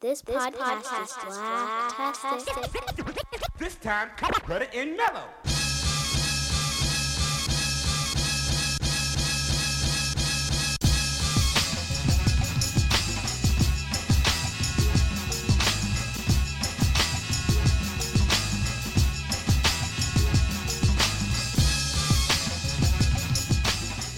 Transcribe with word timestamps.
This, 0.00 0.20
this 0.22 0.36
podcast, 0.36 0.82
podcast 0.84 1.28
is 1.28 2.44
blacktastic. 2.44 3.58
This 3.58 3.74
time, 3.74 4.10
cut 4.16 4.62
it 4.62 4.72
in 4.72 4.96
mellow. 4.96 5.24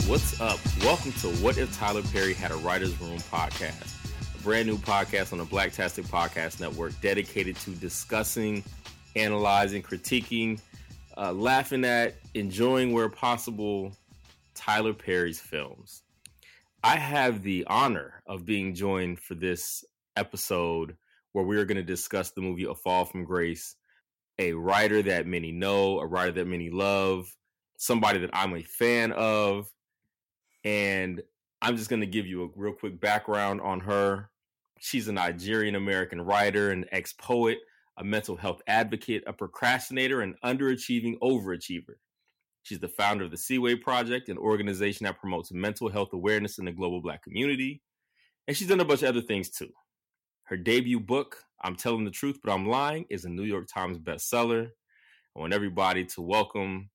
What's 0.07 0.39
up? 0.43 0.61
Welcome 0.85 1.13
to 1.13 1.29
What 1.43 1.57
If 1.57 1.75
Tyler 1.79 2.03
Perry 2.13 2.35
Had 2.35 2.51
a 2.51 2.57
Writer's 2.57 3.01
Room 3.01 3.17
podcast, 3.33 3.87
a 3.95 4.00
brand 4.43 4.67
new 4.67 4.79
podcast 4.79 5.33
on 5.33 5.39
the 5.39 5.45
Black 5.45 5.73
Blacktastic 5.73 6.07
Podcast 6.07 6.61
Network 6.61 6.99
dedicated 7.01 7.57
to 7.57 7.71
discussing, 7.73 8.65
analyzing, 9.15 9.83
critiquing, 9.83 10.61
uh, 11.17 11.33
laughing 11.33 11.85
at, 11.85 12.15
enjoying 12.35 12.93
where 12.93 13.09
possible 13.09 13.93
Tyler 14.55 14.95
Perry's 14.95 15.41
films. 15.41 16.03
I 16.83 16.97
have 16.97 17.43
the 17.43 17.67
honor 17.69 18.23
of 18.27 18.47
being 18.47 18.75
joined 18.75 19.21
for 19.21 19.35
this 19.35 19.85
episode 20.17 20.97
where 21.33 21.45
we 21.45 21.59
are 21.59 21.67
going 21.67 21.77
to 21.77 21.83
discuss 21.83 22.31
the 22.31 22.41
movie 22.41 22.65
A 22.65 22.75
Fall 22.75 23.05
from 23.05 23.25
Grace, 23.25 23.77
a 24.39 24.55
writer 24.55 25.03
that 25.03 25.27
many 25.27 25.53
know, 25.53 26.01
a 26.01 26.07
writer 26.07 26.33
that 26.33 26.47
many 26.47 26.71
love, 26.71 27.35
somebody 27.77 28.21
that 28.21 28.31
I'm 28.33 28.55
a 28.55 28.63
fan 28.63 29.13
of 29.13 29.71
and 30.65 31.23
I'm 31.63 31.77
just 31.77 31.91
going 31.91 32.01
to 32.01 32.07
give 32.07 32.27
you 32.27 32.45
a 32.45 32.49
real 32.57 32.73
quick 32.73 33.01
background 33.01 33.61
on 33.61 33.81
her. 33.81 34.31
She's 34.81 35.09
a 35.09 35.13
Nigerian 35.13 35.75
American 35.75 36.23
writer, 36.23 36.71
an 36.71 36.87
ex 36.91 37.13
poet, 37.13 37.59
a 37.99 38.03
mental 38.03 38.35
health 38.35 38.63
advocate, 38.67 39.23
a 39.27 39.33
procrastinator, 39.33 40.23
and 40.23 40.35
underachieving 40.43 41.19
overachiever. 41.19 41.97
She's 42.63 42.81
the 42.81 42.89
founder 42.89 43.25
of 43.25 43.31
the 43.31 43.37
Siwe 43.37 43.81
Project, 43.81 44.31
an 44.31 44.39
organization 44.39 45.05
that 45.05 45.21
promotes 45.21 45.53
mental 45.53 45.91
health 45.91 46.15
awareness 46.15 46.59
in 46.59 46.65
the 46.65 46.73
global 46.73 47.03
Black 47.03 47.23
community. 47.23 47.83
And 48.49 48.57
she's 48.57 48.69
done 48.69 48.81
a 48.81 48.85
bunch 48.85 49.03
of 49.03 49.11
other 49.11 49.21
things 49.21 49.51
too. 49.51 49.69
Her 50.45 50.57
debut 50.57 50.99
book, 50.99 51.37
I'm 51.63 51.77
Telling 51.77 52.07
the 52.07 52.11
Truth, 52.11 52.39
But 52.43 52.53
I'm 52.53 52.67
Lying, 52.67 53.05
is 53.11 53.27
a 53.27 53.29
New 53.29 53.45
York 53.45 53.69
Times 53.73 53.99
bestseller. 53.99 54.67
I 55.37 55.41
want 55.41 55.53
everybody 55.53 56.07
to 56.07 56.23
welcome 56.23 56.89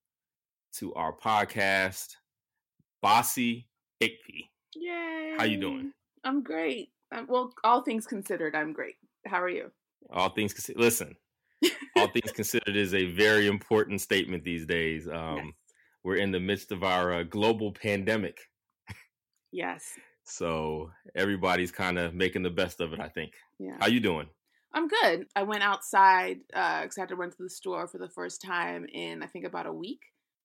to 0.78 0.92
our 0.96 1.16
podcast 1.16 2.16
Bassey 3.04 3.68
Ikpi. 4.02 4.50
Yay! 4.76 5.36
How 5.38 5.44
you 5.44 5.60
doing? 5.62 5.92
I'm 6.24 6.42
great. 6.42 6.90
Um, 7.16 7.28
well, 7.30 7.54
all 7.64 7.82
things 7.82 8.06
considered, 8.06 8.56
I'm 8.56 8.74
great. 8.74 8.96
How 9.26 9.42
are 9.42 9.50
you? 9.50 9.72
All 10.12 10.30
things 10.30 10.54
considered, 10.54 10.80
listen. 10.82 11.16
all 11.96 12.08
things 12.10 12.32
considered 12.32 12.76
is 12.76 12.94
a 12.94 13.06
very 13.14 13.48
important 13.48 14.02
statement 14.02 14.44
these 14.44 14.66
days. 14.66 15.08
Um, 15.08 15.38
yes. 15.38 15.46
We're 16.04 16.18
in 16.18 16.32
the 16.32 16.40
midst 16.40 16.72
of 16.72 16.84
our 16.84 17.14
uh, 17.14 17.24
global 17.24 17.72
pandemic, 17.72 18.38
Yes. 19.52 19.84
so 20.24 20.92
everybody's 21.16 21.72
kind 21.72 21.98
of 21.98 22.14
making 22.14 22.44
the 22.44 22.52
best 22.52 22.80
of 22.82 22.94
it. 22.94 23.00
I 23.00 23.08
think. 23.10 23.34
Yeah. 23.60 23.78
How 23.80 23.88
you 23.88 24.00
doing? 24.00 24.28
I'm 24.74 24.88
good. 24.88 25.26
I 25.36 25.44
went 25.44 25.64
outside 25.64 26.40
because 26.50 26.98
I 26.98 27.02
had 27.02 27.10
to 27.10 27.16
run 27.16 27.32
to 27.32 27.38
the 27.40 27.50
store 27.50 27.88
for 27.88 27.98
the 27.98 28.10
first 28.10 28.42
time 28.42 28.86
in 28.94 29.24
I 29.24 29.28
think 29.28 29.46
about 29.46 29.66
a 29.66 29.74
week, 29.74 30.02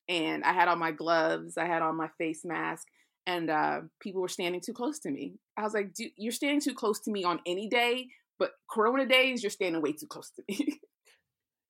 and 0.09 0.45
I 0.45 0.53
had 0.55 0.69
on 0.69 0.79
my 0.79 0.93
gloves, 0.93 1.59
I 1.59 1.67
had 1.67 1.83
on 1.83 1.95
my 1.97 2.09
face 2.17 2.43
mask, 2.45 2.87
and 3.27 3.51
uh, 3.51 3.81
people 4.01 4.21
were 4.21 4.29
standing 4.29 4.61
too 4.61 4.73
close 4.73 4.99
to 5.01 5.11
me. 5.11 5.35
I 5.57 5.63
was 5.63 5.75
like, 5.75 5.95
"Dude, 5.95 6.13
"You're 6.17 6.33
standing 6.33 6.61
too 6.61 6.75
close 6.75 7.01
to 7.01 7.11
me 7.11 7.25
on 7.25 7.41
any 7.47 7.69
day, 7.69 8.09
but 8.39 8.53
Corona 8.71 9.07
days, 9.07 9.43
you're 9.43 9.51
standing 9.51 9.83
way 9.83 9.93
too 9.93 10.07
close 10.07 10.31
to 10.31 10.43
me." 10.49 10.81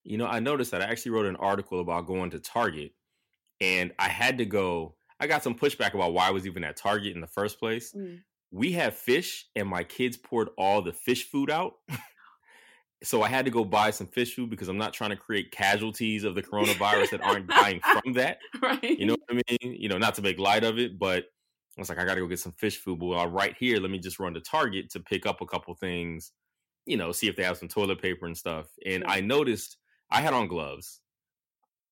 You 0.03 0.17
know, 0.17 0.25
I 0.25 0.39
noticed 0.39 0.71
that 0.71 0.81
I 0.81 0.85
actually 0.85 1.11
wrote 1.11 1.27
an 1.27 1.35
article 1.35 1.79
about 1.79 2.07
going 2.07 2.31
to 2.31 2.39
Target, 2.39 2.93
and 3.59 3.91
I 3.99 4.09
had 4.09 4.39
to 4.39 4.45
go. 4.45 4.95
I 5.19 5.27
got 5.27 5.43
some 5.43 5.53
pushback 5.53 5.93
about 5.93 6.13
why 6.13 6.27
I 6.27 6.31
was 6.31 6.47
even 6.47 6.63
at 6.63 6.75
Target 6.75 7.13
in 7.13 7.21
the 7.21 7.27
first 7.27 7.59
place. 7.59 7.93
Mm. 7.93 8.21
We 8.49 8.71
have 8.71 8.95
fish, 8.95 9.45
and 9.55 9.67
my 9.67 9.83
kids 9.83 10.17
poured 10.17 10.49
all 10.57 10.81
the 10.81 10.91
fish 10.91 11.29
food 11.29 11.51
out. 11.51 11.73
so 13.03 13.21
I 13.21 13.29
had 13.29 13.45
to 13.45 13.51
go 13.51 13.63
buy 13.63 13.91
some 13.91 14.07
fish 14.07 14.35
food 14.35 14.49
because 14.49 14.67
I'm 14.67 14.77
not 14.77 14.93
trying 14.93 15.11
to 15.11 15.15
create 15.15 15.51
casualties 15.51 16.23
of 16.23 16.35
the 16.35 16.41
coronavirus 16.51 17.11
that 17.11 17.21
aren't 17.21 17.47
dying 17.47 17.79
from 17.81 18.13
that. 18.13 18.39
right? 18.61 18.83
You 18.83 19.05
know 19.05 19.15
what 19.27 19.37
I 19.37 19.55
mean? 19.61 19.75
You 19.79 19.89
know, 19.89 19.97
not 19.97 20.15
to 20.15 20.21
make 20.21 20.39
light 20.39 20.63
of 20.63 20.79
it, 20.79 20.97
but 20.97 21.25
I 21.77 21.81
was 21.81 21.89
like, 21.89 21.99
I 21.99 22.05
got 22.05 22.15
to 22.15 22.21
go 22.21 22.27
get 22.27 22.39
some 22.39 22.51
fish 22.51 22.77
food. 22.77 22.99
But 22.99 23.05
while 23.07 23.27
right 23.27 23.55
here, 23.57 23.79
let 23.79 23.91
me 23.91 23.99
just 23.99 24.19
run 24.19 24.33
to 24.33 24.41
Target 24.41 24.89
to 24.91 24.99
pick 24.99 25.25
up 25.25 25.41
a 25.41 25.45
couple 25.45 25.73
things, 25.73 26.31
you 26.85 26.97
know, 26.97 27.11
see 27.11 27.27
if 27.27 27.35
they 27.35 27.43
have 27.43 27.57
some 27.57 27.69
toilet 27.69 28.01
paper 28.01 28.25
and 28.25 28.37
stuff. 28.37 28.67
And 28.85 29.03
mm-hmm. 29.03 29.11
I 29.11 29.21
noticed 29.21 29.77
I 30.09 30.21
had 30.21 30.33
on 30.33 30.47
gloves. 30.47 30.99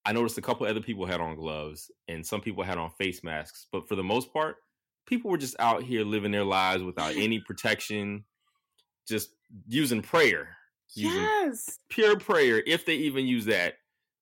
I 0.06 0.12
noticed 0.12 0.38
a 0.38 0.41
couple 0.41 0.66
other 0.66 0.81
people 0.81 1.06
had 1.06 1.22
on 1.22 1.35
gloves 1.35 1.91
and 2.07 2.25
some 2.25 2.41
people 2.41 2.63
had 2.63 2.78
on 2.78 2.90
face 2.91 3.23
masks. 3.23 3.67
But 3.72 3.88
for 3.88 3.95
the 3.95 4.03
most 4.03 4.34
part, 4.34 4.57
people 5.06 5.31
were 5.31 5.38
just 5.38 5.56
out 5.59 5.84
here 5.84 6.03
living 6.03 6.31
their 6.31 6.44
lives 6.44 6.84
without 6.84 7.16
any 7.16 7.40
protection, 7.40 8.23
just 9.07 9.29
using 9.67 10.01
prayer, 10.01 10.56
using 10.96 11.22
yes. 11.22 11.79
pure 11.90 12.17
prayer, 12.17 12.63
if 12.66 12.85
they 12.85 12.96
even 12.96 13.28
use 13.28 13.46
that 13.46 13.75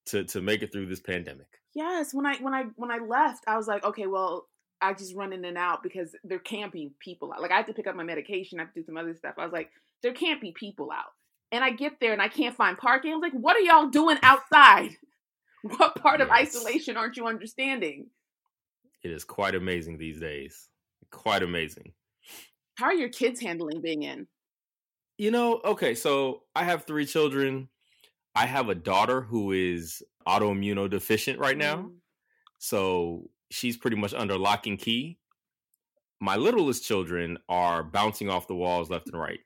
to, 0.07 0.23
to 0.25 0.41
make 0.41 0.61
it 0.61 0.71
through 0.71 0.87
this 0.87 0.99
pandemic. 0.99 1.47
Yes, 1.75 2.13
when 2.13 2.25
I 2.25 2.37
when 2.37 2.55
I 2.55 2.63
when 2.75 2.89
I 2.89 2.97
left, 2.97 3.43
I 3.47 3.55
was 3.55 3.67
like, 3.67 3.83
okay, 3.83 4.07
well, 4.07 4.47
I 4.81 4.93
just 4.93 5.15
run 5.15 5.33
in 5.33 5.45
and 5.45 5.57
out 5.57 5.83
because 5.83 6.15
there 6.23 6.39
can't 6.39 6.71
be 6.71 6.91
people 6.99 7.33
out. 7.33 7.41
Like 7.41 7.51
I 7.51 7.57
have 7.57 7.65
to 7.67 7.73
pick 7.73 7.87
up 7.87 7.95
my 7.95 8.03
medication, 8.03 8.59
I 8.59 8.63
have 8.63 8.73
to 8.73 8.79
do 8.81 8.85
some 8.85 8.97
other 8.97 9.15
stuff. 9.15 9.35
I 9.37 9.43
was 9.43 9.53
like, 9.53 9.69
there 10.03 10.13
can't 10.13 10.41
be 10.41 10.51
people 10.51 10.91
out. 10.91 11.11
And 11.51 11.63
I 11.63 11.71
get 11.71 11.99
there 11.99 12.13
and 12.13 12.21
I 12.21 12.27
can't 12.27 12.55
find 12.55 12.77
parking. 12.77 13.11
I 13.11 13.15
was 13.15 13.21
like, 13.21 13.39
what 13.39 13.55
are 13.55 13.61
y'all 13.61 13.87
doing 13.87 14.17
outside? 14.23 14.91
What 15.63 15.95
part 15.95 16.21
of 16.21 16.29
isolation 16.29 16.95
aren't 16.95 17.17
you 17.17 17.25
understanding? 17.25 18.05
It 19.03 19.11
is 19.11 19.23
quite 19.23 19.55
amazing 19.55 19.97
these 19.97 20.19
days. 20.19 20.69
Quite 21.11 21.43
amazing. 21.43 21.93
How 22.75 22.85
are 22.85 22.93
your 22.93 23.09
kids 23.09 23.41
handling 23.41 23.81
being 23.81 24.03
in? 24.03 24.27
You 25.17 25.31
know, 25.31 25.59
okay, 25.65 25.95
so 25.95 26.43
I 26.55 26.63
have 26.63 26.85
three 26.85 27.05
children. 27.05 27.69
I 28.35 28.45
have 28.45 28.69
a 28.69 28.75
daughter 28.75 29.19
who 29.19 29.51
is 29.51 30.03
autoimmunodeficient 30.27 31.39
right 31.39 31.57
now. 31.57 31.77
Mm, 31.77 31.95
So 32.59 33.29
she's 33.51 33.77
pretty 33.77 33.97
much 33.97 34.13
under 34.13 34.37
lock 34.37 34.67
and 34.67 34.79
key. 34.79 35.17
My 36.19 36.35
littlest 36.35 36.83
children 36.83 37.37
are 37.47 37.83
bouncing 37.83 38.29
off 38.29 38.47
the 38.47 38.55
walls 38.55 38.89
left 38.89 39.07
and 39.07 39.19
right. 39.19 39.39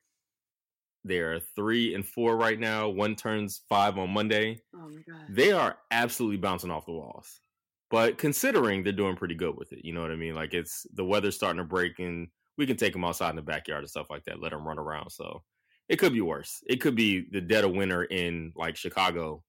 They're 1.04 1.42
three 1.56 1.96
and 1.96 2.06
four 2.06 2.38
right 2.38 2.60
now. 2.60 2.88
One 2.90 3.16
turns 3.16 3.62
five 3.68 3.98
on 3.98 4.12
Monday. 4.12 4.62
Oh 4.76 4.90
my 4.90 5.02
god. 5.02 5.26
They 5.30 5.52
are 5.52 5.78
absolutely 5.90 6.38
bouncing 6.38 6.72
off 6.72 6.86
the 6.86 6.92
walls. 6.92 7.42
But 7.90 8.18
considering 8.18 8.84
they're 8.84 8.94
doing 8.94 9.18
pretty 9.18 9.36
good 9.36 9.58
with 9.58 9.74
it, 9.74 9.84
you 9.84 9.94
know 9.94 10.02
what 10.02 10.12
I 10.12 10.16
mean? 10.16 10.36
Like 10.36 10.54
it's 10.54 10.86
the 10.94 11.04
weather's 11.04 11.36
starting 11.36 11.58
to 11.58 11.66
break 11.66 12.00
and 12.00 12.28
we 12.58 12.66
can 12.66 12.78
take 12.78 12.94
them 12.94 13.04
outside 13.04 13.32
in 13.32 13.36
the 13.36 13.42
backyard 13.42 13.82
and 13.82 13.90
stuff 13.90 14.10
like 14.10 14.24
that, 14.26 14.40
let 14.40 14.52
them 14.52 14.66
run 14.66 14.80
around. 14.80 15.10
So 15.10 15.44
it 15.90 15.98
could 15.98 16.14
be 16.14 16.22
worse. 16.22 16.64
It 16.68 16.78
could 16.80 16.96
be 16.96 17.26
the 17.32 17.42
dead 17.42 17.66
of 17.66 17.72
winter 17.72 18.04
in 18.06 18.54
like 18.56 18.78
Chicago 18.78 19.44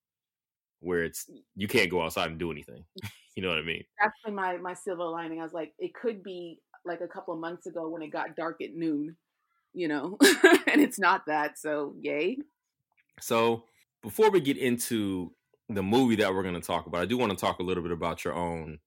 where 0.80 1.04
it's 1.04 1.30
you 1.54 1.68
can't 1.68 1.90
go 1.90 2.02
outside 2.02 2.30
and 2.30 2.38
do 2.38 2.50
anything. 2.50 2.84
You 3.34 3.42
know 3.42 3.48
what 3.48 3.58
I 3.58 3.62
mean? 3.62 3.84
That's 4.00 4.14
been 4.24 4.34
my 4.34 4.56
my 4.58 4.74
silver 4.74 5.04
lining. 5.04 5.40
I 5.40 5.42
was 5.42 5.52
like, 5.52 5.72
it 5.78 5.94
could 5.94 6.22
be 6.22 6.60
like 6.84 7.00
a 7.00 7.08
couple 7.08 7.34
of 7.34 7.40
months 7.40 7.66
ago 7.66 7.88
when 7.88 8.02
it 8.02 8.08
got 8.08 8.36
dark 8.36 8.60
at 8.62 8.74
noon, 8.74 9.16
you 9.72 9.88
know, 9.88 10.18
and 10.66 10.80
it's 10.80 10.98
not 10.98 11.26
that. 11.26 11.58
So 11.58 11.94
yay. 12.00 12.38
So 13.20 13.64
before 14.02 14.30
we 14.30 14.40
get 14.40 14.56
into 14.56 15.32
the 15.68 15.82
movie 15.82 16.16
that 16.16 16.34
we're 16.34 16.42
going 16.42 16.54
to 16.54 16.60
talk 16.60 16.86
about, 16.86 17.02
I 17.02 17.06
do 17.06 17.16
want 17.16 17.30
to 17.30 17.38
talk 17.38 17.60
a 17.60 17.62
little 17.62 17.82
bit 17.82 17.92
about 17.92 18.24
your 18.24 18.34
own 18.34 18.78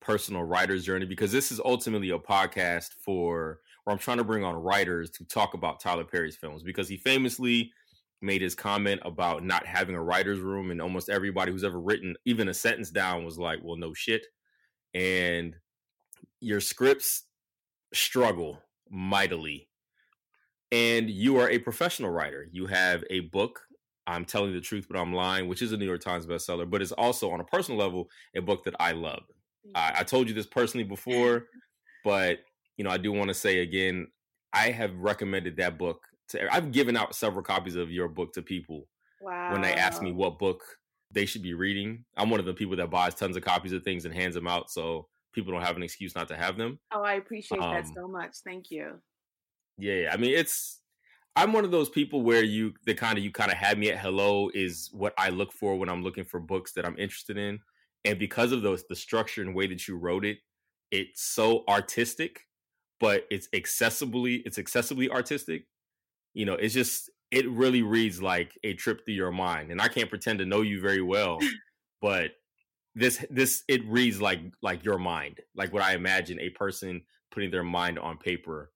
personal 0.00 0.44
writer's 0.44 0.84
journey 0.84 1.06
because 1.06 1.32
this 1.32 1.52
is 1.52 1.60
ultimately 1.64 2.10
a 2.10 2.18
podcast 2.18 2.90
for 3.04 3.60
where 3.84 3.92
I'm 3.92 3.98
trying 3.98 4.18
to 4.18 4.24
bring 4.24 4.44
on 4.44 4.54
writers 4.54 5.10
to 5.10 5.24
talk 5.24 5.54
about 5.54 5.80
Tyler 5.80 6.04
Perry's 6.04 6.36
films 6.36 6.62
because 6.62 6.88
he 6.88 6.96
famously 6.96 7.72
made 8.22 8.42
his 8.42 8.54
comment 8.54 9.00
about 9.04 9.44
not 9.44 9.66
having 9.66 9.94
a 9.94 10.02
writer's 10.02 10.40
room 10.40 10.70
and 10.70 10.80
almost 10.80 11.08
everybody 11.08 11.52
who's 11.52 11.64
ever 11.64 11.80
written 11.80 12.16
even 12.24 12.48
a 12.48 12.54
sentence 12.54 12.90
down 12.90 13.24
was 13.24 13.38
like, 13.38 13.58
well, 13.62 13.76
no 13.76 13.92
shit. 13.92 14.26
And 14.94 15.54
your 16.40 16.60
scripts 16.60 17.24
struggle 17.92 18.58
mightily. 18.90 19.68
And 20.72 21.08
you 21.08 21.38
are 21.38 21.48
a 21.50 21.58
professional 21.58 22.10
writer. 22.10 22.48
You 22.50 22.66
have 22.66 23.04
a 23.10 23.20
book 23.20 23.60
I'm 24.06 24.24
telling 24.24 24.52
the 24.52 24.60
truth, 24.60 24.86
but 24.88 24.98
I'm 24.98 25.12
lying, 25.12 25.48
which 25.48 25.62
is 25.62 25.72
a 25.72 25.76
New 25.76 25.86
York 25.86 26.00
Times 26.00 26.26
bestseller, 26.26 26.68
but 26.68 26.80
it's 26.80 26.92
also 26.92 27.30
on 27.30 27.40
a 27.40 27.44
personal 27.44 27.78
level 27.78 28.08
a 28.34 28.40
book 28.40 28.64
that 28.64 28.76
I 28.78 28.92
love. 28.92 29.24
I, 29.74 29.94
I 29.98 30.02
told 30.04 30.28
you 30.28 30.34
this 30.34 30.46
personally 30.46 30.84
before, 30.88 31.46
but 32.04 32.38
you 32.76 32.84
know 32.84 32.90
I 32.90 32.98
do 32.98 33.12
want 33.12 33.28
to 33.28 33.34
say 33.34 33.60
again, 33.60 34.08
I 34.52 34.70
have 34.70 34.94
recommended 34.96 35.56
that 35.56 35.78
book 35.78 36.02
to. 36.28 36.52
I've 36.52 36.72
given 36.72 36.96
out 36.96 37.14
several 37.14 37.42
copies 37.42 37.76
of 37.76 37.90
your 37.90 38.08
book 38.08 38.32
to 38.34 38.42
people 38.42 38.88
Wow. 39.20 39.52
when 39.52 39.62
they 39.62 39.72
ask 39.74 40.02
me 40.02 40.12
what 40.12 40.38
book 40.38 40.62
they 41.10 41.26
should 41.26 41.42
be 41.42 41.54
reading. 41.54 42.04
I'm 42.16 42.30
one 42.30 42.40
of 42.40 42.46
the 42.46 42.54
people 42.54 42.76
that 42.76 42.90
buys 42.90 43.14
tons 43.14 43.36
of 43.36 43.42
copies 43.44 43.72
of 43.72 43.82
things 43.82 44.04
and 44.04 44.14
hands 44.14 44.34
them 44.34 44.46
out, 44.46 44.70
so 44.70 45.08
people 45.32 45.52
don't 45.52 45.62
have 45.62 45.76
an 45.76 45.82
excuse 45.82 46.14
not 46.14 46.28
to 46.28 46.36
have 46.36 46.56
them. 46.56 46.78
Oh, 46.92 47.02
I 47.02 47.14
appreciate 47.14 47.60
that 47.60 47.84
Um, 47.86 47.92
so 47.94 48.08
much. 48.08 48.36
Thank 48.44 48.70
you. 48.70 49.00
Yeah, 49.78 50.10
I 50.12 50.16
mean 50.16 50.32
it's 50.34 50.80
I'm 51.36 51.52
one 51.52 51.64
of 51.66 51.70
those 51.70 51.90
people 51.90 52.22
where 52.22 52.42
you 52.42 52.72
the 52.86 52.94
kind 52.94 53.18
of 53.18 53.24
you 53.24 53.30
kind 53.30 53.50
of 53.52 53.58
had 53.58 53.78
me 53.78 53.90
at 53.90 53.98
hello 53.98 54.50
is 54.54 54.88
what 54.92 55.12
I 55.18 55.28
look 55.28 55.52
for 55.52 55.78
when 55.78 55.88
I'm 55.90 56.02
looking 56.02 56.24
for 56.24 56.40
books 56.40 56.72
that 56.72 56.86
I'm 56.86 56.98
interested 56.98 57.36
in. 57.36 57.60
And 58.04 58.18
because 58.18 58.52
of 58.52 58.62
those 58.62 58.84
the 58.88 58.96
structure 58.96 59.42
and 59.42 59.54
way 59.54 59.66
that 59.66 59.86
you 59.86 59.96
wrote 59.98 60.24
it, 60.24 60.38
it's 60.90 61.22
so 61.22 61.64
artistic, 61.68 62.40
but 63.00 63.26
it's 63.30 63.48
accessibly 63.48 64.42
it's 64.46 64.58
accessibly 64.58 65.10
artistic. 65.10 65.66
You 66.36 66.44
know, 66.44 66.54
it's 66.54 66.74
just 66.74 67.10
it 67.30 67.48
really 67.50 67.82
reads 67.82 68.22
like 68.22 68.56
a 68.62 68.74
trip 68.74 69.04
through 69.04 69.14
your 69.14 69.32
mind. 69.32 69.70
And 69.70 69.80
I 69.80 69.88
can't 69.88 70.10
pretend 70.10 70.38
to 70.40 70.46
know 70.46 70.60
you 70.60 70.80
very 70.80 71.02
well, 71.02 71.38
but 72.02 72.32
this 72.94 73.24
this 73.30 73.64
it 73.68 73.86
reads 73.88 74.20
like 74.20 74.40
like 74.62 74.84
your 74.84 74.98
mind, 74.98 75.40
like 75.54 75.72
what 75.72 75.82
I 75.82 75.94
imagine 75.94 76.38
a 76.40 76.50
person 76.50 77.02
putting 77.30 77.50
their 77.50 77.64
mind 77.64 77.98
on 77.98 78.18
paper 78.18 78.70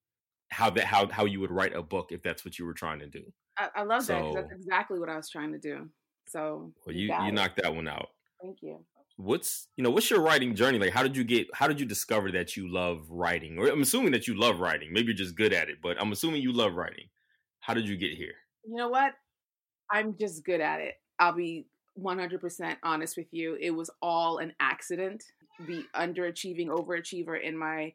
how 0.50 0.70
that 0.70 0.84
how 0.84 1.08
how 1.08 1.24
you 1.24 1.40
would 1.40 1.50
write 1.50 1.74
a 1.74 1.82
book 1.82 2.12
if 2.12 2.22
that's 2.22 2.44
what 2.44 2.58
you 2.58 2.64
were 2.64 2.74
trying 2.74 2.98
to 3.00 3.06
do. 3.06 3.22
I, 3.56 3.68
I 3.76 3.82
love 3.82 4.04
so, 4.04 4.14
that 4.14 4.20
because 4.20 4.34
that's 4.34 4.52
exactly 4.52 4.98
what 4.98 5.08
I 5.08 5.16
was 5.16 5.28
trying 5.28 5.52
to 5.52 5.58
do. 5.58 5.88
So 6.28 6.72
well, 6.86 6.94
you 6.94 7.08
you, 7.08 7.24
you 7.26 7.32
knocked 7.32 7.60
that 7.62 7.74
one 7.74 7.88
out. 7.88 8.08
Thank 8.42 8.58
you. 8.62 8.84
What's 9.16 9.68
you 9.76 9.84
know 9.84 9.90
what's 9.90 10.10
your 10.10 10.20
writing 10.20 10.54
journey 10.54 10.78
like? 10.78 10.92
How 10.92 11.02
did 11.02 11.16
you 11.16 11.24
get? 11.24 11.48
How 11.54 11.68
did 11.68 11.78
you 11.78 11.86
discover 11.86 12.32
that 12.32 12.56
you 12.56 12.72
love 12.72 13.04
writing? 13.10 13.58
Or 13.58 13.68
I'm 13.68 13.82
assuming 13.82 14.12
that 14.12 14.26
you 14.26 14.38
love 14.38 14.60
writing. 14.60 14.92
Maybe 14.92 15.08
you're 15.08 15.14
just 15.14 15.36
good 15.36 15.52
at 15.52 15.68
it, 15.68 15.78
but 15.82 16.00
I'm 16.00 16.12
assuming 16.12 16.42
you 16.42 16.52
love 16.52 16.74
writing. 16.74 17.08
How 17.60 17.74
did 17.74 17.88
you 17.88 17.96
get 17.96 18.12
here? 18.12 18.34
You 18.64 18.76
know 18.76 18.88
what? 18.88 19.14
I'm 19.90 20.16
just 20.18 20.44
good 20.44 20.60
at 20.60 20.80
it. 20.80 20.94
I'll 21.18 21.32
be 21.32 21.66
100% 21.98 22.76
honest 22.82 23.16
with 23.16 23.26
you. 23.32 23.56
It 23.60 23.70
was 23.70 23.90
all 24.00 24.38
an 24.38 24.54
accident. 24.60 25.24
The 25.66 25.84
underachieving 25.94 26.68
overachiever 26.68 27.40
in 27.40 27.56
my 27.56 27.92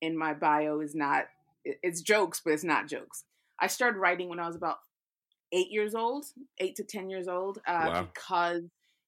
in 0.00 0.18
my 0.18 0.34
bio 0.34 0.80
is 0.80 0.94
not 0.94 1.26
it's 1.64 2.02
jokes, 2.02 2.42
but 2.44 2.52
it's 2.52 2.64
not 2.64 2.88
jokes. 2.88 3.24
I 3.60 3.68
started 3.68 3.98
writing 3.98 4.28
when 4.28 4.40
I 4.40 4.46
was 4.46 4.56
about 4.56 4.78
eight 5.52 5.70
years 5.70 5.94
old, 5.94 6.26
eight 6.58 6.76
to 6.76 6.84
10 6.84 7.08
years 7.08 7.28
old, 7.28 7.58
uh, 7.66 7.84
wow. 7.86 8.08
because 8.12 8.64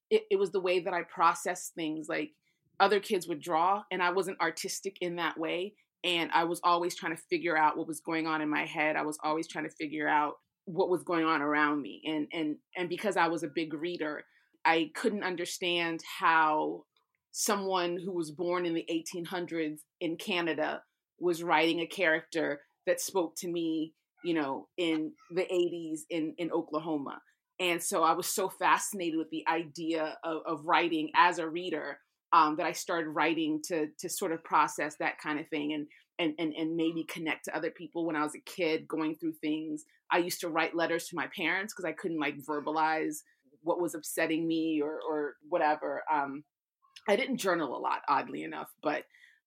it, 0.09 0.23
it 0.31 0.39
was 0.39 0.51
the 0.51 0.61
way 0.61 0.79
that 0.79 0.93
I 0.93 1.03
processed 1.03 1.75
things. 1.75 2.07
Like 2.07 2.31
other 2.79 2.99
kids 2.99 3.27
would 3.27 3.41
draw, 3.41 3.83
and 3.91 4.01
I 4.01 4.11
wasn't 4.11 4.39
artistic 4.39 4.97
in 5.01 5.17
that 5.17 5.37
way. 5.37 5.73
And 6.03 6.29
I 6.33 6.43
was 6.43 6.61
always 6.63 6.95
trying 6.95 7.15
to 7.15 7.21
figure 7.29 7.57
out 7.57 7.77
what 7.77 7.87
was 7.87 7.99
going 7.99 8.27
on 8.27 8.41
in 8.41 8.49
my 8.49 8.65
head. 8.65 8.95
I 8.95 9.01
was 9.01 9.17
always 9.23 9.47
trying 9.47 9.65
to 9.65 9.75
figure 9.75 10.07
out 10.07 10.35
what 10.65 10.89
was 10.89 11.03
going 11.03 11.25
on 11.25 11.41
around 11.41 11.81
me. 11.81 12.01
And 12.05 12.27
and 12.33 12.57
and 12.75 12.89
because 12.89 13.17
I 13.17 13.27
was 13.27 13.43
a 13.43 13.47
big 13.47 13.73
reader, 13.73 14.23
I 14.65 14.91
couldn't 14.95 15.23
understand 15.23 16.01
how 16.19 16.83
someone 17.31 17.99
who 18.03 18.11
was 18.11 18.31
born 18.31 18.65
in 18.65 18.73
the 18.73 18.85
1800s 18.91 19.79
in 20.01 20.17
Canada 20.17 20.81
was 21.19 21.43
writing 21.43 21.79
a 21.79 21.87
character 21.87 22.61
that 22.85 22.99
spoke 22.99 23.35
to 23.37 23.47
me, 23.47 23.93
you 24.23 24.33
know, 24.33 24.67
in 24.77 25.11
the 25.29 25.43
80s 25.43 25.99
in, 26.09 26.33
in 26.37 26.51
Oklahoma. 26.51 27.19
And 27.59 27.81
so 27.81 28.03
I 28.03 28.13
was 28.13 28.27
so 28.27 28.49
fascinated 28.49 29.17
with 29.17 29.29
the 29.29 29.45
idea 29.47 30.17
of, 30.23 30.41
of 30.45 30.65
writing 30.65 31.11
as 31.15 31.39
a 31.39 31.47
reader 31.47 31.99
um, 32.33 32.55
that 32.57 32.65
I 32.65 32.71
started 32.71 33.09
writing 33.09 33.61
to 33.67 33.87
to 33.99 34.09
sort 34.09 34.31
of 34.31 34.43
process 34.43 34.95
that 34.99 35.19
kind 35.19 35.39
of 35.39 35.47
thing 35.47 35.73
and 35.73 35.87
and 36.19 36.33
and 36.39 36.53
and 36.53 36.75
maybe 36.75 37.03
connect 37.05 37.45
to 37.45 37.55
other 37.55 37.71
people. 37.71 38.05
When 38.05 38.15
I 38.15 38.23
was 38.23 38.35
a 38.35 38.41
kid 38.41 38.87
going 38.87 39.15
through 39.15 39.33
things, 39.33 39.85
I 40.11 40.17
used 40.19 40.41
to 40.41 40.49
write 40.49 40.75
letters 40.75 41.07
to 41.07 41.15
my 41.15 41.27
parents 41.35 41.73
because 41.73 41.85
I 41.85 41.93
couldn't 41.93 42.19
like 42.19 42.37
verbalize 42.43 43.17
what 43.61 43.81
was 43.81 43.95
upsetting 43.95 44.47
me 44.47 44.81
or 44.81 44.99
or 45.07 45.35
whatever. 45.47 46.03
Um, 46.11 46.43
I 47.07 47.15
didn't 47.15 47.37
journal 47.37 47.77
a 47.77 47.79
lot, 47.79 48.01
oddly 48.09 48.43
enough, 48.43 48.69
but 48.81 49.03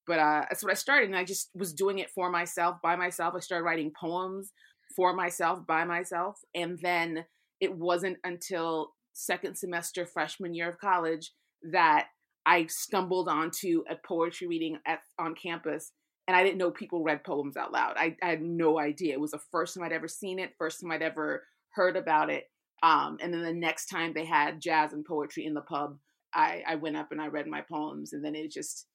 but 0.07 0.19
uh, 0.19 0.45
that's 0.49 0.63
what 0.63 0.73
I 0.73 0.75
started, 0.75 1.09
and 1.09 1.17
I 1.17 1.25
just 1.25 1.51
was 1.55 1.73
doing 1.73 1.99
it 1.99 2.11
for 2.11 2.31
myself, 2.31 2.77
by 2.83 2.97
myself. 2.97 3.35
I 3.37 3.41
started 3.41 3.65
writing 3.65 3.93
poems 3.99 4.53
for 4.97 5.13
myself, 5.15 5.67
by 5.67 5.85
myself, 5.85 6.39
and 6.55 6.79
then 6.81 7.25
it 7.61 7.77
wasn't 7.77 8.17
until 8.25 8.93
second 9.13 9.57
semester 9.57 10.07
freshman 10.07 10.55
year 10.55 10.69
of 10.69 10.79
college 10.79 11.33
that 11.63 12.07
I 12.47 12.67
stumbled 12.67 13.29
onto 13.29 13.85
a 13.89 13.97
poetry 13.97 14.47
reading 14.47 14.79
at 14.87 15.01
on 15.19 15.35
campus, 15.35 15.93
and 16.27 16.37
I 16.37 16.43
didn't 16.43 16.59
know 16.59 16.71
people 16.71 17.03
read 17.03 17.25
poems 17.25 17.57
out 17.57 17.73
loud. 17.73 17.95
I, 17.97 18.17
I 18.23 18.31
had 18.31 18.43
no 18.43 18.79
idea. 18.79 19.15
It 19.15 19.21
was 19.21 19.33
the 19.33 19.41
first 19.51 19.75
time 19.75 19.85
I'd 19.85 19.93
ever 19.93 20.09
seen 20.09 20.39
it, 20.39 20.55
first 20.59 20.81
time 20.81 20.91
I'd 20.91 21.03
ever 21.03 21.45
heard 21.71 21.97
about 21.97 22.31
it. 22.31 22.45
Um, 22.83 23.19
and 23.21 23.33
then 23.33 23.43
the 23.43 23.53
next 23.53 23.87
time 23.87 24.13
they 24.15 24.25
had 24.25 24.61
jazz 24.61 24.93
and 24.93 25.05
poetry 25.05 25.45
in 25.45 25.55
the 25.55 25.61
pub, 25.61 25.99
I, 26.35 26.63
I 26.67 26.75
went 26.77 26.97
up 26.97 27.13
and 27.13 27.21
I 27.21 27.27
read 27.27 27.47
my 27.47 27.63
poems, 27.71 28.13
and 28.13 28.25
then 28.25 28.35
it 28.35 28.51
just 28.51 28.87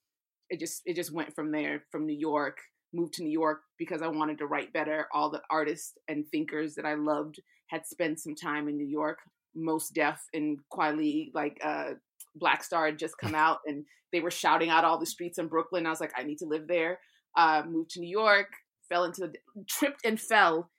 it 0.50 0.59
just 0.59 0.81
it 0.86 0.95
just 0.95 1.13
went 1.13 1.33
from 1.36 1.51
there 1.51 1.83
from 1.91 2.06
New 2.06 2.18
York 2.18 2.57
moved 2.95 3.13
to 3.15 3.24
New 3.24 3.31
York 3.31 3.62
because 3.77 4.01
I 4.01 4.07
wanted 4.07 4.38
to 4.39 4.48
write 4.48 4.74
better 4.74 5.07
all 5.13 5.30
the 5.30 5.41
artists 5.50 5.98
and 6.07 6.25
thinkers 6.31 6.75
that 6.75 6.86
I 6.86 6.95
loved 6.95 7.39
had 7.68 7.86
spent 7.86 8.19
some 8.19 8.36
time 8.36 8.68
in 8.68 8.77
New 8.77 8.88
York 8.88 9.19
Mos 9.56 9.89
Def 9.89 10.21
and 10.33 10.59
Kweli 10.71 11.31
like 11.33 11.59
uh 11.63 11.91
Black 12.36 12.64
Star 12.64 12.86
had 12.88 13.00
just 13.00 13.18
come 13.18 13.36
out 13.36 13.60
and 13.66 13.86
they 14.12 14.20
were 14.20 14.32
shouting 14.32 14.70
out 14.70 14.86
all 14.86 15.00
the 15.00 15.06
streets 15.06 15.38
in 15.38 15.48
Brooklyn 15.48 15.86
I 15.86 15.90
was 15.90 16.02
like 16.02 16.14
I 16.18 16.24
need 16.24 16.40
to 16.40 16.46
live 16.46 16.68
there 16.68 17.00
uh 17.36 17.64
moved 17.68 17.92
to 17.92 18.00
New 18.00 18.10
York 18.10 18.48
fell 18.88 19.04
into 19.04 19.22
the 19.22 19.34
tripped 19.68 20.06
and 20.06 20.20
fell 20.20 20.70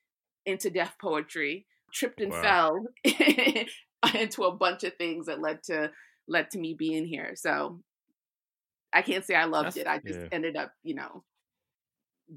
into 0.45 0.71
Def 0.71 0.97
Poetry 1.01 1.67
tripped 1.93 2.21
and 2.21 2.33
wow. 2.33 2.43
fell 2.43 2.87
into 4.15 4.45
a 4.45 4.55
bunch 4.55 4.85
of 4.85 4.95
things 4.95 5.27
that 5.27 5.41
led 5.41 5.63
to 5.65 5.91
led 6.29 6.51
to 6.51 6.59
me 6.59 6.75
being 6.75 7.07
here 7.07 7.33
so 7.35 7.81
I 8.97 9.03
can't 9.03 9.25
say 9.25 9.35
I 9.35 9.45
loved 9.45 9.67
That's, 9.67 9.77
it. 9.77 9.87
I 9.87 9.99
just 9.99 10.19
yeah. 10.19 10.29
ended 10.33 10.57
up, 10.57 10.73
you 10.83 10.95
know, 10.95 11.23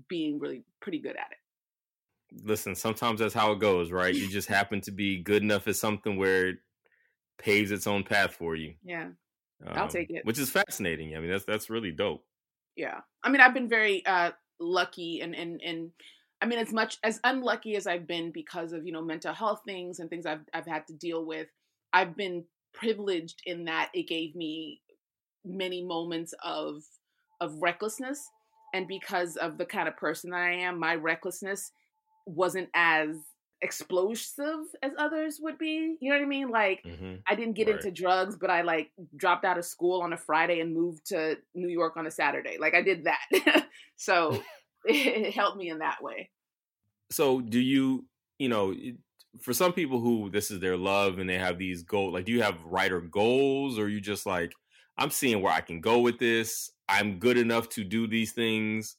being 0.09 0.39
really 0.39 0.63
pretty 0.81 0.99
good 0.99 1.15
at 1.15 1.31
it. 1.31 2.43
Listen, 2.45 2.75
sometimes 2.75 3.21
that's 3.21 3.33
how 3.33 3.53
it 3.53 3.59
goes, 3.59 3.91
right? 3.91 4.13
You 4.13 4.29
just 4.29 4.49
happen 4.49 4.81
to 4.81 4.91
be 4.91 5.23
good 5.23 5.41
enough 5.41 5.69
at 5.69 5.77
something 5.77 6.17
where 6.17 6.55
paves 7.39 7.71
its 7.71 7.87
own 7.87 8.03
path 8.03 8.33
for 8.33 8.55
you. 8.55 8.75
Yeah. 8.83 9.07
Um, 9.65 9.73
I'll 9.77 9.87
take 9.87 10.09
it. 10.09 10.25
Which 10.25 10.39
is 10.39 10.49
fascinating. 10.49 11.15
I 11.15 11.19
mean, 11.19 11.31
that's 11.31 11.45
that's 11.45 11.69
really 11.69 11.91
dope. 11.91 12.23
Yeah. 12.75 12.99
I 13.23 13.29
mean, 13.29 13.41
I've 13.41 13.53
been 13.53 13.69
very 13.69 14.05
uh 14.05 14.31
lucky 14.59 15.21
and 15.21 15.35
and 15.35 15.61
and 15.61 15.91
I 16.41 16.45
mean, 16.45 16.59
as 16.59 16.71
much 16.71 16.97
as 17.03 17.19
unlucky 17.23 17.75
as 17.75 17.87
I've 17.87 18.07
been 18.07 18.31
because 18.31 18.71
of, 18.71 18.85
you 18.85 18.93
know, 18.93 19.01
mental 19.01 19.33
health 19.33 19.61
things 19.65 19.99
and 19.99 20.09
things 20.09 20.25
I've 20.25 20.45
I've 20.53 20.67
had 20.67 20.87
to 20.87 20.93
deal 20.93 21.25
with, 21.25 21.47
I've 21.91 22.15
been 22.15 22.45
privileged 22.73 23.41
in 23.45 23.65
that 23.65 23.89
it 23.93 24.07
gave 24.07 24.35
me 24.35 24.81
many 25.43 25.83
moments 25.83 26.33
of 26.43 26.83
of 27.41 27.61
recklessness 27.61 28.29
and 28.73 28.87
because 28.87 29.35
of 29.37 29.57
the 29.57 29.65
kind 29.65 29.87
of 29.87 29.97
person 29.97 30.31
that 30.31 30.41
I 30.41 30.51
am, 30.51 30.79
my 30.79 30.95
recklessness 30.95 31.71
wasn't 32.25 32.69
as 32.73 33.15
explosive 33.61 34.65
as 34.81 34.91
others 34.97 35.39
would 35.41 35.57
be. 35.57 35.97
You 35.99 36.11
know 36.11 36.17
what 36.17 36.23
I 36.23 36.27
mean? 36.27 36.49
Like 36.49 36.83
mm-hmm. 36.85 37.15
I 37.27 37.35
didn't 37.35 37.53
get 37.53 37.67
right. 37.67 37.75
into 37.75 37.91
drugs, 37.91 38.37
but 38.39 38.49
I 38.49 38.61
like 38.61 38.91
dropped 39.15 39.45
out 39.45 39.57
of 39.57 39.65
school 39.65 40.01
on 40.01 40.13
a 40.13 40.17
Friday 40.17 40.59
and 40.59 40.73
moved 40.73 41.07
to 41.07 41.37
New 41.53 41.67
York 41.67 41.97
on 41.97 42.07
a 42.07 42.11
Saturday. 42.11 42.57
Like 42.59 42.73
I 42.73 42.81
did 42.81 43.05
that. 43.05 43.67
so 43.95 44.41
it 44.85 45.33
helped 45.33 45.57
me 45.57 45.69
in 45.69 45.79
that 45.79 46.01
way. 46.01 46.29
So 47.11 47.41
do 47.41 47.59
you, 47.59 48.05
you 48.37 48.49
know, 48.49 48.73
for 49.41 49.53
some 49.53 49.73
people 49.73 49.99
who 49.99 50.29
this 50.29 50.51
is 50.51 50.59
their 50.59 50.77
love 50.77 51.19
and 51.19 51.29
they 51.29 51.37
have 51.37 51.57
these 51.57 51.83
goals, 51.83 52.13
like 52.13 52.25
do 52.25 52.31
you 52.31 52.41
have 52.41 52.55
writer 52.65 53.01
goals 53.01 53.77
or 53.77 53.89
you 53.89 53.99
just 53.99 54.25
like 54.25 54.53
I'm 54.97 55.09
seeing 55.09 55.41
where 55.41 55.53
I 55.53 55.61
can 55.61 55.79
go 55.79 55.99
with 55.99 56.19
this. 56.19 56.71
I'm 56.89 57.19
good 57.19 57.37
enough 57.37 57.69
to 57.69 57.83
do 57.83 58.05
these 58.05 58.33
things. 58.33 58.97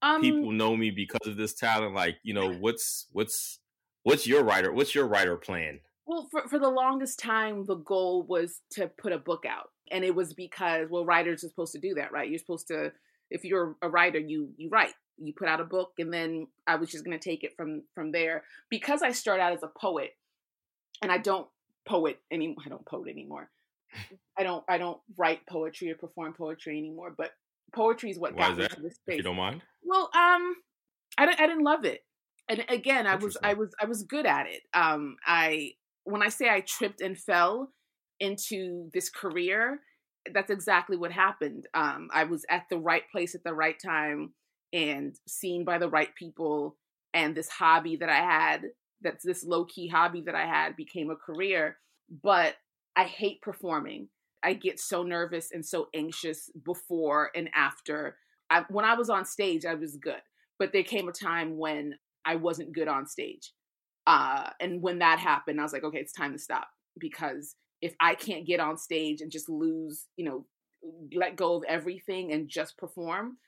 Um, 0.00 0.22
People 0.22 0.52
know 0.52 0.76
me 0.76 0.90
because 0.90 1.26
of 1.26 1.36
this 1.36 1.54
talent. 1.54 1.94
Like, 1.94 2.16
you 2.22 2.32
know, 2.32 2.52
what's 2.52 3.06
what's 3.12 3.58
what's 4.02 4.26
your 4.26 4.42
writer? 4.42 4.72
What's 4.72 4.94
your 4.94 5.06
writer 5.06 5.36
plan? 5.36 5.80
Well, 6.06 6.26
for 6.30 6.48
for 6.48 6.58
the 6.58 6.70
longest 6.70 7.18
time, 7.18 7.64
the 7.64 7.76
goal 7.76 8.22
was 8.22 8.60
to 8.72 8.88
put 8.88 9.12
a 9.12 9.18
book 9.18 9.44
out, 9.46 9.70
and 9.90 10.04
it 10.04 10.14
was 10.14 10.32
because 10.32 10.88
well, 10.88 11.04
writers 11.04 11.44
are 11.44 11.48
supposed 11.48 11.72
to 11.72 11.78
do 11.78 11.94
that, 11.94 12.12
right? 12.12 12.28
You're 12.28 12.38
supposed 12.38 12.68
to, 12.68 12.92
if 13.30 13.44
you're 13.44 13.76
a 13.82 13.88
writer, 13.88 14.18
you 14.18 14.50
you 14.56 14.70
write, 14.70 14.94
you 15.18 15.32
put 15.34 15.48
out 15.48 15.60
a 15.60 15.64
book, 15.64 15.92
and 15.98 16.12
then 16.12 16.46
I 16.66 16.76
was 16.76 16.90
just 16.90 17.04
going 17.04 17.18
to 17.18 17.22
take 17.22 17.44
it 17.44 17.56
from 17.56 17.82
from 17.94 18.12
there 18.12 18.44
because 18.70 19.02
I 19.02 19.12
start 19.12 19.40
out 19.40 19.52
as 19.52 19.62
a 19.62 19.68
poet, 19.68 20.16
and 21.02 21.12
I 21.12 21.18
don't 21.18 21.46
poet 21.86 22.20
anymore. 22.30 22.62
I 22.64 22.68
don't 22.68 22.86
poet 22.86 23.10
anymore. 23.10 23.50
I 24.38 24.42
don't 24.42 24.64
I 24.68 24.78
don't 24.78 25.00
write 25.16 25.46
poetry 25.46 25.90
or 25.90 25.94
perform 25.94 26.32
poetry 26.34 26.78
anymore, 26.78 27.14
but 27.16 27.32
poetry 27.74 28.10
is 28.10 28.18
what 28.18 28.34
Why 28.34 28.48
got 28.48 28.58
me 28.58 28.68
to 28.68 28.80
this 28.80 28.94
space. 28.94 29.14
If 29.14 29.16
you 29.18 29.22
don't 29.22 29.36
mind? 29.36 29.62
Well, 29.84 30.10
um, 30.14 30.54
I 31.16 31.26
didn't 31.26 31.40
I 31.40 31.46
didn't 31.46 31.64
love 31.64 31.84
it, 31.84 32.04
and 32.48 32.64
again, 32.68 33.06
I 33.06 33.16
was 33.16 33.36
I 33.42 33.54
was 33.54 33.70
I 33.80 33.86
was 33.86 34.02
good 34.02 34.26
at 34.26 34.46
it. 34.46 34.62
Um, 34.74 35.16
I 35.26 35.72
when 36.04 36.22
I 36.22 36.28
say 36.28 36.48
I 36.48 36.60
tripped 36.60 37.00
and 37.00 37.18
fell 37.18 37.72
into 38.20 38.90
this 38.94 39.10
career, 39.10 39.80
that's 40.32 40.50
exactly 40.50 40.96
what 40.96 41.12
happened. 41.12 41.66
Um, 41.74 42.08
I 42.12 42.24
was 42.24 42.44
at 42.50 42.64
the 42.70 42.78
right 42.78 43.04
place 43.12 43.34
at 43.34 43.44
the 43.44 43.54
right 43.54 43.76
time 43.78 44.32
and 44.72 45.14
seen 45.26 45.64
by 45.64 45.78
the 45.78 45.88
right 45.88 46.14
people, 46.14 46.76
and 47.14 47.34
this 47.34 47.48
hobby 47.48 47.96
that 47.96 48.08
I 48.08 48.16
had, 48.20 48.62
that's 49.02 49.24
this 49.24 49.44
low 49.44 49.64
key 49.64 49.88
hobby 49.88 50.22
that 50.22 50.34
I 50.34 50.46
had, 50.46 50.76
became 50.76 51.10
a 51.10 51.16
career. 51.16 51.76
But 52.22 52.56
I 52.96 53.04
hate 53.04 53.42
performing. 53.42 54.08
I 54.42 54.54
get 54.54 54.80
so 54.80 55.02
nervous 55.02 55.50
and 55.52 55.64
so 55.64 55.88
anxious 55.94 56.50
before 56.64 57.30
and 57.34 57.50
after. 57.54 58.16
I, 58.50 58.64
when 58.70 58.84
I 58.84 58.94
was 58.94 59.10
on 59.10 59.24
stage, 59.24 59.66
I 59.66 59.74
was 59.74 59.96
good, 59.96 60.22
but 60.58 60.72
there 60.72 60.82
came 60.82 61.08
a 61.08 61.12
time 61.12 61.58
when 61.58 61.94
I 62.28 62.36
wasn't 62.36 62.74
good 62.74 62.88
on 62.88 63.06
stage. 63.06 63.52
Uh, 64.06 64.50
and 64.60 64.82
when 64.82 64.98
that 64.98 65.18
happened, 65.18 65.58
I 65.58 65.62
was 65.62 65.72
like, 65.72 65.84
okay, 65.84 65.98
it's 65.98 66.12
time 66.12 66.32
to 66.32 66.38
stop 66.38 66.68
because 66.98 67.54
if 67.80 67.94
I 68.00 68.14
can't 68.14 68.46
get 68.46 68.60
on 68.60 68.76
stage 68.76 69.20
and 69.20 69.30
just 69.30 69.48
lose, 69.48 70.06
you 70.16 70.24
know, 70.24 70.46
let 71.14 71.36
go 71.36 71.56
of 71.56 71.64
everything 71.68 72.32
and 72.32 72.48
just 72.48 72.76
perform, 72.76 73.38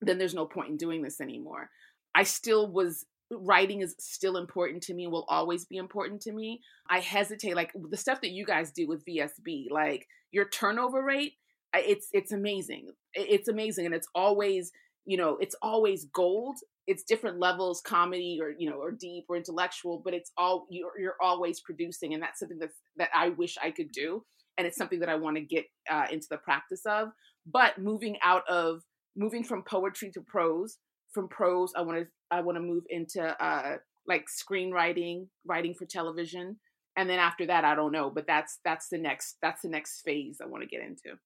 then 0.00 0.18
there's 0.18 0.34
no 0.34 0.46
point 0.46 0.70
in 0.70 0.76
doing 0.76 1.02
this 1.02 1.20
anymore. 1.20 1.68
I 2.14 2.22
still 2.22 2.70
was 2.70 3.04
writing 3.30 3.82
is 3.82 3.94
still 3.98 4.38
important 4.38 4.82
to 4.82 4.94
me 4.94 5.06
will 5.06 5.26
always 5.28 5.66
be 5.66 5.76
important 5.76 6.22
to 6.22 6.32
me. 6.32 6.60
I 6.88 7.00
hesitate 7.00 7.56
like 7.56 7.72
the 7.74 7.96
stuff 7.96 8.20
that 8.22 8.30
you 8.30 8.44
guys 8.44 8.72
do 8.72 8.86
with 8.86 9.04
VSB, 9.04 9.70
like 9.70 10.06
your 10.30 10.48
turnover 10.48 11.02
rate, 11.04 11.34
it's 11.74 12.08
it's 12.12 12.32
amazing. 12.32 12.88
It's 13.14 13.48
amazing 13.48 13.86
and 13.86 13.94
it's 13.94 14.08
always, 14.14 14.72
you 15.04 15.16
know, 15.16 15.36
it's 15.40 15.56
always 15.60 16.06
gold. 16.06 16.58
It's 16.88 17.04
different 17.04 17.38
levels, 17.38 17.80
comedy 17.80 18.40
or 18.42 18.52
you 18.58 18.68
know, 18.68 18.76
or 18.76 18.90
deep 18.90 19.26
or 19.28 19.36
intellectual, 19.36 20.02
but 20.04 20.14
it's 20.14 20.32
all 20.36 20.66
you're 20.70 20.98
you're 20.98 21.16
always 21.22 21.60
producing 21.60 22.14
and 22.14 22.22
that's 22.22 22.40
something 22.40 22.58
that 22.58 22.70
that 22.96 23.10
I 23.14 23.28
wish 23.28 23.56
I 23.62 23.70
could 23.70 23.92
do 23.92 24.24
and 24.58 24.66
it's 24.66 24.76
something 24.76 24.98
that 25.00 25.08
I 25.08 25.14
want 25.14 25.36
to 25.36 25.42
get 25.42 25.64
uh, 25.88 26.06
into 26.10 26.26
the 26.30 26.36
practice 26.38 26.82
of. 26.84 27.10
But 27.46 27.78
moving 27.78 28.18
out 28.22 28.42
of 28.48 28.82
moving 29.16 29.44
from 29.44 29.62
poetry 29.62 30.10
to 30.12 30.20
prose, 30.20 30.76
from 31.12 31.28
prose, 31.28 31.72
I 31.76 31.82
want 31.82 31.98
to 31.98 32.06
I 32.30 32.40
want 32.42 32.56
to 32.56 32.62
move 32.62 32.84
into 32.90 33.22
uh, 33.42 33.76
like 34.06 34.26
screenwriting, 34.26 35.28
writing 35.46 35.74
for 35.74 35.86
television, 35.86 36.58
and 36.96 37.08
then 37.08 37.18
after 37.18 37.46
that, 37.46 37.64
I 37.64 37.74
don't 37.74 37.92
know. 37.92 38.10
But 38.10 38.26
that's 38.26 38.58
that's 38.64 38.88
the 38.88 38.98
next 38.98 39.36
that's 39.40 39.62
the 39.62 39.68
next 39.68 40.02
phase 40.02 40.38
I 40.42 40.46
want 40.46 40.64
to 40.64 40.68
get 40.68 40.82
into. 40.84 41.16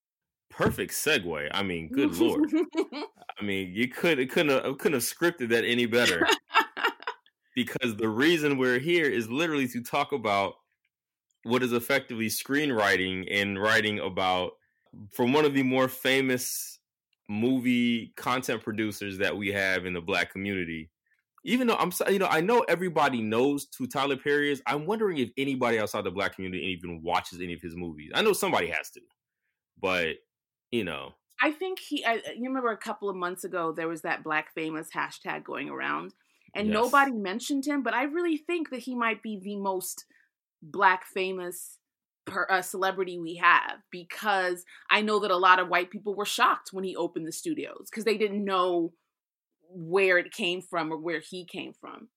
Perfect 0.53 0.93
segue. 0.93 1.49
I 1.53 1.63
mean, 1.63 1.89
good 1.89 2.15
lord. 2.17 2.53
I 3.41 3.45
mean, 3.45 3.73
you 3.73 3.89
could 3.89 4.19
it 4.19 4.31
couldn't 4.31 4.51
have, 4.51 4.79
couldn't 4.79 4.95
have 4.95 5.03
scripted 5.03 5.49
that 5.49 5.65
any 5.65 5.87
better. 5.87 6.27
because 7.55 7.97
the 7.97 8.09
reason 8.09 8.59
we're 8.59 8.79
here 8.79 9.07
is 9.07 9.31
literally 9.31 9.67
to 9.69 9.83
talk 9.83 10.13
about 10.13 10.55
what 11.45 11.63
is 11.63 11.73
effectively 11.73 12.29
screenwriting 12.29 13.27
and 13.31 13.61
writing 13.61 13.99
about 13.99 14.53
from 15.11 15.33
one 15.33 15.45
of 15.45 15.55
the 15.55 15.63
more 15.63 15.89
famous 15.89 16.79
movie 17.29 18.13
content 18.17 18.63
producers 18.63 19.19
that 19.19 19.37
we 19.37 19.49
have 19.49 19.87
in 19.87 19.95
the 19.95 20.01
black 20.01 20.31
community. 20.31 20.91
Even 21.45 21.67
though 21.67 21.77
I'm, 21.77 21.91
you 22.09 22.21
know, 22.21 22.29
I 22.31 22.41
know 22.41 22.61
everybody 22.69 23.21
knows 23.21 23.67
who 23.77 23.89
Tyler 23.89 24.17
Perry 24.17 24.53
is. 24.53 24.63
I'm 24.67 24.87
wondering 24.87 25.19
if 25.19 25.31
anybody 25.37 25.81
outside 25.81 26.05
the 26.05 26.11
black 26.11 26.37
community 26.37 26.65
even 26.67 27.03
watches 27.03 27.41
any 27.41 27.53
of 27.55 27.61
his 27.61 27.75
movies. 27.75 28.13
I 28.15 28.23
know 28.23 28.33
somebody 28.33 28.69
has 28.69 28.91
to, 28.91 29.01
but 29.81 30.17
you 30.73 30.85
know, 30.85 31.15
I 31.41 31.53
think 31.53 31.79
he. 31.79 32.05
I, 32.05 32.15
you 32.37 32.49
remember 32.49 32.73
a 32.73 32.77
couple 32.77 33.09
of 33.09 33.17
months 33.17 33.45
ago 33.45 33.73
there 33.73 33.89
was 33.89 34.03
that 34.03 34.25
Black 34.25 34.53
famous 34.55 34.89
hashtag 34.95 35.45
going 35.45 35.69
around, 35.69 36.15
and 36.55 36.69
yes. 36.69 36.75
nobody 36.75 37.13
mentioned 37.13 37.67
him. 37.67 37.83
But 37.83 37.95
I 37.95 38.05
really 38.05 38.37
think 38.37 38.71
that 38.71 38.81
he 38.81 38.97
might 38.97 39.23
be 39.23 39.39
the 39.41 39.57
most 39.57 40.05
black 40.63 41.05
famous 41.05 41.79
per, 42.25 42.47
uh, 42.49 42.63
celebrity 42.63 43.19
we 43.19 43.37
have 43.37 43.79
because 43.91 44.65
I 44.91 45.03
know 45.03 45.21
that 45.21 45.31
a 45.31 45.37
lot 45.37 45.59
of 45.59 45.69
white 45.69 45.91
people 45.91 46.15
were 46.15 46.25
shocked 46.25 46.71
when 46.73 46.85
he 46.85 46.97
opened 46.97 47.27
the 47.27 47.33
studios 47.33 47.89
because 47.91 48.05
they 48.05 48.17
didn't 48.17 48.45
know 48.45 48.93
where 49.75 50.19
it 50.19 50.33
came 50.33 50.63
from 50.63 50.93
or 50.93 50.99
where 50.99 51.21
he 51.21 51.45
came 51.45 51.73
from. 51.73 52.09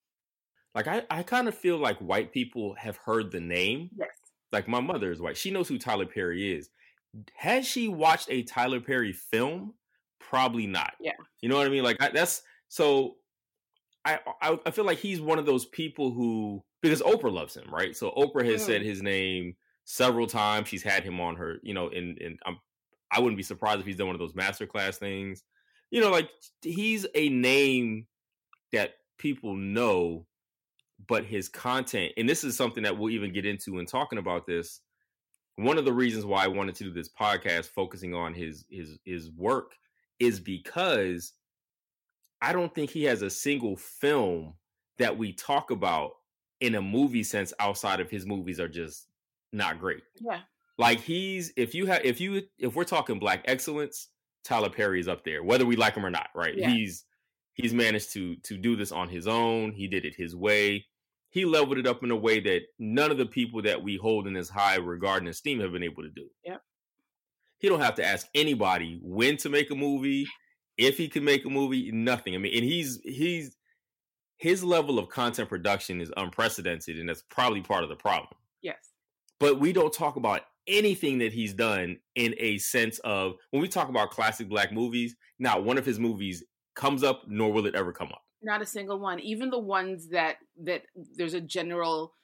Like 0.74 0.86
I, 0.86 1.02
I 1.10 1.22
kind 1.22 1.48
of 1.48 1.56
feel 1.56 1.78
like 1.78 1.98
white 1.98 2.32
people 2.32 2.74
have 2.78 2.98
heard 2.98 3.32
the 3.32 3.40
name. 3.40 3.90
Yes. 3.96 4.10
Like 4.52 4.68
my 4.68 4.80
mother 4.80 5.10
is 5.10 5.20
white. 5.20 5.36
She 5.36 5.50
knows 5.50 5.68
who 5.68 5.78
Tyler 5.78 6.06
Perry 6.06 6.52
is. 6.52 6.68
Has 7.36 7.66
she 7.66 7.88
watched 7.88 8.28
a 8.30 8.42
Tyler 8.42 8.80
Perry 8.80 9.12
film? 9.12 9.74
Probably 10.20 10.66
not. 10.66 10.94
Yeah. 11.00 11.12
You 11.40 11.48
know 11.48 11.56
what 11.56 11.66
I 11.66 11.70
mean? 11.70 11.84
Like 11.84 11.96
I, 12.00 12.10
that's 12.10 12.42
so. 12.68 13.16
I, 14.04 14.20
I 14.40 14.58
I 14.66 14.70
feel 14.70 14.84
like 14.84 14.98
he's 14.98 15.20
one 15.20 15.38
of 15.38 15.46
those 15.46 15.66
people 15.66 16.12
who 16.12 16.62
because 16.82 17.02
Oprah 17.02 17.32
loves 17.32 17.56
him, 17.56 17.68
right? 17.72 17.96
So 17.96 18.12
Oprah 18.12 18.44
has 18.50 18.62
mm. 18.62 18.66
said 18.66 18.82
his 18.82 19.02
name 19.02 19.56
several 19.84 20.26
times. 20.26 20.68
She's 20.68 20.82
had 20.82 21.02
him 21.02 21.20
on 21.20 21.36
her, 21.36 21.56
you 21.62 21.74
know, 21.74 21.88
and 21.88 22.18
and 22.20 22.38
I'm 22.46 22.58
I 23.10 23.20
wouldn't 23.20 23.36
be 23.36 23.42
surprised 23.42 23.80
if 23.80 23.86
he's 23.86 23.96
done 23.96 24.08
one 24.08 24.16
of 24.16 24.20
those 24.20 24.34
masterclass 24.34 24.96
things. 24.96 25.42
You 25.90 26.00
know, 26.00 26.10
like 26.10 26.28
he's 26.62 27.06
a 27.14 27.28
name 27.28 28.06
that 28.72 28.94
people 29.18 29.54
know, 29.54 30.26
but 31.08 31.24
his 31.24 31.48
content, 31.48 32.12
and 32.16 32.28
this 32.28 32.44
is 32.44 32.56
something 32.56 32.82
that 32.82 32.98
we'll 32.98 33.10
even 33.10 33.32
get 33.32 33.46
into 33.46 33.78
in 33.78 33.86
talking 33.86 34.18
about 34.18 34.46
this. 34.46 34.80
One 35.56 35.78
of 35.78 35.84
the 35.84 35.92
reasons 35.92 36.24
why 36.24 36.44
I 36.44 36.48
wanted 36.48 36.74
to 36.76 36.84
do 36.84 36.92
this 36.92 37.08
podcast 37.08 37.66
focusing 37.66 38.14
on 38.14 38.34
his 38.34 38.64
his 38.70 38.98
his 39.04 39.30
work 39.30 39.72
is 40.18 40.40
because 40.40 41.32
I 42.42 42.52
don't 42.52 42.74
think 42.74 42.90
he 42.90 43.04
has 43.04 43.22
a 43.22 43.30
single 43.30 43.76
film 43.76 44.54
that 44.98 45.16
we 45.16 45.32
talk 45.32 45.70
about 45.70 46.12
in 46.60 46.74
a 46.74 46.82
movie 46.82 47.22
sense 47.22 47.52
outside 47.58 48.00
of 48.00 48.10
his 48.10 48.26
movies 48.26 48.60
are 48.60 48.68
just 48.68 49.06
not 49.52 49.78
great. 49.80 50.02
Yeah. 50.20 50.40
Like 50.78 51.00
he's 51.00 51.52
if 51.56 51.74
you 51.74 51.86
have 51.86 52.04
if 52.04 52.20
you 52.20 52.42
if 52.58 52.74
we're 52.74 52.84
talking 52.84 53.18
black 53.18 53.42
excellence, 53.46 54.08
Tyler 54.44 54.70
Perry 54.70 55.00
is 55.00 55.08
up 55.08 55.24
there, 55.24 55.42
whether 55.42 55.64
we 55.66 55.76
like 55.76 55.94
him 55.94 56.04
or 56.04 56.10
not, 56.10 56.28
right? 56.34 56.56
Yeah. 56.56 56.70
He's 56.70 57.04
he's 57.54 57.72
managed 57.72 58.12
to 58.12 58.36
to 58.36 58.56
do 58.58 58.76
this 58.76 58.92
on 58.92 59.08
his 59.08 59.26
own. 59.26 59.72
He 59.72 59.88
did 59.88 60.04
it 60.04 60.14
his 60.16 60.36
way. 60.36 60.86
He 61.36 61.44
leveled 61.44 61.76
it 61.76 61.86
up 61.86 62.02
in 62.02 62.10
a 62.10 62.16
way 62.16 62.40
that 62.40 62.62
none 62.78 63.10
of 63.10 63.18
the 63.18 63.26
people 63.26 63.60
that 63.60 63.82
we 63.82 63.96
hold 63.96 64.26
in 64.26 64.32
this 64.32 64.48
high 64.48 64.76
regard 64.76 65.20
and 65.20 65.28
esteem 65.28 65.60
have 65.60 65.70
been 65.70 65.82
able 65.82 66.02
to 66.02 66.08
do. 66.08 66.30
Yeah. 66.42 66.56
He 67.58 67.68
don't 67.68 67.82
have 67.82 67.96
to 67.96 68.04
ask 68.06 68.26
anybody 68.34 68.98
when 69.02 69.36
to 69.36 69.50
make 69.50 69.70
a 69.70 69.74
movie, 69.74 70.26
if 70.78 70.96
he 70.96 71.08
can 71.08 71.24
make 71.24 71.44
a 71.44 71.50
movie, 71.50 71.92
nothing. 71.92 72.34
I 72.34 72.38
mean, 72.38 72.56
and 72.56 72.64
he's 72.64 73.02
he's 73.04 73.54
his 74.38 74.64
level 74.64 74.98
of 74.98 75.10
content 75.10 75.50
production 75.50 76.00
is 76.00 76.10
unprecedented, 76.16 76.98
and 76.98 77.06
that's 77.06 77.24
probably 77.28 77.60
part 77.60 77.82
of 77.82 77.90
the 77.90 77.96
problem. 77.96 78.32
Yes. 78.62 78.92
But 79.38 79.60
we 79.60 79.74
don't 79.74 79.92
talk 79.92 80.16
about 80.16 80.40
anything 80.66 81.18
that 81.18 81.34
he's 81.34 81.52
done 81.52 81.98
in 82.14 82.34
a 82.38 82.56
sense 82.56 82.98
of 83.00 83.34
when 83.50 83.60
we 83.60 83.68
talk 83.68 83.90
about 83.90 84.10
classic 84.10 84.48
black 84.48 84.72
movies, 84.72 85.14
not 85.38 85.64
one 85.64 85.76
of 85.76 85.84
his 85.84 85.98
movies 85.98 86.42
comes 86.76 87.02
up, 87.02 87.24
nor 87.28 87.52
will 87.52 87.66
it 87.66 87.74
ever 87.74 87.92
come 87.92 88.08
up. 88.08 88.22
Not 88.46 88.62
a 88.62 88.66
single 88.66 89.00
one. 89.00 89.18
Even 89.18 89.50
the 89.50 89.58
ones 89.58 90.10
that 90.10 90.36
that 90.62 90.82
there's 91.16 91.34
a 91.34 91.40
general 91.40 92.14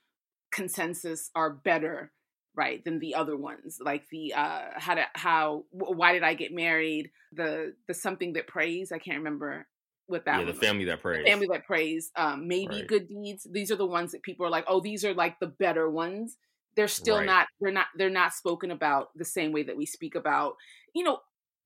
consensus 0.53 1.31
are 1.35 1.51
better, 1.51 2.13
right, 2.55 2.83
than 2.85 3.01
the 3.01 3.17
other 3.17 3.37
ones. 3.37 3.79
Like 3.81 4.05
the 4.13 4.33
uh 4.35 4.67
how 4.77 4.95
to 4.95 5.05
how 5.15 5.65
why 5.73 6.13
did 6.13 6.23
I 6.23 6.35
get 6.35 6.55
married? 6.55 7.11
The 7.33 7.75
the 7.89 7.95
something 7.95 8.35
that 8.35 8.47
prays. 8.47 8.93
I 8.93 8.99
can't 8.99 9.19
remember 9.19 9.67
with 10.07 10.27
that. 10.27 10.39
Yeah, 10.39 10.47
the 10.47 10.55
family 10.55 10.85
that 10.85 11.03
prays. 11.03 11.25
The 11.25 11.31
family 11.31 11.49
that 11.51 11.67
prays. 11.67 12.13
Um, 12.15 12.47
maybe 12.47 12.77
right. 12.77 12.87
good 12.87 13.09
deeds. 13.09 13.45
These 13.51 13.73
are 13.73 13.77
the 13.77 13.85
ones 13.85 14.13
that 14.13 14.23
people 14.23 14.47
are 14.47 14.51
like, 14.51 14.67
oh, 14.69 14.81
these 14.81 15.05
are 15.05 15.15
like 15.15 15.41
the 15.41 15.49
better 15.49 15.91
ones. 15.91 16.37
They're 16.77 16.87
still 16.87 17.19
right. 17.19 17.27
not. 17.27 17.49
They're 17.61 17.73
not. 17.73 17.87
They're 17.97 18.11
not 18.11 18.33
spoken 18.33 18.71
about 18.71 19.09
the 19.17 19.25
same 19.25 19.51
way 19.51 19.65
that 19.65 19.77
we 19.77 19.87
speak 19.87 20.15
about. 20.15 20.55
You 20.95 21.03
know, 21.03 21.19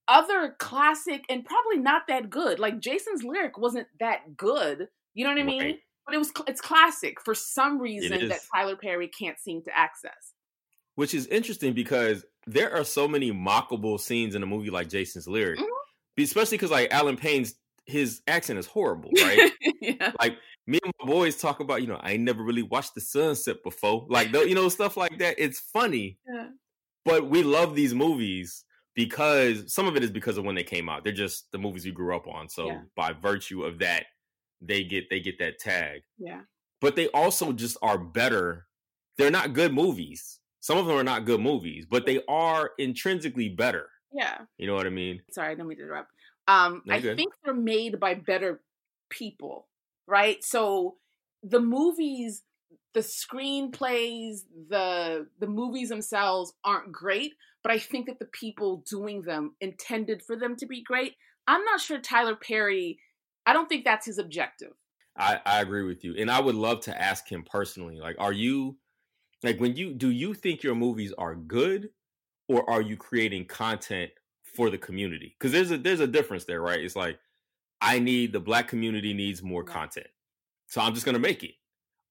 other 0.08 0.54
classic 0.58 1.24
and 1.28 1.44
probably 1.44 1.78
not 1.78 2.02
that 2.08 2.30
good. 2.30 2.58
Like 2.58 2.80
Jason's 2.80 3.22
lyric 3.22 3.58
wasn't 3.58 3.88
that 4.00 4.36
good. 4.36 4.88
You 5.14 5.24
know 5.24 5.30
what 5.30 5.40
I 5.40 5.44
mean? 5.44 5.62
Right. 5.62 5.78
But 6.04 6.14
it 6.14 6.18
was. 6.18 6.32
It's 6.46 6.60
classic 6.60 7.20
for 7.24 7.34
some 7.34 7.80
reason 7.80 8.28
that 8.28 8.40
Tyler 8.54 8.76
Perry 8.76 9.08
can't 9.08 9.38
seem 9.40 9.62
to 9.62 9.76
access. 9.76 10.32
Which 10.94 11.14
is 11.14 11.26
interesting 11.26 11.72
because 11.72 12.24
there 12.46 12.72
are 12.74 12.84
so 12.84 13.08
many 13.08 13.32
mockable 13.32 13.98
scenes 13.98 14.34
in 14.34 14.42
a 14.42 14.46
movie 14.46 14.70
like 14.70 14.88
Jason's 14.88 15.26
lyric. 15.26 15.58
Mm-hmm. 15.58 16.22
Especially 16.22 16.56
because 16.56 16.70
like 16.70 16.92
Allen 16.92 17.16
Payne's 17.16 17.54
his 17.86 18.20
accent 18.26 18.58
is 18.58 18.66
horrible, 18.66 19.10
right? 19.16 19.52
yeah. 19.80 20.12
Like 20.20 20.38
me 20.66 20.78
and 20.82 20.92
my 21.00 21.06
boys 21.06 21.36
talk 21.36 21.60
about, 21.60 21.80
you 21.80 21.88
know, 21.88 22.00
I 22.02 22.16
never 22.16 22.42
really 22.42 22.62
watched 22.62 22.94
the 22.94 23.00
sunset 23.00 23.62
before, 23.62 24.06
like 24.08 24.32
you 24.32 24.54
know, 24.54 24.68
stuff 24.68 24.96
like 24.96 25.18
that. 25.18 25.36
It's 25.38 25.60
funny, 25.60 26.18
yeah. 26.28 26.48
but 27.04 27.28
we 27.28 27.42
love 27.42 27.74
these 27.74 27.94
movies 27.94 28.64
because 28.96 29.72
some 29.72 29.86
of 29.86 29.94
it 29.94 30.02
is 30.02 30.10
because 30.10 30.38
of 30.38 30.44
when 30.44 30.56
they 30.56 30.64
came 30.64 30.88
out. 30.88 31.04
They're 31.04 31.12
just 31.12 31.52
the 31.52 31.58
movies 31.58 31.84
we 31.84 31.92
grew 31.92 32.16
up 32.16 32.26
on. 32.26 32.48
So 32.48 32.66
yeah. 32.66 32.80
by 32.96 33.12
virtue 33.12 33.62
of 33.62 33.78
that, 33.78 34.06
they 34.60 34.82
get 34.82 35.08
they 35.10 35.20
get 35.20 35.38
that 35.38 35.60
tag. 35.60 36.00
Yeah. 36.18 36.40
But 36.80 36.96
they 36.96 37.06
also 37.08 37.52
just 37.52 37.76
are 37.82 37.98
better. 37.98 38.66
They're 39.18 39.30
not 39.30 39.52
good 39.52 39.72
movies. 39.72 40.40
Some 40.60 40.78
of 40.78 40.86
them 40.86 40.96
are 40.96 41.04
not 41.04 41.26
good 41.26 41.40
movies, 41.40 41.86
but 41.88 42.06
they 42.06 42.22
are 42.28 42.72
intrinsically 42.78 43.50
better. 43.50 43.88
Yeah. 44.12 44.38
You 44.58 44.66
know 44.66 44.74
what 44.74 44.86
I 44.86 44.90
mean? 44.90 45.22
Sorry, 45.30 45.52
I 45.52 45.54
don't 45.54 45.68
mean 45.68 45.78
to 45.78 45.84
interrupt. 45.84 46.10
Um, 46.48 46.82
I 46.88 47.00
think 47.00 47.32
they're 47.44 47.54
made 47.54 48.00
by 48.00 48.14
better 48.14 48.60
people, 49.10 49.68
right? 50.06 50.42
So 50.42 50.96
the 51.42 51.60
movies, 51.60 52.42
the 52.94 53.00
screenplays, 53.00 54.40
the 54.68 55.26
the 55.38 55.46
movies 55.46 55.88
themselves 55.88 56.52
aren't 56.64 56.92
great, 56.92 57.34
but 57.66 57.74
I 57.74 57.80
think 57.80 58.06
that 58.06 58.20
the 58.20 58.26
people 58.26 58.84
doing 58.88 59.22
them 59.22 59.56
intended 59.60 60.22
for 60.22 60.36
them 60.36 60.54
to 60.54 60.66
be 60.66 60.84
great. 60.84 61.14
I'm 61.48 61.64
not 61.64 61.80
sure 61.80 61.98
Tyler 61.98 62.36
Perry. 62.36 63.00
I 63.44 63.52
don't 63.52 63.68
think 63.68 63.84
that's 63.84 64.06
his 64.06 64.18
objective. 64.18 64.70
I, 65.18 65.40
I 65.44 65.62
agree 65.62 65.82
with 65.82 66.04
you, 66.04 66.14
and 66.16 66.30
I 66.30 66.38
would 66.38 66.54
love 66.54 66.82
to 66.82 67.02
ask 67.02 67.26
him 67.28 67.44
personally. 67.50 67.98
Like, 67.98 68.14
are 68.20 68.32
you 68.32 68.76
like 69.42 69.58
when 69.58 69.74
you 69.74 69.94
do 69.94 70.10
you 70.10 70.32
think 70.32 70.62
your 70.62 70.76
movies 70.76 71.12
are 71.18 71.34
good, 71.34 71.88
or 72.48 72.70
are 72.70 72.82
you 72.82 72.96
creating 72.96 73.46
content 73.46 74.12
for 74.54 74.70
the 74.70 74.78
community 74.78 75.34
because 75.36 75.50
there's 75.50 75.72
a 75.72 75.76
there's 75.76 76.00
a 76.00 76.06
difference 76.06 76.44
there 76.44 76.62
right 76.62 76.80
it's 76.80 76.96
like 76.96 77.18
i 77.82 77.98
need 77.98 78.32
the 78.32 78.40
black 78.40 78.68
community 78.68 79.12
needs 79.12 79.42
more 79.42 79.62
content 79.62 80.06
so 80.66 80.80
i'm 80.80 80.94
just 80.94 81.04
going 81.04 81.12
to 81.12 81.20
make 81.20 81.42
it 81.42 81.56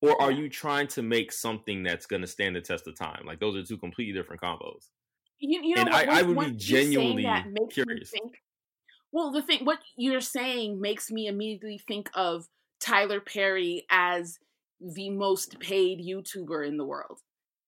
or 0.01 0.21
are 0.21 0.31
you 0.31 0.49
trying 0.49 0.87
to 0.87 1.01
make 1.01 1.31
something 1.31 1.81
that's 1.81 2.05
going 2.05 2.21
to 2.21 2.27
stand 2.27 2.55
the 2.55 2.61
test 2.61 2.87
of 2.87 2.95
time? 2.95 3.23
Like 3.25 3.39
those 3.39 3.55
are 3.55 3.63
two 3.63 3.77
completely 3.77 4.13
different 4.13 4.41
combos. 4.41 4.89
You, 5.39 5.61
you 5.63 5.75
know, 5.75 5.81
and 5.81 5.89
what, 5.91 6.09
I, 6.09 6.19
I 6.19 6.21
would 6.23 6.51
be 6.51 6.55
genuinely 6.55 7.23
curious. 7.71 8.09
think- 8.09 8.35
well, 9.11 9.31
the 9.31 9.41
thing, 9.41 9.63
what 9.65 9.79
you're 9.97 10.19
saying 10.21 10.81
makes 10.81 11.09
me 11.09 11.27
immediately 11.27 11.79
think 11.87 12.09
of 12.13 12.47
Tyler 12.81 13.19
Perry 13.21 13.85
as 13.89 14.39
the 14.81 15.09
most 15.09 15.59
paid 15.59 15.99
YouTuber 15.99 16.67
in 16.67 16.77
the 16.77 16.83
world. 16.85 17.19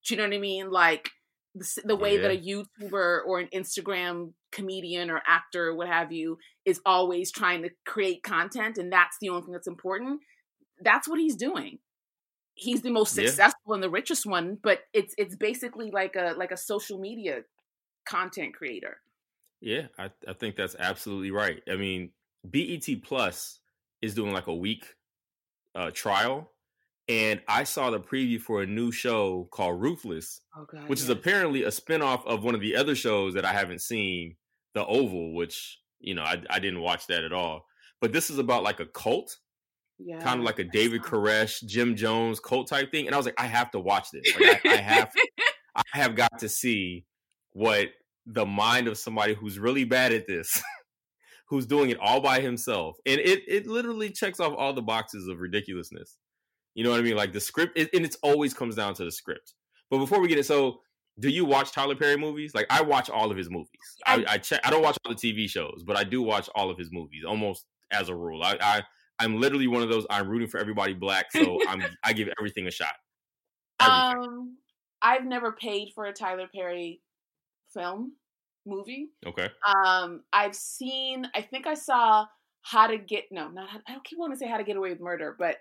Do 0.06 0.14
you 0.14 0.18
know 0.20 0.26
what 0.26 0.34
I 0.34 0.38
mean? 0.38 0.70
Like 0.70 1.10
the, 1.54 1.82
the 1.84 1.96
way 1.96 2.18
that 2.18 2.30
a 2.30 2.36
YouTuber 2.36 3.20
or 3.26 3.40
an 3.40 3.48
Instagram 3.54 4.32
comedian 4.52 5.10
or 5.10 5.22
actor, 5.26 5.68
or 5.68 5.74
what 5.74 5.88
have 5.88 6.12
you, 6.12 6.38
is 6.66 6.80
always 6.84 7.30
trying 7.32 7.62
to 7.62 7.70
create 7.86 8.22
content, 8.22 8.76
and 8.78 8.92
that's 8.92 9.16
the 9.20 9.30
only 9.30 9.42
thing 9.42 9.52
that's 9.52 9.66
important. 9.66 10.20
That's 10.82 11.08
what 11.08 11.18
he's 11.18 11.36
doing. 11.36 11.78
He's 12.54 12.82
the 12.82 12.90
most 12.90 13.16
Yeah. 13.16 13.26
successful 13.26 13.72
and 13.74 13.82
the 13.82 13.90
richest 13.90 14.26
one, 14.26 14.58
but 14.62 14.80
it's 14.92 15.14
it's 15.16 15.36
basically 15.36 15.90
like 15.90 16.14
a 16.16 16.34
like 16.36 16.50
a 16.50 16.56
social 16.56 16.98
media 16.98 17.42
content 18.08 18.54
creator. 18.54 18.98
Yeah, 19.60 19.86
I, 19.98 20.10
I 20.26 20.32
think 20.34 20.56
that's 20.56 20.76
absolutely 20.78 21.30
right. 21.30 21.62
I 21.70 21.76
mean, 21.76 22.10
BET 22.48 22.86
Plus 23.02 23.58
is 24.00 24.14
doing 24.14 24.32
like 24.32 24.46
a 24.46 24.54
week 24.54 24.86
uh, 25.74 25.90
trial, 25.92 26.50
and 27.08 27.40
I 27.48 27.64
saw 27.64 27.90
the 27.90 28.00
preview 28.00 28.40
for 28.40 28.62
a 28.62 28.66
new 28.66 28.92
show 28.92 29.48
called 29.50 29.80
Ruthless, 29.80 30.40
Oh 30.56 30.66
god. 30.70 30.88
which 30.88 31.00
is 31.00 31.08
apparently 31.08 31.64
a 31.64 31.68
spinoff 31.68 32.24
of 32.26 32.44
one 32.44 32.54
of 32.54 32.60
the 32.60 32.76
other 32.76 32.94
shows 32.94 33.34
that 33.34 33.44
I 33.44 33.52
haven't 33.52 33.80
seen, 33.80 34.36
The 34.74 34.86
Oval, 34.86 35.34
which 35.34 35.80
you 36.00 36.14
know 36.14 36.22
I, 36.22 36.40
I 36.50 36.58
didn't 36.60 36.80
watch 36.80 37.06
that 37.08 37.24
at 37.24 37.32
all. 37.32 37.66
But 38.00 38.12
this 38.12 38.30
is 38.30 38.38
about 38.38 38.62
like 38.62 38.78
a 38.78 38.86
cult, 38.86 39.36
yeah. 39.98 40.20
kind 40.20 40.38
of 40.38 40.46
like 40.46 40.60
a 40.60 40.64
David. 40.64 41.02
Koresh, 41.02 41.64
Jim 41.64 41.96
Jones 41.96 42.38
cult 42.38 42.68
type 42.68 42.92
thing, 42.92 43.06
and 43.06 43.14
I 43.14 43.18
was 43.18 43.26
like, 43.26 43.40
I 43.40 43.46
have 43.46 43.72
to 43.72 43.80
watch 43.80 44.10
this. 44.12 44.22
Like, 44.38 44.64
I, 44.64 44.74
I 44.74 44.76
have 44.76 45.12
I 45.74 45.82
have 45.92 46.14
got 46.14 46.38
to 46.38 46.48
see 46.48 47.06
what 47.52 47.88
the 48.32 48.46
mind 48.46 48.88
of 48.88 48.98
somebody 48.98 49.34
who's 49.34 49.58
really 49.58 49.84
bad 49.84 50.12
at 50.12 50.26
this, 50.26 50.62
who's 51.48 51.66
doing 51.66 51.90
it 51.90 51.98
all 52.00 52.20
by 52.20 52.40
himself, 52.40 52.96
and 53.06 53.20
it 53.20 53.42
it 53.48 53.66
literally 53.66 54.10
checks 54.10 54.40
off 54.40 54.54
all 54.56 54.72
the 54.72 54.82
boxes 54.82 55.28
of 55.28 55.40
ridiculousness. 55.40 56.16
You 56.74 56.84
know 56.84 56.90
what 56.90 57.00
I 57.00 57.02
mean? 57.02 57.16
Like 57.16 57.32
the 57.32 57.40
script, 57.40 57.76
it, 57.76 57.90
and 57.94 58.04
it's 58.04 58.16
always 58.22 58.54
comes 58.54 58.76
down 58.76 58.94
to 58.94 59.04
the 59.04 59.10
script. 59.10 59.54
But 59.90 59.98
before 59.98 60.20
we 60.20 60.28
get 60.28 60.38
it, 60.38 60.46
so 60.46 60.80
do 61.18 61.28
you 61.28 61.44
watch 61.44 61.72
Tyler 61.72 61.96
Perry 61.96 62.16
movies? 62.16 62.54
Like 62.54 62.66
I 62.70 62.82
watch 62.82 63.10
all 63.10 63.30
of 63.30 63.36
his 63.36 63.50
movies. 63.50 63.68
I, 64.06 64.24
I- 64.28 64.38
check. 64.38 64.60
I 64.64 64.70
don't 64.70 64.82
watch 64.82 64.96
all 65.04 65.14
the 65.14 65.18
TV 65.18 65.48
shows, 65.48 65.82
but 65.84 65.96
I 65.96 66.04
do 66.04 66.22
watch 66.22 66.48
all 66.54 66.70
of 66.70 66.78
his 66.78 66.90
movies 66.92 67.24
almost 67.26 67.66
as 67.90 68.08
a 68.08 68.14
rule. 68.14 68.42
I, 68.42 68.58
I 68.60 68.82
I'm 69.18 69.40
literally 69.40 69.66
one 69.66 69.82
of 69.82 69.88
those. 69.88 70.06
I'm 70.10 70.28
rooting 70.28 70.48
for 70.48 70.60
everybody 70.60 70.94
black, 70.94 71.32
so 71.32 71.58
I'm 71.68 71.82
I 72.04 72.12
give 72.12 72.28
everything 72.38 72.66
a 72.66 72.70
shot. 72.70 72.94
Everything. 73.80 74.28
Um, 74.28 74.56
I've 75.02 75.24
never 75.24 75.52
paid 75.52 75.92
for 75.94 76.06
a 76.06 76.12
Tyler 76.12 76.48
Perry 76.52 77.00
film 77.74 78.12
movie. 78.66 79.08
okay. 79.26 79.48
Um, 79.66 80.22
I've 80.32 80.54
seen. 80.54 81.26
I 81.34 81.42
think 81.42 81.66
I 81.66 81.74
saw 81.74 82.26
How 82.62 82.86
to 82.86 82.98
Get. 82.98 83.24
No, 83.30 83.48
not. 83.48 83.68
How, 83.68 83.78
I 83.88 83.92
don't 83.92 84.04
keep 84.04 84.18
wanting 84.18 84.36
to 84.36 84.38
say 84.38 84.48
How 84.48 84.56
to 84.58 84.64
Get 84.64 84.76
Away 84.76 84.90
with 84.90 85.00
Murder, 85.00 85.36
but 85.38 85.56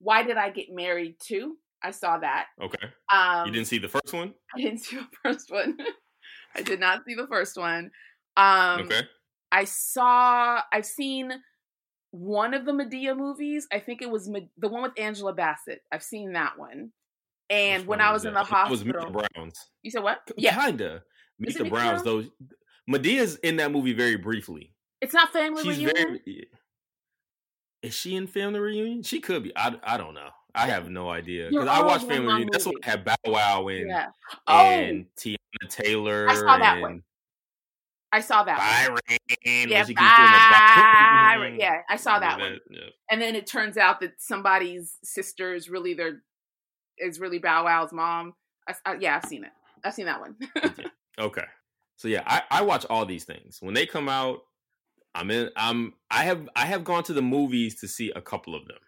Why 0.00 0.22
Did 0.22 0.36
I 0.36 0.50
Get 0.50 0.66
Married 0.70 1.16
Too? 1.20 1.56
I 1.82 1.92
saw 1.92 2.18
that. 2.18 2.46
Okay. 2.62 2.88
Um, 3.10 3.46
you 3.46 3.52
didn't 3.52 3.68
see 3.68 3.78
the 3.78 3.88
first 3.88 4.12
one? 4.12 4.34
I 4.54 4.60
didn't 4.60 4.80
see 4.84 4.96
the 4.96 5.06
first 5.22 5.50
one. 5.50 5.76
I 6.54 6.62
did 6.62 6.80
not 6.80 7.02
see 7.06 7.14
the 7.14 7.26
first 7.28 7.56
one. 7.56 7.90
Um, 8.36 8.80
okay. 8.82 9.02
I 9.52 9.64
saw. 9.64 10.60
I've 10.72 10.84
seen 10.86 11.32
one 12.10 12.54
of 12.54 12.66
the 12.66 12.72
Madea 12.72 13.16
movies. 13.16 13.66
I 13.72 13.78
think 13.78 14.02
it 14.02 14.10
was 14.10 14.28
Me- 14.28 14.50
the 14.58 14.68
one 14.68 14.82
with 14.82 14.98
Angela 14.98 15.32
Bassett. 15.32 15.80
I've 15.92 16.02
seen 16.02 16.32
that 16.32 16.58
one. 16.58 16.90
And 17.48 17.82
Which 17.82 17.88
when 17.88 17.98
one 18.00 18.08
I 18.08 18.12
was 18.12 18.24
in 18.24 18.34
the 18.34 18.40
It 18.40 18.42
was 18.42 18.48
hospital, 18.82 19.06
the 19.12 19.28
Browns. 19.34 19.70
you 19.82 19.90
said 19.90 20.02
what? 20.02 20.18
Yeah, 20.36 20.54
Kinda. 20.66 21.02
Meet 21.40 21.58
the 21.58 21.64
Browns, 21.64 22.02
though. 22.02 22.24
Madea's 22.86 23.36
in 23.36 23.56
that 23.56 23.72
movie 23.72 23.92
very 23.92 24.16
briefly. 24.16 24.72
it's 25.00 25.14
not 25.14 25.32
family 25.32 25.62
She's 25.64 25.78
reunion. 25.78 26.20
very. 26.24 26.48
Is 27.82 27.94
she 27.94 28.14
in 28.14 28.26
Family 28.26 28.60
Reunion? 28.60 29.02
She 29.02 29.20
could 29.20 29.42
be. 29.42 29.52
I, 29.56 29.74
I 29.82 29.96
don't 29.96 30.12
know. 30.12 30.28
I 30.54 30.66
have 30.66 30.90
no 30.90 31.08
idea 31.08 31.48
because 31.48 31.66
I 31.68 31.80
watched 31.82 32.06
Family 32.06 32.26
Reunion. 32.26 32.48
That's 32.52 32.66
what 32.66 32.84
had 32.84 33.04
Bow 33.06 33.14
Wow 33.26 33.68
and 33.68 33.88
yeah. 33.88 34.06
Oh, 34.46 34.54
and 34.54 35.06
Teyana 35.16 35.36
Taylor. 35.70 36.28
I 36.28 36.34
saw 36.34 36.58
that 36.58 36.80
one. 36.82 37.02
I 38.12 38.20
saw 38.20 38.42
that. 38.44 38.58
one. 38.58 38.66
Byron. 38.98 39.00
when 39.46 39.68
Yeah, 39.70 39.82
she 39.84 39.94
keeps 39.94 40.00
doing 40.00 40.32
the 40.32 40.50
Byron. 40.50 41.40
Byron. 41.40 41.52
Mm-hmm. 41.52 41.60
Yeah, 41.60 41.80
I 41.88 41.96
saw 41.96 42.18
that 42.18 42.38
one. 42.40 42.58
Yeah. 42.70 42.80
And 43.10 43.22
then 43.22 43.34
it 43.36 43.46
turns 43.46 43.76
out 43.78 44.00
that 44.00 44.14
somebody's 44.18 44.98
sister 45.04 45.54
is 45.54 45.70
really 45.70 45.94
their 45.94 46.20
is 46.98 47.18
really 47.20 47.38
Bow 47.38 47.64
Wow's 47.64 47.92
mom. 47.92 48.34
I, 48.68 48.74
I- 48.84 48.96
yeah, 49.00 49.16
I've 49.22 49.28
seen 49.28 49.44
it. 49.44 49.52
I've 49.84 49.94
seen 49.94 50.06
that 50.06 50.20
one. 50.20 50.36
Okay. 51.20 51.44
So 51.96 52.08
yeah, 52.08 52.22
I, 52.26 52.42
I 52.50 52.62
watch 52.62 52.86
all 52.88 53.04
these 53.04 53.24
things. 53.24 53.58
When 53.60 53.74
they 53.74 53.86
come 53.86 54.08
out, 54.08 54.40
I'm 55.14 55.30
in 55.30 55.50
I'm 55.56 55.92
I 56.10 56.24
have 56.24 56.48
I 56.56 56.64
have 56.66 56.84
gone 56.84 57.02
to 57.04 57.12
the 57.12 57.22
movies 57.22 57.80
to 57.80 57.88
see 57.88 58.10
a 58.14 58.20
couple 58.20 58.54
of 58.54 58.62
them. 58.66 58.78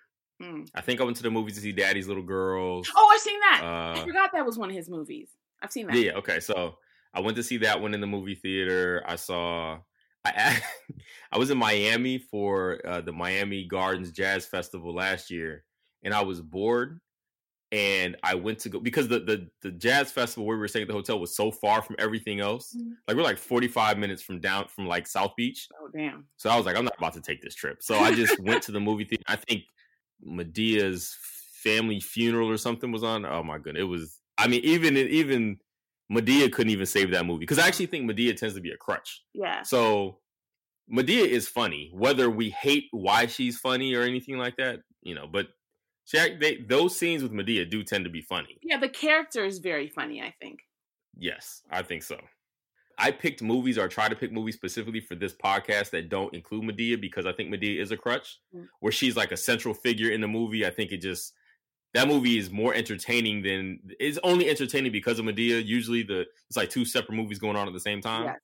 Hmm. 0.40 0.62
I 0.74 0.80
think 0.80 1.00
I 1.00 1.04
went 1.04 1.16
to 1.18 1.22
the 1.22 1.30
movies 1.30 1.54
to 1.56 1.60
see 1.60 1.72
Daddy's 1.72 2.08
Little 2.08 2.22
Girls. 2.22 2.88
Oh, 2.96 3.10
I've 3.12 3.20
seen 3.20 3.38
that. 3.40 3.60
I 3.62 3.92
Uh, 4.00 4.04
forgot 4.04 4.30
that 4.32 4.46
was 4.46 4.58
one 4.58 4.70
of 4.70 4.76
his 4.76 4.88
movies. 4.88 5.30
I've 5.62 5.70
seen 5.72 5.86
that. 5.88 5.96
yeah, 5.96 6.12
okay. 6.12 6.40
So 6.40 6.76
I 7.14 7.20
went 7.20 7.36
to 7.36 7.42
see 7.42 7.58
that 7.58 7.80
one 7.80 7.92
in 7.94 8.00
the 8.00 8.06
movie 8.06 8.34
theater. 8.34 9.02
I 9.06 9.16
saw 9.16 9.78
I 10.24 10.60
I 11.32 11.38
was 11.38 11.50
in 11.50 11.58
Miami 11.58 12.18
for 12.18 12.80
uh, 12.86 13.00
the 13.02 13.12
Miami 13.12 13.64
Gardens 13.66 14.10
Jazz 14.10 14.46
Festival 14.46 14.94
last 14.94 15.30
year, 15.30 15.64
and 16.02 16.14
I 16.14 16.22
was 16.22 16.40
bored. 16.40 17.00
And 17.72 18.16
I 18.22 18.34
went 18.34 18.58
to 18.60 18.68
go 18.68 18.78
because 18.78 19.08
the, 19.08 19.20
the 19.20 19.48
the 19.62 19.70
jazz 19.70 20.12
festival 20.12 20.44
where 20.44 20.56
we 20.56 20.60
were 20.60 20.68
staying 20.68 20.82
at 20.82 20.88
the 20.88 20.94
hotel 20.94 21.18
was 21.18 21.34
so 21.34 21.50
far 21.50 21.80
from 21.80 21.96
everything 21.98 22.38
else. 22.38 22.76
Mhm. 22.78 22.92
Like 23.08 23.16
we're 23.16 23.22
like 23.22 23.38
45 23.38 23.96
minutes 23.98 24.22
from 24.22 24.40
down 24.40 24.68
from 24.68 24.86
like 24.86 25.06
South 25.06 25.32
Beach. 25.36 25.68
Oh 25.80 25.88
damn. 25.96 26.26
So 26.36 26.50
I 26.50 26.56
was 26.56 26.66
like, 26.66 26.76
I'm 26.76 26.84
not 26.84 26.98
about 26.98 27.14
to 27.14 27.22
take 27.22 27.40
this 27.40 27.54
trip. 27.54 27.82
So 27.82 27.96
I 27.96 28.14
just 28.14 28.38
went 28.40 28.62
to 28.64 28.72
the 28.72 28.80
movie 28.80 29.04
theater. 29.04 29.24
I 29.26 29.36
think 29.36 29.62
Madea's 30.22 31.16
family 31.62 31.98
funeral 31.98 32.50
or 32.50 32.58
something 32.58 32.92
was 32.92 33.02
on. 33.02 33.24
Oh 33.24 33.42
my 33.42 33.56
goodness. 33.56 33.80
It 33.80 33.84
was 33.84 34.18
I 34.36 34.48
mean, 34.48 34.60
even 34.64 34.96
even 34.98 35.58
Madea 36.12 36.52
couldn't 36.52 36.72
even 36.72 36.84
save 36.84 37.10
that 37.12 37.24
movie. 37.24 37.40
Because 37.40 37.58
I 37.58 37.66
actually 37.66 37.86
think 37.86 38.10
Madea 38.10 38.36
tends 38.36 38.54
to 38.54 38.60
be 38.60 38.70
a 38.70 38.76
crutch. 38.76 39.22
Yeah. 39.32 39.62
So 39.62 40.18
Madea 40.92 41.24
is 41.24 41.48
funny, 41.48 41.90
whether 41.94 42.28
we 42.28 42.50
hate 42.50 42.88
why 42.90 43.26
she's 43.26 43.58
funny 43.58 43.94
or 43.94 44.02
anything 44.02 44.36
like 44.36 44.56
that, 44.56 44.80
you 45.02 45.14
know, 45.14 45.26
but 45.26 45.46
she, 46.12 46.36
they, 46.36 46.56
those 46.56 46.98
scenes 46.98 47.22
with 47.22 47.32
Madea 47.32 47.68
do 47.68 47.82
tend 47.82 48.04
to 48.04 48.10
be 48.10 48.20
funny. 48.22 48.58
Yeah, 48.62 48.78
the 48.78 48.88
character 48.88 49.44
is 49.44 49.58
very 49.58 49.88
funny, 49.88 50.20
I 50.22 50.34
think. 50.40 50.60
Yes, 51.16 51.62
I 51.70 51.82
think 51.82 52.02
so. 52.02 52.18
I 52.98 53.10
picked 53.10 53.42
movies 53.42 53.78
or 53.78 53.88
try 53.88 54.08
to 54.08 54.14
pick 54.14 54.32
movies 54.32 54.54
specifically 54.54 55.00
for 55.00 55.14
this 55.14 55.34
podcast 55.34 55.90
that 55.90 56.08
don't 56.08 56.34
include 56.34 56.64
Madea 56.64 57.00
because 57.00 57.24
I 57.26 57.32
think 57.32 57.52
Madea 57.52 57.80
is 57.80 57.90
a 57.90 57.96
crutch, 57.96 58.38
Mm. 58.54 58.66
where 58.80 58.92
she's 58.92 59.16
like 59.16 59.32
a 59.32 59.36
central 59.36 59.74
figure 59.74 60.10
in 60.10 60.20
the 60.20 60.28
movie. 60.28 60.66
I 60.66 60.70
think 60.70 60.92
it 60.92 60.98
just 60.98 61.32
that 61.94 62.08
movie 62.08 62.38
is 62.38 62.50
more 62.50 62.74
entertaining 62.74 63.42
than 63.42 63.80
it's 64.00 64.18
only 64.22 64.48
entertaining 64.48 64.92
because 64.92 65.18
of 65.18 65.24
Madea. 65.24 65.64
Usually 65.64 66.02
the 66.02 66.26
it's 66.48 66.56
like 66.56 66.70
two 66.70 66.84
separate 66.84 67.14
movies 67.16 67.38
going 67.38 67.56
on 67.56 67.66
at 67.66 67.72
the 67.74 67.80
same 67.80 68.00
time. 68.00 68.24
Yes. 68.24 68.38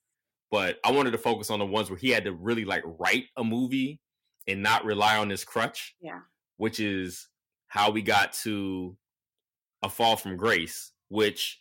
But 0.51 0.79
I 0.85 0.93
wanted 0.93 1.11
to 1.13 1.19
focus 1.19 1.51
on 1.51 1.59
the 1.59 1.67
ones 1.67 1.91
where 1.91 1.99
he 1.99 2.09
had 2.11 2.25
to 2.25 2.33
really 2.33 2.65
like 2.65 2.83
write 2.85 3.25
a 3.37 3.45
movie 3.45 4.01
and 4.47 4.63
not 4.63 4.85
rely 4.85 5.19
on 5.19 5.29
this 5.29 5.45
crutch. 5.45 5.95
Yeah. 6.01 6.21
Which 6.57 6.81
is 6.81 7.29
how 7.69 7.91
we 7.91 8.03
got 8.03 8.33
to 8.45 8.97
A 9.83 9.89
Fall 9.89 10.17
from 10.17 10.37
Grace, 10.37 10.93
which 11.09 11.61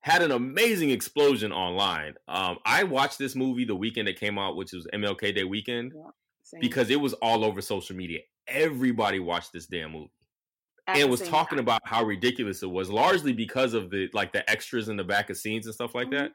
had 0.00 0.22
an 0.22 0.32
amazing 0.32 0.90
explosion 0.90 1.52
online. 1.52 2.14
Um, 2.28 2.58
I 2.66 2.84
watched 2.84 3.18
this 3.18 3.34
movie 3.34 3.64
the 3.64 3.74
weekend 3.76 4.08
it 4.08 4.18
came 4.20 4.38
out, 4.38 4.56
which 4.56 4.72
was 4.72 4.86
MLK 4.92 5.34
Day 5.34 5.44
weekend, 5.44 5.92
Same- 6.42 6.60
because 6.60 6.90
it 6.90 7.00
was 7.00 7.14
all 7.14 7.44
over 7.44 7.62
social 7.62 7.96
media. 7.96 8.20
Everybody 8.46 9.18
watched 9.20 9.52
this 9.54 9.66
damn 9.66 9.92
movie 9.92 10.10
at 10.86 10.98
and 10.98 11.10
was 11.10 11.22
talking 11.22 11.56
time. 11.56 11.64
about 11.64 11.80
how 11.86 12.04
ridiculous 12.04 12.62
it 12.62 12.70
was, 12.70 12.90
largely 12.90 13.32
because 13.32 13.72
of 13.72 13.88
the 13.90 14.08
like 14.12 14.32
the 14.34 14.48
extras 14.50 14.88
in 14.90 14.96
the 14.98 15.04
back 15.04 15.30
of 15.30 15.38
scenes 15.38 15.64
and 15.64 15.74
stuff 15.74 15.94
like 15.94 16.08
Mhm. 16.08 16.18
that. 16.18 16.32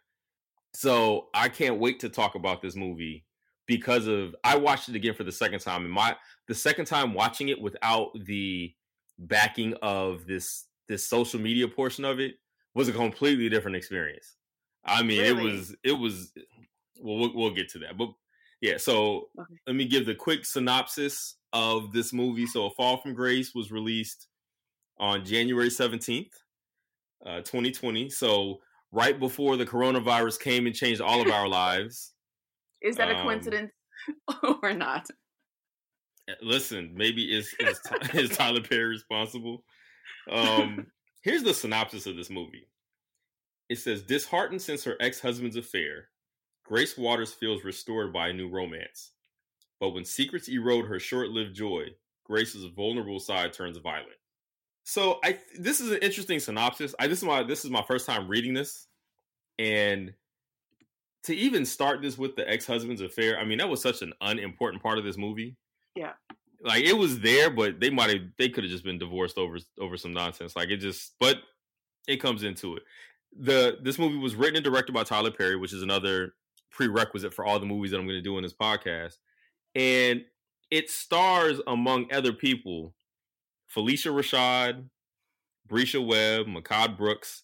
So 0.73 1.29
I 1.33 1.49
can't 1.49 1.79
wait 1.79 1.99
to 2.01 2.09
talk 2.09 2.33
about 2.35 2.61
this 2.63 2.75
movie 2.75 3.25
because 3.67 4.07
of 4.07 4.35
I 4.43 4.55
watched 4.57 4.89
it 4.89 4.95
again 4.95 5.13
for 5.13 5.23
the 5.23 5.31
second 5.31 5.59
time 5.59 5.83
and 5.83 5.93
my 5.93 6.15
the 6.47 6.55
second 6.55 6.85
time 6.85 7.13
watching 7.13 7.49
it 7.49 7.61
without 7.61 8.09
the 8.25 8.73
backing 9.19 9.75
of 9.81 10.25
this 10.25 10.65
this 10.87 11.07
social 11.07 11.39
media 11.39 11.67
portion 11.67 12.03
of 12.05 12.19
it 12.19 12.35
was 12.73 12.87
a 12.87 12.93
completely 12.93 13.49
different 13.49 13.77
experience. 13.77 14.37
I 14.83 15.03
mean, 15.03 15.23
it 15.23 15.35
was 15.35 15.75
it 15.83 15.91
was 15.93 16.31
well 16.99 17.17
we'll, 17.17 17.35
we'll 17.35 17.53
get 17.53 17.69
to 17.69 17.79
that. 17.79 17.97
But 17.97 18.09
yeah, 18.61 18.77
so 18.77 19.29
Okay. 19.39 19.55
let 19.67 19.75
me 19.75 19.85
give 19.85 20.05
the 20.05 20.15
quick 20.15 20.45
synopsis 20.45 21.35
of 21.53 21.91
this 21.93 22.11
movie. 22.13 22.45
So 22.45 22.65
A 22.65 22.71
Fall 22.71 22.97
from 22.97 23.13
Grace 23.13 23.53
was 23.53 23.71
released 23.71 24.27
on 24.97 25.23
January 25.23 25.69
17th, 25.69 26.31
uh, 27.25 27.37
2020. 27.37 28.09
So 28.09 28.59
right 28.91 29.17
before 29.17 29.55
the 29.57 29.65
coronavirus 29.65 30.39
came 30.39 30.65
and 30.65 30.75
changed 30.75 31.01
all 31.01 31.21
of 31.21 31.27
our 31.31 31.47
lives. 31.61 32.13
Is 32.81 32.95
that 32.95 33.09
a 33.09 33.17
um, 33.17 33.23
coincidence 33.23 33.71
or 34.63 34.73
not? 34.73 35.07
Listen, 36.41 36.91
maybe 36.95 37.35
is 37.35 37.53
is, 37.59 37.79
is 38.13 38.29
Tyler 38.37 38.61
Perry 38.61 38.85
responsible? 38.85 39.63
Um, 40.29 40.87
here's 41.21 41.43
the 41.43 41.53
synopsis 41.53 42.05
of 42.05 42.15
this 42.15 42.29
movie. 42.29 42.67
It 43.69 43.77
says, 43.77 44.01
disheartened 44.01 44.61
since 44.61 44.83
her 44.83 44.95
ex-husband's 44.99 45.55
affair, 45.55 46.09
Grace 46.63 46.97
Waters 46.97 47.33
feels 47.33 47.63
restored 47.63 48.11
by 48.11 48.29
a 48.29 48.33
new 48.33 48.49
romance. 48.49 49.11
But 49.79 49.91
when 49.91 50.05
secrets 50.05 50.47
erode 50.47 50.85
her 50.85 50.99
short-lived 50.99 51.55
joy, 51.55 51.85
Grace's 52.23 52.65
vulnerable 52.75 53.19
side 53.19 53.53
turns 53.53 53.77
violent. 53.77 54.09
So 54.83 55.19
I 55.23 55.37
this 55.57 55.81
is 55.81 55.91
an 55.91 55.99
interesting 56.01 56.39
synopsis. 56.39 56.95
I 56.99 57.07
this 57.07 57.19
is 57.19 57.25
my 57.25 57.43
this 57.43 57.63
is 57.63 57.71
my 57.71 57.83
first 57.83 58.07
time 58.07 58.27
reading 58.27 58.53
this, 58.53 58.87
and 59.59 60.13
to 61.23 61.35
even 61.35 61.65
start 61.65 62.01
this 62.01 62.17
with 62.17 62.35
the 62.35 62.49
ex-husband's 62.49 63.01
affair, 63.01 63.39
I 63.39 63.45
mean 63.45 63.59
that 63.59 63.69
was 63.69 63.81
such 63.81 64.01
an 64.01 64.13
unimportant 64.21 64.81
part 64.81 64.97
of 64.97 65.03
this 65.03 65.17
movie. 65.17 65.57
Yeah. 65.95 66.13
Like 66.63 66.83
it 66.83 66.97
was 66.97 67.19
there, 67.19 67.49
but 67.49 67.79
they 67.79 67.89
might 67.89 68.09
have 68.09 68.21
they 68.37 68.49
could 68.49 68.63
have 68.63 68.71
just 68.71 68.83
been 68.83 68.97
divorced 68.97 69.37
over 69.37 69.57
over 69.79 69.97
some 69.97 70.13
nonsense. 70.13 70.55
Like 70.55 70.69
it 70.69 70.77
just 70.77 71.13
but 71.19 71.37
it 72.07 72.17
comes 72.17 72.43
into 72.43 72.75
it. 72.75 72.83
The 73.39 73.77
this 73.81 73.97
movie 73.97 74.17
was 74.17 74.35
written 74.35 74.57
and 74.57 74.65
directed 74.65 74.93
by 74.93 75.03
Tyler 75.03 75.31
Perry, 75.31 75.55
which 75.55 75.73
is 75.73 75.83
another 75.83 76.33
prerequisite 76.71 77.33
for 77.33 77.45
all 77.45 77.59
the 77.59 77.65
movies 77.65 77.91
that 77.91 77.97
I'm 77.97 78.05
going 78.05 78.17
to 78.17 78.21
do 78.21 78.37
in 78.37 78.43
this 78.43 78.53
podcast. 78.53 79.17
And 79.75 80.23
it 80.71 80.89
stars 80.89 81.61
among 81.67 82.11
other 82.11 82.33
people 82.33 82.93
Phylicia 83.73 84.11
Rashad, 84.11 84.83
Bresha 85.67 86.05
Webb, 86.05 86.47
Mehcad 86.47 86.97
Brooks, 86.97 87.43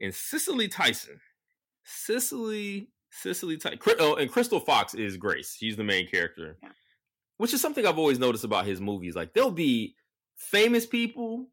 and 0.00 0.14
Cicely 0.14 0.68
Tyson. 0.68 1.20
Cicely, 1.84 2.88
Cicely 3.10 3.56
Tyson. 3.56 3.78
Oh, 4.00 4.14
and 4.14 4.30
Crystal 4.30 4.60
Fox 4.60 4.94
is 4.94 5.16
Grace. 5.16 5.54
She's 5.58 5.76
the 5.76 5.84
main 5.84 6.08
character. 6.08 6.56
Yeah. 6.62 6.70
Which 7.38 7.52
is 7.52 7.60
something 7.60 7.86
I've 7.86 7.98
always 7.98 8.18
noticed 8.18 8.44
about 8.44 8.66
his 8.66 8.80
movies. 8.80 9.14
Like 9.14 9.34
there'll 9.34 9.50
be 9.50 9.94
famous 10.36 10.86
people 10.86 11.48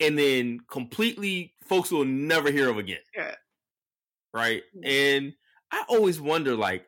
and 0.00 0.18
then 0.18 0.60
completely 0.68 1.54
folks 1.64 1.90
will 1.90 2.04
never 2.04 2.50
hear 2.50 2.68
of 2.68 2.78
again. 2.78 2.98
Yeah. 3.14 3.34
Right? 4.32 4.62
And 4.82 5.34
I 5.70 5.84
always 5.88 6.20
wonder 6.20 6.56
like 6.56 6.86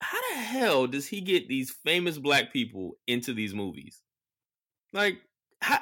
how 0.00 0.18
the 0.30 0.40
hell 0.40 0.86
does 0.86 1.06
he 1.06 1.20
get 1.20 1.48
these 1.48 1.70
famous 1.70 2.18
black 2.18 2.52
people 2.52 2.92
into 3.06 3.34
these 3.34 3.54
movies? 3.54 4.00
Like, 4.92 5.18
how, 5.60 5.80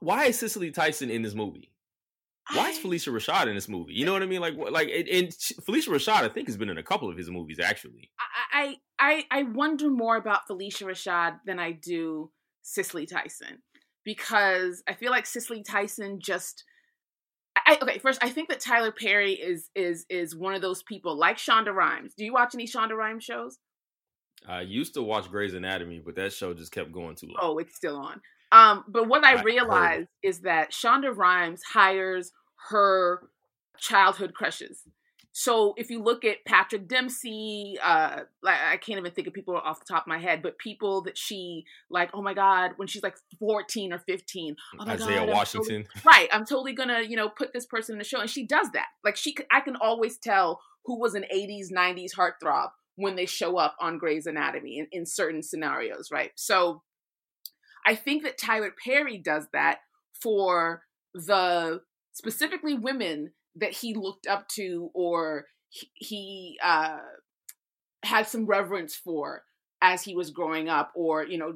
why 0.00 0.26
is 0.26 0.38
Cicely 0.38 0.70
Tyson 0.70 1.10
in 1.10 1.22
this 1.22 1.34
movie? 1.34 1.70
Why 2.54 2.70
is 2.70 2.78
Phylicia 2.78 3.12
Rashad 3.12 3.46
in 3.46 3.54
this 3.54 3.68
movie? 3.68 3.94
You 3.94 4.04
know 4.04 4.12
what 4.12 4.22
I 4.22 4.26
mean? 4.26 4.40
Like, 4.40 4.54
like, 4.56 4.88
and 4.88 5.28
Phylicia 5.28 5.88
Rashad, 5.88 6.22
I 6.22 6.28
think, 6.28 6.48
has 6.48 6.56
been 6.56 6.68
in 6.68 6.78
a 6.78 6.82
couple 6.82 7.08
of 7.08 7.16
his 7.16 7.30
movies 7.30 7.60
actually. 7.60 8.10
I, 8.52 8.76
I 8.98 9.24
I 9.30 9.42
wonder 9.44 9.90
more 9.90 10.16
about 10.16 10.48
Phylicia 10.48 10.84
Rashad 10.84 11.38
than 11.46 11.58
I 11.58 11.72
do 11.72 12.30
Cicely 12.62 13.06
Tyson 13.06 13.62
because 14.04 14.82
I 14.88 14.94
feel 14.94 15.10
like 15.10 15.26
Cicely 15.26 15.62
Tyson 15.62 16.18
just. 16.20 16.64
I, 17.66 17.78
okay, 17.82 17.98
first 17.98 18.22
I 18.24 18.30
think 18.30 18.48
that 18.48 18.60
Tyler 18.60 18.92
Perry 18.92 19.34
is 19.34 19.68
is 19.74 20.06
is 20.08 20.34
one 20.34 20.54
of 20.54 20.62
those 20.62 20.82
people 20.82 21.16
like 21.16 21.36
Shonda 21.36 21.72
Rhimes. 21.74 22.14
Do 22.14 22.24
you 22.24 22.32
watch 22.32 22.54
any 22.54 22.66
Shonda 22.66 22.96
Rhimes 22.96 23.24
shows? 23.24 23.58
I 24.48 24.62
used 24.62 24.94
to 24.94 25.02
watch 25.02 25.30
Grey's 25.30 25.54
Anatomy, 25.54 26.00
but 26.04 26.16
that 26.16 26.32
show 26.32 26.54
just 26.54 26.72
kept 26.72 26.92
going 26.92 27.14
too 27.14 27.28
long. 27.28 27.36
Oh, 27.40 27.58
it's 27.58 27.76
still 27.76 27.96
on. 27.96 28.20
Um, 28.50 28.84
but 28.88 29.08
what 29.08 29.24
I 29.24 29.36
I 29.36 29.42
realized 29.42 30.08
is 30.22 30.40
that 30.40 30.72
Shonda 30.72 31.16
Rhimes 31.16 31.62
hires 31.62 32.32
her 32.70 33.28
childhood 33.78 34.34
crushes. 34.34 34.82
So 35.34 35.72
if 35.78 35.90
you 35.90 36.02
look 36.02 36.26
at 36.26 36.44
Patrick 36.46 36.86
Dempsey, 36.86 37.78
uh, 37.82 38.20
I 38.44 38.76
can't 38.76 38.98
even 38.98 39.12
think 39.12 39.26
of 39.26 39.32
people 39.32 39.56
off 39.56 39.80
the 39.80 39.86
top 39.86 40.02
of 40.02 40.06
my 40.06 40.18
head, 40.18 40.42
but 40.42 40.58
people 40.58 41.00
that 41.02 41.16
she 41.16 41.64
like, 41.88 42.10
oh 42.12 42.20
my 42.20 42.34
god, 42.34 42.72
when 42.76 42.86
she's 42.86 43.02
like 43.02 43.16
fourteen 43.38 43.94
or 43.94 43.98
fifteen, 43.98 44.56
oh 44.78 44.84
my 44.84 44.92
Isaiah 44.92 44.98
god, 44.98 45.08
I'm 45.08 45.18
totally- 45.18 45.32
Washington. 45.32 45.86
right? 46.04 46.28
I'm 46.32 46.44
totally 46.44 46.74
gonna, 46.74 47.00
you 47.00 47.16
know, 47.16 47.30
put 47.30 47.54
this 47.54 47.64
person 47.64 47.94
in 47.94 47.98
the 47.98 48.04
show, 48.04 48.20
and 48.20 48.28
she 48.28 48.46
does 48.46 48.70
that. 48.74 48.88
Like 49.02 49.16
she, 49.16 49.34
I 49.50 49.60
can 49.60 49.76
always 49.76 50.18
tell 50.18 50.60
who 50.84 51.00
was 51.00 51.14
an 51.14 51.24
'80s, 51.34 51.72
'90s 51.72 52.14
heartthrob 52.14 52.68
when 52.96 53.16
they 53.16 53.24
show 53.24 53.56
up 53.56 53.74
on 53.80 53.96
Grey's 53.96 54.26
Anatomy 54.26 54.78
in, 54.80 54.86
in 54.92 55.06
certain 55.06 55.42
scenarios, 55.42 56.10
right? 56.12 56.32
So, 56.34 56.82
I 57.86 57.94
think 57.94 58.22
that 58.24 58.36
Tyler 58.36 58.70
Perry 58.84 59.16
does 59.16 59.46
that 59.54 59.78
for 60.20 60.82
the 61.14 61.80
specifically 62.12 62.74
women 62.74 63.32
that 63.56 63.72
he 63.72 63.94
looked 63.94 64.26
up 64.26 64.48
to 64.48 64.90
or 64.94 65.46
he, 65.70 66.58
uh, 66.62 66.98
had 68.04 68.26
some 68.26 68.46
reverence 68.46 68.94
for 68.94 69.42
as 69.80 70.02
he 70.02 70.14
was 70.14 70.30
growing 70.30 70.68
up 70.68 70.92
or 70.94 71.24
you 71.24 71.38
know 71.38 71.54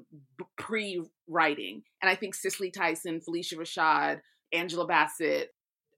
pre-writing. 0.59 1.83
And 2.03 2.11
i 2.11 2.15
think 2.15 2.35
cicely 2.35 2.71
tyson 2.71 3.21
phylicia 3.21 3.57
rashad 3.57 4.21
angela 4.53 4.87
bassett 4.87 5.51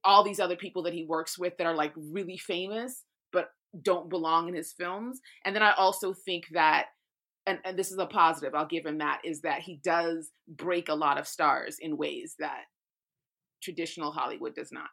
all 0.03 0.23
these 0.23 0.39
other 0.39 0.55
people 0.55 0.83
that 0.83 0.93
he 0.93 1.05
works 1.05 1.37
with 1.37 1.57
that 1.57 1.67
are 1.67 1.75
like 1.75 1.93
really 1.95 2.37
famous 2.37 3.03
but 3.33 3.49
don't 3.81 4.09
belong 4.09 4.47
in 4.47 4.55
his 4.55 4.71
films. 4.71 5.19
And 5.45 5.55
then 5.55 5.63
i 5.63 5.73
also 5.73 6.13
think 6.13 6.45
that 6.53 6.87
and, 7.45 7.59
and 7.65 7.77
this 7.77 7.91
is 7.91 7.97
a 7.97 8.05
positive 8.05 8.55
i'll 8.55 8.67
give 8.67 8.85
him 8.85 8.99
that 8.99 9.21
is 9.23 9.41
that 9.41 9.61
he 9.61 9.79
does 9.83 10.31
break 10.47 10.89
a 10.89 10.95
lot 10.95 11.19
of 11.19 11.27
stars 11.27 11.77
in 11.79 11.97
ways 11.97 12.35
that 12.39 12.63
traditional 13.61 14.11
hollywood 14.11 14.55
does 14.55 14.71
not 14.71 14.89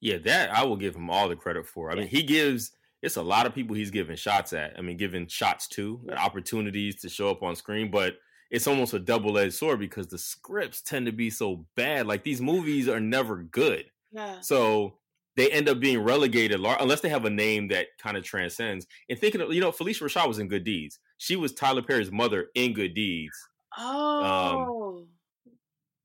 Yeah, 0.00 0.18
that 0.18 0.50
I 0.50 0.64
will 0.64 0.76
give 0.76 0.94
him 0.94 1.10
all 1.10 1.28
the 1.28 1.36
credit 1.36 1.66
for. 1.66 1.90
I 1.90 1.94
Yeah. 1.94 2.00
mean, 2.00 2.08
he 2.08 2.22
gives 2.22 2.72
it's 3.02 3.16
a 3.16 3.22
lot 3.22 3.46
of 3.46 3.54
people 3.54 3.76
he's 3.76 3.90
giving 3.90 4.16
shots 4.16 4.52
at. 4.52 4.76
I 4.78 4.80
mean, 4.82 4.96
giving 4.96 5.26
shots 5.28 5.68
to 5.68 6.00
Yeah. 6.06 6.14
opportunities 6.24 7.00
to 7.02 7.08
show 7.08 7.30
up 7.30 7.42
on 7.42 7.54
screen, 7.54 7.90
but 7.90 8.18
it's 8.50 8.66
almost 8.66 8.94
a 8.94 8.98
double 8.98 9.38
edged 9.38 9.54
sword 9.54 9.78
because 9.80 10.08
the 10.08 10.18
scripts 10.18 10.80
tend 10.82 11.06
to 11.06 11.12
be 11.12 11.30
so 11.30 11.66
bad. 11.76 12.06
Like 12.06 12.24
these 12.24 12.40
movies 12.40 12.88
are 12.88 13.00
never 13.00 13.42
good, 13.42 13.90
yeah 14.12 14.40
so 14.40 14.98
they 15.36 15.50
end 15.50 15.68
up 15.68 15.78
being 15.80 15.98
relegated 16.00 16.60
unless 16.64 17.02
they 17.02 17.10
have 17.10 17.26
a 17.26 17.30
name 17.30 17.68
that 17.68 17.88
kind 17.98 18.16
of 18.16 18.24
transcends. 18.24 18.86
And 19.10 19.18
thinking 19.18 19.40
of 19.42 19.52
you 19.52 19.60
know, 19.60 19.70
Phylicia 19.72 20.02
Rashad 20.04 20.26
was 20.28 20.38
in 20.38 20.48
Good 20.48 20.64
Deeds. 20.64 20.98
She 21.18 21.36
was 21.36 21.52
Tyler 21.52 21.82
Perry's 21.82 22.10
mother 22.10 22.48
in 22.54 22.72
Good 22.72 22.94
Deeds. 22.94 23.36
Um, 23.76 23.84
oh 23.84 25.08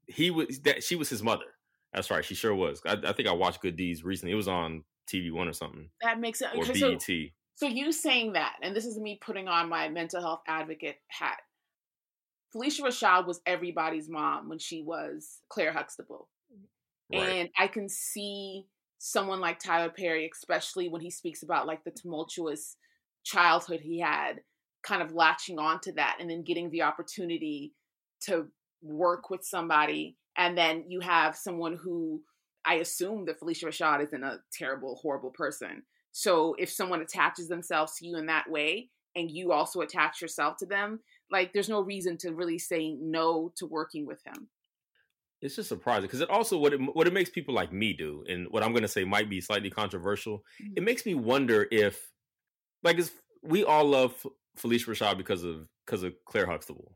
He 0.08 0.30
was 0.32 0.60
that 0.62 0.84
she 0.84 0.96
was 0.96 1.10
his 1.10 1.24
mother. 1.24 1.46
That's 1.94 2.10
right, 2.10 2.24
she 2.24 2.36
sure 2.36 2.56
was. 2.56 2.82
I, 2.86 2.98
I 3.06 3.14
think 3.14 3.28
I 3.28 3.34
watched 3.34 3.62
Good 3.62 3.76
Deeds 3.76 4.04
recently. 4.04 4.32
It 4.32 4.36
was 4.36 4.48
on 4.48 4.84
TV 5.12 5.32
One 5.32 5.48
or 5.48 5.54
something 5.54 5.90
that 6.02 6.20
makes 6.20 6.40
sense 6.40 6.56
or 6.56 6.64
Okay, 6.64 6.80
so- 6.80 6.92
BET. 6.92 7.32
So 7.56 7.68
you 7.68 7.92
saying 7.92 8.34
that, 8.34 8.56
and 8.64 8.76
this 8.76 8.86
is 8.86 8.98
me 8.98 9.20
putting 9.24 9.48
on 9.48 9.70
my 9.70 9.88
mental 9.88 10.20
health 10.20 10.42
advocate 10.48 10.96
hat. 11.10 11.38
Phylicia 12.56 12.82
Rashad 12.82 13.28
was 13.28 13.40
everybody's 13.46 14.10
mom 14.10 14.50
when 14.50 14.58
she 14.58 14.82
was 14.82 15.42
Claire 15.50 15.72
Huxtable. 15.72 16.28
Right. 17.14 17.30
And 17.30 17.50
I 17.60 17.68
can 17.68 17.88
see 17.88 18.66
someone 18.98 19.40
like 19.40 19.60
Tyler 19.60 19.92
Perry, 19.96 20.30
especially 20.34 20.90
when 20.90 21.02
he 21.02 21.12
speaks 21.12 21.44
about 21.44 21.68
like 21.68 21.84
the 21.84 21.92
tumultuous 21.92 22.78
childhood 23.24 23.82
he 23.82 24.00
had, 24.00 24.42
kind 24.84 25.02
of 25.02 25.14
latching 25.14 25.60
onto 25.60 25.92
that 25.94 26.18
and 26.20 26.30
then 26.30 26.44
getting 26.44 26.72
the 26.72 26.82
opportunity 26.82 27.74
to 28.22 28.48
work 28.82 29.30
with 29.30 29.44
somebody. 29.44 30.18
And 30.42 30.58
then 30.58 30.86
you 30.88 31.00
have 31.02 31.36
someone 31.36 31.76
who 31.76 32.22
I 32.66 32.76
assume 32.76 33.26
that 33.26 33.40
Phylicia 33.40 33.66
Rashad 33.66 34.04
isn't 34.04 34.24
a 34.24 34.42
terrible, 34.52 34.96
horrible 34.96 35.32
person. 35.32 35.84
So 36.12 36.56
if 36.60 36.70
someone 36.72 37.02
attaches 37.02 37.48
themselves 37.48 37.92
to 37.98 38.08
you 38.08 38.18
in 38.18 38.26
that 38.28 38.50
way 38.50 38.90
and 39.16 39.30
you 39.30 39.52
also 39.52 39.82
attach 39.82 40.22
yourself 40.22 40.58
to 40.58 40.66
them, 40.66 41.00
like 41.30 41.54
there's 41.54 41.70
no 41.70 41.82
reason 41.82 42.18
to 42.20 42.34
really 42.34 42.58
say 42.60 42.84
no 43.00 43.54
to 43.58 43.66
working 43.68 44.06
with 44.08 44.22
him. 44.26 44.50
it's 45.42 45.56
just 45.56 45.70
surprising 45.70 46.04
because 46.08 46.22
it 46.22 46.30
also 46.30 46.58
what 46.58 46.74
it 46.74 46.80
what 46.96 47.08
it 47.08 47.14
makes 47.14 47.30
people 47.30 47.54
like 47.54 47.72
me 47.74 47.94
do, 47.94 48.24
and 48.30 48.48
what 48.52 48.64
I'm 48.64 48.72
going 48.74 48.84
to 48.84 48.88
say 48.88 49.04
might 49.04 49.30
be 49.30 49.42
slightly 49.42 49.70
controversial. 49.72 50.44
Mhm. 50.62 50.74
It 50.78 50.84
makes 50.84 51.06
me 51.06 51.16
wonder 51.16 51.68
if, 51.72 52.12
like, 52.84 52.98
is 53.00 53.12
we 53.42 53.64
all 53.64 53.86
love 53.86 54.14
Phylicia 54.58 54.88
Rashad 54.90 55.18
because 55.18 55.44
of 55.44 55.68
because 55.86 56.04
of 56.04 56.14
Claire 56.26 56.46
Huxtable. 56.48 56.92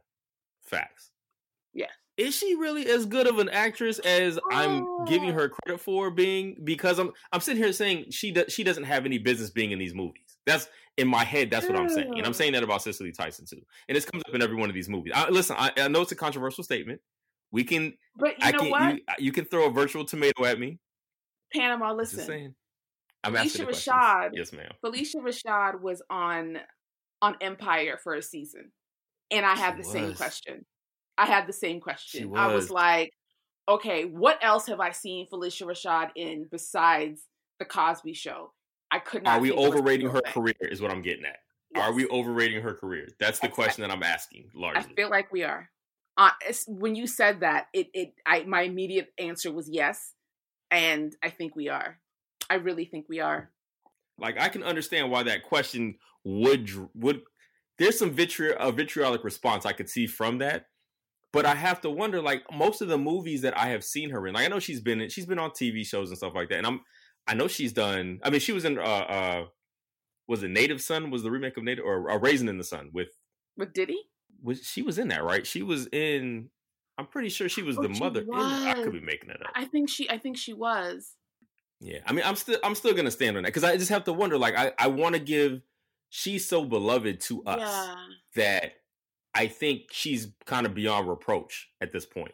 Facts. 0.62 1.12
Yes. 1.74 1.92
Is 2.18 2.34
she 2.36 2.56
really 2.56 2.88
as 2.88 3.06
good 3.06 3.28
of 3.28 3.40
an 3.40 3.50
actress 3.50 4.00
as 4.00 4.40
I'm 4.52 5.04
giving 5.06 5.32
Oh. 5.32 5.34
her 5.34 5.50
credit 5.50 5.82
for 5.82 6.10
being? 6.12 6.58
Because 6.64 6.98
I'm 7.00 7.12
I'm 7.34 7.42
sitting 7.42 7.62
here 7.62 7.74
saying 7.74 8.12
she 8.12 8.32
does 8.32 8.54
she 8.54 8.64
doesn't 8.64 8.86
have 8.86 9.06
any 9.06 9.18
business 9.18 9.50
being 9.50 9.72
in 9.72 9.80
these 9.80 9.94
movies. 9.94 10.38
That's 10.46 10.68
in 10.98 11.08
my 11.10 11.26
head. 11.26 11.50
That's 11.50 11.68
what 11.68 11.76
I'm 11.78 11.90
saying, 11.90 12.14
and 12.18 12.26
I'm 12.26 12.34
saying 12.34 12.54
that 12.54 12.64
about 12.64 12.82
Cicely 12.82 13.12
Tyson 13.12 13.46
too. 13.46 13.62
And 13.90 13.96
this 13.98 14.06
comes 14.06 14.24
up 14.28 14.34
in 14.34 14.42
every 14.42 14.56
one 14.56 14.70
of 14.70 14.76
these 14.76 14.88
movies. 14.88 15.12
I, 15.14 15.30
listen, 15.30 15.58
I, 15.60 15.72
I 15.78 15.88
know 15.90 16.02
it's 16.02 16.14
a 16.14 16.16
controversial 16.16 16.64
statement. 16.64 17.02
We 17.52 17.64
can 17.66 17.94
But 18.16 18.40
you 18.40 18.46
I 18.48 18.52
know 18.52 18.60
can 18.60 18.70
what? 18.72 18.94
You, 18.96 19.02
you 19.20 19.32
can 19.34 19.44
throw 19.46 19.68
a 19.68 19.72
virtual 19.72 20.06
tomato 20.06 20.46
at 20.46 20.58
me. 20.58 20.80
Panama, 21.54 21.90
Just 21.98 22.14
listen. 22.14 22.26
saying. 22.28 22.56
I'm 23.26 23.34
Phylicia 23.34 23.64
questions. 23.64 23.88
Rashad- 23.96 24.30
Yes, 24.34 24.54
ma'am. 24.54 24.72
Phylicia 24.84 25.16
Rashad 25.18 25.82
was 25.82 26.02
on 26.10 26.60
on 27.22 27.36
Empire 27.42 28.00
for 28.04 28.14
a 28.14 28.22
season, 28.22 28.72
and 29.32 29.46
I 29.46 29.56
have 29.56 29.76
She 29.76 29.82
the 29.82 29.88
same 29.90 30.14
question. 30.14 30.66
I 31.18 31.26
had 31.26 31.48
the 31.48 31.54
same 31.54 31.80
question. 31.80 32.36
I 32.36 32.48
was 32.48 32.66
was. 32.66 32.72
like, 32.72 33.14
okay, 33.68 34.06
what 34.06 34.38
else 34.42 34.68
have 34.68 34.80
I 34.80 34.92
seen 34.92 35.28
Phylicia 35.28 35.66
Rashad 35.66 36.10
in 36.16 36.48
besides 36.52 37.22
the 37.60 37.66
Cosby 37.66 38.14
Show? 38.14 38.52
I 38.92 39.00
could 39.00 39.24
not. 39.24 39.38
Are 39.38 39.42
we 39.42 39.50
think 39.50 39.60
of 39.60 39.66
a 39.66 39.68
overrating 39.68 40.10
her 40.10 40.22
career? 40.22 40.54
Is 40.62 40.82
what 40.82 40.92
I'm 40.92 41.02
getting 41.02 41.26
at. 41.26 41.40
Are 41.76 41.94
we 41.94 42.08
overrating 42.08 42.62
her 42.62 42.74
career? 42.74 43.08
That's 43.20 43.40
the 43.40 43.50
question 43.50 43.82
that 43.82 43.92
I'm 43.92 44.04
asking 44.04 44.50
Largely, 44.54 44.92
I 44.92 44.96
feel 44.96 45.10
like 45.10 45.32
we 45.32 45.44
are. 45.44 45.70
uh, 46.18 46.32
when 46.68 46.96
you 46.96 47.08
said 47.08 47.42
that, 47.42 47.68
it 47.74 47.88
it 47.94 48.14
I 48.26 48.44
my 48.44 48.62
immediate 48.62 49.12
answer 49.18 49.52
was 49.52 49.70
yes, 49.70 50.14
and 50.72 51.16
I 51.24 51.30
think 51.30 51.56
we 51.56 51.70
are. 51.70 52.00
I 52.50 52.56
really 52.56 52.86
think 52.86 53.08
we 53.10 53.20
are. 53.20 53.52
Like 54.18 54.40
I 54.40 54.50
can 54.50 54.64
understand 54.64 55.12
why 55.12 55.24
that 55.24 55.44
question 55.44 55.96
would 56.24 56.70
would 56.94 57.22
there's 57.78 58.00
some 58.00 58.12
vitriol 58.12 58.56
a 58.60 58.72
vitriolic 58.72 59.24
response 59.24 59.66
I 59.66 59.74
could 59.74 59.90
see 59.90 60.08
from 60.08 60.38
that. 60.38 60.68
But 61.36 61.46
I 61.46 61.54
have 61.54 61.82
to 61.82 61.90
wonder, 61.90 62.22
like 62.22 62.44
most 62.54 62.82
of 62.82 62.88
the 62.88 62.98
movies 62.98 63.42
that 63.42 63.58
I 63.58 63.68
have 63.68 63.84
seen 63.84 64.10
her 64.12 64.26
in, 64.26 64.34
like 64.34 64.46
I 64.46 64.48
know 64.48 64.60
she's 64.60 64.80
been 64.80 65.02
in, 65.02 65.10
she's 65.10 65.26
been 65.26 65.38
on 65.38 65.50
TV 65.50 65.86
shows 65.86 66.08
and 66.08 66.18
stuff 66.18 66.34
like 66.34 66.48
that, 66.48 66.60
and 66.60 66.66
I'm 66.66 66.80
I 67.28 67.34
know 67.34 67.50
she's 67.50 67.74
done. 67.74 68.22
I 68.24 68.30
mean, 68.30 68.40
she 68.40 68.54
was 68.54 68.64
in 68.64 68.80
uh 68.80 68.82
uh 68.82 69.46
was 70.30 70.44
it 70.44 70.50
Native 70.50 70.82
Son? 70.82 71.12
Was 71.12 71.24
the 71.24 71.32
remake 71.32 71.58
of 71.58 71.64
Native 71.66 71.84
or 71.84 72.08
a 72.08 72.18
Raisin 72.18 72.48
in 72.48 72.58
the 72.58 72.64
Sun 72.64 72.92
with 72.94 73.10
with 73.58 73.74
Diddy? 73.74 74.02
Was 74.42 74.64
she 74.66 74.82
was 74.82 74.98
in 74.98 75.10
that 75.10 75.26
right? 75.26 75.46
She 75.46 75.62
was 75.62 75.88
in. 75.88 76.52
I'm 76.98 77.08
pretty 77.08 77.28
sure 77.28 77.50
she 77.50 77.64
was 77.64 77.78
oh, 77.78 77.82
the 77.82 77.94
she 77.94 78.00
mother. 78.00 78.24
Was. 78.26 78.62
In, 78.62 78.68
I 78.70 78.74
could 78.76 78.94
be 78.94 79.02
making 79.02 79.30
it 79.30 79.42
up. 79.42 79.52
I 79.54 79.66
think 79.66 79.90
she. 79.90 80.10
I 80.10 80.18
think 80.18 80.38
she 80.38 80.54
was. 80.54 81.16
Yeah, 81.82 82.00
I 82.06 82.14
mean, 82.14 82.24
I'm 82.26 82.38
still 82.38 82.60
I'm 82.64 82.76
still 82.76 82.94
gonna 82.94 83.12
stand 83.12 83.36
on 83.36 83.44
that 83.44 83.50
because 83.50 83.66
I 83.66 83.76
just 83.76 83.90
have 83.90 84.06
to 84.06 84.14
wonder. 84.14 84.38
Like, 84.38 84.56
I 84.56 84.72
I 84.80 84.88
want 84.88 85.16
to 85.16 85.20
give. 85.20 85.62
She's 86.12 86.48
so 86.48 86.64
beloved 86.64 87.20
to 87.22 87.44
us 87.44 87.60
yeah. 87.60 87.96
that 88.36 88.74
I 89.36 89.48
think 89.48 89.92
she's 89.92 90.30
kind 90.46 90.66
of 90.66 90.74
beyond 90.74 91.08
reproach 91.08 91.70
at 91.82 91.92
this 91.92 92.06
point. 92.06 92.34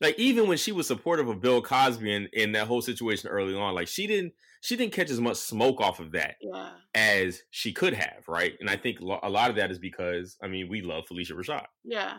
Like 0.00 0.18
even 0.18 0.46
when 0.48 0.58
she 0.58 0.72
was 0.72 0.86
supportive 0.86 1.28
of 1.28 1.40
Bill 1.40 1.60
Cosby 1.60 2.12
in, 2.12 2.28
in 2.32 2.52
that 2.52 2.66
whole 2.66 2.82
situation 2.82 3.28
early 3.28 3.54
on, 3.54 3.74
like 3.74 3.88
she 3.88 4.06
didn't 4.06 4.34
she 4.60 4.76
didn't 4.76 4.92
catch 4.92 5.10
as 5.10 5.20
much 5.20 5.36
smoke 5.36 5.80
off 5.80 6.00
of 6.00 6.12
that 6.12 6.36
yeah. 6.40 6.70
as 6.94 7.42
she 7.50 7.72
could 7.72 7.94
have, 7.94 8.24
right? 8.26 8.54
And 8.60 8.68
I 8.68 8.76
think 8.76 9.00
a 9.00 9.04
lot 9.04 9.50
of 9.50 9.56
that 9.56 9.70
is 9.70 9.78
because 9.78 10.36
I 10.42 10.48
mean 10.48 10.68
we 10.68 10.82
love 10.82 11.04
Phylicia 11.10 11.32
Rashad. 11.32 11.66
Yeah, 11.82 12.18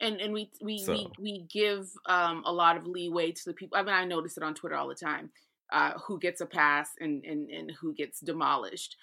and 0.00 0.20
and 0.20 0.32
we 0.32 0.50
we 0.62 0.78
so. 0.78 0.92
we, 0.92 1.08
we 1.18 1.46
give 1.52 1.90
um, 2.06 2.42
a 2.46 2.52
lot 2.52 2.76
of 2.76 2.86
leeway 2.86 3.32
to 3.32 3.42
the 3.44 3.54
people. 3.54 3.76
I 3.76 3.82
mean, 3.82 3.94
I 3.94 4.04
notice 4.04 4.36
it 4.36 4.42
on 4.42 4.54
Twitter 4.54 4.76
all 4.76 4.88
the 4.88 4.94
time 4.94 5.30
uh, 5.72 5.92
who 6.06 6.18
gets 6.18 6.40
a 6.40 6.46
pass 6.46 6.90
and, 7.00 7.24
and, 7.24 7.50
and 7.50 7.70
who 7.80 7.94
gets 7.94 8.20
demolished. 8.20 8.96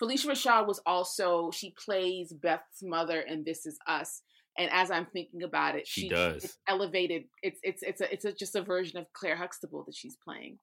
Phylicia 0.00 0.26
Rashad 0.26 0.66
was 0.66 0.80
also, 0.84 1.50
she 1.50 1.74
plays 1.78 2.32
Beth's 2.32 2.82
mother 2.82 3.20
in 3.20 3.44
This 3.44 3.66
Is 3.66 3.78
Us. 3.86 4.22
And 4.58 4.70
as 4.72 4.90
I'm 4.90 5.06
thinking 5.06 5.42
about 5.42 5.76
it, 5.76 5.86
she, 5.86 6.02
she 6.02 6.08
does. 6.08 6.44
It's 6.44 6.58
elevated. 6.68 7.24
It's 7.42 7.60
it's 7.62 7.82
it's 7.82 8.00
a, 8.00 8.12
it's 8.12 8.24
a, 8.24 8.32
just 8.32 8.56
a 8.56 8.62
version 8.62 8.98
of 8.98 9.06
Claire 9.12 9.36
Huxtable 9.36 9.84
that 9.84 9.94
she's 9.94 10.16
playing. 10.16 10.58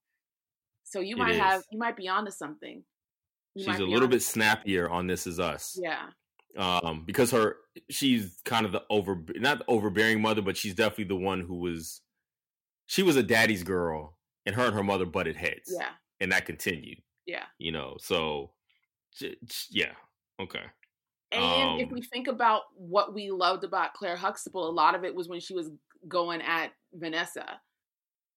So 0.84 1.00
you 1.00 1.16
it 1.16 1.20
might 1.20 1.36
is. 1.36 1.40
have 1.40 1.64
you 1.72 1.80
might 1.80 1.96
be 1.96 2.08
onto 2.08 2.30
something. 2.30 2.84
You 3.56 3.66
she's 3.66 3.80
a 3.80 3.86
little 3.86 4.10
bit 4.10 4.22
snappier 4.22 4.90
on 4.90 5.08
This 5.08 5.26
Is 5.26 5.40
Us. 5.40 5.80
Yeah. 5.82 6.08
Um, 6.58 7.04
because 7.06 7.32
her 7.32 7.56
she's 7.90 8.40
kind 8.44 8.66
of 8.66 8.72
the 8.74 8.84
over 8.90 9.24
not 9.36 9.60
the 9.60 9.66
overbearing 9.68 10.22
mother, 10.22 10.42
but 10.42 10.58
she's 10.58 10.76
definitely 10.76 11.06
the 11.06 11.16
one 11.16 11.40
who 11.42 11.56
was 11.56 12.02
she 12.88 13.04
was 13.04 13.16
a 13.16 13.24
daddy's 13.24 13.64
girl 13.64 14.17
and 14.48 14.56
her 14.56 14.66
and 14.66 14.74
her 14.74 14.84
mother 14.84 15.06
butted 15.06 15.36
heads. 15.36 15.72
Yeah. 15.72 15.90
And 16.20 16.32
that 16.32 16.48
continued. 16.48 17.02
Yeah. 17.28 17.44
You 17.60 17.74
know, 17.74 17.98
so 18.00 18.52
yeah. 19.70 19.92
Okay. 20.42 20.64
And 21.32 21.44
um, 21.44 21.80
if 21.80 21.92
we 21.92 22.02
think 22.02 22.28
about 22.28 22.62
what 22.76 23.14
we 23.14 23.30
loved 23.30 23.66
about 23.66 23.94
Claire 23.94 24.16
Huxtable, 24.16 24.68
a 24.68 24.72
lot 24.72 24.96
of 24.96 25.04
it 25.04 25.14
was 25.14 25.28
when 25.28 25.42
she 25.42 25.54
was 25.54 25.70
going 26.08 26.42
at 26.42 26.72
Vanessa. 26.94 27.60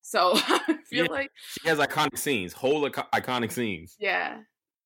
So 0.02 0.32
I 0.34 0.78
feel 0.88 1.04
yeah, 1.04 1.10
like 1.10 1.30
she 1.60 1.68
has 1.68 1.78
iconic 1.78 2.18
scenes, 2.18 2.52
whole 2.52 2.88
iconic 2.90 3.52
scenes. 3.52 3.96
Yeah. 4.00 4.38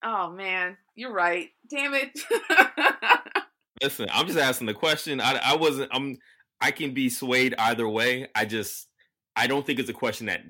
Oh 0.04 0.30
man, 0.30 0.76
you're 0.94 1.12
right. 1.12 1.48
Damn 1.70 1.94
it. 1.94 2.20
Listen, 3.82 4.06
I'm 4.12 4.26
just 4.26 4.38
asking 4.38 4.66
the 4.66 4.74
question. 4.74 5.20
I, 5.20 5.40
I 5.42 5.56
wasn't. 5.56 5.90
I'm. 5.94 6.18
I 6.60 6.70
can 6.70 6.92
be 6.92 7.08
swayed 7.08 7.54
either 7.58 7.88
way. 7.88 8.28
I 8.34 8.44
just. 8.44 8.86
I 9.34 9.46
don't 9.46 9.66
think 9.66 9.78
it's 9.78 9.88
a 9.88 9.94
question 9.94 10.26
that 10.26 10.42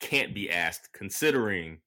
can't 0.00 0.34
be 0.34 0.50
asked 0.50 0.90
considering 0.92 1.78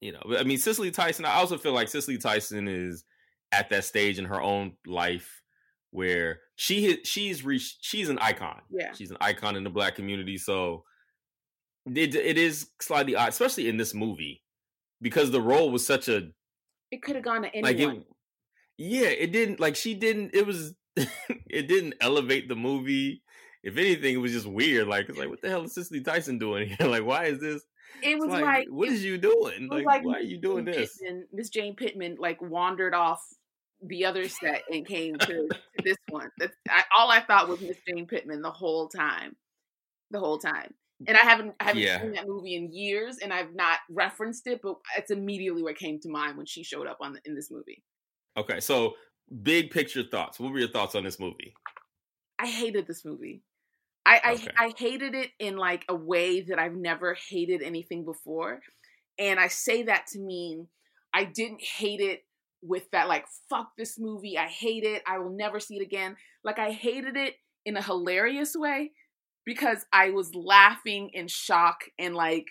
you 0.00 0.12
know 0.12 0.22
i 0.38 0.42
mean 0.42 0.58
cicely 0.58 0.90
tyson 0.90 1.24
i 1.24 1.32
also 1.34 1.58
feel 1.58 1.72
like 1.72 1.88
cicely 1.88 2.18
tyson 2.18 2.68
is 2.68 3.04
at 3.52 3.70
that 3.70 3.84
stage 3.84 4.18
in 4.18 4.24
her 4.24 4.40
own 4.40 4.72
life 4.86 5.42
where 5.90 6.40
she 6.56 7.02
she's 7.04 7.44
reached 7.44 7.78
she's 7.80 8.08
an 8.08 8.18
icon. 8.18 8.60
Yeah. 8.70 8.92
She's 8.92 9.10
an 9.10 9.16
icon 9.20 9.56
in 9.56 9.64
the 9.64 9.70
black 9.70 9.94
community 9.94 10.36
so 10.36 10.84
it, 11.86 12.14
it 12.14 12.36
is 12.36 12.68
slightly 12.82 13.14
odd 13.14 13.30
especially 13.30 13.68
in 13.68 13.76
this 13.76 13.94
movie 13.94 14.42
because 15.00 15.30
the 15.30 15.40
role 15.40 15.70
was 15.70 15.86
such 15.86 16.08
a 16.08 16.28
it 16.90 17.02
could 17.02 17.16
have 17.16 17.24
gone 17.24 17.42
to 17.42 17.48
anyone 17.54 17.62
like 17.62 17.78
it, 17.78 18.06
yeah 18.76 19.08
it 19.08 19.32
didn't 19.32 19.60
like 19.60 19.76
she 19.76 19.94
didn't 19.94 20.34
it 20.34 20.46
was 20.46 20.74
it 20.96 21.68
didn't 21.68 21.94
elevate 22.00 22.48
the 22.48 22.56
movie 22.56 23.22
if 23.66 23.76
anything, 23.76 24.14
it 24.14 24.18
was 24.18 24.30
just 24.30 24.46
weird. 24.46 24.86
Like 24.86 25.08
it's 25.08 25.18
like, 25.18 25.28
what 25.28 25.42
the 25.42 25.48
hell 25.48 25.64
is 25.64 25.74
Cicely 25.74 26.00
Tyson 26.00 26.38
doing 26.38 26.68
here? 26.68 26.86
like, 26.88 27.04
why 27.04 27.24
is 27.24 27.40
this? 27.40 27.62
It 28.00 28.16
was 28.16 28.28
like, 28.28 28.44
like 28.44 28.68
what 28.70 28.88
is 28.88 29.04
you 29.04 29.18
doing? 29.18 29.68
Like, 29.68 29.84
like, 29.84 30.04
why 30.04 30.14
are 30.14 30.20
you 30.20 30.38
doing 30.38 30.64
this? 30.64 31.00
Miss 31.32 31.48
Jane 31.50 31.74
Pittman 31.74 32.16
like 32.20 32.40
wandered 32.40 32.94
off 32.94 33.20
the 33.82 34.04
other 34.04 34.28
set 34.28 34.62
and 34.70 34.86
came 34.86 35.18
to, 35.18 35.26
to 35.48 35.58
this 35.82 35.96
one. 36.10 36.30
That's 36.38 36.54
I, 36.68 36.84
all 36.96 37.10
I 37.10 37.20
thought 37.20 37.48
was 37.48 37.60
Miss 37.60 37.76
Jane 37.88 38.06
Pittman 38.06 38.40
the 38.40 38.52
whole 38.52 38.88
time, 38.88 39.34
the 40.12 40.20
whole 40.20 40.38
time. 40.38 40.72
And 41.08 41.16
I 41.16 41.24
haven't 41.24 41.54
I 41.58 41.64
haven't 41.64 41.82
yeah. 41.82 42.00
seen 42.00 42.12
that 42.12 42.28
movie 42.28 42.54
in 42.54 42.72
years, 42.72 43.18
and 43.18 43.32
I've 43.32 43.54
not 43.54 43.78
referenced 43.90 44.46
it, 44.46 44.60
but 44.62 44.76
it's 44.96 45.10
immediately 45.10 45.62
what 45.62 45.76
came 45.76 45.98
to 46.00 46.08
mind 46.08 46.36
when 46.36 46.46
she 46.46 46.62
showed 46.62 46.86
up 46.86 46.98
on 47.00 47.14
the, 47.14 47.20
in 47.24 47.34
this 47.34 47.50
movie. 47.50 47.82
Okay, 48.36 48.60
so 48.60 48.94
big 49.42 49.72
picture 49.72 50.04
thoughts. 50.04 50.38
What 50.38 50.52
were 50.52 50.60
your 50.60 50.68
thoughts 50.68 50.94
on 50.94 51.02
this 51.02 51.18
movie? 51.18 51.52
I 52.38 52.46
hated 52.46 52.86
this 52.86 53.04
movie. 53.04 53.42
I, 54.06 54.32
okay. 54.34 54.48
I 54.56 54.66
I 54.66 54.72
hated 54.76 55.14
it 55.14 55.30
in 55.40 55.56
like 55.56 55.84
a 55.88 55.94
way 55.94 56.42
that 56.42 56.58
I've 56.58 56.76
never 56.76 57.16
hated 57.28 57.60
anything 57.62 58.04
before. 58.04 58.60
And 59.18 59.40
I 59.40 59.48
say 59.48 59.82
that 59.84 60.06
to 60.12 60.20
mean 60.20 60.68
I 61.12 61.24
didn't 61.24 61.62
hate 61.62 62.00
it 62.00 62.24
with 62.62 62.90
that 62.92 63.08
like 63.08 63.26
fuck 63.50 63.70
this 63.76 63.98
movie. 63.98 64.38
I 64.38 64.46
hate 64.46 64.84
it. 64.84 65.02
I 65.06 65.18
will 65.18 65.34
never 65.36 65.58
see 65.58 65.76
it 65.76 65.82
again. 65.82 66.16
Like 66.44 66.58
I 66.58 66.70
hated 66.70 67.16
it 67.16 67.34
in 67.64 67.76
a 67.76 67.82
hilarious 67.82 68.54
way 68.54 68.92
because 69.44 69.84
I 69.92 70.10
was 70.10 70.34
laughing 70.34 71.10
in 71.12 71.26
shock 71.26 71.80
and 71.98 72.14
like 72.14 72.46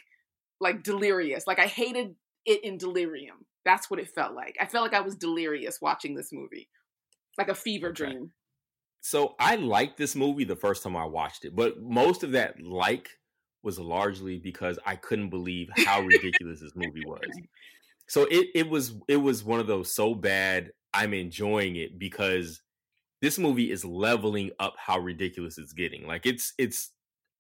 like 0.59 0.83
delirious. 0.83 1.47
Like 1.47 1.59
I 1.59 1.67
hated 1.67 2.15
it 2.45 2.63
in 2.65 2.77
delirium. 2.77 3.45
That's 3.63 3.89
what 3.89 3.99
it 3.99 4.09
felt 4.09 4.35
like. 4.35 4.57
I 4.59 4.65
felt 4.65 4.83
like 4.83 4.99
I 4.99 5.05
was 5.05 5.15
delirious 5.15 5.79
watching 5.81 6.15
this 6.15 6.31
movie. 6.33 6.69
Like 7.37 7.49
a 7.49 7.55
fever 7.55 7.87
okay. 7.87 8.05
dream 8.05 8.31
so 9.05 9.35
I 9.37 9.55
liked 9.55 9.97
this 9.97 10.15
movie 10.15 10.45
the 10.45 10.55
first 10.55 10.81
time 10.81 10.97
I 10.97 11.05
watched 11.05 11.45
it, 11.45 11.55
but 11.55 11.79
most 11.79 12.23
of 12.23 12.31
that 12.31 12.59
like 12.59 13.07
was 13.61 13.77
largely 13.77 14.39
because 14.39 14.79
I 14.83 14.95
couldn't 14.95 15.29
believe 15.29 15.69
how 15.85 16.01
ridiculous 16.01 16.59
this 16.59 16.75
movie 16.75 17.05
was. 17.05 17.19
So 18.07 18.23
it 18.31 18.47
it 18.55 18.67
was 18.67 18.95
it 19.07 19.17
was 19.17 19.43
one 19.43 19.59
of 19.59 19.67
those 19.67 19.93
so 19.93 20.15
bad 20.15 20.71
I'm 20.91 21.13
enjoying 21.13 21.75
it 21.75 21.99
because 21.99 22.63
this 23.21 23.37
movie 23.37 23.69
is 23.69 23.85
leveling 23.85 24.49
up 24.59 24.73
how 24.75 24.97
ridiculous 24.97 25.59
it's 25.59 25.73
getting. 25.73 26.07
Like 26.07 26.25
it's 26.25 26.55
it's 26.57 26.89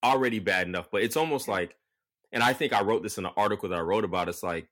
already 0.03 0.37
bad 0.37 0.67
enough, 0.67 0.89
but 0.91 1.01
it's 1.01 1.17
almost 1.17 1.47
like 1.47 1.75
and 2.31 2.43
I 2.43 2.53
think 2.53 2.73
I 2.73 2.83
wrote 2.83 3.01
this 3.01 3.17
in 3.17 3.25
an 3.25 3.33
article 3.35 3.69
that 3.69 3.79
I 3.79 3.81
wrote 3.81 4.05
about 4.05 4.29
it's 4.29 4.43
like 4.43 4.67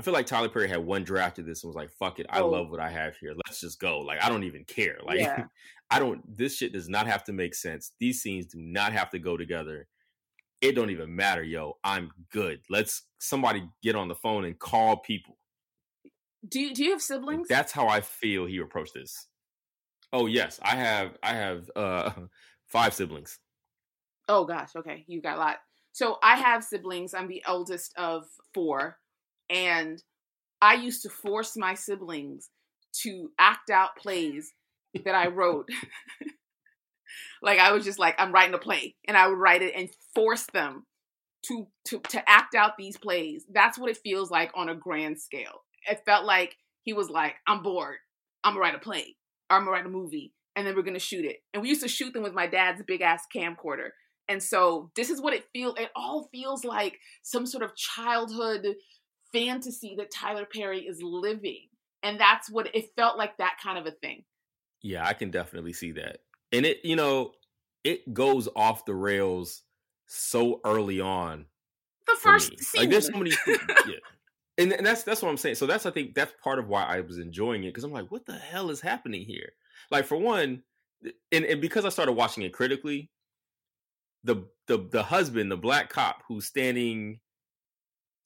I 0.00 0.02
feel 0.02 0.14
like 0.14 0.24
Tyler 0.24 0.48
Perry 0.48 0.66
had 0.66 0.78
one 0.78 1.04
draft 1.04 1.38
of 1.40 1.44
this 1.44 1.62
and 1.62 1.68
was 1.68 1.76
like, 1.76 1.90
"Fuck 1.90 2.20
it, 2.20 2.26
I 2.30 2.40
oh. 2.40 2.48
love 2.48 2.70
what 2.70 2.80
I 2.80 2.88
have 2.88 3.18
here. 3.18 3.34
Let's 3.46 3.60
just 3.60 3.78
go." 3.78 3.98
Like 3.98 4.24
I 4.24 4.30
don't 4.30 4.44
even 4.44 4.64
care. 4.64 4.96
Like 5.04 5.18
yeah. 5.18 5.44
I 5.90 5.98
don't. 5.98 6.22
This 6.38 6.56
shit 6.56 6.72
does 6.72 6.88
not 6.88 7.06
have 7.06 7.22
to 7.24 7.34
make 7.34 7.54
sense. 7.54 7.92
These 8.00 8.22
scenes 8.22 8.46
do 8.46 8.58
not 8.58 8.94
have 8.94 9.10
to 9.10 9.18
go 9.18 9.36
together. 9.36 9.88
It 10.62 10.72
don't 10.72 10.88
even 10.88 11.14
matter, 11.14 11.42
yo. 11.42 11.76
I'm 11.84 12.12
good. 12.32 12.60
Let's 12.70 13.02
somebody 13.18 13.68
get 13.82 13.94
on 13.94 14.08
the 14.08 14.14
phone 14.14 14.46
and 14.46 14.58
call 14.58 14.96
people. 14.96 15.36
Do 16.48 16.60
you, 16.60 16.72
do 16.72 16.82
you 16.82 16.92
have 16.92 17.02
siblings? 17.02 17.46
That's 17.48 17.70
how 17.70 17.86
I 17.86 18.00
feel 18.00 18.46
he 18.46 18.56
approached 18.56 18.94
this. 18.94 19.26
Oh 20.14 20.24
yes, 20.24 20.58
I 20.62 20.76
have. 20.76 21.18
I 21.22 21.34
have 21.34 21.70
uh 21.76 22.10
five 22.68 22.94
siblings. 22.94 23.38
Oh 24.30 24.46
gosh, 24.46 24.70
okay, 24.76 25.04
you 25.08 25.20
got 25.20 25.36
a 25.36 25.40
lot. 25.40 25.56
So 25.92 26.16
I 26.22 26.36
have 26.36 26.64
siblings. 26.64 27.12
I'm 27.12 27.28
the 27.28 27.42
eldest 27.46 27.92
of 27.98 28.24
four. 28.54 28.96
And 29.50 30.02
I 30.62 30.74
used 30.74 31.02
to 31.02 31.10
force 31.10 31.56
my 31.56 31.74
siblings 31.74 32.50
to 33.02 33.30
act 33.38 33.70
out 33.70 33.96
plays 33.96 34.52
that 35.04 35.14
I 35.14 35.28
wrote. 35.28 35.68
like 37.42 37.58
I 37.58 37.72
was 37.72 37.84
just 37.84 37.98
like, 37.98 38.14
I'm 38.18 38.32
writing 38.32 38.54
a 38.54 38.58
play, 38.58 38.94
and 39.06 39.16
I 39.16 39.26
would 39.28 39.38
write 39.38 39.62
it 39.62 39.74
and 39.76 39.88
force 40.14 40.46
them 40.52 40.86
to 41.46 41.66
to 41.86 42.00
to 42.00 42.28
act 42.28 42.54
out 42.54 42.76
these 42.76 42.96
plays. 42.96 43.44
That's 43.52 43.78
what 43.78 43.90
it 43.90 43.98
feels 44.02 44.30
like 44.30 44.50
on 44.54 44.68
a 44.68 44.74
grand 44.74 45.20
scale. 45.20 45.62
It 45.88 46.02
felt 46.04 46.24
like 46.24 46.56
he 46.82 46.92
was 46.92 47.10
like, 47.10 47.34
I'm 47.46 47.62
bored. 47.62 47.98
I'm 48.44 48.52
gonna 48.54 48.60
write 48.60 48.74
a 48.74 48.78
play, 48.78 49.16
or 49.50 49.56
I'm 49.56 49.62
gonna 49.62 49.72
write 49.72 49.86
a 49.86 49.90
movie, 49.90 50.32
and 50.56 50.66
then 50.66 50.74
we're 50.76 50.82
gonna 50.82 50.98
shoot 50.98 51.24
it. 51.24 51.38
And 51.52 51.62
we 51.62 51.68
used 51.68 51.82
to 51.82 51.88
shoot 51.88 52.12
them 52.12 52.22
with 52.22 52.34
my 52.34 52.46
dad's 52.46 52.82
big 52.86 53.00
ass 53.00 53.24
camcorder. 53.34 53.90
And 54.28 54.42
so 54.42 54.90
this 54.94 55.10
is 55.10 55.20
what 55.20 55.32
it 55.32 55.46
feels. 55.52 55.74
It 55.78 55.90
all 55.96 56.28
feels 56.30 56.64
like 56.64 56.98
some 57.22 57.46
sort 57.46 57.64
of 57.64 57.74
childhood 57.74 58.64
fantasy 59.32 59.94
that 59.98 60.10
Tyler 60.10 60.46
Perry 60.46 60.80
is 60.80 61.00
living. 61.02 61.68
And 62.02 62.18
that's 62.18 62.50
what 62.50 62.74
it 62.74 62.90
felt 62.96 63.18
like 63.18 63.36
that 63.36 63.58
kind 63.62 63.78
of 63.78 63.86
a 63.86 63.90
thing. 63.90 64.24
Yeah, 64.82 65.06
I 65.06 65.12
can 65.12 65.30
definitely 65.30 65.72
see 65.72 65.92
that. 65.92 66.18
And 66.52 66.64
it, 66.64 66.78
you 66.82 66.96
know, 66.96 67.32
it 67.84 68.12
goes 68.12 68.48
off 68.56 68.84
the 68.84 68.94
rails 68.94 69.62
so 70.06 70.60
early 70.64 71.00
on. 71.00 71.46
The 72.06 72.16
first. 72.20 72.52
Like 72.76 72.90
there's 72.90 73.06
so 73.06 73.18
many 73.18 73.32
yeah. 73.46 73.96
And, 74.58 74.72
and 74.72 74.84
that's 74.84 75.04
that's 75.04 75.22
what 75.22 75.28
I'm 75.28 75.36
saying. 75.36 75.54
So 75.54 75.66
that's 75.66 75.86
I 75.86 75.90
think 75.90 76.14
that's 76.14 76.32
part 76.42 76.58
of 76.58 76.68
why 76.68 76.84
I 76.84 77.00
was 77.00 77.18
enjoying 77.18 77.64
it 77.64 77.68
because 77.68 77.84
I'm 77.84 77.92
like, 77.92 78.10
what 78.10 78.26
the 78.26 78.34
hell 78.34 78.70
is 78.70 78.80
happening 78.80 79.24
here? 79.24 79.50
Like 79.90 80.06
for 80.06 80.16
one, 80.16 80.62
and, 81.32 81.44
and 81.44 81.60
because 81.60 81.84
I 81.84 81.88
started 81.88 82.12
watching 82.12 82.42
it 82.42 82.52
critically, 82.52 83.10
the 84.24 84.46
the 84.66 84.88
the 84.90 85.02
husband, 85.02 85.50
the 85.50 85.56
black 85.56 85.88
cop 85.88 86.22
who's 86.28 86.46
standing 86.46 87.20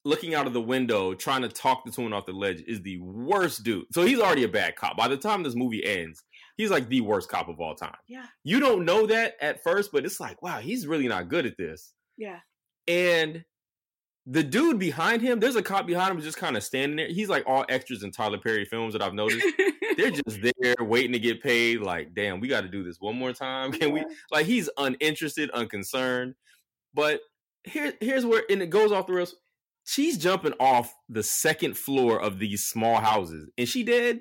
looking 0.04 0.34
out 0.34 0.46
of 0.46 0.52
the 0.52 0.60
window 0.60 1.14
trying 1.14 1.42
to 1.42 1.48
talk 1.48 1.84
the 1.84 1.90
tune 1.90 2.12
off 2.12 2.26
the 2.26 2.32
ledge 2.32 2.62
is 2.66 2.82
the 2.82 2.98
worst 2.98 3.62
dude. 3.64 3.86
So 3.92 4.04
he's 4.04 4.20
already 4.20 4.44
a 4.44 4.48
bad 4.48 4.76
cop. 4.76 4.96
By 4.96 5.08
the 5.08 5.16
time 5.16 5.42
this 5.42 5.54
movie 5.54 5.84
ends, 5.84 6.22
he's 6.56 6.70
like 6.70 6.88
the 6.88 7.00
worst 7.00 7.28
cop 7.28 7.48
of 7.48 7.60
all 7.60 7.74
time. 7.74 7.96
Yeah. 8.06 8.26
You 8.42 8.60
don't 8.60 8.84
know 8.84 9.06
that 9.06 9.34
at 9.40 9.62
first, 9.62 9.92
but 9.92 10.04
it's 10.04 10.20
like, 10.20 10.42
wow, 10.42 10.58
he's 10.58 10.86
really 10.86 11.08
not 11.08 11.28
good 11.28 11.46
at 11.46 11.56
this. 11.56 11.92
yeah. 12.16 12.40
And 12.86 13.44
the 14.26 14.42
dude 14.42 14.78
behind 14.78 15.20
him, 15.20 15.38
there's 15.40 15.56
a 15.56 15.62
cop 15.62 15.86
behind 15.86 16.14
him 16.14 16.20
just 16.22 16.38
kind 16.38 16.56
of 16.56 16.62
standing 16.62 16.96
there. 16.96 17.08
He's 17.08 17.28
like 17.28 17.44
all 17.46 17.64
extras 17.68 18.02
in 18.02 18.10
Tyler 18.10 18.38
Perry 18.38 18.64
films 18.64 18.92
that 18.94 19.02
I've 19.02 19.14
noticed. 19.14 19.44
They're 19.96 20.10
just 20.10 20.38
there 20.60 20.76
waiting 20.80 21.12
to 21.12 21.18
get 21.18 21.42
paid. 21.42 21.80
Like, 21.80 22.14
damn, 22.14 22.40
we 22.40 22.48
got 22.48 22.62
to 22.62 22.68
do 22.68 22.82
this 22.82 22.96
one 23.00 23.16
more 23.16 23.32
time. 23.32 23.72
Can 23.72 23.92
we? 23.92 24.04
Like, 24.30 24.46
he's 24.46 24.68
uninterested, 24.76 25.50
unconcerned. 25.50 26.34
But 26.94 27.20
here, 27.64 27.92
here's 28.00 28.24
where, 28.26 28.44
and 28.50 28.62
it 28.62 28.70
goes 28.70 28.92
off 28.92 29.06
the 29.06 29.12
rails. 29.12 29.34
She's 29.85 30.16
jumping 30.18 30.55
off 30.59 30.94
the 31.09 31.23
second 31.23 31.77
floor 31.77 32.20
of 32.20 32.38
these 32.38 32.64
small 32.64 32.97
houses, 32.97 33.51
and 33.59 33.68
she 33.68 33.83
did. 33.83 34.20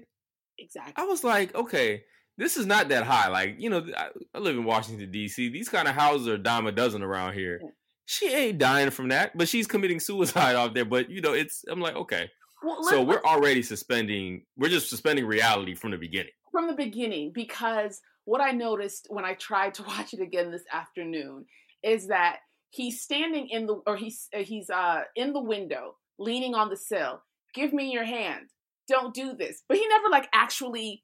exactly. 0.58 0.94
I 0.98 1.06
was 1.06 1.24
like, 1.24 1.56
okay, 1.56 2.04
this 2.38 2.58
is 2.58 2.66
not 2.66 2.90
that 2.90 3.04
high. 3.06 3.30
Like, 3.30 3.56
you 3.60 3.70
know, 3.70 3.86
I, 3.98 4.10
I 4.34 4.40
live 4.40 4.58
in 4.58 4.66
Washington 4.66 5.10
D.C. 5.12 5.50
These 5.50 5.70
kind 5.70 5.88
of 5.88 5.96
houses 5.96 6.28
are 6.28 6.34
a 6.36 6.38
dime 6.38 6.68
a 6.68 6.72
dozen 6.72 7.02
around 7.04 7.34
here. 7.34 7.60
Yeah. 7.64 7.70
She 8.06 8.34
ain't 8.34 8.58
dying 8.58 8.90
from 8.90 9.08
that, 9.10 9.38
but 9.38 9.48
she's 9.48 9.66
committing 9.68 10.00
suicide 10.02 10.56
off 10.58 10.74
there. 10.74 10.84
But 10.86 11.10
you 11.10 11.22
know, 11.22 11.34
it's 11.34 11.64
I'm 11.70 11.80
like, 11.80 11.96
okay, 11.96 12.30
Well, 12.62 12.84
so 12.84 13.02
we're 13.02 13.24
already 13.24 13.62
suspending. 13.64 14.44
We're 14.58 14.70
just 14.70 14.90
suspending 14.90 15.26
reality 15.26 15.76
from 15.76 15.92
the 15.92 15.98
beginning. 15.98 16.34
from 16.52 16.68
the 16.68 16.74
beginning 16.76 17.32
because 17.34 18.02
what 18.26 18.42
I 18.42 18.52
noticed 18.52 19.08
when 19.10 19.24
I 19.24 19.36
tried 19.36 19.74
to 19.76 19.84
watch 19.88 20.14
it 20.14 20.20
again 20.20 20.52
this 20.52 20.66
afternoon 20.74 21.46
is 21.84 22.08
that 22.08 22.40
he's 22.74 23.00
standing 23.02 23.48
in 23.50 23.68
the 23.68 23.76
or 23.86 23.96
he's 23.96 24.28
uh, 24.36 24.40
he's 24.40 24.70
uh 24.70 25.02
in 25.16 25.32
the 25.32 25.42
window 25.42 25.96
leaning 26.18 26.56
on 26.56 26.70
the 26.70 26.78
sill. 26.78 27.22
Give 27.54 27.72
me 27.72 27.92
your 27.92 28.04
hand. 28.04 28.48
Don't 28.88 29.14
do 29.14 29.34
this. 29.34 29.64
But 29.70 29.78
he 29.78 29.88
never 29.88 30.10
like 30.10 30.28
actually 30.34 31.04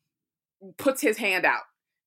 puts 0.77 1.01
his 1.01 1.17
hand 1.17 1.45
out. 1.45 1.61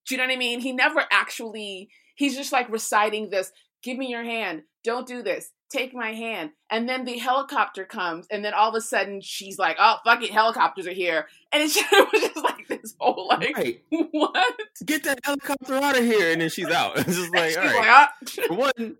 Do 0.05 0.13
you 0.13 0.19
know 0.19 0.27
what 0.27 0.33
I 0.33 0.37
mean? 0.37 0.59
He 0.59 0.73
never 0.73 1.03
actually 1.11 1.89
he's 2.15 2.35
just 2.35 2.51
like 2.51 2.69
reciting 2.69 3.29
this, 3.29 3.51
give 3.81 3.97
me 3.97 4.07
your 4.07 4.23
hand. 4.23 4.63
Don't 4.83 5.07
do 5.07 5.23
this. 5.23 5.51
Take 5.71 5.93
my 5.93 6.11
hand. 6.13 6.51
And 6.69 6.87
then 6.87 7.05
the 7.05 7.17
helicopter 7.17 7.85
comes 7.85 8.27
and 8.29 8.43
then 8.43 8.53
all 8.53 8.69
of 8.69 8.75
a 8.75 8.81
sudden 8.81 9.21
she's 9.21 9.57
like, 9.57 9.77
"Oh, 9.79 9.95
fuck 10.03 10.21
it, 10.21 10.31
helicopters 10.31 10.87
are 10.87 10.93
here." 10.93 11.27
And 11.53 11.63
it's 11.63 11.73
just, 11.79 11.87
it 11.91 12.07
was 12.11 12.21
just 12.21 12.43
like 12.43 12.67
this 12.67 12.95
whole 12.99 13.29
like 13.29 13.55
Right, 13.55 13.81
what? 14.11 14.53
get 14.85 15.05
that 15.05 15.19
helicopter 15.23 15.75
out 15.75 15.97
of 15.97 16.03
here, 16.03 16.33
and 16.33 16.41
then 16.41 16.49
she's 16.49 16.67
out. 16.69 16.97
It's 16.99 17.15
just 17.15 17.33
like, 17.33 17.57
all 17.57 17.63
right. 17.63 18.09
like. 18.21 18.45
For 18.47 18.53
one, 18.55 18.97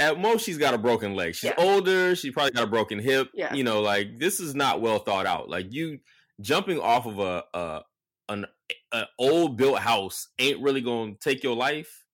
at 0.00 0.18
most 0.18 0.44
she's 0.44 0.58
got 0.58 0.74
a 0.74 0.78
broken 0.78 1.14
leg. 1.14 1.34
She's 1.34 1.50
Yeah. 1.50 1.54
older. 1.64 2.14
She 2.16 2.30
probably 2.30 2.52
got 2.52 2.64
a 2.64 2.68
broken 2.68 2.98
hip. 2.98 3.30
Yeah. 3.34 3.54
You 3.54 3.64
know, 3.64 3.80
like 3.80 4.18
this 4.18 4.40
is 4.40 4.54
not 4.54 4.80
well 4.80 4.98
thought 4.98 5.26
out. 5.26 5.48
Like 5.48 5.72
you 5.72 6.00
jumping 6.40 6.80
off 6.80 7.06
of 7.06 7.18
a, 7.18 7.44
a 7.54 7.82
an 8.28 8.46
a 8.92 9.04
old 9.18 9.56
built 9.56 9.78
house 9.78 10.28
ain't 10.38 10.60
really 10.62 10.80
gonna 10.80 11.14
take 11.20 11.42
your 11.42 11.54
life. 11.56 12.04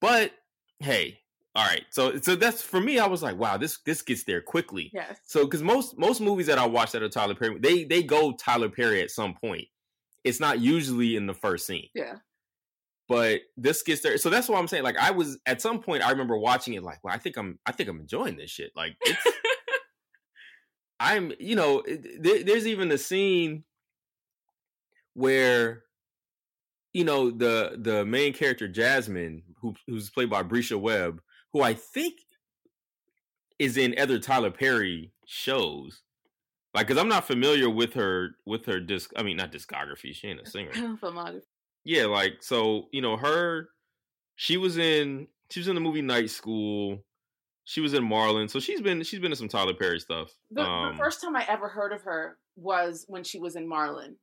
But 0.00 0.32
hey, 0.78 1.18
all 1.54 1.66
right. 1.66 1.84
So 1.90 2.18
so 2.20 2.36
that's 2.36 2.62
for 2.62 2.80
me. 2.80 2.98
I 2.98 3.06
was 3.06 3.22
like, 3.22 3.36
wow, 3.36 3.56
this 3.56 3.78
this 3.84 4.02
gets 4.02 4.24
there 4.24 4.40
quickly. 4.40 4.90
yes. 4.94 5.18
So 5.26 5.44
because 5.44 5.62
most 5.62 5.98
most 5.98 6.20
movies 6.20 6.46
that 6.46 6.58
I 6.58 6.66
watch 6.66 6.92
that 6.92 7.02
are 7.02 7.08
Tyler 7.08 7.34
Perry, 7.34 7.58
they 7.58 7.84
they 7.84 8.02
go 8.02 8.32
Tyler 8.32 8.68
Perry 8.70 9.02
at 9.02 9.10
some 9.10 9.34
point. 9.34 9.66
It's 10.24 10.40
not 10.40 10.60
usually 10.60 11.16
in 11.16 11.26
the 11.26 11.34
first 11.34 11.66
scene 11.66 11.88
Yeah. 11.94 12.16
But 13.10 13.40
this 13.56 13.82
gets 13.82 14.02
there. 14.02 14.16
So 14.18 14.30
that's 14.30 14.48
what 14.48 14.60
I'm 14.60 14.68
saying. 14.68 14.84
Like 14.84 14.96
I 14.96 15.10
was 15.10 15.36
at 15.44 15.60
some 15.60 15.80
point, 15.82 16.06
I 16.06 16.12
remember 16.12 16.38
watching 16.38 16.74
it. 16.74 16.84
Like, 16.84 17.02
well, 17.02 17.12
I 17.12 17.18
think 17.18 17.36
I'm, 17.36 17.58
I 17.66 17.72
think 17.72 17.88
I'm 17.88 17.98
enjoying 17.98 18.36
this 18.36 18.52
shit. 18.52 18.70
Like, 18.76 18.96
it's, 19.00 19.20
I'm, 21.00 21.32
you 21.40 21.56
know, 21.56 21.82
there, 22.20 22.44
there's 22.44 22.68
even 22.68 22.92
a 22.92 22.98
scene 22.98 23.64
where, 25.14 25.82
you 26.92 27.02
know, 27.02 27.32
the 27.32 27.76
the 27.82 28.06
main 28.06 28.32
character 28.32 28.68
Jasmine, 28.68 29.42
who 29.60 29.74
who's 29.88 30.08
played 30.08 30.30
by 30.30 30.44
Bresha 30.44 30.80
Webb, 30.80 31.20
who 31.52 31.62
I 31.62 31.74
think 31.74 32.14
is 33.58 33.76
in 33.76 33.98
other 33.98 34.20
Tyler 34.20 34.52
Perry 34.52 35.10
shows. 35.26 36.02
Like, 36.74 36.86
cause 36.86 36.96
I'm 36.96 37.08
not 37.08 37.26
familiar 37.26 37.68
with 37.68 37.94
her 37.94 38.36
with 38.46 38.66
her 38.66 38.78
disc. 38.78 39.10
I 39.16 39.24
mean, 39.24 39.36
not 39.36 39.50
discography. 39.50 40.14
She 40.14 40.28
ain't 40.28 40.42
a 40.42 40.48
singer 40.48 40.70
Filmography. 41.02 41.42
Yeah, 41.84 42.06
like 42.06 42.42
so, 42.42 42.88
you 42.92 43.00
know, 43.00 43.16
her 43.16 43.68
she 44.36 44.56
was 44.56 44.78
in 44.78 45.28
she 45.50 45.60
was 45.60 45.68
in 45.68 45.74
the 45.74 45.80
movie 45.80 46.02
Night 46.02 46.30
School. 46.30 47.04
She 47.64 47.80
was 47.80 47.94
in 47.94 48.02
Marlon. 48.02 48.50
So 48.50 48.58
she's 48.58 48.80
been 48.80 49.02
she's 49.02 49.20
been 49.20 49.32
in 49.32 49.36
some 49.36 49.48
Tyler 49.48 49.74
Perry 49.74 50.00
stuff. 50.00 50.34
The, 50.50 50.62
um, 50.62 50.92
the 50.92 50.98
first 50.98 51.20
time 51.20 51.36
I 51.36 51.44
ever 51.48 51.68
heard 51.68 51.92
of 51.92 52.02
her 52.02 52.38
was 52.56 53.04
when 53.08 53.22
she 53.22 53.38
was 53.38 53.56
in 53.56 53.68
Marlon, 53.68 54.16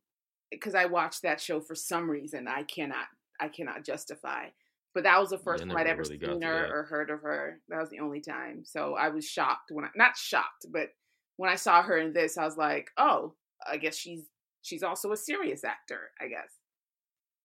because 0.51 0.75
I 0.75 0.85
watched 0.85 1.21
that 1.23 1.39
show 1.39 1.59
for 1.59 1.75
some 1.75 2.09
reason 2.09 2.47
I 2.47 2.63
cannot 2.63 3.05
I 3.39 3.47
cannot 3.47 3.85
justify. 3.85 4.47
But 4.93 5.03
that 5.03 5.19
was 5.19 5.29
the 5.29 5.37
first 5.37 5.63
time 5.63 5.77
I'd 5.77 5.85
ever 5.85 6.01
really 6.01 6.19
seen 6.19 6.41
her 6.41 6.67
or 6.73 6.83
heard 6.83 7.11
of 7.11 7.21
her. 7.21 7.59
That 7.69 7.79
was 7.79 7.91
the 7.91 7.99
only 7.99 8.19
time. 8.19 8.63
So 8.65 8.95
I 8.95 9.09
was 9.09 9.25
shocked 9.25 9.69
when 9.69 9.85
I 9.85 9.89
not 9.95 10.17
shocked, 10.17 10.65
but 10.71 10.89
when 11.35 11.51
I 11.51 11.55
saw 11.55 11.83
her 11.83 11.97
in 11.99 12.13
this, 12.13 12.37
I 12.37 12.45
was 12.45 12.57
like, 12.57 12.89
oh, 12.97 13.35
I 13.69 13.77
guess 13.77 13.95
she's 13.95 14.23
she's 14.63 14.81
also 14.81 15.11
a 15.11 15.17
serious 15.17 15.63
actor. 15.63 16.09
I 16.19 16.27
guess. 16.27 16.49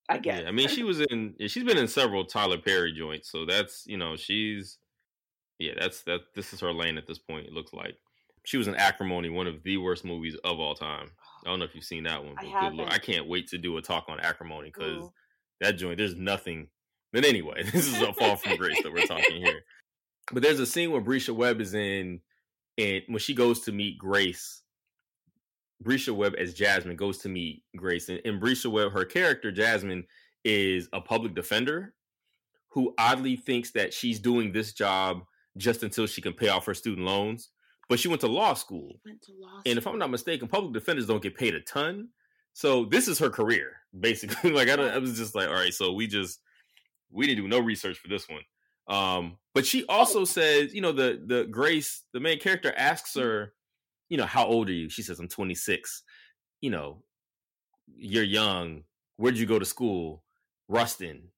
I 0.09 0.19
guess. 0.19 0.43
Yeah, 0.43 0.49
I 0.49 0.53
mean 0.53 0.69
she 0.69 0.83
was 0.83 1.01
in 1.01 1.35
she's 1.47 1.65
been 1.65 1.79
in 1.79 1.88
several 1.88 2.25
Tyler 2.25 2.59
Perry 2.59 2.93
joints. 2.93 3.31
So 3.31 3.47
that's, 3.47 3.85
you 3.87 3.97
know, 3.97 4.17
she's 4.17 4.79
yeah, 5.59 5.73
that's 5.79 6.03
that 6.03 6.21
this 6.35 6.53
is 6.53 6.61
her 6.61 6.73
lane 6.73 6.99
at 6.99 7.07
this 7.07 7.19
point, 7.19 7.47
it 7.47 7.53
looks 7.53 7.73
like. 7.73 7.95
She 8.45 8.57
was 8.57 8.67
in 8.67 8.75
Acrimony, 8.75 9.31
one 9.31 9.47
of 9.47 9.62
the 9.62 9.77
worst 9.77 10.05
movies 10.05 10.37
of 10.43 10.59
all 10.59 10.75
time. 10.75 11.11
I 11.45 11.49
don't 11.49 11.61
know 11.61 11.65
if 11.65 11.75
you've 11.75 11.85
seen 11.85 12.05
that 12.05 12.25
one, 12.25 12.35
I 12.38 12.43
but 12.43 12.61
good 12.61 12.75
lord. 12.75 12.93
I 12.93 12.99
can't 12.99 13.29
wait 13.29 13.49
to 13.49 13.59
do 13.59 13.77
a 13.77 13.83
talk 13.83 14.07
on 14.09 14.19
Acrimony 14.19 14.73
because 14.75 15.09
that 15.61 15.73
joint, 15.73 15.99
there's 15.99 16.17
nothing. 16.17 16.69
But 17.12 17.25
anyway, 17.25 17.62
this 17.73 17.87
is 17.87 18.01
a 18.03 18.12
fall 18.12 18.37
from 18.37 18.57
grace 18.57 18.83
that 18.83 18.93
we're 18.93 19.07
talking 19.07 19.37
here. 19.45 19.61
But 20.33 20.43
there's 20.43 20.61
a 20.61 20.67
scene 20.67 20.91
where 20.91 21.01
Bresha 21.01 21.35
Webb 21.35 21.61
is 21.61 21.75
in, 21.75 22.21
and 22.79 23.03
when 23.07 23.19
she 23.19 23.35
goes 23.35 23.61
to 23.61 23.73
meet 23.73 23.99
Grace, 23.99 24.62
Bresha 25.83 26.14
Webb 26.14 26.35
as 26.38 26.55
Jasmine 26.55 26.97
goes 26.97 27.18
to 27.18 27.29
meet 27.29 27.62
Grace, 27.77 28.09
and, 28.09 28.40
Bresha 28.40 28.71
Webb, 28.71 28.92
her 28.92 29.05
character 29.05 29.51
Jasmine, 29.51 30.05
is 30.45 30.88
a 30.92 31.01
public 31.01 31.35
defender 31.35 31.95
who 32.71 32.95
oddly 32.99 33.37
thinks 33.37 33.73
that 33.73 33.92
she's 33.92 34.18
doing 34.18 34.53
this 34.53 34.73
job 34.73 35.23
just 35.57 35.83
until 35.83 36.07
she 36.07 36.23
can 36.23 36.33
pay 36.33 36.49
off 36.49 36.66
her 36.66 36.75
student 36.75 37.07
loans. 37.07 37.51
But 37.88 38.01
she 38.01 38.09
went 38.09 38.23
to 38.23 38.29
law 38.29 38.55
school, 38.55 39.01
Went 39.05 39.21
to 39.23 39.33
law 39.38 39.61
and 39.66 39.77
if. 39.77 39.87
I'm 39.87 39.99
not 39.99 40.11
mistaken, 40.11 40.49
public 40.49 40.73
defenders 40.73 41.07
don't 41.07 41.23
get 41.23 41.37
paid 41.37 41.55
a 41.55 41.61
ton. 41.61 42.09
So 42.55 42.85
this 42.85 43.09
is 43.09 43.18
her 43.18 43.29
career, 43.29 43.77
basically. 44.01 44.51
like 44.51 44.68
I, 44.68 44.77
don't, 44.77 44.90
I 44.90 44.99
was 44.99 45.16
just 45.16 45.35
like, 45.35 45.49
all 45.49 45.55
right, 45.55 45.75
so 45.75 45.92
we 45.92 46.07
just 46.07 46.40
we 47.11 47.27
didn't 47.27 47.45
do 47.45 47.49
no 47.49 47.59
research 47.59 47.99
for 47.99 48.09
this 48.09 48.29
one. 48.29 48.40
Um, 48.88 49.37
but 49.55 49.66
she 49.66 49.85
also 49.87 50.25
says, 50.25 50.75
you 50.75 50.81
know, 50.81 50.92
the 50.92 51.23
the 51.25 51.45
Grace, 51.45 52.03
the 52.12 52.21
main 52.21 52.38
character, 52.38 52.73
asks 52.75 53.14
her, 53.16 53.53
you 54.12 54.18
know, 54.18 54.27
how 54.27 54.44
old 54.46 54.68
are 54.68 54.72
you? 54.75 54.90
She 54.90 55.01
says, 55.01 55.18
I'm 55.18 55.27
26. 55.29 56.03
You 56.61 56.68
know, 56.70 57.03
you're 57.96 58.22
young. 58.22 58.83
Where'd 59.16 59.38
you 59.38 59.46
go 59.46 59.59
to 59.59 59.64
school? 59.64 60.22
Ruston, 60.68 61.29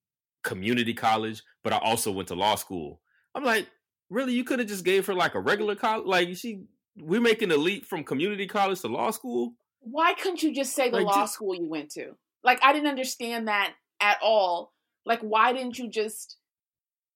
community 0.43 0.93
college, 0.93 1.41
but 1.63 1.71
I 1.71 1.77
also 1.77 2.11
went 2.11 2.27
to 2.29 2.35
law 2.35 2.55
school. 2.55 2.99
I'm 3.33 3.45
like, 3.45 3.67
really? 4.09 4.33
You 4.33 4.43
could 4.43 4.59
have 4.59 4.67
just 4.67 4.83
gave 4.83 5.05
her 5.07 5.13
like 5.13 5.35
a 5.35 5.39
regular 5.39 5.75
college? 5.75 6.05
Like 6.05 6.35
she, 6.35 6.63
we're 6.97 7.21
making 7.21 7.51
a 7.51 7.57
leap 7.57 7.85
from 7.85 8.03
community 8.03 8.45
college 8.45 8.81
to 8.81 8.87
law 8.89 9.11
school. 9.11 9.53
why 9.79 10.13
couldn't 10.15 10.43
you 10.43 10.53
just 10.53 10.73
say 10.75 10.89
the 10.89 10.97
Like, 10.97 11.05
law 11.05 11.21
just- 11.21 11.35
school 11.35 11.55
you 11.55 11.69
went 11.69 11.91
to? 11.91 12.11
Like 12.43 12.59
I 12.61 12.73
didn't 12.73 12.89
understand 12.89 13.47
that 13.47 13.73
at 14.01 14.17
all. 14.21 14.73
Like 15.05 15.21
why 15.21 15.53
didn't 15.53 15.79
you 15.79 15.89
just 15.89 16.37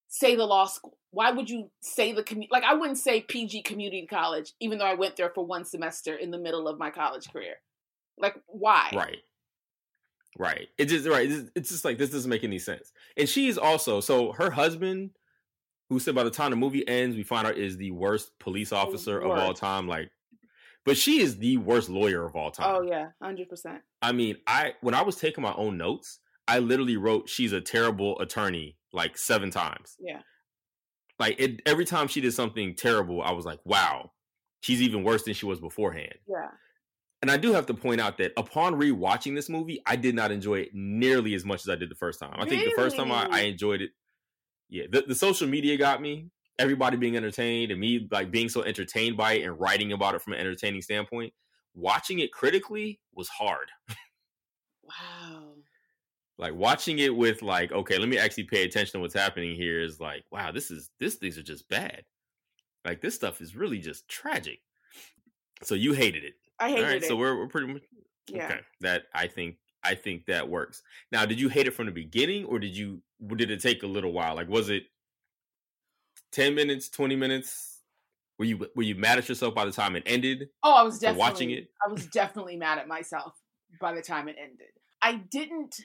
say 0.08 0.36
the 0.38 0.46
law 0.46 0.68
school? 0.68 0.98
Why 1.12 1.32
would 1.32 1.50
you 1.50 1.70
say 1.82 2.14
the 2.14 2.24
commu- 2.24 2.52
like 2.52 2.64
I 2.64 2.74
wouldn't 2.74 2.98
say 2.98 3.22
PG 3.22 3.64
community 3.64 4.06
college 4.08 4.54
even 4.60 4.78
though 4.78 4.86
I 4.86 4.94
went 4.94 5.16
there 5.16 5.32
for 5.34 5.46
one 5.46 5.66
semester 5.66 6.16
in 6.16 6.32
the 6.32 6.38
middle 6.38 6.68
of 6.68 6.78
my 6.78 6.92
college 6.92 7.32
career. 7.32 7.56
Like 8.18 8.36
why? 8.48 8.92
Right. 8.94 9.20
Right. 10.38 10.68
It 10.78 10.86
just 10.86 11.08
right. 11.08 11.30
It's, 11.30 11.52
it's 11.56 11.70
just 11.70 11.86
like 11.86 11.98
this 11.98 12.12
doesn't 12.12 12.30
make 12.30 12.44
any 12.44 12.60
sense. 12.60 12.92
And 13.18 13.28
she's 13.28 13.58
also 13.58 14.00
so 14.00 14.32
her 14.34 14.52
husband, 14.52 15.12
who 15.90 16.00
said 16.00 16.16
by 16.16 16.24
the 16.24 16.30
time 16.30 16.52
the 16.52 16.58
movie 16.58 16.88
ends, 16.88 17.16
we 17.16 17.24
find 17.24 17.48
out 17.48 17.58
is 17.58 17.78
the 17.78 17.92
worst 17.92 18.38
police 18.40 18.72
officer 18.72 19.20
of 19.20 19.32
all 19.32 19.54
time. 19.54 19.88
Like, 19.88 20.12
but 20.86 20.98
she 20.98 21.20
is 21.20 21.38
the 21.38 21.58
worst 21.58 21.90
lawyer 21.90 22.26
of 22.26 22.36
all 22.36 22.48
oh, 22.48 22.52
time. 22.52 22.76
Oh 22.76 22.82
yeah, 22.84 23.08
100%. 23.24 23.80
I 24.02 24.12
mean, 24.12 24.38
I 24.46 24.74
when 24.82 24.94
I 24.94 25.02
was 25.02 25.16
taking 25.16 25.42
my 25.42 25.54
own 25.56 25.78
notes, 25.78 26.20
I 26.48 26.60
literally 26.60 26.98
wrote 26.98 27.28
she's 27.28 27.54
a 27.54 27.62
terrible 27.62 28.20
attorney 28.20 28.78
like 28.94 29.18
seven 29.18 29.50
times. 29.50 29.96
Yeah. 30.00 30.22
Like 31.20 31.36
it, 31.40 31.62
every 31.66 31.86
time 31.86 32.08
she 32.08 32.22
did 32.22 32.34
something 32.34 32.76
terrible, 32.76 33.22
I 33.22 33.32
was 33.32 33.46
like, 33.46 33.60
wow, 33.66 34.12
she's 34.62 34.82
even 34.82 35.04
worse 35.04 35.24
than 35.24 35.34
she 35.34 35.46
was 35.46 35.60
beforehand. 35.60 36.16
Yeah. 36.28 36.48
And 37.22 37.30
I 37.30 37.36
do 37.36 37.52
have 37.52 37.66
to 37.66 37.74
point 37.74 38.00
out 38.00 38.18
that 38.20 38.32
upon 38.38 38.76
rewatching 38.76 39.36
this 39.36 39.50
movie, 39.50 39.82
I 39.86 39.98
did 39.98 40.16
not 40.16 40.32
enjoy 40.32 40.60
it 40.60 40.70
nearly 40.74 41.34
as 41.34 41.44
much 41.44 41.62
as 41.62 41.70
I 41.70 41.76
did 41.76 41.92
the 41.92 41.96
first 41.96 42.20
time. 42.20 42.36
I 42.38 42.46
think 42.46 42.64
the 42.64 42.72
first 42.72 42.96
time 42.96 43.12
I, 43.12 43.28
I 43.30 43.40
enjoyed 43.42 43.82
it. 43.82 43.92
Yeah, 44.70 44.86
the, 44.90 45.04
the 45.06 45.16
social 45.16 45.48
media 45.48 45.76
got 45.78 46.02
me. 46.02 46.30
Everybody 46.58 46.96
being 46.96 47.18
entertained 47.18 47.72
and 47.72 47.80
me 47.80 48.08
like 48.10 48.32
being 48.32 48.48
so 48.48 48.64
entertained 48.64 49.18
by 49.18 49.34
it 49.34 49.44
and 49.44 49.60
writing 49.60 49.92
about 49.92 50.16
it 50.16 50.22
from 50.22 50.34
an 50.34 50.40
entertaining 50.40 50.82
standpoint. 50.82 51.34
Watching 51.74 52.20
it 52.20 52.32
critically 52.32 53.02
was 53.14 53.28
hard. 53.28 53.70
Wow. 54.84 55.49
Like 56.40 56.56
watching 56.56 57.00
it 57.00 57.14
with 57.14 57.42
like, 57.42 57.74
okay, 57.74 57.98
let 57.98 58.08
me 58.08 58.18
actually 58.18 58.46
pay 58.46 58.64
attention 58.64 58.94
to 58.94 59.00
what's 59.00 59.14
happening 59.14 59.56
here 59.56 59.82
is 59.82 60.00
like, 60.00 60.24
wow, 60.32 60.54
this 60.54 60.72
is 60.72 60.90
this 60.98 61.18
these 61.18 61.38
are 61.38 61.44
just 61.44 61.68
bad. 61.68 62.04
Like 62.86 63.02
this 63.02 63.14
stuff 63.14 63.42
is 63.42 63.58
really 63.58 63.80
just 63.80 64.08
tragic. 64.08 64.60
So 65.64 65.76
you 65.76 65.92
hated 65.92 66.24
it. 66.24 66.36
I 66.58 66.70
hated 66.70 66.84
All 66.86 66.90
right, 66.90 67.04
it. 67.04 67.08
so 67.08 67.18
we're 67.18 67.38
we're 67.38 67.48
pretty 67.48 67.68
much 67.68 67.82
yeah. 68.30 68.46
Okay, 68.46 68.60
that 68.80 69.04
I 69.14 69.28
think 69.28 69.58
I 69.84 69.96
think 69.96 70.28
that 70.28 70.48
works. 70.48 70.82
Now, 71.12 71.26
did 71.26 71.42
you 71.42 71.50
hate 71.50 71.68
it 71.68 71.74
from 71.74 71.88
the 71.88 71.92
beginning, 71.92 72.46
or 72.46 72.58
did 72.58 72.76
you 72.76 73.02
did 73.36 73.52
it 73.52 73.62
take 73.62 73.84
a 73.84 73.88
little 73.88 74.14
while? 74.14 74.36
Like, 74.36 74.48
was 74.48 74.70
it 74.70 74.84
ten 76.32 76.56
minutes, 76.56 76.88
twenty 76.88 77.18
minutes? 77.18 77.82
Were 78.38 78.46
you 78.46 78.66
were 78.78 78.84
you 78.84 78.96
mad 78.96 79.18
at 79.18 79.28
yourself 79.28 79.54
by 79.54 79.66
the 79.66 79.74
time 79.74 79.98
it 79.98 80.04
ended? 80.06 80.48
Oh, 80.64 80.74
I 80.74 80.84
was 80.84 81.00
definitely 81.00 81.20
watching 81.20 81.52
it? 81.52 81.68
I 81.86 81.92
was 81.92 82.06
definitely 82.08 82.56
mad 82.56 82.78
at 82.78 82.88
myself 82.88 83.34
by 83.82 83.94
the 83.94 84.02
time 84.02 84.30
it 84.30 84.38
ended. 84.42 84.70
I 85.02 85.16
didn't. 85.16 85.76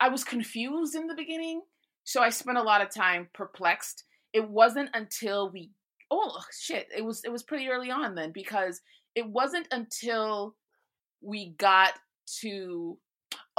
I 0.00 0.08
was 0.08 0.24
confused 0.24 0.94
in 0.94 1.06
the 1.06 1.14
beginning, 1.14 1.62
so 2.04 2.22
I 2.22 2.30
spent 2.30 2.58
a 2.58 2.62
lot 2.62 2.82
of 2.82 2.94
time 2.94 3.28
perplexed. 3.34 4.04
It 4.32 4.48
wasn't 4.48 4.90
until 4.94 5.50
we 5.50 5.70
oh 6.10 6.40
shit, 6.58 6.88
it 6.96 7.04
was 7.04 7.22
it 7.24 7.32
was 7.32 7.42
pretty 7.42 7.68
early 7.68 7.90
on 7.90 8.14
then 8.14 8.32
because 8.32 8.80
it 9.14 9.26
wasn't 9.26 9.68
until 9.70 10.54
we 11.20 11.54
got 11.58 11.92
to 12.40 12.98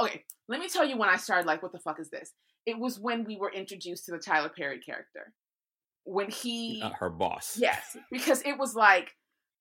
okay. 0.00 0.24
Let 0.48 0.60
me 0.60 0.68
tell 0.68 0.86
you 0.86 0.96
when 0.96 1.08
I 1.08 1.16
started 1.16 1.46
like, 1.46 1.62
what 1.62 1.72
the 1.72 1.78
fuck 1.78 2.00
is 2.00 2.10
this? 2.10 2.32
It 2.66 2.78
was 2.78 2.98
when 2.98 3.24
we 3.24 3.36
were 3.36 3.52
introduced 3.52 4.06
to 4.06 4.12
the 4.12 4.18
Tyler 4.18 4.50
Perry 4.54 4.80
character 4.80 5.32
when 6.04 6.30
he 6.30 6.80
Uh, 6.82 6.90
her 6.98 7.10
boss. 7.10 7.56
Yes, 7.58 7.96
because 8.10 8.42
it 8.42 8.58
was 8.58 8.74
like 8.74 9.10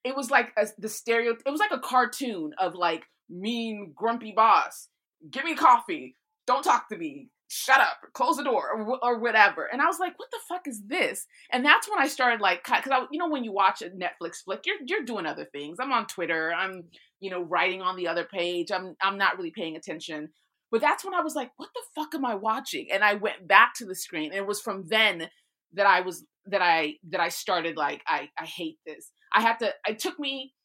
it 0.04 0.16
was 0.16 0.32
like 0.32 0.52
a, 0.58 0.68
the 0.78 0.90
stereo. 0.90 1.36
It 1.46 1.50
was 1.50 1.60
like 1.60 1.72
a 1.72 1.80
cartoon 1.80 2.54
of 2.58 2.74
like 2.76 3.04
mean, 3.30 3.94
grumpy 3.96 4.34
boss. 4.36 4.88
Give 5.30 5.44
me 5.44 5.56
coffee. 5.56 6.16
Don't 6.50 6.64
talk 6.64 6.90
to 6.90 6.98
me. 6.98 7.30
Shut 7.48 7.80
up. 7.80 7.98
Close 8.14 8.38
the 8.38 8.44
door 8.44 8.72
or, 8.74 8.98
or 9.04 9.20
whatever. 9.20 9.66
And 9.72 9.84
I 9.84 9.86
was 9.86 10.00
like, 10.00 10.18
what 10.18 10.32
the 10.32 10.40
fuck 10.50 10.68
is 10.68 10.82
this? 10.88 11.28
And 11.52 11.64
that's 11.64 11.88
when 11.88 12.00
I 12.00 12.08
started 12.08 12.42
like, 12.42 12.64
because 12.64 12.92
I, 12.92 13.06
you 13.12 13.20
know, 13.20 13.30
when 13.30 13.44
you 13.44 13.52
watch 13.52 13.84
a 13.84 13.92
Netflix 13.92 14.38
flick, 14.44 14.62
you're 14.66 14.78
you're 14.84 15.06
doing 15.06 15.28
other 15.28 15.46
things. 15.46 15.78
I'm 15.80 15.92
on 15.92 16.08
Twitter. 16.08 16.52
I'm 16.52 16.86
you 17.20 17.30
know 17.30 17.44
writing 17.44 17.84
on 17.84 17.98
the 17.98 18.08
other 18.08 18.24
page. 18.24 18.72
I'm 18.72 18.96
I'm 19.00 19.20
not 19.20 19.38
really 19.38 19.52
paying 19.52 19.76
attention. 19.76 20.30
But 20.72 20.82
that's 20.82 21.06
when 21.06 21.14
I 21.14 21.22
was 21.22 21.36
like, 21.36 21.52
what 21.58 21.70
the 21.76 21.84
fuck 21.94 22.16
am 22.16 22.26
I 22.26 22.34
watching? 22.34 22.88
And 22.92 23.04
I 23.04 23.14
went 23.14 23.48
back 23.48 23.76
to 23.76 23.86
the 23.86 23.96
screen, 23.96 24.32
and 24.32 24.40
it 24.40 24.48
was 24.48 24.60
from 24.60 24.86
then 24.88 25.30
that 25.74 25.86
I 25.86 26.02
was 26.02 26.26
that 26.48 26.64
I 26.64 26.96
that 27.12 27.22
I 27.22 27.30
started 27.30 27.78
like 27.78 28.02
I 28.08 28.30
I 28.40 28.46
hate 28.46 28.80
this. 28.88 29.12
I 29.32 29.42
had 29.42 29.60
to 29.60 29.72
it 29.88 30.00
took 30.00 30.18
me 30.18 30.56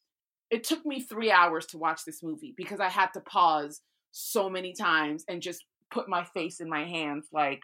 it 0.49 0.63
took 0.63 0.83
me 0.83 1.01
3 1.01 1.29
hours 1.31 1.67
to 1.67 1.77
watch 1.77 2.05
this 2.05 2.23
movie 2.23 2.55
because 2.57 2.79
I 2.79 2.89
had 2.89 3.09
to 3.13 3.19
pause 3.19 3.81
so 4.11 4.49
many 4.49 4.73
times 4.73 5.25
and 5.27 5.41
just 5.41 5.63
put 5.91 6.09
my 6.09 6.23
face 6.23 6.59
in 6.59 6.69
my 6.69 6.83
hands 6.83 7.27
like 7.31 7.61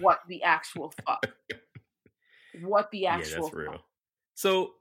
what 0.00 0.20
the 0.28 0.42
actual 0.42 0.92
fuck. 1.06 1.26
What 2.62 2.90
the 2.90 3.06
actual 3.06 3.32
yeah, 3.32 3.40
that's 3.42 3.54
real. 3.54 3.72
fuck. 3.72 3.82
So 4.34 4.72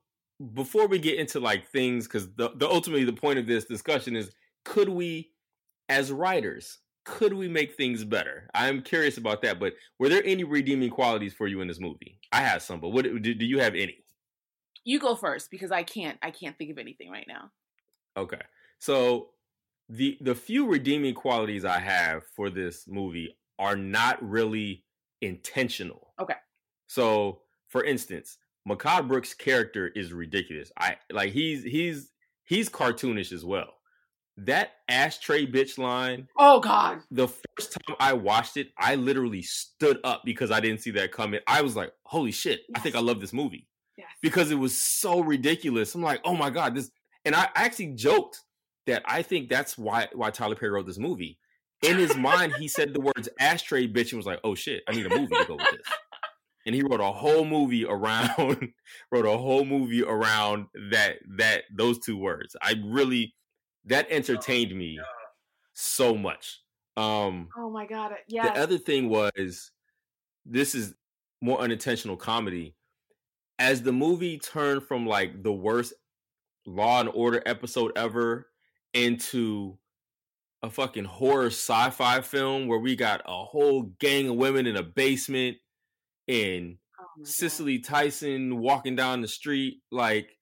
before 0.54 0.88
we 0.88 1.00
get 1.00 1.20
into 1.20 1.40
like 1.40 1.68
things, 1.70 2.08
because 2.08 2.34
the, 2.36 2.52
the 2.56 2.68
ultimately 2.68 3.04
the 3.04 3.14
point 3.14 3.40
of 3.40 3.48
this 3.48 3.66
discussion 3.66 4.16
is, 4.16 4.32
could 4.66 4.90
we, 4.90 5.32
as 5.90 6.12
writers, 6.12 6.80
could 7.06 7.34
we 7.34 7.48
make 7.48 7.76
things 7.76 8.04
better? 8.04 8.50
I'm 8.54 8.82
curious 8.82 9.18
about 9.18 9.42
that. 9.42 9.60
But 9.60 9.74
were 9.98 10.10
there 10.10 10.24
any 10.26 10.44
redeeming 10.44 10.90
qualities 10.90 11.34
for 11.34 11.48
you 11.48 11.62
in 11.62 11.68
this 11.68 11.80
movie? 11.80 12.20
I 12.32 12.42
have 12.42 12.62
some, 12.62 12.80
but 12.80 12.90
what 12.90 13.04
do, 13.04 13.20
do 13.20 13.46
you 13.46 13.60
have 13.60 13.76
any? 13.76 14.04
You 14.86 15.00
go 15.00 15.16
first 15.16 15.52
because 15.52 15.72
I 15.72 15.84
can't 15.84 16.18
I 16.22 16.32
can't 16.32 16.58
think 16.58 16.72
of 16.72 16.78
anything 16.78 17.12
right 17.12 17.28
now. 17.28 17.52
Okay. 18.18 18.42
So 18.80 19.30
the 19.90 20.18
the 20.22 20.36
few 20.36 20.68
redeeming 20.68 21.14
qualities 21.16 21.66
I 21.66 21.80
have 21.80 22.24
for 22.36 22.50
this 22.50 22.88
movie 22.88 23.36
are 23.58 23.76
not 23.76 24.22
really 24.22 24.86
intentional. 25.22 26.14
Okay. 26.20 26.36
So 26.88 27.42
for 27.68 27.84
instance, 27.84 28.38
Mehcad 28.68 29.08
Brooks' 29.08 29.34
character 29.34 29.88
is 29.88 30.14
ridiculous. 30.14 30.72
I 30.78 30.98
like 31.12 31.32
he's 31.34 31.64
he's 31.64 32.12
he's 32.46 32.70
cartoonish 32.70 33.32
as 33.32 33.46
well. 33.46 33.74
That 34.38 34.72
ashtray 34.88 35.46
bitch 35.48 35.78
line, 35.78 36.28
Oh 36.38 36.62
god. 36.62 37.00
the 37.12 37.28
first 37.28 37.74
time 37.74 37.96
I 38.00 38.14
watched 38.14 38.56
it, 38.56 38.70
I 38.78 38.96
literally 38.96 39.42
stood 39.42 40.00
up 40.06 40.22
because 40.24 40.50
I 40.50 40.62
didn't 40.62 40.82
see 40.82 40.92
that 40.92 41.12
coming. 41.12 41.42
I 41.46 41.62
was 41.62 41.76
like, 41.76 41.92
holy 42.04 42.32
shit, 42.32 42.62
I 42.74 42.80
think 42.80 42.96
I 42.96 43.00
love 43.02 43.20
this 43.20 43.34
movie 43.34 43.68
Yes. 43.98 44.08
because 44.22 44.50
it 44.50 44.56
was 44.56 44.80
so 44.80 45.20
ridiculous. 45.20 45.94
I'm 45.94 46.02
like, 46.02 46.22
oh 46.24 46.36
my 46.38 46.50
god, 46.50 46.74
this. 46.76 46.90
And 47.26 47.36
I 47.36 47.50
actually 47.54 47.96
joked 47.96 48.40
that 48.88 49.04
I 49.06 49.22
think 49.22 49.50
that's 49.50 49.78
why 49.78 50.08
why 50.14 50.30
Tyler 50.32 50.56
Perry 50.56 50.72
wrote 50.72 50.86
this 50.88 50.98
movie. 50.98 51.38
In 51.82 51.98
his 51.98 52.16
mind, 52.18 52.54
he 52.58 52.68
said 52.68 52.94
the 52.94 53.02
words 53.02 53.30
"ashtray 53.40 53.88
bitch" 53.88 54.12
and 54.12 54.18
was 54.18 54.26
like, 54.26 54.40
"Oh 54.44 54.56
shit, 54.56 54.84
I 54.88 54.92
need 54.94 55.06
a 55.06 55.10
movie 55.10 55.36
to 55.36 55.46
go 55.46 55.56
with 55.56 55.72
this." 55.72 55.88
And 56.66 56.76
he 56.76 56.84
wrote 56.84 57.00
a 57.00 57.12
whole 57.12 57.46
movie 57.46 57.86
around 57.86 58.72
wrote 59.12 59.26
a 59.26 59.38
whole 59.38 59.66
movie 59.66 60.04
around 60.04 60.68
that 60.92 61.18
that 61.38 61.64
those 61.76 62.00
two 62.00 62.18
words. 62.18 62.56
I 62.62 62.76
really 62.86 63.34
that 63.86 64.08
entertained 64.10 64.78
me 64.78 65.00
so 65.74 66.16
much. 66.16 66.62
Um, 66.98 67.48
Oh 67.58 67.70
my 67.70 67.86
god. 67.86 68.12
Yes. 68.28 68.46
the 68.54 68.62
other 68.62 68.78
thing 68.78 69.08
was 69.10 69.72
this 70.46 70.76
is 70.76 70.94
more 71.42 71.60
unintentional 71.62 72.18
comedy. 72.18 72.76
As 73.58 73.82
the 73.82 73.94
movie 73.94 74.38
turned 74.38 74.84
from 74.84 75.08
like 75.08 75.42
the 75.44 75.54
worst 75.54 75.94
Law 76.66 77.00
and 77.00 77.10
Order 77.14 77.42
episode 77.46 77.94
ever 77.96 78.49
into 78.94 79.78
a 80.62 80.70
fucking 80.70 81.06
horror 81.06 81.48
sci-fi 81.48 82.22
film 82.22 82.68
where 82.68 82.80
we 82.80 82.96
got 82.96 83.22
a 83.26 83.46
whole 83.46 83.84
gang 84.00 84.30
of 84.30 84.36
women 84.36 84.68
in 84.68 84.76
a 84.76 84.84
basement 84.84 85.58
and 86.28 86.78
Oh. 87.00 87.24
Cicely 87.24 87.80
Tyson 87.80 88.58
walking 88.58 88.96
down 88.96 89.22
the 89.22 89.28
street 89.28 89.82
like 89.92 90.38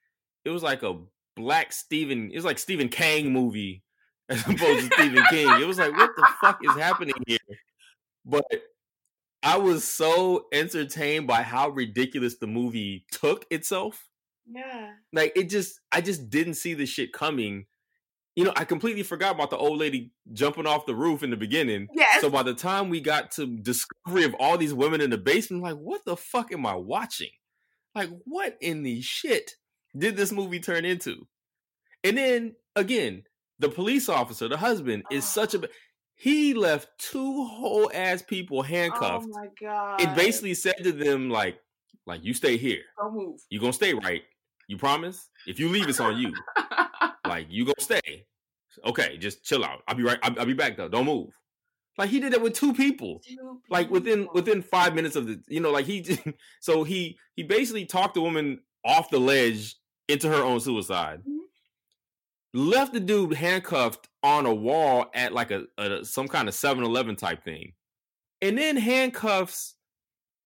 it 0.45 0.49
was 0.49 0.63
like 0.63 0.83
a 0.83 0.97
black 1.35 1.71
Stephen 1.71 2.31
it 2.31 2.35
was 2.35 2.45
like 2.45 2.59
Stephen 2.59 2.89
Kang 2.89 3.31
movie 3.31 3.83
as 4.29 4.41
opposed 4.41 4.89
to 4.89 4.89
Stephen 4.93 5.23
King. 5.29 5.47
It 5.61 5.67
was 5.67 5.77
like 5.77 5.95
what 5.95 6.09
the 6.15 6.27
fuck 6.41 6.59
is 6.63 6.75
happening 6.75 7.15
here? 7.25 7.37
But 8.25 8.45
I 9.41 9.57
was 9.57 9.85
so 9.85 10.47
entertained 10.51 11.27
by 11.27 11.43
how 11.43 11.69
ridiculous 11.69 12.37
the 12.37 12.47
movie 12.47 13.05
took 13.11 13.45
itself. 13.49 14.07
Yeah. 14.45 14.93
Like 15.13 15.33
it 15.37 15.49
just 15.49 15.79
I 15.91 16.01
just 16.01 16.29
didn't 16.29 16.55
see 16.55 16.73
the 16.73 16.85
shit 16.85 17.13
coming. 17.13 17.67
You 18.37 18.43
know, 18.43 18.53
I 18.55 18.65
completely 18.65 19.01
forgot 19.01 19.33
about 19.33 19.49
the 19.49 19.57
old 19.57 19.79
lady 19.79 20.11
jumping 20.31 20.67
off 20.67 20.85
the 20.85 20.93
roof 20.93 21.23
in 21.23 21.31
the 21.31 21.35
beginning. 21.35 21.87
Yes. 21.95 22.21
So 22.21 22.29
by 22.29 22.43
the 22.43 22.53
time 22.53 22.87
we 22.87 23.01
got 23.01 23.31
to 23.31 23.47
discovery 23.47 24.25
of 24.25 24.35
all 24.35 24.59
these 24.59 24.75
women 24.75 25.01
in 25.01 25.09
the 25.09 25.17
basement, 25.17 25.63
like, 25.63 25.75
what 25.75 26.05
the 26.05 26.15
fuck 26.15 26.53
am 26.53 26.63
I 26.63 26.75
watching? 26.75 27.31
Like, 27.95 28.09
what 28.25 28.55
in 28.61 28.83
the 28.83 29.01
shit 29.01 29.53
did 29.97 30.15
this 30.15 30.31
movie 30.31 30.59
turn 30.59 30.85
into? 30.85 31.27
And 32.03 32.15
then 32.15 32.55
again, 32.75 33.23
the 33.57 33.69
police 33.69 34.07
officer, 34.07 34.47
the 34.47 34.57
husband, 34.57 35.05
is 35.09 35.25
such 35.25 35.55
a 35.55 35.67
he 36.15 36.53
left 36.53 36.89
two 36.99 37.43
whole 37.43 37.89
ass 37.91 38.21
people 38.21 38.59
oh 38.59 38.61
handcuffed. 38.61 39.25
oh 39.27 39.39
my 39.39 39.47
god. 39.59 39.99
it 39.99 40.15
basically 40.15 40.53
said 40.53 40.75
to 40.83 40.91
them, 40.91 41.31
like, 41.31 41.57
like 42.05 42.23
you 42.23 42.35
stay 42.35 42.57
here. 42.57 42.81
don't 42.99 43.15
move. 43.15 43.39
You 43.49 43.59
gonna 43.59 43.73
stay 43.73 43.95
right. 43.95 44.21
You 44.67 44.77
promise? 44.77 45.27
If 45.47 45.59
you 45.59 45.69
leave, 45.69 45.89
it's 45.89 45.99
on 45.99 46.17
you. 46.19 46.33
Like 47.27 47.47
you 47.49 47.65
gonna 47.65 47.75
stay. 47.79 48.25
Okay, 48.85 49.17
just 49.17 49.43
chill 49.43 49.63
out. 49.63 49.81
I'll 49.87 49.95
be 49.95 50.03
right. 50.03 50.19
I'll, 50.21 50.39
I'll 50.39 50.45
be 50.45 50.53
back 50.53 50.77
though. 50.77 50.87
Don't 50.89 51.05
move. 51.05 51.37
Like 51.97 52.09
he 52.09 52.19
did 52.19 52.33
that 52.33 52.41
with 52.41 52.53
two 52.53 52.73
people. 52.73 53.21
Two 53.27 53.59
Like 53.69 53.89
within 53.89 54.27
within 54.33 54.61
five 54.61 54.93
minutes 54.93 55.15
of 55.15 55.25
the, 55.27 55.41
you 55.47 55.59
know, 55.59 55.71
like 55.71 55.85
he. 55.85 56.19
So 56.61 56.83
he 56.83 57.17
he 57.35 57.43
basically 57.43 57.85
talked 57.85 58.13
the 58.13 58.21
woman 58.21 58.59
off 58.85 59.09
the 59.09 59.19
ledge 59.19 59.75
into 60.07 60.29
her 60.29 60.43
own 60.43 60.59
suicide. 60.59 61.21
Mhm. 61.27 61.37
Left 62.53 62.93
the 62.93 62.99
dude 62.99 63.33
handcuffed 63.33 64.07
on 64.23 64.45
a 64.45 64.53
wall 64.53 65.07
at 65.13 65.33
like 65.33 65.51
a, 65.51 65.65
a 65.77 66.03
some 66.05 66.27
kind 66.27 66.47
of 66.47 66.53
7-Eleven 66.55 67.15
type 67.15 67.43
thing, 67.43 67.73
and 68.41 68.57
then 68.57 68.77
handcuffs 68.77 69.75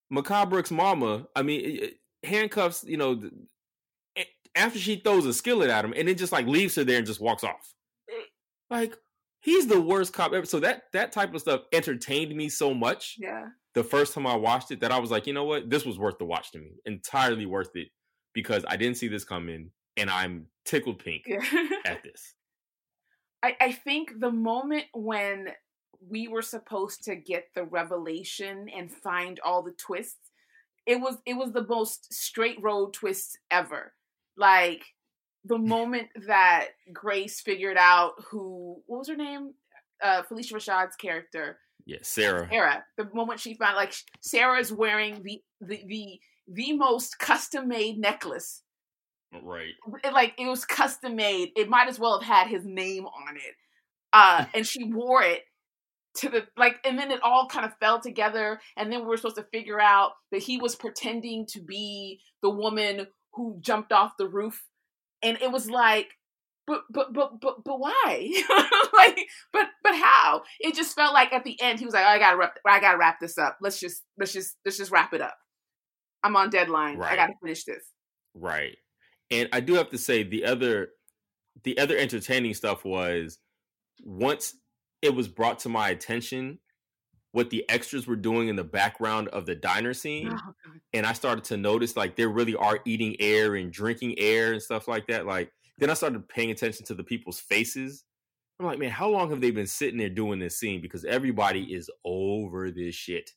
Macabre 0.09 0.63
mama. 0.71 1.27
I 1.35 1.41
mean, 1.43 1.61
eh, 1.65 1.85
eh, 1.85 2.27
handcuffs. 2.27 2.83
You 2.83 2.97
know, 2.97 3.21
after 4.55 4.79
she 4.79 4.97
throws 4.97 5.25
a 5.25 5.33
skillet 5.33 5.69
at 5.69 5.85
him, 5.85 5.93
and 5.95 6.07
then 6.07 6.17
just 6.17 6.31
like 6.31 6.45
leaves 6.47 6.75
her 6.75 6.83
there 6.83 6.97
and 6.97 7.07
just 7.07 7.21
walks 7.21 7.43
off. 7.43 7.73
Eh. 8.09 8.23
Like, 8.69 8.95
he's 9.41 9.67
the 9.67 9.79
worst 9.81 10.13
cop 10.13 10.33
ever. 10.33 10.45
So 10.45 10.59
that 10.61 10.83
that 10.93 11.11
type 11.11 11.33
of 11.33 11.41
stuff 11.41 11.61
entertained 11.73 12.35
me 12.35 12.49
so 12.49 12.73
much 12.73 13.15
Yeah. 13.19 13.47
the 13.73 13.83
first 13.83 14.13
time 14.13 14.27
I 14.27 14.35
watched 14.35 14.71
it 14.71 14.79
that 14.81 14.91
I 14.91 14.99
was 14.99 15.11
like, 15.11 15.27
you 15.27 15.33
know 15.33 15.45
what, 15.45 15.69
this 15.69 15.85
was 15.85 15.97
worth 15.99 16.17
the 16.17 16.25
watch 16.25 16.51
to 16.51 16.59
me, 16.59 16.71
entirely 16.85 17.45
worth 17.45 17.75
it 17.75 17.87
because 18.33 18.63
I 18.67 18.77
didn't 18.77 18.97
see 18.97 19.07
this 19.07 19.23
coming, 19.25 19.71
and 19.97 20.09
I'm 20.09 20.47
tickled 20.65 20.99
pink 20.99 21.23
Yeah. 21.27 21.43
at 21.85 22.03
this. 22.03 22.35
I, 23.43 23.55
I 23.59 23.71
think 23.71 24.19
the 24.19 24.31
moment 24.31 24.85
when 24.93 25.49
we 26.07 26.27
were 26.27 26.41
supposed 26.41 27.03
to 27.03 27.15
get 27.15 27.45
the 27.55 27.63
revelation 27.63 28.67
and 28.69 28.91
find 28.91 29.39
all 29.43 29.61
the 29.63 29.71
twists, 29.73 30.31
it 30.85 30.99
was 30.99 31.17
it 31.25 31.33
was 31.35 31.51
the 31.51 31.65
most 31.67 32.13
straight 32.13 32.57
road 32.61 32.93
twist 32.93 33.37
ever. 33.49 33.93
Like 34.37 34.83
the 35.45 35.57
moment 35.57 36.09
that 36.27 36.67
Grace 36.93 37.41
figured 37.41 37.77
out 37.77 38.13
who 38.29 38.81
what 38.85 38.99
was 38.99 39.09
her 39.09 39.15
name? 39.15 39.53
Uh 40.03 40.23
Phylicia 40.23 40.53
Rashad's 40.53 40.95
character. 40.95 41.59
Yeah, 41.85 41.97
Sarah. 42.01 42.47
Sarah. 42.49 42.83
The 42.97 43.09
moment 43.13 43.39
she 43.39 43.55
found 43.55 43.75
like 43.75 43.93
Sarah 44.21 44.59
is 44.59 44.71
wearing 44.71 45.23
the 45.23 45.41
the 45.61 45.83
the, 45.87 46.19
the 46.47 46.73
most 46.73 47.19
custom 47.19 47.67
made 47.67 47.97
necklace 47.97 48.63
Right. 49.33 49.73
it, 50.03 50.13
like 50.13 50.33
it 50.37 50.47
was 50.47 50.65
custom 50.65 51.15
made. 51.15 51.51
It 51.55 51.69
might 51.69 51.87
as 51.87 51.99
well 51.99 52.19
have 52.19 52.27
had 52.27 52.47
his 52.47 52.65
name 52.65 53.05
on 53.05 53.35
it. 53.37 53.55
Uh, 54.11 54.45
and 54.53 54.67
she 54.67 54.83
wore 54.83 55.23
it 55.23 55.41
to 56.17 56.29
the 56.29 56.45
like, 56.57 56.79
and 56.85 56.99
then 56.99 57.11
it 57.11 57.21
all 57.23 57.47
kind 57.47 57.65
of 57.65 57.71
fell 57.79 58.01
together. 58.01 58.59
And 58.75 58.91
then 58.91 59.01
we 59.01 59.05
were 59.05 59.17
supposed 59.17 59.37
to 59.37 59.47
figure 59.53 59.79
out 59.79 60.11
that 60.31 60.43
he 60.43 60.57
was 60.57 60.75
pretending 60.75 61.45
to 61.51 61.61
be 61.61 62.19
the 62.41 62.49
woman 62.49 63.07
who 63.33 63.57
jumped 63.59 63.91
off 63.91 64.17
the 64.17 64.27
roof, 64.27 64.63
and 65.21 65.37
it 65.41 65.51
was 65.51 65.69
like, 65.69 66.09
but 66.67 66.81
but 66.89 67.13
but 67.13 67.41
but 67.41 67.63
but 67.63 67.79
why? 67.79 68.31
like, 68.93 69.19
but 69.51 69.67
but 69.83 69.95
how? 69.95 70.43
It 70.59 70.75
just 70.75 70.95
felt 70.95 71.13
like 71.13 71.33
at 71.33 71.43
the 71.43 71.59
end 71.61 71.79
he 71.79 71.85
was 71.85 71.93
like, 71.93 72.05
oh, 72.05 72.09
I 72.09 72.19
gotta 72.19 72.37
wrap, 72.37 72.57
I 72.65 72.79
gotta 72.79 72.97
wrap 72.97 73.19
this 73.19 73.37
up. 73.37 73.57
Let's 73.61 73.79
just 73.79 74.03
let's 74.17 74.33
just 74.33 74.55
let's 74.65 74.77
just 74.77 74.91
wrap 74.91 75.13
it 75.13 75.21
up. 75.21 75.35
I'm 76.23 76.35
on 76.35 76.49
deadline. 76.49 76.97
right. 76.97 77.13
I 77.13 77.15
gotta 77.15 77.33
finish 77.41 77.63
this. 77.63 77.83
Right. 78.33 78.77
And 79.31 79.49
I 79.53 79.59
do 79.59 79.73
have 79.75 79.89
to 79.89 79.97
say 79.97 80.23
the 80.23 80.45
other 80.45 80.89
the 81.63 81.77
other 81.77 81.97
entertaining 81.97 82.53
stuff 82.53 82.85
was 82.85 83.39
once 84.03 84.55
it 85.01 85.13
was 85.15 85.27
brought 85.27 85.59
to 85.59 85.69
my 85.69 85.89
attention 85.89 86.59
what 87.31 87.49
the 87.49 87.67
extras 87.69 88.07
were 88.07 88.15
doing 88.15 88.49
in 88.49 88.55
the 88.55 88.63
background 88.63 89.27
of 89.29 89.45
the 89.45 89.55
diner 89.55 89.93
scene 89.93 90.31
Oh, 90.31 90.53
and 90.93 91.05
I 91.05 91.13
started 91.13 91.43
to 91.45 91.57
notice 91.57 91.95
like 91.95 92.15
they 92.15 92.25
really 92.25 92.55
are 92.55 92.79
eating 92.85 93.15
air 93.19 93.55
and 93.55 93.71
drinking 93.71 94.19
air 94.19 94.53
and 94.53 94.61
stuff 94.61 94.87
like 94.87 95.07
that 95.07 95.25
like 95.25 95.51
then 95.77 95.89
I 95.89 95.93
started 95.93 96.27
paying 96.29 96.51
attention 96.51 96.85
to 96.85 96.93
the 96.93 97.03
people's 97.03 97.39
faces. 97.39 98.03
I'm 98.59 98.65
like 98.65 98.79
man 98.79 98.91
how 98.91 99.09
long 99.09 99.29
have 99.31 99.41
they 99.41 99.51
been 99.51 99.67
sitting 99.67 99.97
there 99.97 100.09
doing 100.09 100.39
this 100.39 100.57
scene? 100.57 100.81
Because 100.81 101.05
everybody 101.05 101.73
is 101.73 101.89
over 102.05 102.69
this 102.69 102.93
shit. 102.95 103.31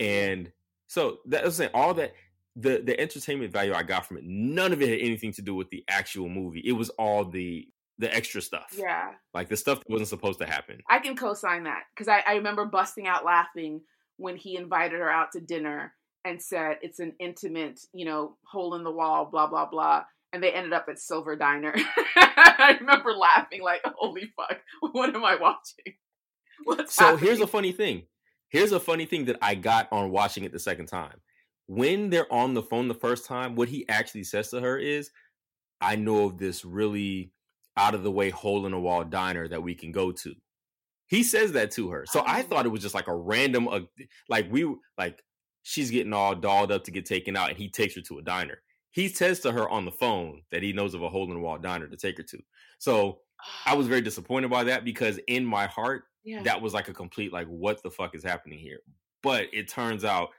And 0.00 0.52
so 0.86 1.18
that 1.26 1.44
was 1.44 1.56
saying 1.56 1.70
all 1.74 1.94
that 1.94 2.12
the 2.56 2.82
the 2.84 2.98
entertainment 3.00 3.52
value 3.52 3.72
I 3.72 3.84
got 3.84 4.04
from 4.04 4.18
it, 4.18 4.24
none 4.24 4.72
of 4.72 4.82
it 4.82 4.88
had 4.88 4.98
anything 4.98 5.32
to 5.34 5.42
do 5.42 5.54
with 5.54 5.70
the 5.70 5.84
actual 5.88 6.28
movie. 6.28 6.62
It 6.64 6.72
was 6.72 6.90
all 6.90 7.24
the 7.24 7.68
the 7.98 8.14
extra 8.14 8.40
stuff, 8.40 8.72
Yeah. 8.76 9.12
like 9.34 9.48
the 9.48 9.56
stuff 9.56 9.78
that 9.80 9.90
wasn't 9.90 10.08
supposed 10.08 10.38
to 10.40 10.46
happen. 10.46 10.80
I 10.88 10.98
can 11.00 11.16
co-sign 11.16 11.64
that 11.64 11.82
because 11.94 12.08
I, 12.08 12.22
I 12.26 12.34
remember 12.34 12.64
busting 12.64 13.06
out 13.06 13.24
laughing 13.24 13.80
when 14.18 14.36
he 14.36 14.56
invited 14.56 14.98
her 15.00 15.10
out 15.10 15.32
to 15.32 15.40
dinner 15.40 15.94
and 16.24 16.40
said 16.40 16.78
it's 16.82 16.98
an 17.00 17.14
intimate, 17.20 17.80
you 17.92 18.04
know, 18.04 18.36
hole 18.44 18.74
in 18.76 18.84
the 18.84 18.90
wall, 18.90 19.26
blah 19.26 19.46
blah 19.48 19.66
blah, 19.66 20.04
and 20.32 20.42
they 20.42 20.52
ended 20.52 20.72
up 20.72 20.86
at 20.88 20.98
Silver 21.00 21.34
Diner. 21.36 21.74
I 22.16 22.76
remember 22.80 23.12
laughing 23.12 23.62
like, 23.62 23.80
"Holy 23.84 24.32
fuck, 24.36 24.58
what 24.92 25.14
am 25.14 25.24
I 25.24 25.36
watching? 25.36 25.94
What's 26.64 26.94
So 26.94 27.04
happening? 27.04 27.24
here's 27.24 27.40
a 27.40 27.46
funny 27.46 27.72
thing. 27.72 28.04
Here's 28.48 28.72
a 28.72 28.80
funny 28.80 29.06
thing 29.06 29.26
that 29.26 29.36
I 29.42 29.54
got 29.54 29.88
on 29.92 30.10
watching 30.10 30.44
it 30.44 30.52
the 30.52 30.58
second 30.58 30.86
time. 30.86 31.20
When 31.66 32.10
they're 32.10 32.32
on 32.32 32.54
the 32.54 32.62
phone 32.62 32.88
the 32.88 32.94
first 32.94 33.26
time, 33.26 33.54
what 33.54 33.68
he 33.68 33.88
actually 33.88 34.24
says 34.24 34.48
to 34.50 34.60
her 34.60 34.78
is, 34.78 35.10
"I 35.80 35.96
know 35.96 36.24
of 36.26 36.38
this 36.38 36.64
really 36.64 37.32
out 37.78 37.94
of 37.94 38.02
the 38.02 38.10
way 38.10 38.28
hole 38.30 38.66
in 38.66 38.72
the 38.72 38.78
wall 38.80 39.04
diner 39.04 39.48
that 39.48 39.62
we 39.62 39.74
can 39.74 39.92
go 39.92 40.12
to." 40.12 40.34
He 41.06 41.22
says 41.22 41.52
that 41.52 41.70
to 41.72 41.90
her. 41.90 42.04
So 42.06 42.20
I 42.20 42.40
Oh. 42.40 42.42
thought 42.42 42.66
it 42.66 42.70
was 42.70 42.82
just 42.82 42.94
like 42.94 43.08
a 43.08 43.16
random, 43.16 43.66
uh, 43.68 43.80
like 44.28 44.50
we 44.50 44.74
like 44.98 45.22
she's 45.62 45.90
getting 45.90 46.12
all 46.12 46.34
dolled 46.34 46.72
up 46.72 46.84
to 46.84 46.90
get 46.90 47.06
taken 47.06 47.36
out, 47.36 47.48
and 47.50 47.58
he 47.58 47.70
takes 47.70 47.94
her 47.94 48.02
to 48.02 48.18
a 48.18 48.22
diner. 48.22 48.60
He 48.90 49.08
says 49.08 49.40
to 49.40 49.52
her 49.52 49.68
on 49.68 49.84
the 49.84 49.92
phone 49.92 50.42
that 50.50 50.62
he 50.62 50.72
knows 50.72 50.94
of 50.94 51.02
a 51.02 51.08
hole 51.08 51.24
in 51.24 51.34
the 51.34 51.40
wall 51.40 51.58
diner 51.58 51.86
to 51.86 51.96
take 51.96 52.16
her 52.18 52.22
to. 52.24 52.38
So 52.78 53.20
I 53.64 53.74
was 53.74 53.86
very 53.86 54.00
disappointed 54.00 54.50
by 54.50 54.64
that 54.64 54.84
because 54.84 55.18
in 55.28 55.44
my 55.44 55.66
heart, 55.66 56.04
yeah. 56.24 56.42
that 56.42 56.60
was 56.60 56.74
like 56.74 56.88
a 56.88 56.94
complete 56.94 57.32
like 57.32 57.46
what 57.46 57.82
the 57.82 57.90
fuck 57.90 58.14
is 58.14 58.22
happening 58.24 58.58
here 58.58 58.80
but 59.22 59.46
it 59.52 59.66
turns 59.68 60.04
out 60.04 60.30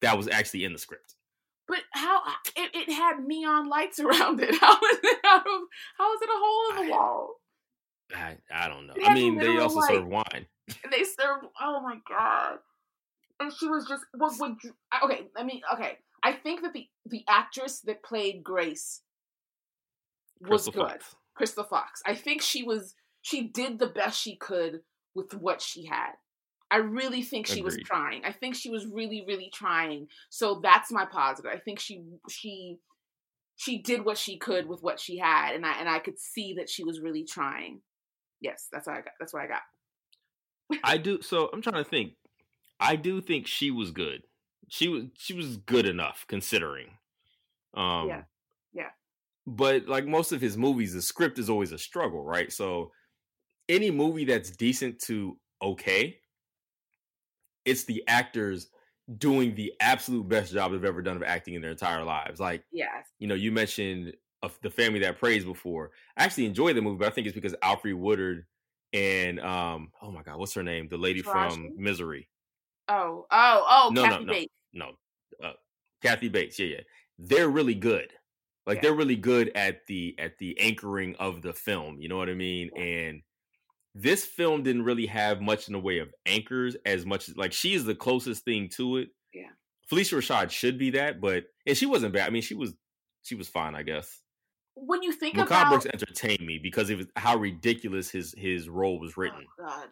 that 0.00 0.16
was 0.16 0.28
actually 0.28 0.64
in 0.64 0.72
the 0.72 0.78
script 0.78 1.16
But 1.68 1.80
how 1.92 2.20
it, 2.56 2.70
it 2.74 2.92
had 2.92 3.18
neon 3.26 3.68
lights 3.68 3.98
around 4.00 4.40
it? 4.40 4.54
How 4.60 4.74
is 4.76 4.98
it 5.02 5.18
out 5.24 5.40
of? 5.40 5.60
How 5.98 6.14
is 6.14 6.22
it 6.22 6.28
a 6.28 6.32
hole 6.32 6.70
in 6.70 6.76
the 6.88 6.94
I- 6.94 6.96
wall? 6.96 7.34
i, 8.14 8.36
I 8.54 8.68
don't 8.68 8.86
know 8.86 8.94
i 9.04 9.12
mean 9.14 9.36
they 9.36 9.58
also 9.58 9.80
light. 9.80 9.88
serve 9.90 10.06
wine 10.06 10.46
they 10.90 11.02
served. 11.04 11.46
Oh 11.60 11.80
my 11.82 11.96
god! 12.08 12.58
And 13.40 13.52
she 13.52 13.66
was 13.68 13.86
just 13.88 14.04
what 14.14 14.32
would 14.40 14.56
okay. 15.04 15.26
I 15.36 15.42
mean, 15.44 15.60
okay. 15.74 15.98
I 16.22 16.32
think 16.32 16.62
that 16.62 16.72
the 16.72 16.86
the 17.06 17.22
actress 17.28 17.80
that 17.80 18.02
played 18.02 18.42
Grace 18.42 19.02
was 20.40 20.64
Crystal 20.64 20.72
good. 20.72 20.90
Fox. 20.92 21.14
Crystal 21.34 21.64
Fox. 21.64 22.02
I 22.06 22.14
think 22.14 22.42
she 22.42 22.62
was. 22.62 22.94
She 23.22 23.48
did 23.48 23.78
the 23.78 23.88
best 23.88 24.20
she 24.20 24.36
could 24.36 24.80
with 25.14 25.34
what 25.34 25.60
she 25.60 25.86
had. 25.86 26.12
I 26.70 26.78
really 26.78 27.22
think 27.22 27.46
she 27.46 27.62
was 27.62 27.74
Agreed. 27.74 27.86
trying. 27.86 28.24
I 28.24 28.32
think 28.32 28.54
she 28.56 28.70
was 28.70 28.86
really, 28.86 29.24
really 29.26 29.50
trying. 29.54 30.08
So 30.30 30.60
that's 30.62 30.90
my 30.90 31.04
positive. 31.04 31.50
I 31.54 31.58
think 31.58 31.78
she 31.78 32.02
she 32.28 32.78
she 33.56 33.78
did 33.82 34.04
what 34.04 34.18
she 34.18 34.36
could 34.38 34.66
with 34.66 34.82
what 34.82 34.98
she 35.00 35.16
had, 35.18 35.54
and 35.54 35.64
I 35.64 35.78
and 35.78 35.88
I 35.88 35.98
could 36.00 36.18
see 36.18 36.54
that 36.54 36.68
she 36.68 36.84
was 36.84 37.00
really 37.00 37.24
trying. 37.24 37.80
Yes, 38.40 38.68
that's 38.72 38.86
what 38.86 38.96
I 38.96 39.00
got. 39.00 39.12
That's 39.20 39.32
what 39.32 39.42
I 39.42 39.46
got. 39.46 39.62
i 40.82 40.96
do 40.96 41.22
so 41.22 41.48
i'm 41.52 41.62
trying 41.62 41.82
to 41.82 41.88
think 41.88 42.14
i 42.80 42.96
do 42.96 43.20
think 43.20 43.46
she 43.46 43.70
was 43.70 43.92
good 43.92 44.22
she 44.68 44.88
was 44.88 45.04
she 45.16 45.32
was 45.32 45.58
good 45.58 45.86
enough 45.86 46.24
considering 46.28 46.88
um 47.76 48.08
Yeah. 48.08 48.22
Yeah. 48.74 48.90
but 49.46 49.86
like 49.86 50.06
most 50.06 50.32
of 50.32 50.40
his 50.40 50.56
movies 50.56 50.92
the 50.92 51.00
script 51.02 51.38
is 51.38 51.48
always 51.48 51.70
a 51.70 51.78
struggle 51.78 52.24
right 52.24 52.52
so 52.52 52.90
any 53.68 53.92
movie 53.92 54.24
that's 54.24 54.50
decent 54.50 54.98
to 55.02 55.38
okay 55.62 56.18
it's 57.66 57.84
the 57.84 58.02
actors 58.08 58.68
doing 59.18 59.54
the 59.54 59.72
absolute 59.80 60.26
best 60.28 60.52
job 60.52 60.72
they've 60.72 60.84
ever 60.84 61.02
done 61.02 61.16
of 61.16 61.22
acting 61.22 61.54
in 61.54 61.62
their 61.62 61.70
entire 61.72 62.02
lives 62.02 62.40
like 62.40 62.64
Yes. 62.72 63.06
you 63.18 63.28
know, 63.28 63.34
you 63.34 63.52
mentioned 63.52 64.14
of 64.42 64.58
the 64.62 64.70
family 64.70 65.00
that 65.00 65.18
prays 65.18 65.44
before. 65.44 65.90
I 66.16 66.24
actually 66.24 66.46
enjoy 66.46 66.72
the 66.72 66.82
movie, 66.82 66.98
but 66.98 67.08
I 67.08 67.10
think 67.10 67.26
it's 67.26 67.34
because 67.34 67.54
Alfre 67.62 67.94
Woodard 67.94 68.46
and 68.92 69.40
um, 69.40 69.90
oh 70.02 70.10
my 70.10 70.22
god, 70.22 70.38
what's 70.38 70.54
her 70.54 70.62
name? 70.62 70.88
The 70.88 70.96
lady 70.98 71.22
Taraji? 71.22 71.52
from 71.52 71.70
Misery. 71.76 72.28
Oh, 72.88 73.26
oh, 73.30 73.64
oh, 73.68 73.90
No, 73.92 74.02
no, 74.04 74.08
Kathy 74.10 74.24
no. 74.24 74.32
Bates. 74.32 74.52
No, 74.72 74.90
uh, 75.44 75.52
Kathy 76.02 76.28
Bates. 76.28 76.58
Yeah, 76.58 76.66
yeah. 76.66 76.80
They're 77.18 77.48
really 77.48 77.74
good. 77.74 78.12
Like 78.66 78.76
Yeah. 78.76 78.82
they're 78.82 78.94
really 78.94 79.16
good 79.16 79.50
at 79.54 79.86
the 79.86 80.14
at 80.18 80.38
the 80.38 80.58
anchoring 80.60 81.16
of 81.16 81.42
the 81.42 81.52
film. 81.52 82.00
You 82.00 82.08
know 82.08 82.16
what 82.16 82.28
I 82.28 82.34
mean? 82.34 82.70
And 82.76 83.22
this 83.98 84.24
film 84.26 84.62
didn't 84.62 84.84
really 84.84 85.06
have 85.06 85.40
much 85.40 85.68
in 85.68 85.72
the 85.72 85.80
way 85.80 85.98
of 86.00 86.12
anchors 86.26 86.76
as 86.84 87.06
much 87.06 87.28
as 87.28 87.36
like 87.36 87.52
she 87.52 87.72
is 87.74 87.84
the 87.84 87.94
closest 87.94 88.44
thing 88.44 88.68
to 88.76 88.98
it. 88.98 89.08
Yeah. 89.32 89.48
Phylicia 89.90 90.18
Rashad 90.18 90.50
should 90.50 90.78
be 90.78 90.90
that, 90.90 91.20
but 91.20 91.44
and 91.66 91.76
she 91.76 91.86
wasn't 91.86 92.12
bad. 92.12 92.26
I 92.26 92.30
mean, 92.30 92.42
she 92.42 92.54
was 92.54 92.74
she 93.22 93.34
was 93.34 93.48
fine, 93.48 93.74
I 93.74 93.82
guess. 93.82 94.20
When 94.74 95.02
you 95.02 95.12
think 95.12 95.36
Mehcad 95.36 95.46
about 95.46 95.68
Brooks 95.70 95.86
entertained 95.86 96.46
me 96.46 96.60
because 96.62 96.90
of 96.90 97.08
how 97.16 97.36
ridiculous 97.36 98.10
his 98.10 98.34
his 98.36 98.68
role 98.68 99.00
was 99.00 99.12
oh 99.16 99.22
written. 99.22 99.46
God, 99.58 99.88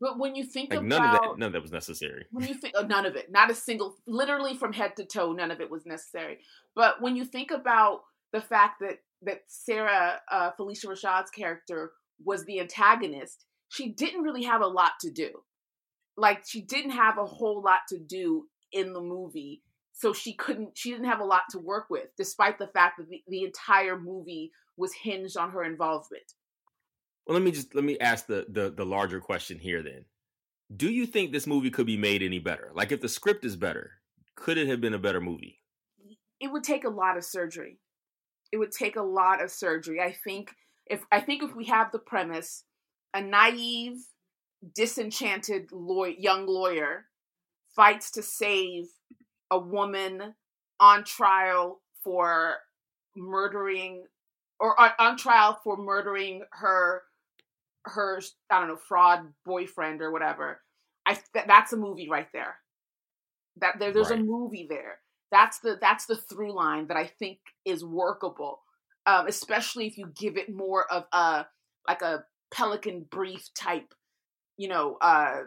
but 0.00 0.18
when 0.18 0.34
you 0.34 0.44
think 0.44 0.70
Like 0.70 0.78
about 0.80 0.88
none 0.88 1.04
of 1.04 1.12
that, 1.12 1.38
none 1.38 1.46
of 1.48 1.52
that 1.52 1.62
was 1.62 1.72
necessary. 1.72 2.24
when 2.30 2.48
you 2.48 2.54
think 2.54 2.74
oh, 2.78 2.86
none 2.86 3.04
of 3.04 3.14
it, 3.14 3.30
not 3.30 3.50
a 3.50 3.54
single, 3.54 3.96
literally 4.06 4.56
from 4.56 4.72
head 4.72 4.96
to 4.96 5.04
toe, 5.04 5.32
none 5.32 5.50
of 5.50 5.60
it 5.60 5.70
was 5.70 5.84
necessary. 5.84 6.38
But 6.74 7.02
when 7.02 7.14
you 7.14 7.26
think 7.26 7.50
about 7.50 8.00
the 8.32 8.40
fact 8.40 8.80
that 8.80 8.98
that 9.22 9.42
Sarah 9.48 10.20
uh, 10.30 10.52
Phylicia 10.58 10.86
Rashad's 10.86 11.30
character 11.30 11.92
was 12.24 12.44
the 12.44 12.60
antagonist, 12.60 13.44
she 13.68 13.90
didn't 13.90 14.22
really 14.22 14.44
have 14.44 14.60
a 14.60 14.66
lot 14.66 14.92
to 15.00 15.10
do. 15.10 15.30
Like 16.16 16.42
she 16.46 16.62
didn't 16.62 16.92
have 16.92 17.18
a 17.18 17.26
whole 17.26 17.62
lot 17.62 17.80
to 17.90 17.98
do 17.98 18.46
in 18.72 18.92
the 18.92 19.00
movie, 19.00 19.62
so 19.92 20.12
she 20.12 20.34
couldn't. 20.34 20.76
She 20.76 20.90
didn't 20.90 21.06
have 21.06 21.20
a 21.20 21.24
lot 21.24 21.42
to 21.50 21.58
work 21.58 21.86
with, 21.90 22.08
despite 22.16 22.58
the 22.58 22.66
fact 22.68 22.98
that 22.98 23.08
the, 23.08 23.22
the 23.28 23.44
entire 23.44 23.98
movie 23.98 24.50
was 24.76 24.92
hinged 24.92 25.36
on 25.36 25.50
her 25.50 25.62
involvement. 25.62 26.24
Well, 27.26 27.34
let 27.34 27.44
me 27.44 27.52
just 27.52 27.74
let 27.74 27.84
me 27.84 27.98
ask 28.00 28.26
the 28.26 28.46
the 28.48 28.70
the 28.70 28.84
larger 28.84 29.20
question 29.20 29.58
here. 29.58 29.82
Then, 29.82 30.06
do 30.76 30.90
you 30.90 31.06
think 31.06 31.30
this 31.30 31.46
movie 31.46 31.70
could 31.70 31.86
be 31.86 31.96
made 31.96 32.22
any 32.22 32.40
better? 32.40 32.72
Like, 32.74 32.90
if 32.90 33.00
the 33.00 33.08
script 33.08 33.44
is 33.44 33.54
better, 33.54 33.92
could 34.34 34.58
it 34.58 34.66
have 34.66 34.80
been 34.80 34.94
a 34.94 34.98
better 34.98 35.20
movie? 35.20 35.58
it 36.40 36.50
would 36.52 36.64
take 36.64 36.84
a 36.84 36.90
lot 36.90 37.16
of 37.16 37.24
surgery. 37.24 37.78
It 38.52 38.58
would 38.58 38.72
take 38.72 38.96
a 38.96 39.02
lot 39.02 39.42
of 39.42 39.50
surgery. 39.50 40.00
I 40.00 40.12
think 40.12 40.54
if 40.90 41.04
I 41.12 41.20
think 41.20 41.42
if 41.42 41.54
we 41.54 41.66
have 41.66 41.92
the 41.92 41.98
premise 41.98 42.64
a 43.14 43.20
naive, 43.22 43.98
disenchanted 44.74 45.70
law- 45.72 46.04
young 46.04 46.46
lawyer 46.46 47.06
fights 47.76 48.10
to 48.12 48.22
save 48.22 48.86
a 49.50 49.58
woman 49.58 50.34
on 50.80 51.04
trial 51.04 51.80
for 52.04 52.56
murdering 53.16 54.04
or 54.60 54.78
on, 54.80 54.90
on 54.98 55.16
trial 55.16 55.60
for 55.64 55.76
murdering 55.76 56.42
her 56.52 57.02
her 57.84 58.20
I 58.50 58.60
don't 58.60 58.68
know 58.68 58.76
fraud 58.76 59.32
boyfriend 59.46 60.02
or 60.02 60.12
whatever. 60.12 60.60
I 61.06 61.14
th- 61.14 61.46
that's 61.46 61.72
a 61.72 61.76
movie 61.76 62.08
right 62.10 62.28
there. 62.32 62.56
That 63.58 63.78
there, 63.78 63.92
there's 63.92 64.10
Right. 64.10 64.20
a 64.20 64.22
movie 64.22 64.66
there. 64.68 65.00
That's 65.30 65.58
the 65.60 65.78
that's 65.80 66.06
the 66.06 66.16
through 66.16 66.54
line 66.54 66.88
that 66.88 66.96
I 66.96 67.06
think 67.06 67.38
is 67.64 67.84
workable, 67.84 68.60
um, 69.08 69.26
especially 69.26 69.86
if 69.86 69.96
you 69.96 70.12
give 70.14 70.36
it 70.36 70.54
more 70.54 70.84
of 70.92 71.04
a 71.12 71.46
like 71.88 72.02
a 72.02 72.24
Pelican 72.52 73.06
Brief 73.10 73.48
type, 73.58 73.94
you 74.58 74.68
know, 74.68 74.98
uh, 75.00 75.40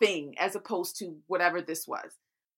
thing 0.00 0.34
as 0.38 0.56
opposed 0.56 0.98
to 0.98 1.16
whatever 1.28 1.62
this 1.62 1.86
was. 1.86 2.10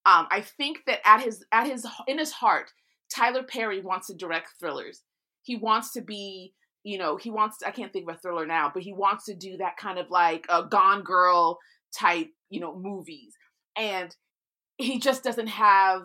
Um, 0.07 0.27
I 0.31 0.41
think 0.41 0.79
that 0.87 1.07
at 1.07 1.21
his 1.21 1.45
at 1.53 1.67
his 1.67 1.87
in 2.07 2.19
his 2.19 2.33
heart, 2.33 2.73
Tyler 3.15 3.43
Perry 3.43 3.83
wants 3.83 4.07
to 4.07 4.15
direct 4.15 4.55
thrillers. 4.59 5.03
He 5.43 5.57
wants 5.57 5.93
to 5.93 6.01
be, 6.01 6.55
you 6.85 6.97
know, 6.97 7.17
he 7.17 7.31
wants. 7.31 7.59
I 7.65 7.71
can't 7.71 7.93
think 7.93 8.09
of 8.09 8.17
a 8.17 8.19
thriller 8.19 8.47
now, 8.47 8.71
but 8.73 8.83
he 8.83 8.95
wants 8.95 9.27
to 9.27 9.35
do 9.35 9.59
that 9.59 9.77
kind 9.77 9.99
of 9.99 10.09
like 10.09 10.47
a 10.49 10.65
Gone 10.65 11.03
Girl 11.03 11.59
type, 11.95 12.31
you 12.49 12.61
know, 12.61 12.75
movies. 12.75 13.35
And 13.77 14.17
he 14.79 14.99
just 14.99 15.23
doesn't 15.23 15.49
have 15.49 16.03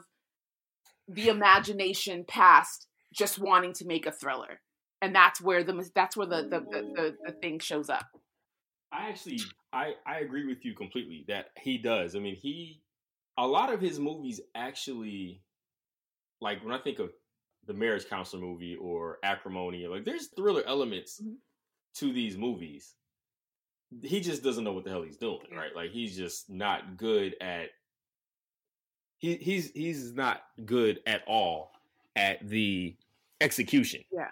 the 1.07 1.29
imagination 1.29 2.25
past 2.27 2.87
just 3.13 3.39
wanting 3.39 3.73
to 3.73 3.85
make 3.85 4.05
a 4.05 4.11
thriller. 4.11 4.59
And 5.01 5.13
that's 5.15 5.41
where 5.41 5.63
the 5.63 5.89
that's 5.95 6.17
where 6.17 6.27
the 6.27 6.43
the, 6.43 6.59
the, 6.59 6.81
the, 6.95 7.17
the 7.27 7.31
thing 7.41 7.59
shows 7.59 7.89
up. 7.89 8.05
I 8.91 9.09
actually 9.09 9.39
I 9.71 9.93
I 10.05 10.19
agree 10.19 10.45
with 10.45 10.63
you 10.65 10.73
completely 10.75 11.25
that 11.27 11.47
he 11.59 11.77
does. 11.77 12.15
I 12.15 12.19
mean, 12.19 12.35
he 12.35 12.81
a 13.37 13.47
lot 13.47 13.73
of 13.73 13.81
his 13.81 13.99
movies 13.99 14.39
actually 14.55 15.41
like 16.41 16.63
when 16.63 16.73
I 16.73 16.77
think 16.77 16.99
of 16.99 17.11
the 17.65 17.73
Marriage 17.73 18.07
Counselor 18.09 18.41
movie 18.41 18.75
or 18.75 19.17
Acrimony, 19.23 19.87
like 19.87 20.03
there's 20.05 20.27
thriller 20.27 20.63
elements 20.65 21.21
Mhm. 21.21 21.35
to 21.95 22.11
these 22.13 22.37
movies. 22.37 22.95
He 24.01 24.19
just 24.21 24.43
doesn't 24.43 24.63
know 24.63 24.73
what 24.73 24.83
the 24.85 24.89
hell 24.89 25.03
he's 25.03 25.17
doing, 25.17 25.47
right? 25.55 25.75
Like 25.75 25.91
he's 25.91 26.17
just 26.17 26.49
not 26.49 26.97
good 26.97 27.35
at 27.41 27.69
he 29.17 29.35
he's 29.35 29.71
he's 29.71 30.13
not 30.13 30.43
good 30.65 30.99
at 31.05 31.23
all 31.27 31.71
at 32.15 32.47
the 32.47 32.95
execution 33.43 34.01
Yeah. 34.11 34.29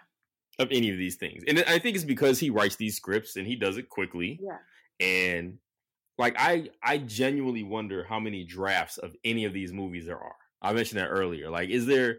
of 0.60 0.70
any 0.72 0.90
of 0.92 0.98
these 0.98 1.16
things. 1.16 1.44
And 1.48 1.60
I 1.68 1.78
think 1.80 1.96
it's 1.96 2.06
because 2.06 2.40
he 2.40 2.50
writes 2.50 2.76
these 2.78 2.96
scripts 2.96 3.36
and 3.36 3.46
he 3.46 3.56
does 3.56 3.78
it 3.78 3.90
quickly 3.90 4.40
Yeah. 4.42 4.58
and 5.00 5.58
like 6.18 6.36
i 6.38 6.70
i 6.84 6.98
genuinely 7.00 7.64
wonder 7.64 8.04
how 8.04 8.20
many 8.20 8.44
drafts 8.44 8.98
of 9.00 9.16
any 9.24 9.46
of 9.46 9.54
these 9.54 9.72
movies 9.74 10.06
there 10.06 10.20
are 10.20 10.36
i 10.62 10.72
mentioned 10.74 11.00
that 11.00 11.08
earlier 11.08 11.50
like 11.50 11.70
is 11.70 11.86
there 11.88 12.18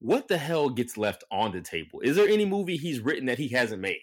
what 0.00 0.28
the 0.28 0.36
hell 0.36 0.68
gets 0.68 0.96
left 0.96 1.24
on 1.32 1.50
the 1.52 1.60
table 1.60 2.00
is 2.00 2.16
there 2.16 2.28
any 2.28 2.44
movie 2.44 2.76
he's 2.76 3.00
written 3.00 3.26
that 3.26 3.38
he 3.38 3.48
hasn't 3.48 3.80
made 3.80 4.02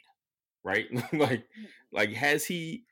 right 0.63 0.87
like 1.13 1.45
hmm. 1.55 1.65
like 1.91 2.11
has 2.13 2.45
he 2.45 2.83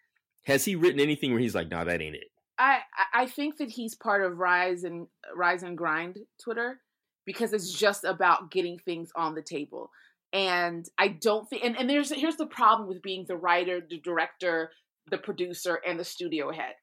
has 0.43 0.63
he 0.63 0.75
written 0.75 0.99
anything 0.99 1.31
where 1.31 1.41
he's 1.41 1.55
like 1.55 1.69
nah 1.69 1.83
that 1.83 2.01
ain't 2.01 2.15
it 2.15 2.27
I 2.57 2.79
I- 2.95 3.21
I 3.23 3.25
think 3.25 3.57
that 3.57 3.69
he's 3.71 3.95
part 3.95 4.21
of 4.23 4.37
Rise 4.37 4.83
and 4.83 5.07
Rise 5.35 5.63
and 5.63 5.77
Grind 5.77 6.17
Twitter 6.41 6.79
because 7.29 7.53
it's 7.53 7.71
just 7.71 8.05
about 8.05 8.49
getting 8.49 8.79
things 8.79 9.11
on 9.15 9.35
the 9.35 9.41
table. 9.43 9.91
And 10.33 10.89
I 10.97 11.09
don't 11.09 11.47
think 11.47 11.63
and, 11.63 11.77
and 11.77 11.87
there's 11.87 12.09
here's 12.09 12.37
the 12.37 12.47
problem 12.47 12.89
with 12.89 13.03
being 13.03 13.25
the 13.27 13.37
writer, 13.37 13.81
the 13.87 13.99
director, 13.99 14.71
the 15.11 15.19
producer, 15.19 15.79
and 15.87 15.99
the 15.99 16.03
studio 16.03 16.51
head. 16.51 16.73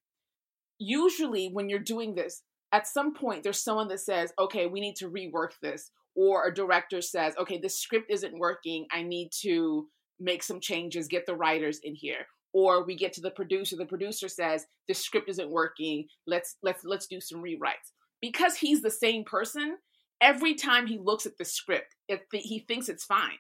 Usually 0.79 1.49
when 1.53 1.69
you're 1.69 1.81
doing 1.81 2.15
this, 2.15 2.45
at 2.71 2.87
some 2.87 3.13
point 3.13 3.43
there's 3.43 3.61
someone 3.61 3.89
that 3.89 3.99
says, 3.99 4.33
okay, 4.39 4.69
we 4.69 4.81
need 4.81 4.95
to 4.99 5.11
rework 5.11 5.59
this. 5.61 5.91
Or 6.15 6.47
a 6.47 6.55
director 6.55 7.01
says, 7.01 7.35
okay, 7.41 7.59
this 7.59 7.81
script 7.81 8.09
isn't 8.09 8.39
working. 8.39 8.87
I 8.93 9.03
need 9.03 9.31
to 9.43 9.89
make 10.21 10.45
some 10.45 10.61
changes, 10.61 11.09
get 11.09 11.27
the 11.27 11.35
writers 11.35 11.81
in 11.83 11.97
here 11.97 12.29
or 12.53 12.87
we 12.87 12.95
get 12.95 13.13
to 13.13 13.21
the 13.21 13.33
producer 13.33 13.75
the 13.75 13.85
producer 13.85 14.29
says 14.29 14.65
the 14.87 14.95
script 14.95 15.29
isn't 15.29 15.51
working 15.51 16.07
let's 16.29 16.57
let's 16.63 16.85
let's 16.85 17.09
do 17.09 17.21
some 17.21 17.43
rewrites 17.43 17.91
because 18.23 18.57
he's 18.57 18.81
the 18.81 18.91
same 18.91 19.25
person 19.25 19.77
every 20.21 20.55
time 20.55 20.87
he 20.87 20.99
looks 20.99 21.27
at 21.27 21.39
the 21.39 21.45
script 21.45 21.95
it, 22.09 22.23
he 22.33 22.61
thinks 22.61 22.89
it's 22.89 23.05
fine. 23.05 23.39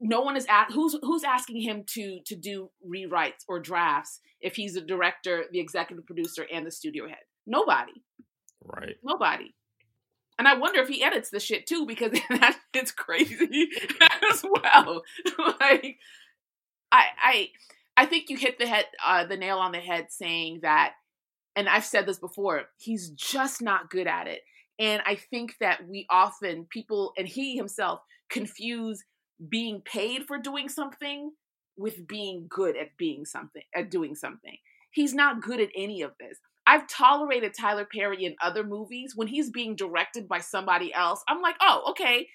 No 0.00 0.20
one 0.20 0.36
is 0.36 0.46
at 0.48 0.70
who's 0.72 0.96
who's 1.02 1.24
asking 1.24 1.62
him 1.62 1.84
to 1.94 2.20
to 2.26 2.36
do 2.36 2.70
rewrites 2.86 3.44
or 3.48 3.58
drafts 3.58 4.20
if 4.40 4.54
he's 4.54 4.74
the 4.74 4.80
director 4.80 5.44
the 5.50 5.58
executive 5.58 6.06
producer 6.06 6.46
and 6.52 6.64
the 6.64 6.70
studio 6.70 7.08
head? 7.08 7.18
Nobody. 7.46 8.04
Right. 8.64 8.96
Nobody. 9.02 9.54
And 10.38 10.46
I 10.46 10.54
wonder 10.54 10.80
if 10.80 10.88
he 10.88 11.02
edits 11.02 11.30
the 11.30 11.40
shit 11.40 11.66
too, 11.66 11.84
because 11.84 12.12
that 12.30 12.58
it's 12.72 12.92
crazy 12.92 13.68
as 14.30 14.44
well. 14.44 15.02
like, 15.60 15.98
I, 16.92 17.04
I, 17.22 17.48
I 17.96 18.06
think 18.06 18.30
you 18.30 18.36
hit 18.36 18.58
the 18.58 18.66
head, 18.66 18.84
uh, 19.04 19.26
the 19.26 19.36
nail 19.36 19.58
on 19.58 19.72
the 19.72 19.78
head, 19.78 20.06
saying 20.10 20.60
that, 20.62 20.92
and 21.56 21.68
I've 21.68 21.84
said 21.84 22.06
this 22.06 22.20
before. 22.20 22.62
He's 22.78 23.10
just 23.10 23.60
not 23.60 23.90
good 23.90 24.06
at 24.06 24.28
it, 24.28 24.42
and 24.78 25.02
I 25.04 25.16
think 25.16 25.54
that 25.60 25.86
we 25.88 26.06
often 26.10 26.66
people, 26.70 27.12
and 27.16 27.26
he 27.26 27.56
himself, 27.56 28.00
confuse 28.30 29.02
being 29.48 29.82
paid 29.84 30.24
for 30.26 30.38
doing 30.38 30.68
something 30.68 31.32
with 31.76 32.06
being 32.06 32.46
good 32.48 32.76
at 32.76 32.96
being 32.98 33.24
something 33.24 33.62
at 33.74 33.90
doing 33.90 34.14
something. 34.14 34.56
He's 34.90 35.14
not 35.14 35.42
good 35.42 35.60
at 35.60 35.68
any 35.76 36.02
of 36.02 36.12
this. 36.18 36.38
I've 36.66 36.88
tolerated 36.88 37.54
Tyler 37.58 37.86
Perry 37.90 38.24
in 38.24 38.34
other 38.42 38.64
movies 38.64 39.12
when 39.14 39.28
he's 39.28 39.50
being 39.50 39.76
directed 39.76 40.28
by 40.28 40.40
somebody 40.40 40.92
else. 40.92 41.22
I'm 41.28 41.40
like, 41.40 41.56
oh, 41.60 41.82
okay, 41.90 42.26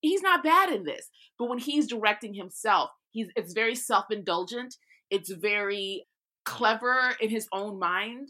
he's 0.00 0.22
not 0.22 0.44
bad 0.44 0.70
in 0.70 0.84
this. 0.84 1.08
But 1.38 1.48
when 1.48 1.58
he's 1.58 1.88
directing 1.88 2.34
himself, 2.34 2.90
he's 3.10 3.28
it's 3.34 3.54
very 3.54 3.74
self-indulgent. 3.74 4.76
It's 5.10 5.32
very 5.32 6.06
clever 6.44 7.16
in 7.20 7.30
his 7.30 7.48
own 7.52 7.78
mind. 7.78 8.28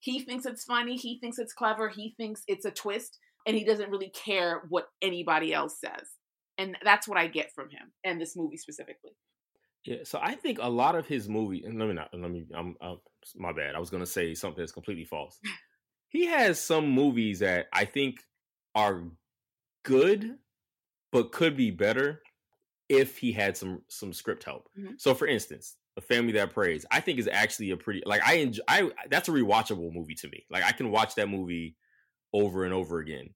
He 0.00 0.20
thinks 0.20 0.46
it's 0.46 0.64
funny. 0.64 0.96
He 0.96 1.18
thinks 1.20 1.38
it's 1.38 1.52
clever. 1.52 1.88
He 1.88 2.14
thinks 2.16 2.42
it's 2.46 2.64
a 2.64 2.70
twist, 2.70 3.18
and 3.46 3.56
he 3.56 3.64
doesn't 3.64 3.90
really 3.90 4.10
care 4.10 4.62
what 4.68 4.86
anybody 5.02 5.52
else 5.52 5.78
says. 5.80 6.08
And 6.58 6.76
that's 6.82 7.06
what 7.06 7.18
I 7.18 7.26
get 7.26 7.52
from 7.54 7.70
him 7.70 7.92
and 8.04 8.20
this 8.20 8.36
movie 8.36 8.56
specifically. 8.56 9.12
Yeah, 9.84 9.98
so 10.04 10.18
I 10.22 10.34
think 10.34 10.58
a 10.60 10.68
lot 10.68 10.94
of 10.94 11.06
his 11.06 11.28
movie, 11.28 11.62
and 11.64 11.78
let 11.78 11.88
me 11.88 11.94
not, 11.94 12.10
let 12.12 12.30
me, 12.30 12.46
I'm, 12.54 12.76
I'm, 12.82 12.98
my 13.36 13.52
bad. 13.52 13.74
I 13.74 13.78
was 13.78 13.88
gonna 13.88 14.04
say 14.04 14.34
something 14.34 14.60
that's 14.60 14.72
completely 14.72 15.04
false. 15.04 15.38
he 16.10 16.26
has 16.26 16.60
some 16.60 16.90
movies 16.90 17.38
that 17.38 17.66
I 17.72 17.86
think 17.86 18.20
are 18.74 19.04
good, 19.84 20.36
but 21.12 21.32
could 21.32 21.56
be 21.56 21.70
better 21.70 22.20
if 22.90 23.16
he 23.16 23.32
had 23.32 23.56
some 23.56 23.82
some 23.88 24.12
script 24.12 24.44
help. 24.44 24.68
Mhm. 24.78 25.00
So, 25.00 25.14
for 25.14 25.26
instance, 25.26 25.76
A 26.00 26.06
Family 26.06 26.32
That 26.32 26.52
Prays, 26.52 26.84
I 26.90 27.00
think 27.00 27.18
is 27.18 27.28
actually 27.30 27.70
a 27.70 27.76
pretty 27.76 28.02
like 28.06 28.22
I 28.26 28.34
enjoy. 28.34 28.62
I 28.68 28.90
that's 29.10 29.28
a 29.28 29.32
rewatchable 29.32 29.92
movie 29.92 30.14
to 30.16 30.28
me. 30.28 30.44
Like 30.50 30.64
I 30.64 30.72
can 30.72 30.90
watch 30.90 31.14
that 31.16 31.28
movie 31.28 31.76
over 32.32 32.64
and 32.64 32.72
over 32.74 32.98
again, 32.98 33.30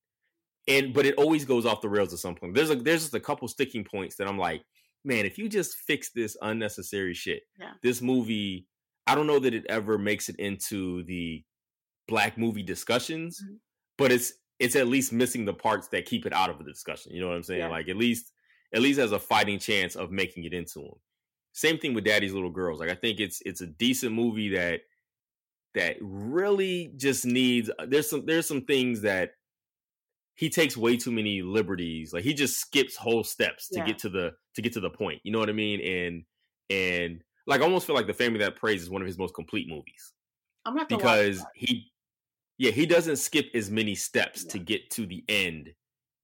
and 0.69 0.93
but 0.95 1.07
it 1.07 1.15
always 1.17 1.45
goes 1.45 1.67
off 1.67 1.81
the 1.81 1.89
rails 1.89 2.13
at 2.13 2.19
some 2.19 2.35
point. 2.35 2.55
There's 2.55 2.71
a 2.71 2.77
there's 2.77 3.03
just 3.03 3.15
a 3.15 3.21
couple 3.21 3.47
sticking 3.49 3.85
points 3.85 4.17
that 4.17 4.27
I'm 4.29 4.39
like 4.39 4.63
man, 5.07 5.27
if 5.27 5.37
you 5.37 5.51
just 5.51 5.77
fix 5.77 6.13
this 6.13 6.35
unnecessary 6.41 7.13
shit, 7.13 7.43
Yeah. 7.61 7.73
this 7.83 8.01
movie, 8.01 8.67
I 9.07 9.15
don't 9.15 9.27
know 9.27 9.39
that 9.39 9.53
it 9.53 9.67
ever 9.69 9.99
makes 9.99 10.31
it 10.31 10.37
into 10.37 11.03
the 11.03 11.45
black 12.09 12.39
movie 12.39 12.63
discussions, 12.63 13.39
Mhm. 13.43 13.59
but 13.99 14.11
it's 14.13 14.33
it's 14.61 14.77
at 14.77 14.87
least 14.89 15.13
missing 15.13 15.45
the 15.45 15.53
parts 15.53 15.89
that 15.89 16.07
keep 16.07 16.25
it 16.25 16.33
out 16.33 16.49
of 16.49 16.57
the 16.59 16.65
discussion. 16.65 17.13
You 17.13 17.21
know 17.21 17.29
what 17.29 17.37
I'm 17.37 17.43
saying? 17.43 17.61
Yeah. 17.61 17.69
Like 17.69 17.89
at 17.91 17.97
least 17.97 18.33
at 18.73 18.81
least 18.81 18.99
has 18.99 19.13
a 19.13 19.19
fighting 19.19 19.59
chance 19.59 19.95
of 19.95 20.11
making 20.11 20.45
it 20.45 20.55
into 20.55 20.79
them. 20.81 20.95
Same 21.55 21.79
thing 21.79 21.95
with 21.95 22.05
Daddy's 22.05 22.35
Little 22.35 22.51
Girls. 22.51 22.81
Like 22.81 22.91
I 22.91 22.97
think 22.97 23.21
it's 23.21 23.43
it's 23.47 23.63
a 23.63 23.69
decent 23.69 24.13
movie 24.15 24.51
that 24.51 24.83
that 25.75 25.97
really 26.01 26.93
just 26.97 27.27
needs 27.27 27.71
uh, 27.79 27.87
there's 27.87 28.11
some 28.11 28.27
there's 28.27 28.49
some 28.49 28.63
things 28.63 29.03
that 29.03 29.33
he 30.37 30.51
takes 30.51 30.77
way 30.77 30.97
too 30.97 31.13
many 31.13 31.43
liberties. 31.43 32.13
Like 32.13 32.25
he 32.25 32.35
just 32.35 32.59
skips 32.59 32.97
whole 32.97 33.25
steps 33.25 33.69
to 33.71 33.81
Yeah. 33.81 33.87
get 33.87 33.99
to 34.01 34.09
the 34.09 34.33
to 34.55 34.63
get 34.63 34.73
to 34.75 34.81
the 34.81 34.91
point. 34.91 35.21
You 35.25 35.33
know 35.33 35.39
what 35.39 35.49
I 35.49 35.53
mean? 35.53 35.81
And 35.81 36.25
and 36.71 37.25
like 37.47 37.61
I 37.61 37.65
almost 37.65 37.87
feel 37.87 37.97
like 37.97 38.07
The 38.07 38.15
Family 38.15 38.41
That 38.41 38.57
Prays 38.57 38.83
is 38.83 38.91
one 38.91 39.03
of 39.03 39.07
his 39.07 39.19
most 39.19 39.35
complete 39.35 39.69
movies 39.69 40.13
I'm 40.65 40.73
gonna 40.75 40.81
have 40.83 40.89
to 40.89 40.99
watch 40.99 41.03
because 41.03 41.47
he 41.55 41.93
yeah, 42.59 42.73
he 42.73 42.87
doesn't 42.87 43.17
skip 43.17 43.47
as 43.55 43.71
many 43.71 43.95
steps 43.97 44.45
to 44.47 44.59
get 44.61 44.91
to 44.93 45.07
the 45.07 45.25
end 45.29 45.75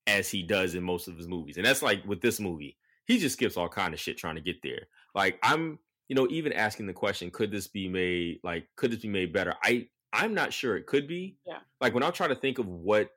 as 0.07 0.31
he 0.31 0.43
does 0.45 0.75
in 0.77 0.83
most 0.85 1.09
of 1.09 1.17
his 1.19 1.29
movies. 1.29 1.59
And 1.59 1.67
that's 1.67 1.83
like 1.83 2.05
with 2.07 2.23
this 2.23 2.41
movie. 2.41 2.79
He 3.11 3.19
just 3.19 3.35
skips 3.35 3.57
all 3.57 3.69
kind 3.69 3.93
of 3.93 4.01
shit 4.01 4.17
trying 4.19 4.37
to 4.37 4.41
get 4.41 4.63
there. 4.63 4.83
Like 5.15 5.39
I'm, 5.43 5.79
you 6.09 6.15
know, 6.15 6.29
even 6.31 6.53
asking 6.53 6.87
the 6.87 6.93
question, 6.93 7.31
could 7.31 7.51
this 7.51 7.67
be 7.67 7.89
made 7.89 8.39
like 8.45 8.69
could 8.77 8.93
this 8.93 9.01
be 9.01 9.09
made 9.09 9.33
better? 9.33 9.55
I 9.65 9.89
I'm 10.13 10.35
not 10.35 10.53
sure 10.53 10.77
it 10.77 10.87
could 10.87 11.07
be. 11.09 11.37
Yeah. 11.47 11.59
Like 11.81 11.95
when 11.95 12.03
I 12.03 12.11
try 12.11 12.29
to 12.29 12.35
think 12.35 12.59
of 12.59 12.67
what 12.67 13.11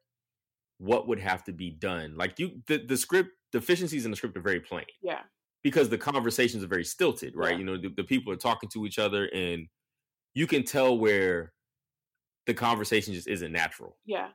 what 0.80 1.08
would 1.08 1.20
have 1.20 1.44
to 1.46 1.52
be 1.54 1.70
done. 1.70 2.16
Like 2.18 2.40
you 2.40 2.62
the, 2.68 2.78
the 2.86 2.98
script 2.98 3.30
deficiencies 3.52 4.06
in 4.06 4.12
the 4.12 4.18
script 4.18 4.36
are 4.38 4.42
very 4.42 4.60
plain. 4.60 4.86
Yeah. 5.02 5.22
because 5.64 5.90
the 5.90 5.98
conversations 5.98 6.64
are 6.64 6.68
very 6.68 6.84
stilted, 6.86 7.36
right? 7.36 7.52
Yeah. 7.54 7.58
You 7.58 7.64
know, 7.66 7.78
the, 7.78 7.90
the 7.96 8.04
people 8.04 8.34
are 8.34 8.38
talking 8.38 8.70
to 8.70 8.86
each 8.86 9.00
other, 9.00 9.26
and 9.28 9.68
you 10.34 10.48
can 10.48 10.64
tell 10.64 10.98
where 10.98 11.54
the 12.48 12.54
conversation 12.54 13.14
just 13.14 13.28
isn't 13.28 13.52
natural. 13.52 13.98
Yeah. 14.06 14.30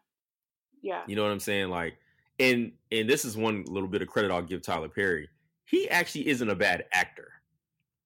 Yeah. 0.82 1.02
You 1.06 1.16
know 1.16 1.24
what 1.24 1.32
I'm 1.32 1.40
saying? 1.40 1.68
Like, 1.68 1.98
and 2.38 2.72
and 2.90 3.09
this 3.11 3.24
is 3.24 3.36
one 3.36 3.64
little 3.66 3.88
bit 3.88 4.02
of 4.02 4.09
credit 4.09 4.30
I'll 4.30 4.42
give 4.42 4.62
Tyler 4.62 4.88
Perry. 4.88 5.28
He 5.68 5.88
actually 5.88 6.28
isn't 6.28 6.48
a 6.48 6.54
bad 6.54 6.84
actor 6.92 7.28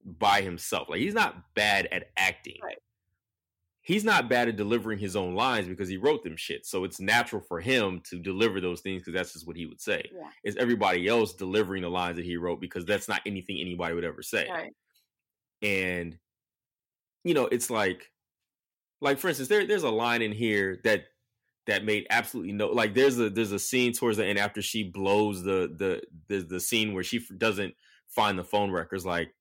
by 0.04 0.42
himself. 0.42 0.88
Like, 0.88 1.00
he's 1.00 1.14
not 1.14 1.54
bad 1.54 1.88
at 1.92 2.10
acting. 2.16 2.58
Right. 2.62 2.78
He's 3.82 4.04
not 4.04 4.28
bad 4.28 4.48
at 4.48 4.56
delivering 4.56 4.98
his 4.98 5.16
own 5.16 5.34
lines 5.34 5.68
because 5.68 5.88
he 5.88 5.96
wrote 5.96 6.22
them 6.22 6.36
shit. 6.36 6.66
So 6.66 6.84
it's 6.84 7.00
natural 7.00 7.40
for 7.40 7.60
him 7.60 8.00
to 8.10 8.18
deliver 8.18 8.60
those 8.60 8.80
things 8.80 9.02
because 9.02 9.14
that's 9.14 9.32
just 9.32 9.46
what 9.46 9.56
he 9.56 9.66
would 9.66 9.80
say. 9.80 10.08
Yeah. 10.12 10.28
It's 10.44 10.56
everybody 10.56 11.08
else 11.08 11.34
delivering 11.34 11.82
the 11.82 11.90
lines 11.90 12.16
that 12.16 12.24
he 12.24 12.36
wrote 12.36 12.60
because 12.60 12.84
that's 12.84 13.08
not 13.08 13.22
anything 13.26 13.58
anybody 13.60 13.94
would 13.94 14.04
ever 14.04 14.22
say. 14.22 14.48
Right. 14.48 14.72
And 15.62 16.16
you 17.24 17.34
know, 17.34 17.46
it's 17.46 17.70
like 17.70 18.10
like 19.00 19.18
for 19.18 19.28
instance, 19.28 19.48
there 19.48 19.66
there's 19.66 19.82
a 19.82 19.90
line 19.90 20.22
in 20.22 20.32
here 20.32 20.80
that 20.84 21.04
that 21.66 21.84
made 21.84 22.06
absolutely 22.10 22.52
no 22.52 22.68
like 22.68 22.94
there's 22.94 23.18
a 23.18 23.30
there's 23.30 23.52
a 23.52 23.58
scene 23.58 23.92
towards 23.92 24.16
the 24.16 24.24
end 24.26 24.38
after 24.38 24.60
she 24.62 24.82
blows 24.82 25.42
the 25.44 25.72
the 25.76 26.02
the, 26.28 26.42
the 26.44 26.60
scene 26.60 26.92
where 26.94 27.04
she 27.04 27.18
f- 27.18 27.38
doesn't 27.38 27.74
find 28.08 28.38
the 28.38 28.44
phone 28.44 28.70
records 28.70 29.06
like 29.06 29.32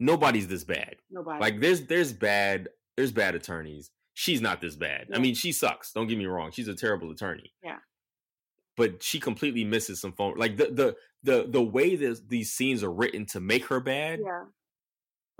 nobody's 0.00 0.48
this 0.48 0.64
bad 0.64 0.96
Nobody. 1.10 1.40
like 1.40 1.60
there's 1.60 1.86
there's 1.86 2.12
bad 2.12 2.68
there's 2.96 3.12
bad 3.12 3.34
attorneys 3.34 3.90
she's 4.14 4.40
not 4.40 4.60
this 4.60 4.76
bad 4.76 5.06
i 5.14 5.18
mean 5.18 5.34
she 5.34 5.52
sucks 5.52 5.92
don't 5.92 6.08
get 6.08 6.18
me 6.18 6.26
wrong 6.26 6.50
she's 6.50 6.68
a 6.68 6.74
terrible 6.74 7.10
attorney 7.10 7.52
Yeah. 7.62 7.78
but 8.76 9.02
she 9.02 9.20
completely 9.20 9.64
misses 9.64 10.00
some 10.00 10.12
phone 10.12 10.34
like 10.36 10.56
the 10.56 10.66
the 10.66 10.96
the 11.22 11.46
the 11.48 11.62
way 11.62 11.94
that 11.96 12.28
these 12.28 12.52
scenes 12.52 12.82
are 12.82 12.92
written 12.92 13.24
to 13.26 13.40
make 13.40 13.66
her 13.66 13.80
bad 13.80 14.20
yeah. 14.24 14.42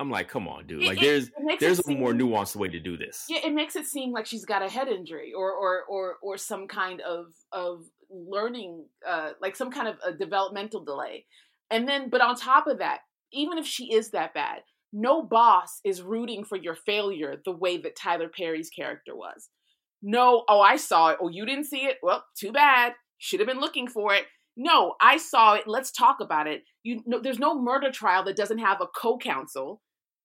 I'm 0.02 0.10
like 0.10 0.28
come 0.28 0.46
on 0.48 0.66
dude 0.66 0.82
It- 0.82 0.88
like 0.88 1.00
there's 1.00 1.30
there's 1.60 1.80
a 1.86 1.90
more 1.92 2.12
nuanced 2.12 2.56
way 2.56 2.68
to 2.68 2.80
do 2.80 2.96
this 2.96 3.24
Yeah, 3.28 3.40
it 3.44 3.54
makes 3.54 3.76
it 3.76 3.86
seem 3.86 4.12
like 4.12 4.26
she's 4.26 4.44
got 4.44 4.62
a 4.62 4.68
head 4.68 4.88
injury 4.88 5.32
or 5.32 5.50
or 5.52 5.82
or 5.88 6.16
or 6.22 6.36
some 6.36 6.68
kind 6.68 7.00
of 7.00 7.26
of 7.52 7.84
learning, 8.14 8.84
uh, 9.08 9.30
like 9.40 9.56
some 9.56 9.70
kind 9.70 9.88
of 9.88 9.96
a 10.06 10.12
developmental 10.12 10.84
delay. 10.84 11.24
And 11.70 11.88
then, 11.88 12.10
but 12.10 12.20
on 12.20 12.36
top 12.36 12.66
of 12.66 12.78
that, 12.78 12.98
even 13.32 13.56
if 13.56 13.66
she 13.66 13.92
is 13.92 14.10
that 14.10 14.34
bad, 14.34 14.60
no 14.92 15.22
boss 15.22 15.80
is 15.84 16.02
rooting 16.02 16.44
for 16.44 16.56
your 16.58 16.74
failure 16.74 17.40
the 17.44 17.52
way 17.52 17.78
that 17.78 17.96
Tyler 17.96 18.28
Perry's 18.28 18.68
character 18.68 19.16
was. 19.16 19.48
No, 20.02 20.44
oh, 20.48 20.60
I 20.60 20.76
saw 20.76 21.08
it. 21.10 21.18
Oh, 21.22 21.30
you 21.30 21.46
didn't 21.46 21.64
see 21.64 21.84
it? 21.86 21.96
Well, 22.02 22.22
too 22.38 22.52
bad. 22.52 22.92
Should 23.18 23.40
have 23.40 23.48
been 23.48 23.60
looking 23.60 23.88
for 23.88 24.12
it. 24.12 24.24
No, 24.56 24.94
I 25.00 25.16
saw 25.16 25.54
it. 25.54 25.66
Let's 25.66 25.90
talk 25.90 26.18
about 26.20 26.46
it. 26.46 26.64
You 26.82 27.02
know, 27.06 27.20
there's 27.20 27.38
no 27.38 27.58
murder 27.58 27.90
trial 27.90 28.24
that 28.24 28.36
doesn't 28.36 28.58
have 28.58 28.82
a 28.82 28.86
co-counsel. 28.86 29.80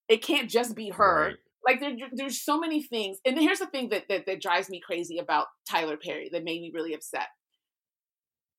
It 0.09 0.23
can't 0.23 0.49
just 0.49 0.75
be 0.75 0.89
her. 0.89 1.27
Right. 1.27 1.35
like 1.65 1.79
there, 1.79 1.95
there's 2.13 2.41
so 2.41 2.59
many 2.59 2.81
things 2.81 3.17
and 3.25 3.37
here's 3.39 3.59
the 3.59 3.67
thing 3.67 3.89
that, 3.89 4.05
that 4.09 4.25
that 4.25 4.41
drives 4.41 4.69
me 4.69 4.79
crazy 4.79 5.17
about 5.17 5.47
tyler 5.69 5.97
perry 5.97 6.29
that 6.31 6.43
made 6.43 6.61
me 6.61 6.71
really 6.73 6.93
upset. 6.93 7.27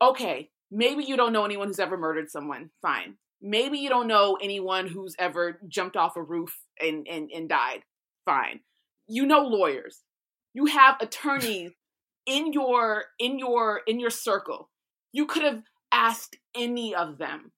Okay 0.03 0.51
maybe 0.71 1.05
you 1.05 1.17
don't 1.17 1.33
know 1.33 1.45
anyone 1.45 1.69
who's 1.69 1.81
ever 1.81 1.97
murdered 1.97 2.31
someone 2.31 2.71
fine. 2.83 3.17
Maybe 3.41 3.79
you 3.79 3.89
don't 3.89 4.09
know 4.09 4.37
anyone 4.43 4.89
who's 4.89 5.15
ever 5.19 5.61
jumped 5.69 5.97
off 5.97 6.17
a 6.17 6.23
roof 6.23 6.57
and 6.81 7.07
and, 7.09 7.31
and 7.35 7.49
died 7.49 7.83
fine. 8.25 8.61
You 9.07 9.27
know 9.27 9.43
lawyers. 9.43 10.03
You 10.55 10.67
have 10.67 10.97
attorneys 11.01 11.73
in 12.27 12.53
your 12.53 13.05
in 13.19 13.39
your 13.39 13.83
in 13.87 14.01
your 14.01 14.11
circle. 14.11 14.71
You 15.13 15.27
could 15.27 15.43
have 15.43 15.63
asked 15.93 16.37
any 16.55 16.95
of 16.95 17.19
them 17.19 17.53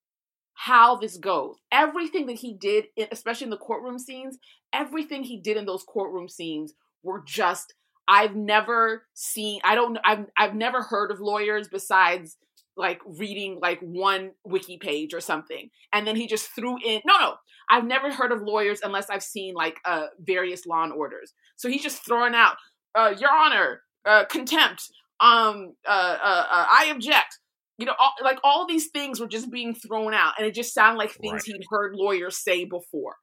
how 0.66 0.96
this 0.96 1.16
goes 1.16 1.56
everything 1.72 2.26
that 2.26 2.38
he 2.38 2.54
did 2.54 2.84
i- 2.98 3.08
especially 3.12 3.44
in 3.44 3.50
the 3.50 3.56
courtroom 3.56 3.98
scenes 3.98 4.38
everything 4.72 5.22
he 5.22 5.38
did 5.40 5.56
in 5.56 5.66
those 5.66 5.82
courtroom 5.84 6.28
scenes 6.28 6.74
were 7.02 7.22
just 7.26 7.74
I've 8.08 8.34
never 8.34 9.06
seen 9.14 9.60
I 9.64 9.74
don't 9.74 9.98
I've 10.04 10.26
I've 10.36 10.54
never 10.54 10.82
heard 10.82 11.10
of 11.10 11.20
lawyers 11.20 11.68
besides 11.68 12.36
like 12.76 13.00
reading 13.06 13.58
like 13.60 13.78
one 13.80 14.30
wiki 14.44 14.78
page 14.78 15.12
or 15.12 15.20
something. 15.20 15.70
And 15.92 16.06
then 16.06 16.16
he 16.16 16.26
just 16.26 16.48
threw 16.54 16.76
in 16.84 17.00
no 17.06 17.18
no, 17.18 17.34
I've 17.70 17.84
never 17.84 18.12
heard 18.12 18.32
of 18.32 18.42
lawyers 18.42 18.80
unless 18.82 19.10
I've 19.10 19.22
seen 19.22 19.54
like 19.54 19.76
uh 19.84 20.06
various 20.20 20.66
law 20.66 20.82
and 20.82 20.92
orders. 20.92 21.32
So 21.56 21.68
he's 21.68 21.82
just 21.82 22.04
throwing 22.04 22.34
out 22.34 22.56
uh 22.94 23.14
your 23.18 23.30
honor, 23.32 23.82
uh 24.04 24.24
contempt, 24.26 24.88
um 25.20 25.74
uh 25.86 26.16
uh, 26.22 26.46
uh 26.50 26.66
I 26.68 26.90
object. 26.94 27.38
You 27.80 27.86
know, 27.86 27.94
all, 27.98 28.12
like 28.22 28.38
all 28.44 28.66
these 28.66 28.88
things 28.90 29.20
were 29.20 29.28
just 29.28 29.50
being 29.50 29.74
thrown 29.74 30.14
out 30.14 30.34
and 30.38 30.46
it 30.46 30.54
just 30.54 30.74
sounded 30.74 30.98
like 30.98 31.12
things 31.12 31.42
Right. 31.42 31.44
he'd 31.44 31.64
heard 31.70 31.96
lawyers 31.96 32.38
say 32.38 32.64
before 32.66 33.16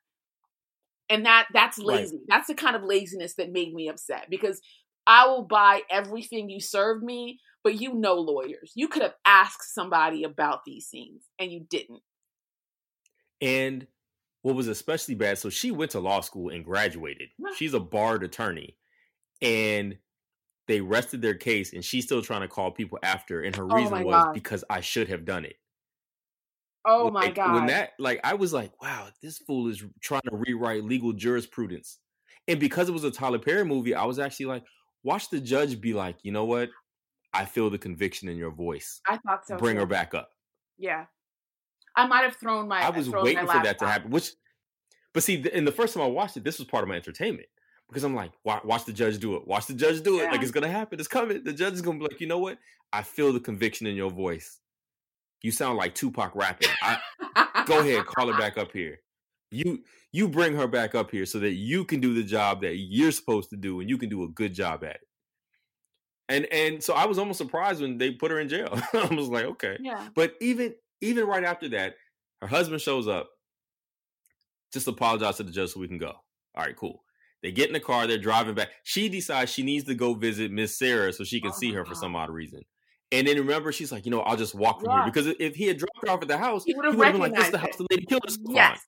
and 1.10 1.26
that 1.26 1.48
that's 1.54 1.78
Right. 1.84 2.12
lazy 2.12 2.20
that's 2.28 2.48
the 2.48 2.54
kind 2.56 2.76
of 2.76 2.84
laziness 2.84 3.36
that 3.36 3.52
made 3.52 3.74
me 3.74 3.88
upset 3.90 4.28
because 4.30 4.62
i 5.06 5.26
will 5.28 5.44
buy 5.44 5.82
everything 5.90 6.50
you 6.50 6.60
served 6.60 7.04
me 7.04 7.40
but 7.64 7.80
you 7.80 7.94
know 7.94 8.16
lawyers 8.16 8.72
you 8.76 8.88
could 8.88 9.02
have 9.02 9.16
asked 9.26 9.74
somebody 9.74 10.24
about 10.24 10.62
these 10.66 10.88
scenes 10.88 11.24
and 11.40 11.52
you 11.52 11.66
didn't 11.70 12.02
And 13.42 13.88
what 14.42 14.56
was 14.56 14.68
especially 14.68 15.16
bad, 15.16 15.38
so 15.38 15.50
she 15.50 15.72
went 15.72 15.92
to 15.92 16.00
law 16.00 16.22
school 16.22 16.50
and 16.50 16.64
graduated. 16.64 17.30
She's 17.58 17.74
a 17.74 17.80
barred 17.80 18.24
attorney. 18.24 18.78
And 19.42 19.98
they 20.68 20.82
rested 20.82 21.22
their 21.22 21.36
case, 21.36 21.74
and 21.74 21.84
she's 21.84 22.04
still 22.06 22.22
trying 22.22 22.42
to 22.42 22.48
call 22.48 22.72
people 22.72 23.00
after. 23.04 23.42
And 23.42 23.56
her 23.56 23.64
Oh 23.70 23.76
reason 23.76 24.04
was 24.04 24.26
God. 24.26 24.34
because 24.34 24.64
I 24.70 24.82
should 24.82 25.08
have 25.10 25.26
done 25.26 25.46
it. 25.46 25.56
oh 26.86 27.10
my 27.12 27.30
god 27.30 27.54
When 27.56 27.66
that, 27.68 27.92
like, 28.00 28.20
I 28.24 28.34
was 28.36 28.54
like, 28.54 28.72
wow, 28.82 29.08
this 29.22 29.38
fool 29.40 29.68
is 29.70 29.84
trying 30.02 30.22
to 30.30 30.36
rewrite 30.36 30.84
legal 30.84 31.14
jurisprudence. 31.14 32.00
And 32.48 32.60
because 32.60 32.88
it 32.88 32.94
was 32.94 33.04
a 33.04 33.12
Tyler 33.12 33.40
Perry 33.40 33.66
movie, 33.66 33.94
I 33.94 34.06
was 34.06 34.20
actually 34.20 34.46
like, 34.48 34.64
watch 35.04 35.30
the 35.30 35.40
judge 35.42 35.82
be 35.82 35.94
like, 35.94 36.18
you 36.24 36.32
know 36.32 36.46
what? 36.46 36.70
I 37.34 37.44
feel 37.46 37.70
the 37.70 37.78
conviction 37.78 38.30
in 38.30 38.38
your 38.38 38.52
voice. 38.52 39.02
i 39.08 39.18
thought 39.18 39.46
so 39.46 39.58
Bring 39.58 39.76
too. 39.76 39.82
her 39.82 39.86
back 39.86 40.14
up. 40.14 40.30
yeah 40.78 41.06
i 41.96 42.08
might 42.08 42.24
have 42.24 42.36
thrown 42.38 42.68
my 42.68 42.82
I 42.82 42.90
was 42.90 43.10
waiting 43.10 43.46
for 43.48 43.62
that 43.64 43.80
to 43.80 43.88
happen. 43.88 44.12
Which, 44.12 44.32
but 45.14 45.24
see, 45.24 45.44
and 45.52 45.66
the 45.68 45.72
first 45.72 45.94
time 45.94 46.04
I 46.04 46.08
watched 46.08 46.38
it, 46.38 46.44
this 46.44 46.58
was 46.60 46.68
part 46.68 46.84
of 46.84 46.90
my 46.90 46.96
entertainment 46.96 47.48
because 47.88 48.04
I'm 48.04 48.16
like, 48.16 48.32
watch, 48.44 48.86
the 48.86 48.94
judge 48.94 49.20
do 49.20 49.36
it. 49.36 49.48
Watch 49.48 49.68
the 49.68 49.74
judge 49.74 50.02
do 50.02 50.20
it. 50.20 50.32
Like 50.32 50.42
it's 50.42 50.52
gonna 50.52 50.70
happen. 50.70 51.00
It's 51.00 51.08
coming. 51.08 51.44
The 51.44 51.54
judge 51.54 51.74
is 51.74 51.82
gonna 51.82 52.00
be 52.00 52.06
like, 52.06 52.20
you 52.20 52.28
know 52.28 52.40
what? 52.40 52.58
I 52.92 53.02
feel 53.02 53.32
the 53.34 53.40
conviction 53.40 53.88
in 53.88 53.96
your 53.96 54.12
voice. 54.12 54.60
You 55.42 55.52
sound 55.52 55.78
like 55.78 55.96
Tupac 55.96 56.36
rapping. 56.36 56.70
I, 56.82 57.64
go 57.66 57.80
ahead, 57.80 58.06
call 58.06 58.32
her 58.32 58.38
back 58.38 58.58
up 58.58 58.72
here. 58.72 59.00
You 59.52 59.84
you 60.12 60.28
bring 60.28 60.56
her 60.56 60.68
back 60.68 60.96
up 60.96 61.12
here 61.12 61.26
so 61.26 61.40
that 61.40 61.52
you 61.52 61.86
can 61.86 62.00
do 62.00 62.14
the 62.14 62.24
job 62.24 62.62
that 62.62 62.76
you're 62.76 63.12
supposed 63.12 63.50
to 63.52 63.56
do 63.56 63.80
and 63.80 63.90
you 63.90 63.98
can 63.98 64.10
do 64.10 64.24
a 64.24 64.28
good 64.28 64.54
job 64.54 64.84
at 64.84 64.96
it. 64.96 65.02
And 66.30 66.46
and 66.52 66.84
so 66.84 66.94
I 66.94 67.06
was 67.06 67.18
almost 67.18 67.38
surprised 67.38 67.82
when 67.82 67.98
they 67.98 68.12
put 68.12 68.32
her 68.32 68.40
in 68.40 68.50
jail. 68.50 68.70
I 68.94 69.14
was 69.14 69.30
like, 69.30 69.46
okay. 69.46 69.78
yeah 69.80 70.10
But 70.16 70.36
even 70.42 70.76
even 71.02 71.26
right 71.26 71.44
after 71.44 71.70
that, 71.70 71.96
her 72.42 72.48
husband 72.48 72.82
shows 72.82 73.08
up. 73.08 73.30
Just 74.74 74.88
apologize 74.88 75.38
to 75.38 75.44
the 75.44 75.52
judge 75.52 75.72
so 75.72 75.80
we 75.80 75.88
can 75.88 75.98
go. 75.98 76.14
All 76.56 76.64
right, 76.64 76.76
cool. 76.76 77.04
They 77.44 77.52
get 77.52 77.68
in 77.68 77.74
the 77.74 77.80
car, 77.80 78.08
they're 78.08 78.18
driving 78.18 78.56
back. 78.56 78.70
She 78.84 79.10
decides 79.10 79.52
she 79.52 79.64
needs 79.64 79.86
to 79.86 79.96
go 79.96 80.14
visit 80.14 80.52
Miss 80.52 80.78
Sarah 80.78 81.14
so 81.14 81.24
she 81.24 81.40
can 81.40 81.52
Oh 81.52 81.58
see 81.58 81.72
her 81.74 81.86
for 81.86 81.92
uh-huh. 81.92 82.02
some 82.02 82.16
odd 82.16 82.30
reason. 82.30 82.62
And 83.12 83.28
then 83.28 83.38
remember, 83.38 83.72
she's 83.72 83.92
like, 83.92 84.06
you 84.06 84.12
know, 84.12 84.22
I'll 84.22 84.36
just 84.36 84.56
walk 84.56 84.82
from 84.82 84.90
Yeah. 84.90 85.04
here. 85.04 85.12
Because 85.12 85.28
if 85.40 85.56
he 85.56 85.68
had 85.68 85.78
dropped 85.78 86.00
her 86.02 86.10
off 86.10 86.22
at 86.22 86.28
the 86.28 86.38
house, 86.38 86.64
He 86.66 86.74
would 86.74 86.98
been 86.98 87.20
like, 87.20 87.34
this 87.34 87.46
is 87.46 87.52
the 87.52 87.58
house 87.58 87.76
the 87.78 87.88
lady 87.92 88.06
killed 88.06 88.24
herself 88.26 88.48
on." 88.50 88.56
yes 88.56 88.82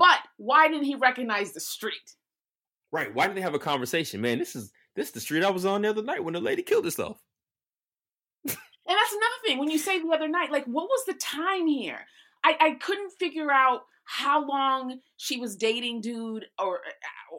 but 0.00 0.18
why 0.38 0.66
didn't 0.66 0.84
he 0.84 0.96
recognize 0.96 1.52
the 1.52 1.60
street 1.60 2.16
Right. 2.92 3.14
Why 3.14 3.28
did 3.28 3.36
they 3.36 3.40
have 3.40 3.54
a 3.54 3.58
conversation? 3.60 4.20
Man, 4.20 4.38
this 4.40 4.56
is 4.56 4.72
this 4.96 5.08
is 5.08 5.12
the 5.12 5.20
street 5.20 5.44
I 5.44 5.50
was 5.50 5.64
on 5.64 5.82
the 5.82 5.90
other 5.90 6.02
night 6.02 6.24
when 6.24 6.34
the 6.34 6.40
lady 6.40 6.62
killed 6.62 6.84
herself. 6.84 7.22
And 8.44 8.56
that's 8.98 9.12
another 9.12 9.40
thing. 9.46 9.58
When 9.58 9.70
you 9.70 9.78
say 9.78 10.00
the 10.00 10.08
other 10.08 10.26
night, 10.26 10.50
like, 10.50 10.64
what 10.64 10.88
was 10.88 11.04
the 11.06 11.14
time 11.14 11.68
here? 11.68 12.00
I, 12.42 12.56
I 12.58 12.70
couldn't 12.72 13.12
figure 13.12 13.52
out 13.52 13.82
how 14.12 14.44
long 14.44 14.98
she 15.18 15.36
was 15.36 15.54
dating 15.54 16.00
dude, 16.00 16.44
or 16.58 16.80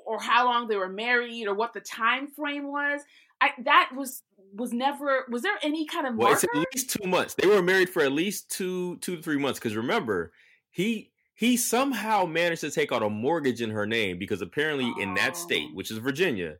or 0.05 0.21
how 0.21 0.45
long 0.45 0.69
they 0.69 0.77
were 0.77 0.87
married, 0.87 1.45
or 1.47 1.53
what 1.53 1.73
the 1.73 1.81
time 1.81 2.29
frame 2.29 2.71
was. 2.71 3.01
I 3.41 3.51
that 3.65 3.89
was 3.93 4.23
was 4.53 4.71
never. 4.71 5.25
Was 5.29 5.41
there 5.41 5.57
any 5.63 5.85
kind 5.85 6.07
of 6.07 6.15
Well, 6.15 6.31
it's 6.31 6.45
at 6.45 6.49
least 6.73 6.91
two 6.91 7.09
months. 7.09 7.33
They 7.33 7.47
were 7.47 7.61
married 7.61 7.89
for 7.89 8.01
at 8.01 8.13
least 8.13 8.49
two, 8.49 8.95
two 8.97 9.17
to 9.17 9.21
three 9.21 9.37
months. 9.37 9.59
Because 9.59 9.75
remember, 9.75 10.31
he 10.69 11.11
he 11.33 11.57
somehow 11.57 12.25
managed 12.25 12.61
to 12.61 12.71
take 12.71 12.93
out 12.93 13.03
a 13.03 13.09
mortgage 13.09 13.61
in 13.61 13.71
her 13.71 13.85
name 13.85 14.17
because 14.17 14.41
apparently 14.41 14.93
in 15.01 15.13
that 15.15 15.35
state, 15.35 15.67
Oh. 15.71 15.75
which 15.75 15.91
is 15.91 15.97
Virginia, 15.97 16.55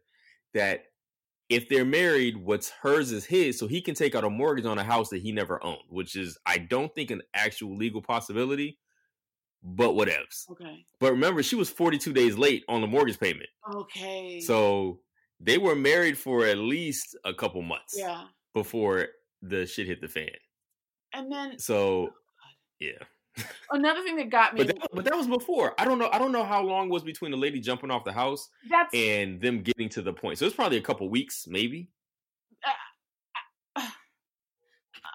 that 0.53 0.87
if 1.47 1.69
they're 1.69 1.85
married, 1.85 2.35
what's 2.35 2.69
hers 2.81 3.13
is 3.13 3.25
his, 3.25 3.57
so 3.57 3.67
he 3.67 3.81
can 3.81 3.95
take 3.95 4.13
out 4.13 4.25
a 4.25 4.29
mortgage 4.29 4.65
on 4.65 4.77
a 4.77 4.83
house 4.83 5.09
that 5.09 5.21
he 5.21 5.31
never 5.31 5.63
owned, 5.63 5.83
which 5.87 6.17
is 6.17 6.37
I 6.45 6.57
don't 6.57 6.93
think 6.93 7.11
an 7.11 7.21
actual 7.33 7.77
legal 7.77 8.01
possibility, 8.01 8.77
but 9.63 9.91
whatevs. 9.91 10.49
Okay. 10.51 10.85
But 10.99 11.11
remember, 11.11 11.43
she 11.43 11.55
was 11.55 11.69
42 11.69 12.13
days 12.13 12.37
late 12.37 12.63
on 12.67 12.81
the 12.81 12.87
mortgage 12.87 13.19
payment. 13.19 13.49
Okay. 13.73 14.39
So 14.41 14.99
they 15.39 15.57
were 15.57 15.75
married 15.75 16.17
for 16.17 16.45
at 16.45 16.57
least 16.57 17.15
a 17.25 17.33
couple 17.33 17.61
months 17.61 17.95
yeah, 17.97 18.25
before 18.53 19.07
the 19.41 19.65
shit 19.65 19.87
hit 19.87 20.01
the 20.01 20.07
fan. 20.07 20.29
and 21.13 21.31
then 21.31 21.59
So 21.59 22.09
oh, 22.09 22.13
yeah, 22.79 23.03
Another 23.71 24.03
thing 24.03 24.17
that 24.17 24.29
got 24.29 24.53
me, 24.53 24.63
But 24.63 24.67
that, 24.67 24.87
but 24.93 25.05
that 25.05 25.15
was 25.15 25.27
before. 25.27 25.73
I 25.77 25.85
don't 25.85 25.97
know. 25.97 26.09
I 26.11 26.19
don't 26.19 26.31
know 26.31 26.43
how 26.43 26.61
long 26.61 26.89
was 26.89 27.03
between 27.03 27.31
the 27.31 27.37
lady 27.37 27.59
jumping 27.59 27.89
off 27.89 28.03
the 28.03 28.11
house 28.11 28.49
that's 28.69 28.93
and 28.93 29.39
them 29.39 29.61
getting 29.61 29.87
to 29.89 30.01
the 30.01 30.11
point. 30.11 30.37
So 30.37 30.45
it's 30.45 30.55
probably 30.55 30.77
a 30.77 30.81
couple 30.81 31.09
weeks, 31.09 31.45
maybe. 31.47 31.89
Uh, 33.77 33.81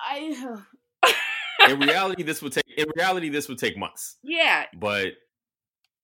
I. 0.08 0.56
In 1.68 1.80
reality, 1.80 2.22
this 2.22 2.42
would 2.42 2.52
take. 2.52 2.64
In 2.76 2.86
reality, 2.96 3.28
this 3.28 3.48
would 3.48 3.58
take 3.58 3.76
months. 3.76 4.16
yeah, 4.22 4.64
But 4.78 5.14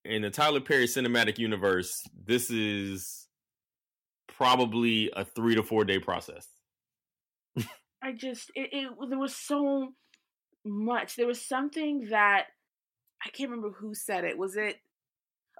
in 0.04 0.22
the 0.22 0.30
Tyler 0.30 0.60
Perry 0.60 0.86
cinematic 0.86 1.38
universe, 1.38 2.02
this 2.26 2.50
is 2.50 3.28
probably 4.26 5.10
a 5.14 5.24
three 5.24 5.54
to 5.54 5.62
four 5.62 5.84
day 5.84 5.98
process. 5.98 6.48
I 8.02 8.12
just 8.12 8.50
it, 8.54 8.70
it 8.72 8.90
there 9.08 9.18
was 9.18 9.36
so 9.36 9.92
much. 10.64 11.16
There 11.16 11.26
was 11.26 11.46
something 11.46 12.08
that 12.10 12.46
I 13.24 13.30
can't 13.30 13.50
remember 13.50 13.76
who 13.78 13.94
said 13.94 14.24
it. 14.24 14.36
Was 14.36 14.56
it 14.56 14.76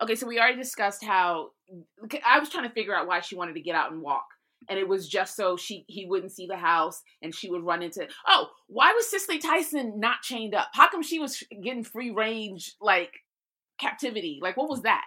okay? 0.03 0.17
So 0.17 0.27
we 0.27 0.41
already 0.41 0.57
discussed 0.57 1.05
how 1.05 1.51
I 2.25 2.41
was 2.41 2.49
trying 2.49 2.69
to 2.69 2.75
figure 2.75 2.97
out 2.97 3.07
why 3.07 3.21
she 3.21 3.37
wanted 3.37 3.55
to 3.55 3.61
get 3.61 3.77
out 3.77 3.93
and 3.93 4.03
walk, 4.03 4.27
and 4.69 4.79
it 4.79 4.89
was 4.89 5.09
just 5.09 5.37
so 5.37 5.57
she 5.57 5.85
he 5.89 6.07
wouldn't 6.07 6.33
see 6.33 6.47
the 6.47 6.57
house 6.57 7.03
and 7.23 7.35
she 7.35 7.51
would 7.51 7.63
run 7.63 7.83
into. 7.83 8.07
Oh, 8.27 8.49
why 8.67 8.93
was 8.93 9.11
Cicely 9.11 9.39
Tyson 9.39 10.01
not 10.01 10.23
chained 10.23 10.55
up? 10.55 10.69
How 10.73 10.89
come 10.89 11.03
she 11.03 11.19
was 11.19 11.43
getting 11.63 11.85
free 11.85 12.11
range 12.11 12.75
like 12.81 13.13
captivity? 13.79 14.39
Like 14.43 14.57
what 14.57 14.69
was 14.69 14.83
that? 14.83 15.05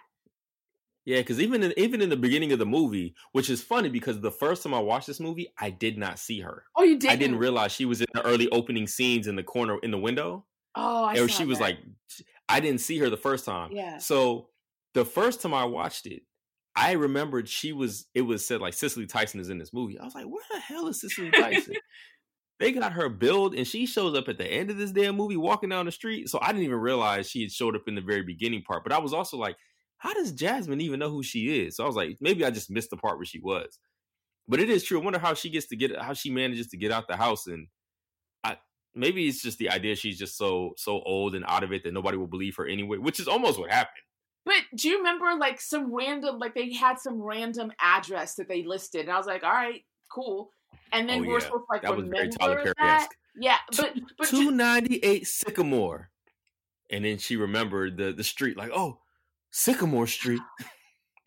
Yeah, 1.05 1.19
because 1.19 1.39
even 1.39 1.61
in 1.61 1.73
even 1.77 2.01
in 2.01 2.09
the 2.09 2.17
beginning 2.17 2.51
of 2.51 2.57
the 2.57 2.65
movie, 2.65 3.15
which 3.31 3.49
is 3.49 3.61
funny 3.61 3.89
because 3.89 4.19
the 4.19 4.31
first 4.31 4.63
time 4.63 4.73
I 4.73 4.79
watched 4.79 5.05
this 5.05 5.19
movie, 5.19 5.53
I 5.59 5.69
did 5.69 5.99
not 5.99 6.17
see 6.17 6.41
her. 6.41 6.63
Oh, 6.75 6.83
you 6.83 6.97
did. 6.97 7.11
I 7.11 7.15
didn't 7.15 7.37
realize 7.37 7.71
she 7.71 7.85
was 7.85 8.01
in 8.01 8.07
the 8.13 8.25
early 8.25 8.49
opening 8.49 8.87
scenes 8.87 9.27
in 9.27 9.35
the 9.35 9.43
corner 9.43 9.77
in 9.83 9.91
the 9.91 9.99
window. 9.99 10.45
Oh, 10.73 11.05
I 11.05 11.13
or 11.19 11.29
saw 11.29 11.37
she 11.37 11.45
was 11.45 11.59
like, 11.59 11.77
I 12.49 12.59
didn't 12.59 12.81
see 12.81 12.97
her 12.99 13.09
the 13.11 13.17
first 13.17 13.45
time. 13.45 13.71
Yeah. 13.71 13.99
So 13.99 14.49
the 14.95 15.05
first 15.05 15.41
time 15.41 15.53
I 15.53 15.65
watched 15.65 16.07
it, 16.07 16.23
I 16.75 16.93
remembered 16.93 17.47
she 17.47 17.71
was. 17.71 18.07
It 18.13 18.21
was 18.21 18.45
said 18.45 18.61
like 18.61 18.73
Cicely 18.73 19.05
Tyson 19.05 19.39
is 19.39 19.49
in 19.49 19.57
this 19.57 19.73
movie. 19.73 19.97
I 19.99 20.03
was 20.03 20.15
like, 20.15 20.25
where 20.25 20.43
the 20.51 20.59
hell 20.59 20.87
is 20.87 21.01
Cicely 21.01 21.31
Tyson? 21.31 21.75
they 22.59 22.71
got 22.71 22.93
her 22.93 23.09
build, 23.09 23.55
and 23.55 23.65
she 23.65 23.85
shows 23.85 24.17
up 24.17 24.27
at 24.27 24.37
the 24.37 24.45
end 24.45 24.69
of 24.69 24.77
this 24.77 24.91
damn 24.91 25.15
movie 25.15 25.37
walking 25.37 25.69
down 25.69 25.85
the 25.85 25.91
street. 25.91 26.29
So 26.29 26.39
I 26.41 26.47
didn't 26.47 26.63
even 26.63 26.79
realize 26.79 27.29
she 27.29 27.41
had 27.41 27.51
showed 27.51 27.75
up 27.75 27.87
in 27.87 27.95
the 27.95 28.01
very 28.01 28.23
beginning 28.23 28.63
part. 28.63 28.83
But 28.83 28.93
I 28.93 28.99
was 28.99 29.13
also 29.13 29.37
like, 29.37 29.55
how 29.97 30.13
does 30.13 30.33
Jasmine 30.33 30.81
even 30.81 30.99
know 30.99 31.09
who 31.09 31.23
she 31.23 31.65
is? 31.65 31.77
So 31.77 31.83
I 31.83 31.87
was 31.87 31.95
like, 31.95 32.17
maybe 32.19 32.43
I 32.43 32.51
just 32.51 32.69
missed 32.69 32.89
the 32.89 32.97
part 32.97 33.17
where 33.17 33.25
she 33.25 33.39
was. 33.39 33.79
But 34.47 34.59
it 34.59 34.69
is 34.69 34.83
true. 34.83 34.99
I 34.99 35.03
wonder 35.03 35.19
how 35.19 35.33
she 35.33 35.49
gets 35.49 35.67
to 35.67 35.75
get 35.75 35.97
how 35.99 36.13
she 36.13 36.29
manages 36.29 36.67
to 36.67 36.77
get 36.77 36.91
out 36.91 37.07
the 37.07 37.15
house 37.15 37.47
and 37.47 37.67
I 38.43 38.57
maybe 38.93 39.27
it's 39.27 39.41
just 39.41 39.57
the 39.57 39.69
idea 39.69 39.95
she's 39.95 40.19
just 40.19 40.37
so 40.37 40.73
so 40.77 41.01
old 41.01 41.33
and 41.33 41.45
out 41.47 41.63
of 41.63 41.73
it 41.73 41.83
that 41.83 41.93
nobody 41.93 42.17
will 42.17 42.27
believe 42.27 42.55
her 42.57 42.67
anyway, 42.67 42.97
which 42.97 43.19
is 43.19 43.27
almost 43.27 43.57
what 43.57 43.71
happened. 43.71 44.03
But 44.45 44.55
do 44.75 44.87
you 44.89 44.97
remember 44.97 45.33
like 45.39 45.59
some 45.59 45.93
random 45.93 46.37
like 46.37 46.53
they 46.53 46.71
had 46.73 46.99
some 46.99 47.19
random 47.21 47.71
address 47.81 48.35
that 48.35 48.47
they 48.47 48.63
listed 48.63 49.01
and 49.01 49.11
I 49.11 49.17
was 49.17 49.25
like, 49.25 49.43
all 49.43 49.51
right, 49.51 49.83
cool. 50.11 50.51
And 50.91 51.09
then 51.09 51.19
Oh, 51.19 51.21
we 51.21 51.27
were 51.29 51.39
yeah. 51.39 51.45
supposed 51.45 51.63
to 51.63 51.73
like 51.73 51.81
That 51.81 51.97
was 51.97 52.07
very 52.07 52.29
remember 52.29 52.73
that. 52.77 53.09
Yeah, 53.37 53.57
but 53.75 53.93
but 54.17 54.29
ju- 54.29 54.37
298 54.37 55.27
Sycamore. 55.27 56.09
And 56.91 57.03
then 57.03 57.17
she 57.17 57.35
remembered 57.35 57.97
the 57.97 58.13
the 58.13 58.23
street, 58.23 58.55
like, 58.55 58.71
oh, 58.73 58.99
Sycamore 59.51 60.07
Street. 60.07 60.41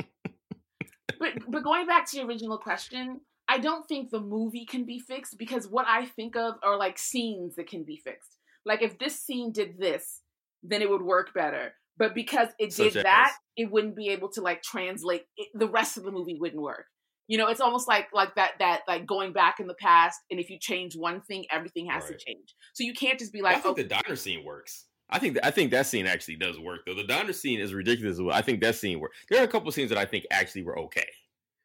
but 1.19 1.33
but 1.49 1.65
going 1.65 1.87
back 1.87 2.07
to 2.11 2.17
your 2.17 2.27
original 2.27 2.59
question, 2.59 3.21
I 3.49 3.59
don't 3.59 3.87
think 3.87 4.11
the 4.11 4.21
movie 4.21 4.65
can 4.65 4.85
be 4.85 5.01
fixed 5.01 5.37
because 5.39 5.67
what 5.69 5.87
I 5.89 6.05
think 6.07 6.37
of 6.37 6.55
are 6.63 6.79
like 6.79 6.99
scenes 6.99 7.57
that 7.57 7.69
can 7.69 7.83
be 7.83 7.97
fixed. 7.97 8.39
Like 8.65 8.83
if 8.83 8.99
this 8.99 9.19
scene 9.19 9.53
did 9.53 9.79
this, 9.79 10.23
then 10.63 10.83
it 10.83 10.89
would 10.91 11.03
work 11.03 11.35
better. 11.35 11.75
But 11.99 12.15
because 12.15 12.49
it 12.59 12.73
Such 12.73 12.93
did 12.95 13.05
that, 13.05 13.31
as? 13.33 13.37
it 13.57 13.71
wouldn't 13.71 13.97
be 13.97 14.09
able 14.11 14.29
to 14.31 14.41
like 14.41 14.63
translate. 14.63 15.23
It, 15.37 15.49
the 15.55 15.69
rest 15.69 15.97
of 15.97 16.05
the 16.05 16.13
movie 16.13 16.37
wouldn't 16.39 16.63
work. 16.63 16.85
You 17.27 17.37
know, 17.37 17.49
it's 17.49 17.61
almost 17.61 17.89
like 17.89 18.07
like 18.15 18.35
that 18.37 18.53
that 18.61 18.83
like 18.89 19.05
going 19.07 19.33
back 19.33 19.61
in 19.61 19.67
the 19.67 19.75
past, 19.75 20.19
and 20.31 20.41
if 20.41 20.49
you 20.49 20.59
change 20.61 20.97
one 20.97 21.21
thing, 21.23 21.45
everything 21.51 21.87
has 21.87 22.05
Right. 22.05 22.19
to 22.19 22.25
change. 22.25 22.55
So 22.75 22.85
you 22.85 22.95
can't 22.95 23.19
just 23.19 23.33
be 23.33 23.43
like. 23.43 23.57
I 23.57 23.61
think 23.61 23.79
oh, 23.79 23.83
the 23.83 23.89
diner 23.89 24.17
scene 24.17 24.45
works. 24.45 24.87
I 25.11 25.19
think 25.19 25.35
that, 25.35 25.47
I 25.47 25.51
think 25.51 25.71
that 25.73 25.87
scene 25.87 26.07
actually 26.07 26.37
does 26.37 26.59
work 26.59 26.81
though. 26.87 26.95
The 26.95 27.05
diner 27.07 27.33
scene 27.33 27.61
is 27.61 27.75
ridiculous. 27.75 28.19
I 28.33 28.43
think 28.43 28.61
that 28.61 28.77
scene 28.77 29.01
worked. 29.01 29.15
There 29.31 29.41
are 29.41 29.45
a 29.45 29.49
couple 29.49 29.71
scenes 29.73 29.89
that 29.89 29.99
I 29.99 30.05
think 30.05 30.25
actually 30.31 30.63
were 30.63 30.79
okay. 30.81 31.07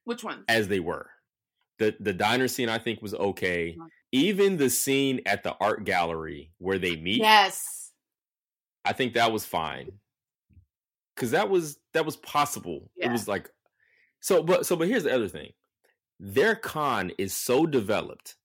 which 0.05 0.23
one? 0.23 0.43
as 0.49 0.67
they 0.67 0.79
were. 0.79 1.09
The 1.79 1.95
the 1.99 2.13
diner 2.13 2.47
scene 2.47 2.69
I 2.69 2.77
think 2.77 3.01
was 3.01 3.13
okay. 3.13 3.77
Even 4.11 4.57
the 4.57 4.69
scene 4.69 5.21
at 5.25 5.43
the 5.43 5.55
art 5.59 5.85
gallery 5.85 6.51
where 6.57 6.77
they 6.79 6.95
meet, 6.95 7.19
Yes. 7.21 7.91
I 8.85 8.93
think 8.93 9.13
that 9.13 9.31
was 9.31 9.45
fine. 9.45 9.91
Cause 11.15 11.31
that 11.31 11.49
was 11.49 11.77
that 11.93 12.05
was 12.05 12.17
possible. 12.17 12.89
It 12.95 13.11
was 13.11 13.27
like 13.27 13.49
so 14.19 14.41
but 14.41 14.65
so 14.65 14.75
but 14.75 14.87
here's 14.87 15.03
the 15.03 15.13
other 15.13 15.27
thing. 15.27 15.51
Their 16.19 16.55
con 16.55 17.11
is 17.17 17.33
so 17.33 17.65
developed 17.65 18.35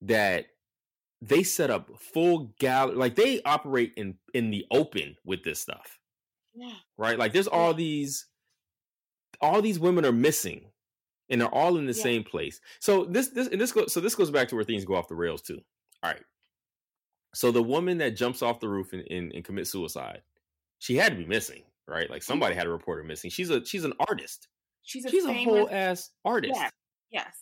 that 0.00 0.46
they 1.20 1.42
set 1.42 1.70
up 1.70 1.90
full 1.98 2.52
gallery 2.58 2.96
like 2.96 3.14
they 3.14 3.42
operate 3.42 3.92
in 3.96 4.14
in 4.34 4.50
the 4.50 4.64
open 4.70 5.16
with 5.24 5.44
this 5.44 5.60
stuff. 5.60 5.98
Yeah. 6.54 6.74
right? 6.98 7.18
Like 7.18 7.32
there's 7.32 7.46
all 7.46 7.74
these 7.74 8.26
all 9.40 9.60
these 9.62 9.78
women 9.78 10.04
are 10.04 10.12
missing 10.12 10.66
and 11.28 11.40
they're 11.40 11.48
all 11.54 11.76
in 11.76 11.86
the 11.86 11.92
Yeah. 11.94 12.02
same 12.02 12.24
place. 12.24 12.60
So 12.80 13.04
this 13.04 13.28
this 13.28 13.48
and 13.48 13.60
this 13.60 13.72
goes 13.72 13.92
so 13.92 14.00
this 14.00 14.14
goes 14.14 14.30
back 14.30 14.48
to 14.48 14.54
where 14.54 14.64
things 14.64 14.84
go 14.84 14.94
off 14.94 15.08
the 15.08 15.14
rails 15.14 15.42
too. 15.42 15.60
All 16.02 16.10
right. 16.10 16.24
So 17.34 17.50
the 17.50 17.62
woman 17.62 17.98
that 17.98 18.16
jumps 18.16 18.42
off 18.42 18.60
the 18.60 18.68
roof 18.68 18.92
and, 18.92 19.02
and, 19.10 19.32
and 19.32 19.44
commits 19.44 19.70
suicide, 19.70 20.22
she 20.78 20.96
had 20.96 21.12
to 21.12 21.18
be 21.18 21.24
missing, 21.24 21.62
right? 21.88 22.08
Like 22.10 22.20
mm-hmm. 22.20 22.32
somebody 22.32 22.54
had 22.54 22.64
to 22.64 22.70
report 22.70 22.98
her 22.98 23.04
missing. 23.04 23.30
She's 23.30 23.50
a 23.50 23.64
she's 23.64 23.84
an 23.84 23.94
artist. 24.08 24.48
She's 24.82 25.04
a 25.04 25.10
She's 25.10 25.24
a 25.24 25.32
whole 25.32 25.68
ass 25.70 26.10
artist. 26.24 26.54
Yes. 26.56 26.70
Yes. 27.10 27.36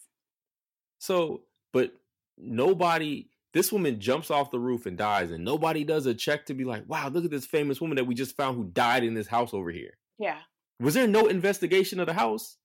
So, 0.99 1.43
but 1.73 1.93
nobody, 2.37 3.29
this 3.55 3.73
woman 3.73 4.01
jumps 4.01 4.31
off 4.31 4.51
the 4.51 4.59
roof 4.59 4.87
and 4.87 4.99
dies, 4.99 5.31
and 5.31 5.45
nobody 5.45 5.85
does 5.85 6.07
a 6.07 6.15
check 6.15 6.45
to 6.47 6.55
be 6.55 6.65
like, 6.65 6.85
wow, 6.87 7.09
look 7.09 7.25
at 7.25 7.31
this 7.31 7.47
famous 7.47 7.81
woman 7.81 7.97
that 7.97 8.05
we 8.05 8.15
just 8.15 8.37
found 8.37 8.57
who 8.57 8.65
died 8.65 9.05
in 9.05 9.15
this 9.15 9.27
house 9.27 9.55
over 9.55 9.71
here. 9.71 9.97
Yeah. 10.19 10.39
Was 10.81 10.95
there 10.95 11.07
no 11.07 11.29
investigation 11.29 12.01
of 12.01 12.07
the 12.07 12.13
house? 12.13 12.59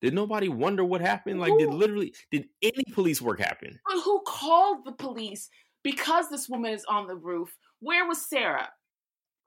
Did 0.00 0.14
nobody 0.14 0.48
wonder 0.48 0.84
what 0.84 1.00
happened? 1.00 1.40
Like, 1.40 1.56
did 1.58 1.72
literally, 1.72 2.14
did 2.30 2.46
any 2.60 2.84
police 2.92 3.22
work 3.22 3.40
happen? 3.40 3.78
But 3.86 4.02
who 4.02 4.20
called 4.26 4.84
the 4.84 4.92
police 4.92 5.48
because 5.84 6.28
this 6.28 6.48
woman 6.48 6.72
is 6.72 6.84
on 6.88 7.06
the 7.06 7.14
roof? 7.14 7.56
Where 7.80 8.06
was 8.06 8.28
Sarah? 8.28 8.70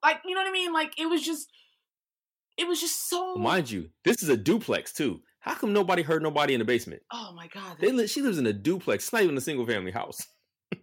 Like, 0.01 0.21
you 0.25 0.33
know 0.33 0.41
what 0.41 0.49
I 0.49 0.53
mean? 0.53 0.71
Like, 0.71 0.99
it 0.99 1.07
was 1.07 1.21
just, 1.21 1.51
it 2.57 2.67
was 2.67 2.79
just 2.81 3.09
so. 3.09 3.33
Well, 3.35 3.37
mind 3.37 3.69
you, 3.69 3.89
this 4.03 4.23
is 4.23 4.29
a 4.29 4.37
duplex 4.37 4.93
too. 4.93 5.21
How 5.39 5.53
come 5.53 5.73
nobody 5.73 6.01
heard 6.01 6.23
nobody 6.23 6.53
in 6.53 6.59
the 6.59 6.65
basement? 6.65 7.01
oh 7.11 7.33
my 7.35 7.47
god. 7.47 7.77
They 7.79 7.91
li- 7.91 8.07
she 8.07 8.21
lives 8.21 8.37
in 8.37 8.47
a 8.47 8.53
duplex. 8.53 9.05
It's 9.05 9.13
not 9.13 9.21
even 9.23 9.37
a 9.37 9.41
single 9.41 9.65
family 9.65 9.91
house. 9.91 10.21
oh 10.75 10.79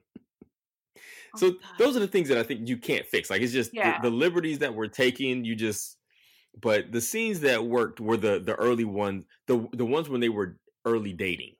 So 1.37 1.51
God. 1.53 1.61
those 1.79 1.97
are 1.97 2.01
the 2.01 2.07
things 2.09 2.29
that 2.29 2.39
I 2.39 2.43
think 2.43 2.69
you 2.69 2.77
can't 2.77 3.07
fix. 3.07 3.31
Like 3.31 3.43
it's 3.43 3.53
just 3.53 3.73
the- 3.73 3.79
Yeah. 3.79 4.01
the, 4.01 4.11
liberties 4.11 4.59
that 4.61 4.75
we're 4.75 4.89
taking. 4.89 5.45
You 5.45 5.55
just, 5.57 5.97
but 6.61 6.93
the 6.93 7.01
scenes 7.01 7.41
that 7.41 7.65
worked 7.65 8.01
were 8.01 8.17
the 8.17 8.39
the 8.39 8.55
early 8.55 8.85
ones. 8.85 9.25
The 9.47 9.67
the 9.73 9.87
ones 9.87 10.09
when 10.09 10.21
they 10.21 10.29
were 10.29 10.59
early 10.85 11.13
dating. 11.13 11.55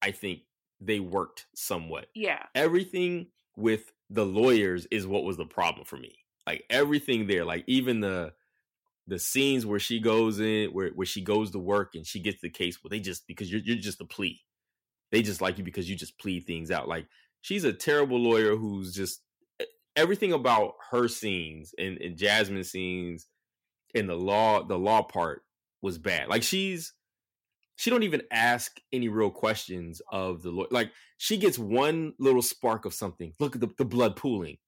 I 0.00 0.10
think 0.10 0.40
they 0.80 0.98
worked 1.00 1.46
somewhat. 1.54 2.06
Yeah. 2.14 2.42
Everything 2.54 3.28
with 3.56 3.92
the 4.10 4.24
lawyers 4.26 4.86
is 4.90 5.06
what 5.06 5.22
was 5.24 5.36
the 5.36 5.44
problem 5.46 5.84
for 5.86 5.96
me. 5.96 6.16
Like 6.46 6.64
everything 6.70 7.26
there, 7.28 7.44
like 7.44 7.62
even 7.68 8.00
the 8.00 8.32
the 9.06 9.18
scenes 9.18 9.66
where 9.66 9.78
she 9.78 10.00
goes 10.00 10.40
in, 10.40 10.70
where 10.70 10.90
where 10.90 11.06
she 11.06 11.22
goes 11.22 11.50
to 11.50 11.58
work 11.58 11.94
and 11.94 12.06
she 12.06 12.20
gets 12.20 12.40
the 12.40 12.50
case. 12.50 12.82
Well, 12.82 12.90
they 12.90 13.00
just 13.00 13.26
because 13.26 13.50
you're 13.50 13.60
you're 13.62 13.76
just 13.76 14.00
a 14.00 14.04
plea. 14.04 14.40
They 15.10 15.22
just 15.22 15.40
like 15.40 15.58
you 15.58 15.64
because 15.64 15.88
you 15.88 15.96
just 15.96 16.18
plead 16.18 16.46
things 16.46 16.70
out. 16.70 16.88
Like 16.88 17.06
she's 17.40 17.64
a 17.64 17.72
terrible 17.72 18.18
lawyer 18.18 18.56
who's 18.56 18.94
just 18.94 19.20
everything 19.94 20.32
about 20.32 20.74
her 20.90 21.08
scenes 21.08 21.74
and, 21.78 21.98
and 21.98 22.16
Jasmine 22.16 22.64
scenes 22.64 23.26
and 23.94 24.08
the 24.08 24.14
law 24.14 24.62
the 24.62 24.78
law 24.78 25.02
part 25.02 25.42
was 25.82 25.98
bad. 25.98 26.28
Like 26.28 26.42
she's 26.42 26.94
she 27.76 27.90
don't 27.90 28.04
even 28.04 28.22
ask 28.30 28.80
any 28.92 29.08
real 29.08 29.30
questions 29.30 30.00
of 30.10 30.42
the 30.42 30.50
lawyer. 30.50 30.68
Like 30.70 30.92
she 31.18 31.36
gets 31.36 31.58
one 31.58 32.14
little 32.18 32.42
spark 32.42 32.84
of 32.84 32.94
something. 32.94 33.32
Look 33.40 33.54
at 33.54 33.60
the, 33.60 33.68
the 33.76 33.84
blood 33.84 34.16
pooling. 34.16 34.58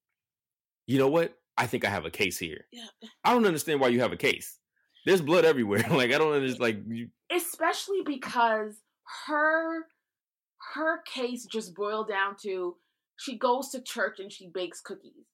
You 0.87 0.99
know 0.99 1.09
what? 1.09 1.35
I 1.57 1.67
think 1.67 1.85
I 1.85 1.91
have 1.91 2.05
a 2.05 2.11
case 2.11 2.39
here. 2.39 2.67
Yeah. 2.73 2.87
I 3.23 3.33
don't 3.33 3.47
understand 3.47 3.81
why 3.81 3.89
you 3.89 4.01
have 4.01 4.13
a 4.13 4.17
case. 4.17 4.59
There's 5.07 5.21
blood 5.23 5.45
everywhere. 5.45 5.85
like 5.91 6.13
I 6.13 6.19
don't 6.19 6.33
understand. 6.33 6.61
Like 6.61 6.79
you, 6.89 7.09
Especially 7.31 8.01
because 8.05 8.75
her, 9.27 9.87
her 10.75 11.03
case 11.05 11.47
just 11.47 11.75
boiled 11.75 12.09
down 12.09 12.37
to 12.43 12.77
she 13.17 13.39
goes 13.39 13.69
to 13.71 13.83
church 13.83 14.19
and 14.19 14.33
she 14.33 14.51
bakes 14.53 14.81
cookies. 14.81 15.27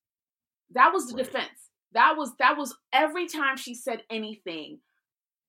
That 0.74 0.92
was 0.92 1.06
the 1.06 1.14
Right. 1.16 1.24
defense. 1.24 1.68
That 1.92 2.14
was 2.16 2.32
that 2.38 2.56
was 2.56 2.76
every 2.92 3.26
time 3.26 3.56
she 3.56 3.74
said 3.74 4.02
anything. 4.10 4.80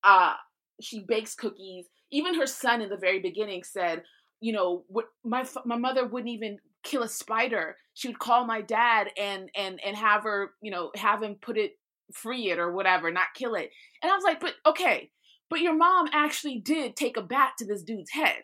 Uh 0.03 0.33
she 0.81 1.03
bakes 1.07 1.35
cookies. 1.35 1.87
Even 2.11 2.35
her 2.35 2.47
son 2.47 2.81
in 2.81 2.89
the 2.89 2.97
very 2.97 3.19
beginning 3.19 3.63
said, 3.63 4.03
you 4.39 4.53
know, 4.53 4.83
what 4.87 5.05
my 5.23 5.45
my 5.65 5.77
mother 5.77 6.07
wouldn't 6.07 6.31
even 6.31 6.57
kill 6.83 7.03
a 7.03 7.09
spider. 7.09 7.75
She 8.01 8.07
would 8.07 8.17
call 8.19 8.45
my 8.45 8.61
dad 8.61 9.09
and 9.15 9.49
and 9.55 9.79
and 9.85 9.95
have 9.95 10.23
her, 10.23 10.51
you 10.61 10.71
know, 10.71 10.91
have 10.95 11.21
him 11.21 11.35
put 11.39 11.55
it 11.57 11.73
free 12.13 12.49
it 12.49 12.57
or 12.57 12.71
whatever, 12.71 13.11
not 13.11 13.27
kill 13.35 13.53
it. 13.53 13.69
And 14.01 14.11
I 14.11 14.15
was 14.15 14.23
like, 14.23 14.39
but 14.39 14.55
okay, 14.65 15.11
but 15.51 15.61
your 15.61 15.75
mom 15.75 16.07
actually 16.11 16.59
did 16.59 16.95
take 16.95 17.15
a 17.15 17.21
bat 17.21 17.53
to 17.59 17.65
this 17.65 17.83
dude's 17.83 18.09
head. 18.11 18.37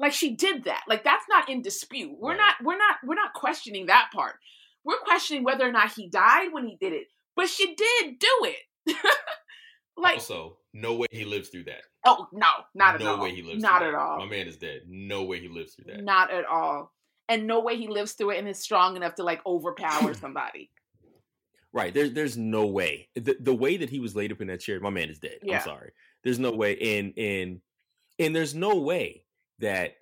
Like 0.00 0.12
she 0.12 0.34
did 0.34 0.64
that. 0.64 0.82
Like 0.88 1.04
that's 1.04 1.24
not 1.28 1.48
in 1.48 1.62
dispute. 1.62 2.16
We're 2.18 2.30
Right. 2.30 2.38
not 2.38 2.54
we're 2.64 2.76
not 2.78 2.96
we're 3.06 3.14
not 3.14 3.32
questioning 3.32 3.86
that 3.86 4.08
part. 4.12 4.34
We're 4.84 4.98
questioning 4.98 5.44
whether 5.44 5.66
or 5.68 5.72
not 5.72 5.92
he 5.92 6.08
died 6.10 6.48
when 6.52 6.66
he 6.66 6.76
did 6.80 6.92
it. 6.92 7.06
But 7.36 7.48
she 7.48 7.74
did 7.76 8.18
do 8.18 8.28
it. 8.42 8.96
like 9.96 10.14
also, 10.14 10.58
no 10.74 10.94
way 10.96 11.06
he 11.10 11.24
lives 11.24 11.48
through 11.48 11.64
that. 11.64 11.82
oh 12.04 12.26
no, 12.32 12.46
not 12.74 12.98
no 13.00 13.06
at 13.06 13.10
all. 13.10 13.16
No 13.18 13.22
way 13.22 13.34
he 13.34 13.42
lives. 13.42 13.62
Not 13.62 13.78
through 13.78 13.88
at 13.88 13.92
that. 13.92 13.98
all. 14.00 14.18
My 14.18 14.26
man 14.26 14.46
is 14.48 14.56
dead. 14.56 14.80
No 14.88 15.24
way 15.24 15.40
he 15.40 15.48
lives 15.48 15.74
through 15.74 15.92
that. 15.94 16.02
Not 16.04 16.30
at 16.32 16.44
all. 16.44 16.92
And 17.28 17.46
no 17.46 17.60
way 17.60 17.76
he 17.76 17.88
lives 17.88 18.12
through 18.12 18.30
it 18.30 18.38
and 18.38 18.48
is 18.48 18.58
strong 18.60 18.96
enough 18.96 19.16
to 19.16 19.24
like 19.24 19.44
overpower 19.44 20.14
somebody. 20.20 20.70
Right. 21.72 21.92
There's 21.92 22.12
there's 22.12 22.36
no 22.38 22.66
way. 22.66 23.08
The 23.16 23.36
the 23.40 23.54
way 23.54 23.76
that 23.76 23.90
he 23.90 24.00
was 24.00 24.14
laid 24.16 24.32
up 24.32 24.40
in 24.40 24.46
that 24.48 24.60
chair, 24.60 24.80
my 24.80 24.90
man 24.90 25.10
is 25.10 25.18
dead. 25.18 25.38
Yeah. 25.42 25.56
I'm 25.58 25.62
sorry. 25.64 25.92
There's 26.24 26.38
no 26.38 26.52
way. 26.52 26.76
And 26.98 27.12
and 27.18 27.60
and 28.18 28.34
there's 28.34 28.54
no 28.54 28.76
way 28.76 29.24
that 29.58 29.94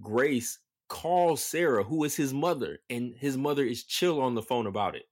Grace 0.00 0.58
calls 0.88 1.42
Sarah, 1.42 1.84
who 1.84 2.04
is 2.04 2.16
his 2.16 2.32
mother, 2.32 2.78
and 2.90 3.14
his 3.16 3.36
mother 3.36 3.64
is 3.64 3.84
chill 3.84 4.20
on 4.20 4.34
the 4.34 4.42
phone 4.42 4.66
about 4.66 4.96
it. 4.96 5.04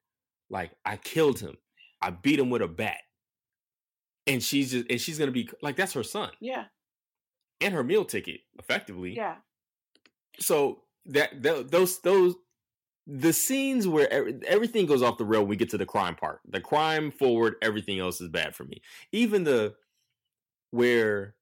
Like, 0.51 0.72
I 0.84 0.97
killed 0.97 1.40
him. 1.40 1.57
I 2.01 2.11
beat 2.11 2.38
him 2.38 2.51
with 2.51 2.62
a 2.62 2.68
bat. 2.68 2.99
And 4.26 4.42
she's 4.42 4.70
just 4.72 4.86
and 4.90 5.01
she's 5.01 5.18
gonna 5.18 5.30
be 5.32 5.49
like, 5.62 5.76
that's 5.76 5.92
her 5.92 6.03
son. 6.03 6.30
Yeah, 6.40 6.64
And 7.61 7.74
her 7.74 7.84
meal 7.84 8.05
ticket, 8.05 8.40
effectively. 8.59 9.14
yeah. 9.14 9.36
so 10.38 10.80
that, 11.07 11.42
that 11.42 11.70
those 11.70 12.00
those 12.00 12.34
the 13.07 13.32
scenes 13.32 13.86
where 13.86 14.11
every, 14.11 14.40
everything 14.46 14.86
goes 14.86 15.02
off 15.02 15.18
the 15.18 15.24
rail 15.24 15.42
when 15.42 15.50
we 15.50 15.57
get 15.57 15.70
to 15.70 15.78
the 15.78 15.86
crime 15.86 16.14
part 16.14 16.40
the 16.48 16.61
crime 16.61 17.11
forward 17.11 17.57
everything 17.61 17.98
else 17.98 18.20
is 18.20 18.28
bad 18.28 18.55
for 18.55 18.64
me 18.64 18.80
even 19.12 19.44
the 19.44 19.74
where 20.70 21.34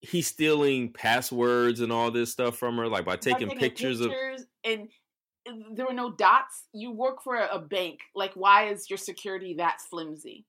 he's 0.00 0.26
stealing 0.26 0.92
passwords 0.92 1.80
and 1.80 1.92
all 1.92 2.10
this 2.10 2.32
stuff 2.32 2.56
from 2.56 2.76
her 2.78 2.88
like 2.88 3.04
by 3.04 3.12
By 3.12 3.16
taking, 3.16 3.50
pictures, 3.50 4.00
of 4.00 4.10
pictures 4.10 4.46
and 4.64 4.88
and 5.46 5.76
there 5.76 5.86
were 5.86 5.94
no 5.94 6.12
dots. 6.12 6.64
You 6.72 6.92
work 6.92 7.22
for 7.22 7.36
a, 7.36 7.56
a 7.56 7.58
bank. 7.58 8.00
Like, 8.14 8.32
why 8.34 8.68
is 8.68 8.90
your 8.90 8.98
security 8.98 9.54
that 9.54 9.78
flimsy? 9.88 10.44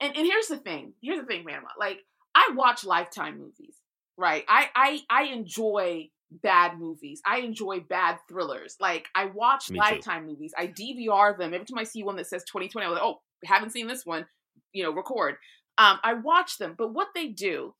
And 0.00 0.16
and 0.16 0.26
here's 0.26 0.48
the 0.48 0.58
thing. 0.58 0.94
Here's 1.02 1.20
the 1.20 1.26
thing, 1.26 1.44
man. 1.44 1.62
Like, 1.78 1.98
I 2.34 2.50
watch 2.54 2.84
Lifetime 2.84 3.38
movies, 3.38 3.76
right? 4.16 4.44
I 4.48 4.68
I 4.74 5.00
I 5.10 5.22
enjoy 5.24 6.08
bad 6.42 6.78
movies. 6.78 7.20
I 7.26 7.40
enjoy 7.40 7.80
bad 7.80 8.18
thrillers. 8.28 8.76
Like, 8.80 9.08
I 9.14 9.26
watch 9.26 9.70
Me 9.70 9.78
too. 9.78 9.80
Lifetime 9.80 10.26
movies. 10.26 10.52
I 10.56 10.66
DVR 10.66 11.36
them 11.36 11.54
every 11.54 11.66
time 11.66 11.78
I 11.78 11.84
see 11.84 12.02
one 12.02 12.16
that 12.16 12.26
says 12.26 12.44
2020. 12.44 12.86
I'm 12.86 12.92
like, 12.92 13.02
oh, 13.02 13.20
haven't 13.44 13.70
seen 13.70 13.86
this 13.86 14.06
one. 14.06 14.26
You 14.72 14.84
know, 14.84 14.92
record. 14.92 15.36
Um, 15.78 15.98
I 16.02 16.14
watch 16.14 16.58
them, 16.58 16.74
but 16.76 16.92
what 16.92 17.08
they 17.14 17.28
do, 17.28 17.74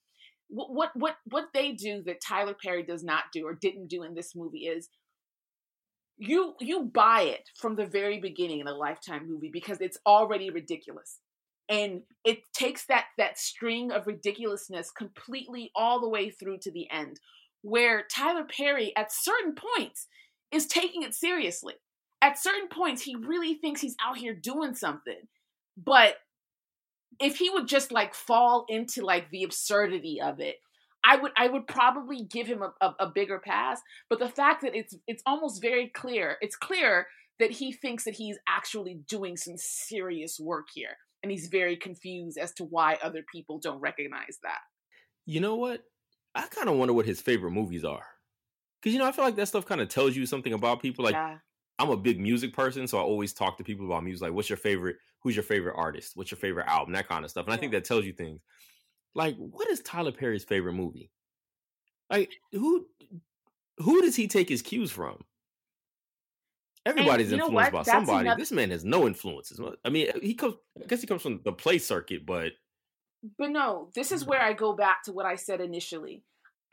what 0.49 0.71
what 0.73 0.91
what 0.95 1.17
what 1.31 1.47
they 1.55 1.73
do 1.73 2.03
that 2.05 2.21
Tyler 2.27 2.55
Perry 2.55 2.83
does 2.83 3.03
not 3.03 3.25
do 3.33 3.47
or 3.47 3.55
didn't 3.55 3.89
do 3.89 4.03
in 4.03 4.15
this 4.15 4.35
movie 4.35 4.67
is 4.67 4.89
you 6.19 6.55
you 6.61 6.85
buy 6.85 7.23
it 7.23 7.49
from 7.57 7.77
the 7.77 7.87
very 7.87 8.19
beginning 8.19 8.61
in 8.61 8.69
a 8.69 8.75
lifetime 8.75 9.29
movie 9.29 9.51
because 9.53 9.81
it's 9.81 9.99
already 10.07 10.51
ridiculous 10.51 11.19
and 11.69 12.03
it 12.25 12.41
takes 12.53 12.85
that 12.87 13.07
that 13.19 13.39
string 13.39 13.91
of 13.91 14.07
ridiculousness 14.07 14.91
completely 14.91 15.71
all 15.75 16.01
the 16.01 16.09
way 16.09 16.31
through 16.31 16.59
to 16.59 16.71
the 16.71 16.87
end 16.91 17.19
where 17.63 18.05
Tyler 18.13 18.45
Perry 18.45 18.95
at 18.97 19.13
certain 19.13 19.55
points 19.55 20.07
is 20.51 20.67
taking 20.67 21.03
it 21.03 21.15
seriously. 21.15 21.75
At 22.21 22.39
certain 22.39 22.69
points 22.69 23.03
he 23.03 23.17
really 23.17 23.55
thinks 23.55 23.81
he's 23.81 23.97
out 24.05 24.19
here 24.19 24.35
doing 24.35 24.75
something. 24.75 25.29
But 25.77 26.17
if 27.21 27.37
he 27.37 27.51
would 27.51 27.69
just 27.69 27.93
like 27.93 28.15
fall 28.15 28.67
into 28.69 29.03
like 29.03 29.31
the 29.31 29.45
absurdity 29.45 30.21
of 30.21 30.41
it 30.41 30.57
i 31.05 31.17
would 31.17 31.33
i 31.37 31.47
would 31.47 31.67
probably 31.67 32.25
give 32.25 32.47
him 32.47 32.63
a, 32.63 32.73
a, 32.81 32.95
a 33.01 33.07
bigger 33.11 33.39
pass. 33.39 33.81
But 34.09 34.19
the 34.19 34.29
fact 34.29 34.63
that 34.63 34.75
it's 34.75 34.95
it's 35.07 35.23
almost 35.27 35.61
very 35.61 35.89
clear 35.89 36.37
it's 36.41 36.57
clear 36.57 37.07
that 37.39 37.51
he 37.51 37.73
thinks 37.73 38.05
that 38.05 38.15
he's 38.15 38.39
actually 38.49 39.01
doing 39.09 39.37
some 39.37 39.57
serious 39.57 40.39
work 40.39 40.69
here. 40.73 40.97
And 41.23 41.31
he's 41.33 41.49
very 41.49 41.77
confused 41.77 42.39
as 42.39 42.53
to 42.55 42.65
why 42.65 42.99
other 43.03 43.25
people 43.33 43.59
don't 43.59 43.81
recognize 43.81 44.39
that. 44.43 44.61
You 45.25 45.41
know 45.41 45.57
what 45.57 45.83
i 46.35 46.43
kind 46.49 46.69
of 46.69 46.77
wonder 46.77 46.95
what 46.95 47.07
his 47.07 47.21
favorite 47.21 47.51
movies 47.53 47.85
are 47.85 48.07
because 48.81 48.93
you 48.93 48.99
know 48.99 49.07
i 49.07 49.13
feel 49.13 49.25
like 49.25 49.37
that 49.37 49.47
stuff 49.49 49.67
kind 49.67 49.81
of 49.81 49.89
tells 49.89 50.17
you 50.17 50.27
something 50.27 50.53
about 50.53 50.81
people 50.83 51.05
like 51.05 51.15
yeah 51.15 51.39
I'm 51.79 51.89
a 51.91 51.97
big 51.97 52.21
music 52.21 52.53
person, 52.53 52.87
so 52.87 52.99
I 52.99 53.01
always 53.01 53.33
talk 53.33 53.57
to 53.59 53.65
people 53.65 53.87
about 53.87 54.05
music. 54.05 54.23
Like, 54.23 54.35
what's 54.35 54.49
your 54.49 54.59
favorite? 54.59 54.97
Who's 55.23 55.35
your 55.35 55.43
favorite 55.43 55.75
artist? 55.75 56.13
What's 56.15 56.31
your 56.31 56.39
favorite 56.39 56.69
album? 56.69 56.93
That 56.93 57.09
kind 57.09 57.25
of 57.25 57.31
stuff. 57.31 57.47
And 57.47 57.55
I 57.55 57.57
think 57.57 57.73
that 57.73 57.85
tells 57.85 58.05
you 58.05 58.13
things. 58.13 58.41
Like, 59.15 59.35
what 59.37 59.69
is 59.69 59.81
Tyler 59.81 60.13
Perry's 60.13 60.45
favorite 60.45 60.75
movie? 60.75 61.11
Like, 62.11 62.31
who 62.53 62.87
who 63.79 64.03
does 64.03 64.15
he 64.15 64.29
take 64.29 64.49
his 64.51 64.63
cues 64.63 64.93
from? 64.93 65.19
Everybody's 66.85 67.33
influenced 67.33 67.73
by 67.73 67.79
That's 67.79 67.89
somebody. 67.91 68.27
another- 68.27 68.39
This 68.41 68.53
man 68.53 68.71
has 68.71 68.85
no 68.85 69.07
influences. 69.07 69.61
I 69.85 69.89
mean, 69.89 70.09
he 70.21 70.35
comes. 70.35 70.55
I 70.81 70.87
guess 70.87 71.01
he 71.01 71.07
comes 71.07 71.23
from 71.23 71.41
the 71.45 71.53
play 71.53 71.79
circuit, 71.79 72.27
but 72.27 72.53
But 73.39 73.51
no, 73.51 73.91
this 73.95 74.11
is 74.13 74.25
Mhm. 74.25 74.27
where 74.27 74.41
I 74.43 74.53
go 74.53 74.73
back 74.73 75.05
to 75.05 75.13
what 75.13 75.27
I 75.27 75.37
said 75.37 75.61
initially. 75.61 76.25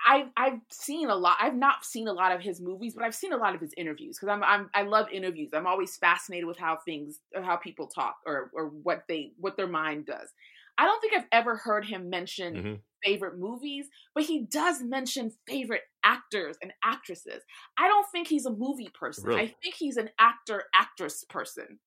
I've 0.05 0.29
I've 0.37 0.61
seen 0.71 1.09
a 1.09 1.15
lot. 1.15 1.37
I've 1.41 1.55
not 1.55 1.83
seen 1.85 2.07
a 2.07 2.13
lot 2.13 2.31
of 2.31 2.41
his 2.41 2.61
movies, 2.61 2.95
but 2.95 3.03
I've 3.03 3.13
seen 3.15 3.33
a 3.33 3.37
lot 3.37 3.53
of 3.53 3.61
his 3.61 3.73
interviews 3.77 4.17
because 4.17 4.29
I'm 4.31 4.43
I'm 4.43 4.69
I 4.73 4.83
love 4.83 5.09
interviews. 5.11 5.51
I'm 5.53 5.67
always 5.67 5.97
fascinated 5.97 6.47
with 6.47 6.57
how 6.57 6.77
things 6.85 7.19
or 7.35 7.41
how 7.43 7.57
people 7.57 7.87
talk 7.87 8.17
or 8.25 8.49
or 8.53 8.67
what 8.69 9.03
they 9.07 9.33
what 9.37 9.57
their 9.57 9.67
mind 9.67 10.05
does. 10.05 10.31
I 10.77 10.85
don't 10.85 11.01
think 11.01 11.13
I've 11.15 11.27
ever 11.31 11.57
heard 11.57 11.85
him 11.85 12.09
mention 12.09 12.63
Mhm. 12.63 12.83
favorite 13.03 13.37
movies, 13.37 13.89
but 14.15 14.23
he 14.23 14.45
does 14.45 14.81
mention 14.81 15.31
favorite 15.47 15.83
actors 16.03 16.57
and 16.61 16.73
actresses. 16.83 17.43
I 17.77 17.87
don't 17.87 18.07
think 18.11 18.27
he's 18.27 18.45
a 18.45 18.51
movie 18.51 18.89
person. 18.93 19.31
I 19.35 19.47
think 19.61 19.75
he's 19.75 19.97
an 19.97 20.09
actor 20.17 20.63
actress 20.73 21.23
person. 21.25 21.79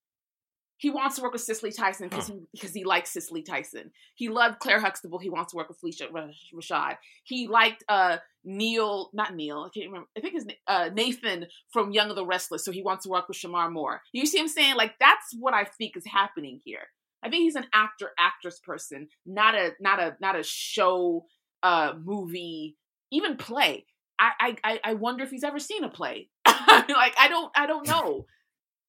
He 0.83 0.91
wants 0.91 1.15
to 1.15 1.23
work 1.23 1.33
with 1.33 1.43
Cicely 1.43 1.71
Tyson 1.71 2.09
because 2.09 2.27
he 2.27 2.41
because 2.53 2.73
he 2.75 2.83
likes 2.83 3.11
Cicely 3.13 3.41
Tyson. 3.43 3.93
He 4.17 4.29
loved 4.29 4.59
Claire 4.59 4.81
Huxtable. 4.81 5.21
He 5.21 5.31
wants 5.31 5.53
to 5.53 5.57
work 5.57 5.69
with 5.69 5.81
Phylicia 5.81 6.09
Rashad. 6.53 6.97
He 7.23 7.47
liked 7.47 7.85
uh 7.89 8.17
Neil, 8.43 9.09
not 9.13 9.33
Neil. 9.37 9.61
I 9.65 9.69
can't 9.73 9.87
remember. 9.87 10.09
I 10.17 10.21
think 10.21 10.35
na- 10.45 10.55
uh, 10.67 10.91
Nathan 10.93 11.47
from 11.73 11.93
Young 11.93 12.09
and 12.09 12.19
the 12.19 12.27
Restless. 12.27 12.65
So 12.65 12.73
he 12.73 12.83
wants 12.83 13.05
to 13.05 13.11
work 13.11 13.29
with 13.29 13.37
Shemar 13.37 13.71
Moore. 13.71 14.01
You 14.13 14.27
see 14.27 14.39
what 14.39 14.43
I'm 14.43 14.49
saying? 14.49 14.75
Like 14.75 14.95
that's 14.99 15.33
what 15.39 15.55
I 15.55 15.67
think 15.79 15.97
is 15.97 16.05
happening 16.05 16.59
here. 16.65 16.89
I 17.23 17.31
think 17.31 17.45
he's 17.45 17.55
an 17.55 17.67
actor 17.73 18.11
actress 18.19 18.59
person, 18.59 19.07
not 19.25 19.55
a 19.55 19.75
not 19.79 20.01
a 20.01 20.17
not 20.21 20.35
a 20.37 20.43
show, 20.43 21.27
uh, 21.63 21.93
movie, 22.03 22.77
even 23.13 23.37
play. 23.37 23.87
I 24.19 24.57
I- 24.65 24.81
I 24.83 24.95
wonder 24.95 25.23
if 25.23 25.31
he's 25.31 25.45
ever 25.45 25.61
seen 25.61 25.85
a 25.85 25.89
play. 25.89 26.29
like 26.47 27.15
I 27.17 27.29
don't 27.29 27.53
I 27.57 27.67
don't 27.69 27.87
know. 27.87 28.27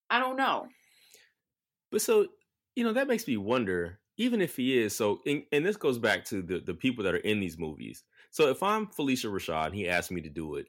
I 0.10 0.18
don't 0.20 0.38
know. 0.38 0.66
But 1.94 2.02
so, 2.02 2.26
you 2.76 2.84
know, 2.84 2.94
that 2.94 3.08
makes 3.08 3.28
me 3.28 3.38
wonder, 3.38 4.00
even 4.18 4.42
if 4.42 4.58
he 4.58 4.80
is, 4.80 4.96
so 4.96 5.22
and, 5.28 5.44
and 5.52 5.64
this 5.64 5.78
goes 5.78 6.00
back 6.00 6.26
to 6.26 6.42
the 6.42 6.60
the 6.60 6.74
people 6.74 7.04
that 7.04 7.14
are 7.14 7.18
in 7.18 7.40
these 7.40 7.58
movies. 7.58 8.04
So 8.32 8.50
if 8.50 8.64
I'm 8.64 8.88
Phylicia 8.88 9.32
Rashad 9.32 9.68
and 9.68 9.76
he 9.76 9.88
asked 9.88 10.12
me 10.12 10.22
to 10.22 10.30
do 10.30 10.56
it, 10.56 10.66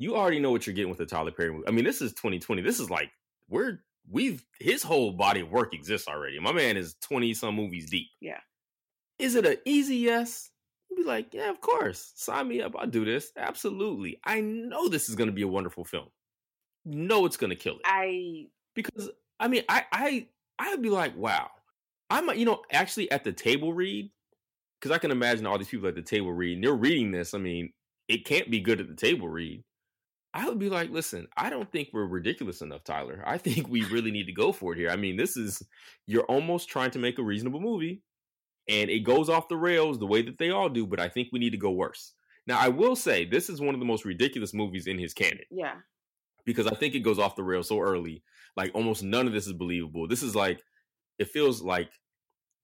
you 0.00 0.16
already 0.16 0.40
know 0.40 0.50
what 0.50 0.66
you're 0.66 0.74
getting 0.74 0.90
with 0.90 0.98
the 0.98 1.06
Tyler 1.06 1.30
Perry 1.30 1.52
movie. 1.52 1.68
I 1.68 1.70
mean, 1.70 1.84
this 1.84 2.02
is 2.02 2.12
2020. 2.14 2.60
This 2.62 2.80
is 2.80 2.90
like 2.90 3.12
we're 3.48 3.78
we've 4.10 4.44
his 4.58 4.82
whole 4.82 5.12
body 5.12 5.42
of 5.42 5.50
work 5.52 5.72
exists 5.74 6.08
already. 6.08 6.40
My 6.40 6.52
man 6.52 6.76
is 6.76 6.96
20 7.02 7.34
some 7.34 7.54
movies 7.54 7.88
deep. 7.88 8.08
Yeah. 8.20 8.40
Is 9.20 9.36
it 9.36 9.46
an 9.46 9.58
easy 9.64 9.96
yes? 9.96 10.50
You'd 10.90 10.96
be 10.96 11.04
like, 11.04 11.34
yeah, 11.34 11.50
of 11.50 11.60
course. 11.60 12.12
Sign 12.16 12.48
me 12.48 12.62
up. 12.62 12.74
I'll 12.76 12.88
do 12.88 13.04
this. 13.04 13.30
Absolutely. 13.36 14.18
I 14.24 14.40
know 14.40 14.88
this 14.88 15.08
is 15.08 15.14
gonna 15.14 15.30
be 15.30 15.42
a 15.42 15.48
wonderful 15.48 15.84
film. 15.84 16.08
know 16.84 17.26
it's 17.26 17.36
gonna 17.36 17.54
kill 17.54 17.76
it 17.76 17.82
I 17.84 18.46
because 18.74 19.08
I 19.38 19.46
mean, 19.46 19.62
I 19.68 19.84
I 19.92 20.26
I'd 20.58 20.82
be 20.82 20.90
like, 20.90 21.16
wow, 21.16 21.50
I 22.10 22.20
might, 22.20 22.38
you 22.38 22.46
know, 22.46 22.62
actually 22.72 23.10
at 23.10 23.24
the 23.24 23.32
table 23.32 23.72
read 23.72 24.10
because 24.80 24.94
I 24.94 24.98
can 24.98 25.10
imagine 25.10 25.46
all 25.46 25.58
these 25.58 25.68
people 25.68 25.88
at 25.88 25.94
the 25.94 26.02
table 26.02 26.32
reading. 26.32 26.62
They're 26.62 26.74
reading 26.74 27.10
this. 27.10 27.34
I 27.34 27.38
mean, 27.38 27.72
it 28.08 28.24
can't 28.24 28.50
be 28.50 28.60
good 28.60 28.80
at 28.80 28.88
the 28.88 28.94
table 28.94 29.28
read. 29.28 29.62
I 30.34 30.46
would 30.48 30.58
be 30.58 30.68
like, 30.68 30.90
listen, 30.90 31.26
I 31.36 31.50
don't 31.50 31.70
think 31.72 31.88
we're 31.92 32.06
ridiculous 32.06 32.60
enough, 32.60 32.84
Tyler. 32.84 33.22
I 33.26 33.38
think 33.38 33.68
we 33.68 33.84
really 33.86 34.10
need 34.10 34.26
to 34.26 34.32
go 34.32 34.52
for 34.52 34.72
it 34.72 34.78
here. 34.78 34.90
I 34.90 34.96
mean, 34.96 35.16
this 35.16 35.36
is 35.36 35.62
you're 36.06 36.24
almost 36.24 36.68
trying 36.68 36.90
to 36.92 36.98
make 36.98 37.18
a 37.18 37.24
reasonable 37.24 37.60
movie, 37.60 38.02
and 38.68 38.90
it 38.90 39.00
goes 39.00 39.28
off 39.28 39.48
the 39.48 39.56
rails 39.56 39.98
the 39.98 40.06
way 40.06 40.22
that 40.22 40.38
they 40.38 40.50
all 40.50 40.68
do. 40.68 40.86
But 40.86 41.00
I 41.00 41.08
think 41.08 41.28
we 41.32 41.38
need 41.38 41.50
to 41.50 41.56
go 41.56 41.70
worse. 41.70 42.12
Now, 42.46 42.58
I 42.58 42.68
will 42.68 42.96
say 42.96 43.24
this 43.24 43.50
is 43.50 43.60
one 43.60 43.74
of 43.74 43.80
the 43.80 43.86
most 43.86 44.04
ridiculous 44.04 44.54
movies 44.54 44.86
in 44.86 44.98
his 44.98 45.12
canon 45.12 45.40
yeah. 45.50 45.74
Because 46.48 46.66
I 46.66 46.74
think 46.74 46.94
it 46.94 47.00
goes 47.00 47.18
off 47.18 47.36
the 47.36 47.42
rails 47.42 47.68
so 47.68 47.78
early. 47.78 48.22
Like 48.56 48.70
almost 48.74 49.02
none 49.02 49.26
of 49.26 49.34
this 49.34 49.46
is 49.46 49.52
believable. 49.52 50.08
This 50.08 50.22
is 50.22 50.34
like 50.34 50.62
it 51.18 51.28
feels 51.28 51.60
like 51.60 51.90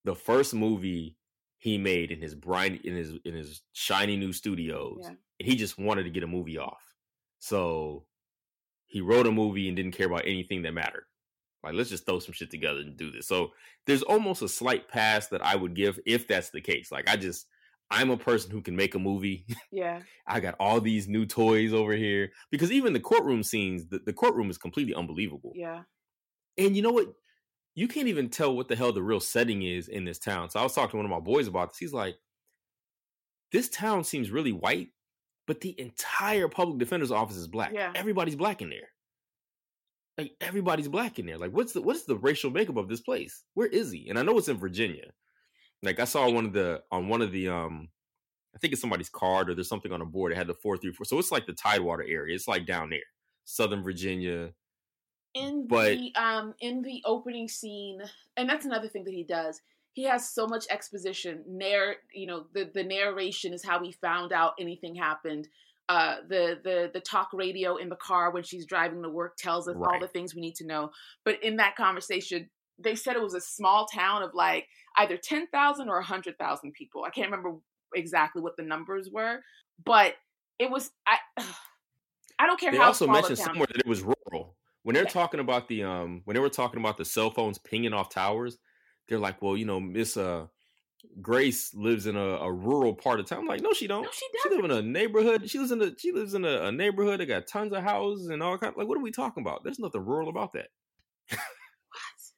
the 0.04 0.14
first 0.14 0.54
movie 0.54 1.18
he 1.58 1.76
made 1.76 2.10
in 2.10 2.22
his 2.22 2.34
bright 2.34 2.82
in 2.84 2.96
his 2.96 3.12
in 3.26 3.34
his 3.34 3.60
shiny 3.74 4.16
new 4.16 4.32
studios. 4.32 5.00
Yeah. 5.02 5.08
And 5.08 5.48
he 5.48 5.54
just 5.54 5.78
wanted 5.78 6.04
to 6.04 6.10
get 6.10 6.22
a 6.22 6.26
movie 6.26 6.56
off. 6.56 6.94
So 7.40 8.06
he 8.86 9.02
wrote 9.02 9.26
a 9.26 9.32
movie 9.32 9.68
and 9.68 9.76
didn't 9.76 9.92
care 9.92 10.06
about 10.06 10.24
anything 10.24 10.62
that 10.62 10.72
mattered. 10.72 11.04
Like, 11.62 11.74
let's 11.74 11.90
just 11.90 12.06
throw 12.06 12.20
some 12.20 12.32
shit 12.32 12.50
together 12.50 12.80
and 12.80 12.96
do 12.96 13.10
this. 13.10 13.26
So 13.26 13.52
there's 13.86 14.02
almost 14.02 14.40
a 14.40 14.48
slight 14.48 14.88
pass 14.88 15.28
that 15.28 15.44
I 15.44 15.56
would 15.56 15.74
give 15.74 16.00
if 16.06 16.26
that's 16.26 16.50
the 16.50 16.60
case. 16.60 16.92
Like, 16.92 17.08
I 17.08 17.16
just, 17.16 17.46
I'm 17.90 18.10
a 18.10 18.16
person 18.16 18.50
who 18.50 18.62
can 18.62 18.76
make 18.76 18.94
a 18.94 18.98
movie. 18.98 19.46
Yeah. 19.70 20.02
I 20.26 20.38
got 20.38 20.54
all 20.60 20.80
these 20.80 21.08
new 21.08 21.26
toys 21.26 21.72
over 21.72 21.94
here 21.94 22.30
because 22.52 22.70
even 22.70 22.92
the 22.92 23.00
courtroom 23.00 23.42
scenes, 23.42 23.86
the, 23.88 23.98
the 23.98 24.12
courtroom 24.12 24.48
is 24.48 24.56
completely 24.56 24.94
unbelievable. 24.94 25.52
Yeah. 25.54 25.82
And 26.56 26.76
you 26.76 26.82
know 26.82 26.92
what? 26.92 27.08
You 27.74 27.88
can't 27.88 28.06
even 28.06 28.28
tell 28.28 28.54
what 28.54 28.68
the 28.68 28.76
hell 28.76 28.92
the 28.92 29.02
real 29.02 29.18
setting 29.18 29.62
is 29.62 29.88
in 29.88 30.04
this 30.04 30.20
town. 30.20 30.50
So 30.50 30.60
I 30.60 30.62
was 30.62 30.72
talking 30.72 30.92
to 30.92 30.96
one 30.98 31.06
of 31.06 31.10
my 31.10 31.18
boys 31.18 31.48
about 31.48 31.70
this. 31.70 31.78
He's 31.78 31.92
like, 31.92 32.14
this 33.50 33.68
town 33.68 34.04
seems 34.04 34.30
really 34.30 34.52
white, 34.52 34.88
but 35.48 35.60
the 35.60 35.78
entire 35.80 36.48
public 36.48 36.78
defender's 36.78 37.10
office 37.10 37.36
is 37.36 37.48
black. 37.48 37.72
Yeah. 37.74 37.92
Everybody's 37.96 38.36
black 38.36 38.62
in 38.62 38.70
there. 38.70 38.88
Like 40.16 40.32
everybody's 40.40 40.88
black 40.88 41.18
in 41.18 41.26
there. 41.26 41.38
Like 41.38 41.50
what's 41.50 41.72
the 41.72 41.82
what's 41.82 42.04
the 42.04 42.16
racial 42.16 42.50
makeup 42.52 42.76
of 42.76 42.88
this 42.88 43.00
place? 43.00 43.42
Where 43.54 43.66
is 43.66 43.90
he? 43.90 44.08
And 44.08 44.18
I 44.18 44.22
know 44.22 44.38
it's 44.38 44.48
in 44.48 44.56
Virginia. 44.56 45.10
Like 45.84 46.00
I 46.00 46.04
saw 46.04 46.28
one 46.30 46.46
of 46.46 46.52
the 46.52 46.82
on 46.90 47.08
one 47.08 47.22
of 47.22 47.32
the 47.32 47.48
um 47.48 47.88
I 48.54 48.58
think 48.58 48.72
it's 48.72 48.80
somebody's 48.80 49.08
card 49.08 49.50
or 49.50 49.54
there's 49.54 49.68
something 49.68 49.92
on 49.92 50.00
a 50.00 50.06
board. 50.06 50.32
It 50.32 50.36
had 50.36 50.46
the 50.46 50.54
four 50.54 50.76
three 50.76 50.92
four. 50.92 51.04
So 51.04 51.18
it's 51.18 51.32
like 51.32 51.46
the 51.46 51.52
Tidewater 51.52 52.04
area. 52.04 52.34
It's 52.34 52.48
like 52.48 52.66
down 52.66 52.90
there. 52.90 53.00
Southern 53.44 53.82
Virginia. 53.82 54.52
in 55.34 55.66
But- 55.66 55.96
the 55.98 56.14
um 56.16 56.54
in 56.60 56.82
the 56.82 57.02
opening 57.04 57.48
scene 57.48 58.00
and 58.36 58.48
that's 58.48 58.64
another 58.64 58.88
thing 58.88 59.04
that 59.04 59.12
he 59.14 59.24
does 59.24 59.60
he 59.92 60.04
has 60.04 60.28
so 60.32 60.46
much 60.46 60.64
exposition 60.70 61.42
narr 61.46 61.96
you 62.12 62.26
know 62.26 62.46
the 62.54 62.70
the 62.72 62.84
narration 62.84 63.52
is 63.52 63.64
how 63.64 63.82
he 63.82 63.92
found 63.92 64.32
out 64.32 64.54
anything 64.60 64.94
happened 64.94 65.48
uh 65.88 66.16
the 66.28 66.58
the 66.64 66.90
the 66.94 67.00
talk 67.00 67.28
radio 67.32 67.76
in 67.76 67.88
the 67.88 67.96
car 67.96 68.30
when 68.30 68.42
she's 68.44 68.64
driving 68.64 69.02
to 69.02 69.08
work 69.10 69.36
tells 69.36 69.68
us 69.68 69.76
all 69.76 69.98
the 70.00 70.08
things 70.08 70.34
we 70.34 70.40
need 70.40 70.54
to 70.54 70.66
know 70.66 70.90
but 71.24 71.42
in 71.42 71.56
that 71.56 71.74
conversation 71.76 72.48
they 72.78 72.94
said 72.94 73.16
it 73.16 73.22
was 73.22 73.34
a 73.34 73.40
small 73.40 73.86
town 73.86 74.22
of 74.22 74.34
like 74.34 74.66
either 74.98 75.16
10,000 75.16 75.88
or 75.88 75.94
100,000 75.96 76.72
people 76.72 77.04
i 77.04 77.10
can't 77.10 77.30
remember 77.30 77.58
exactly 77.94 78.42
what 78.42 78.56
the 78.56 78.62
numbers 78.62 79.08
were 79.12 79.40
but 79.84 80.14
it 80.58 80.70
was 80.70 80.90
i 81.06 81.18
I 82.38 82.46
don't 82.46 82.58
care 82.58 82.72
They 82.72 82.78
how 82.78 82.86
also 82.86 83.06
mentioned 83.06 83.38
somewhere 83.38 83.66
that 83.70 83.80
it 83.80 83.86
was 83.86 84.02
rural. 84.02 84.56
When 84.82 84.94
they're 84.94 85.04
Yeah. 85.04 85.10
talking 85.10 85.40
about 85.40 85.68
the 85.68 85.84
um 85.84 86.22
when 86.24 86.34
they 86.34 86.40
were 86.40 86.50
talking 86.50 86.80
about 86.80 86.96
the 86.96 87.04
cell 87.04 87.30
phones 87.30 87.58
pinging 87.58 87.92
off 87.92 88.10
towers, 88.10 88.58
they're 89.08 89.18
like, 89.18 89.40
well, 89.40 89.56
you 89.56 89.64
know, 89.64 89.80
Miss 89.80 90.16
uh 90.16 90.46
Grace 91.22 91.74
lives 91.74 92.06
in 92.06 92.16
a, 92.16 92.20
a 92.20 92.52
rural 92.52 92.94
part 92.94 93.20
of 93.20 93.26
town. 93.26 93.40
I'm 93.40 93.46
like, 93.46 93.62
no, 93.62 93.72
she 93.72 93.86
don't. 93.86 94.04
No, 94.04 94.10
she 94.12 94.26
She 94.42 94.50
live 94.50 94.64
in 94.64 94.70
a 94.70 94.82
neighborhood. 94.82 95.48
She 95.48 95.58
lives 95.58 95.72
in 95.72 95.82
a 95.82 95.92
she 95.98 96.12
lives 96.12 96.34
in 96.34 96.44
a, 96.44 96.64
a 96.64 96.72
neighborhood 96.72 97.20
that 97.20 97.26
got 97.26 97.46
tons 97.46 97.72
of 97.72 97.82
houses 97.82 98.28
and 98.28 98.42
all 98.42 98.58
kind. 98.58 98.74
Like, 98.76 98.88
what 98.88 98.98
are 98.98 99.02
we 99.02 99.12
talking 99.12 99.42
about? 99.42 99.64
There's 99.64 99.78
nothing 99.78 100.04
rural 100.04 100.28
about 100.28 100.52
that. 100.54 100.68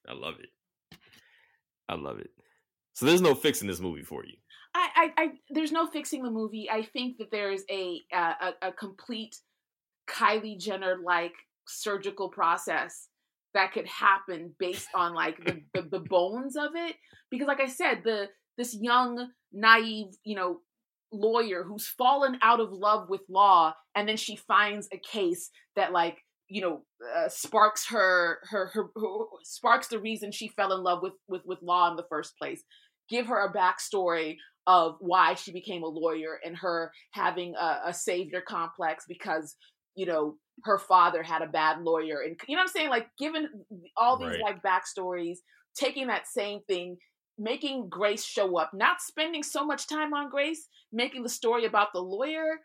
I 0.09 0.15
love 0.15 0.35
it. 0.41 0.99
I 1.89 1.95
love 1.95 2.19
it. 2.19 2.31
So 2.95 3.07
there's 3.07 3.23
no 3.23 3.35
fixing 3.35 3.69
this 3.69 3.81
movie 3.81 4.03
for 4.03 4.25
you. 4.25 4.35
I, 4.75 4.89
I, 4.97 5.23
I, 5.23 5.29
there's 5.51 5.73
no 5.73 5.87
fixing 5.87 6.23
the 6.23 6.31
movie. 6.31 6.69
I 6.71 6.83
think 6.83 7.19
that 7.19 7.31
there 7.31 7.51
is 7.51 7.65
a 7.71 8.01
uh, 8.15 8.33
a, 8.63 8.69
a 8.69 8.73
complete 8.73 9.37
Kylie 10.09 10.59
Jenner 10.59 10.97
like 11.05 11.33
surgical 11.67 12.29
process 12.29 13.09
that 13.55 13.73
could 13.73 13.87
happen 13.87 14.55
based 14.59 14.89
on 14.95 15.15
like 15.15 15.43
the, 15.45 15.63
the 15.75 15.83
the 15.83 16.01
bones 16.01 16.57
of 16.57 16.71
it. 16.75 16.97
Because, 17.31 17.47
like 17.47 17.61
I 17.61 17.69
said, 17.69 18.03
the 18.05 18.29
this 18.59 18.77
young 18.79 19.31
naive, 19.53 20.09
you 20.25 20.37
know, 20.37 20.61
lawyer 21.13 21.65
who's 21.65 21.87
fallen 21.87 22.39
out 22.43 22.61
of 22.61 22.73
love 22.73 23.09
with 23.09 23.23
law, 23.29 23.75
and 23.95 24.09
then 24.09 24.17
she 24.17 24.37
finds 24.37 24.89
a 24.93 24.99
case 24.99 25.51
that 25.75 25.93
like 25.93 26.19
you 26.49 26.61
know 26.61 26.83
uh, 27.17 27.29
sparks 27.29 27.87
her, 27.89 28.39
her 28.51 28.71
her 28.73 28.89
her 28.95 29.09
sparks 29.43 29.89
the 29.89 29.99
reason 29.99 30.31
she 30.33 30.49
fell 30.49 30.73
in 30.73 30.83
love 30.83 31.01
with 31.03 31.15
with 31.29 31.43
with 31.45 31.59
law 31.63 31.91
in 31.91 31.97
the 31.97 32.07
first 32.09 32.37
place. 32.39 32.63
Give 33.09 33.27
her 33.27 33.45
a 33.47 33.53
backstory 33.53 34.37
of 34.67 34.97
why 35.01 35.35
she 35.35 35.53
became 35.53 35.83
a 35.83 35.87
lawyer 35.89 36.41
and 36.45 36.57
her 36.57 36.91
having 37.13 37.55
a, 37.55 37.83
a 37.87 37.95
savior 37.95 38.43
complex 38.47 39.05
because 39.09 39.55
you 39.95 40.07
know 40.07 40.37
her 40.65 40.79
father 40.79 41.23
had 41.23 41.43
a 41.43 41.47
bad 41.47 41.81
lawyer 41.83 42.21
and 42.25 42.37
you 42.49 42.57
know 42.57 42.61
what 42.61 42.69
i'm 42.69 42.73
saying 42.73 42.89
like 42.91 43.07
given 43.19 43.49
all 43.97 44.19
these 44.19 44.33
Right. 44.43 44.55
like 44.55 44.63
backstories 44.63 45.37
taking 45.77 46.09
that 46.09 46.27
same 46.27 46.61
thing 46.67 46.97
making 47.39 47.89
grace 47.89 48.25
show 48.25 48.59
up 48.59 48.71
not 48.75 49.01
spending 49.01 49.43
so 49.43 49.65
much 49.65 49.87
time 49.87 50.13
on 50.15 50.31
grace 50.31 50.69
making 50.93 51.23
the 51.23 51.29
story 51.29 51.65
about 51.67 51.89
the 51.93 52.01
lawyer 52.01 52.59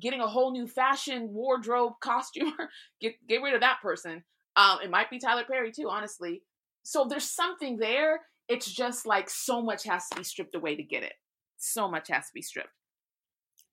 getting 0.00 0.20
a 0.20 0.26
whole 0.26 0.52
new 0.52 0.66
fashion 0.66 1.28
wardrobe 1.32 1.94
costume 2.00 2.52
get 3.00 3.14
get 3.28 3.42
rid 3.42 3.54
of 3.54 3.60
that 3.60 3.78
person 3.82 4.22
um 4.56 4.78
it 4.82 4.90
might 4.90 5.10
be 5.10 5.18
tyler 5.18 5.44
perry 5.44 5.72
too 5.72 5.88
honestly 5.88 6.42
so 6.82 7.06
there's 7.08 7.30
something 7.30 7.76
there 7.78 8.20
it's 8.48 8.70
just 8.70 9.06
like 9.06 9.28
so 9.30 9.62
much 9.62 9.84
has 9.84 10.08
to 10.08 10.18
be 10.18 10.24
stripped 10.24 10.54
away 10.54 10.76
to 10.76 10.82
get 10.82 11.02
it 11.02 11.14
so 11.58 11.88
much 11.90 12.08
has 12.08 12.26
to 12.26 12.32
be 12.34 12.42
stripped 12.42 12.70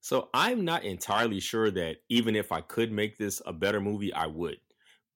So 0.02 0.30
I'm 0.34 0.64
not 0.64 0.84
entirely 0.84 1.40
sure 1.40 1.72
that 1.72 1.98
even 2.10 2.36
if 2.36 2.52
I 2.52 2.62
could 2.62 2.92
make 2.92 3.18
this 3.18 3.42
a 3.46 3.54
better 3.54 3.82
movie, 3.82 4.14
I 4.14 4.28
would. 4.28 4.58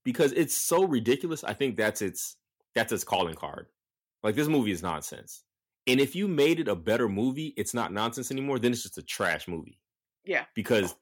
Because 0.04 0.32
it's 0.34 0.56
so 0.56 0.86
ridiculous. 0.86 1.44
I 1.44 1.54
think 1.54 1.78
that's 1.78 2.02
its 2.02 2.38
that's 2.76 2.92
its 2.92 3.04
calling 3.04 3.36
card. 3.36 3.68
Like 4.24 4.36
this 4.36 4.48
movie 4.48 4.72
is 4.72 4.82
nonsense. 4.84 5.44
And 5.88 6.00
if 6.00 6.16
you 6.16 6.28
made 6.28 6.60
it 6.60 6.68
a 6.68 6.76
better 6.76 7.08
movie, 7.10 7.54
it's 7.58 7.74
not 7.74 7.94
nonsense 7.94 8.32
anymore, 8.32 8.60
then 8.60 8.72
it's 8.72 8.84
just 8.84 8.98
a 8.98 9.04
trash 9.04 9.48
movie. 9.48 9.80
Yeah. 10.26 10.46
Because 10.56 10.96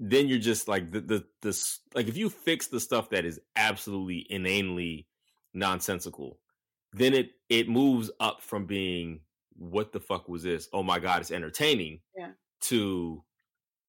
then 0.00 0.28
you're 0.28 0.38
just 0.38 0.68
like 0.68 0.90
the 0.90 1.00
the 1.00 1.24
this 1.42 1.80
like 1.94 2.08
if 2.08 2.16
you 2.16 2.30
fix 2.30 2.66
the 2.68 2.80
stuff 2.80 3.10
that 3.10 3.24
is 3.24 3.40
absolutely 3.56 4.26
inanely 4.28 5.06
nonsensical, 5.52 6.38
then 6.92 7.14
it 7.14 7.30
it 7.48 7.68
moves 7.68 8.10
up 8.20 8.42
from 8.42 8.66
being 8.66 9.20
what 9.56 9.92
the 9.92 10.00
fuck 10.00 10.28
was 10.28 10.42
this? 10.42 10.68
Oh 10.72 10.82
my 10.82 10.98
god, 10.98 11.20
it's 11.20 11.30
entertaining. 11.30 12.00
Yeah. 12.16 12.30
To 12.62 13.22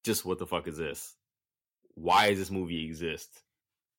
just 0.03 0.26
what 0.26 0.38
the 0.38 0.45
fuck 0.45 0.68
is 0.68 0.78
this? 0.78 1.16
Why 1.95 2.30
does 2.30 2.39
this 2.39 2.51
movie 2.51 2.86
exist? 2.86 3.41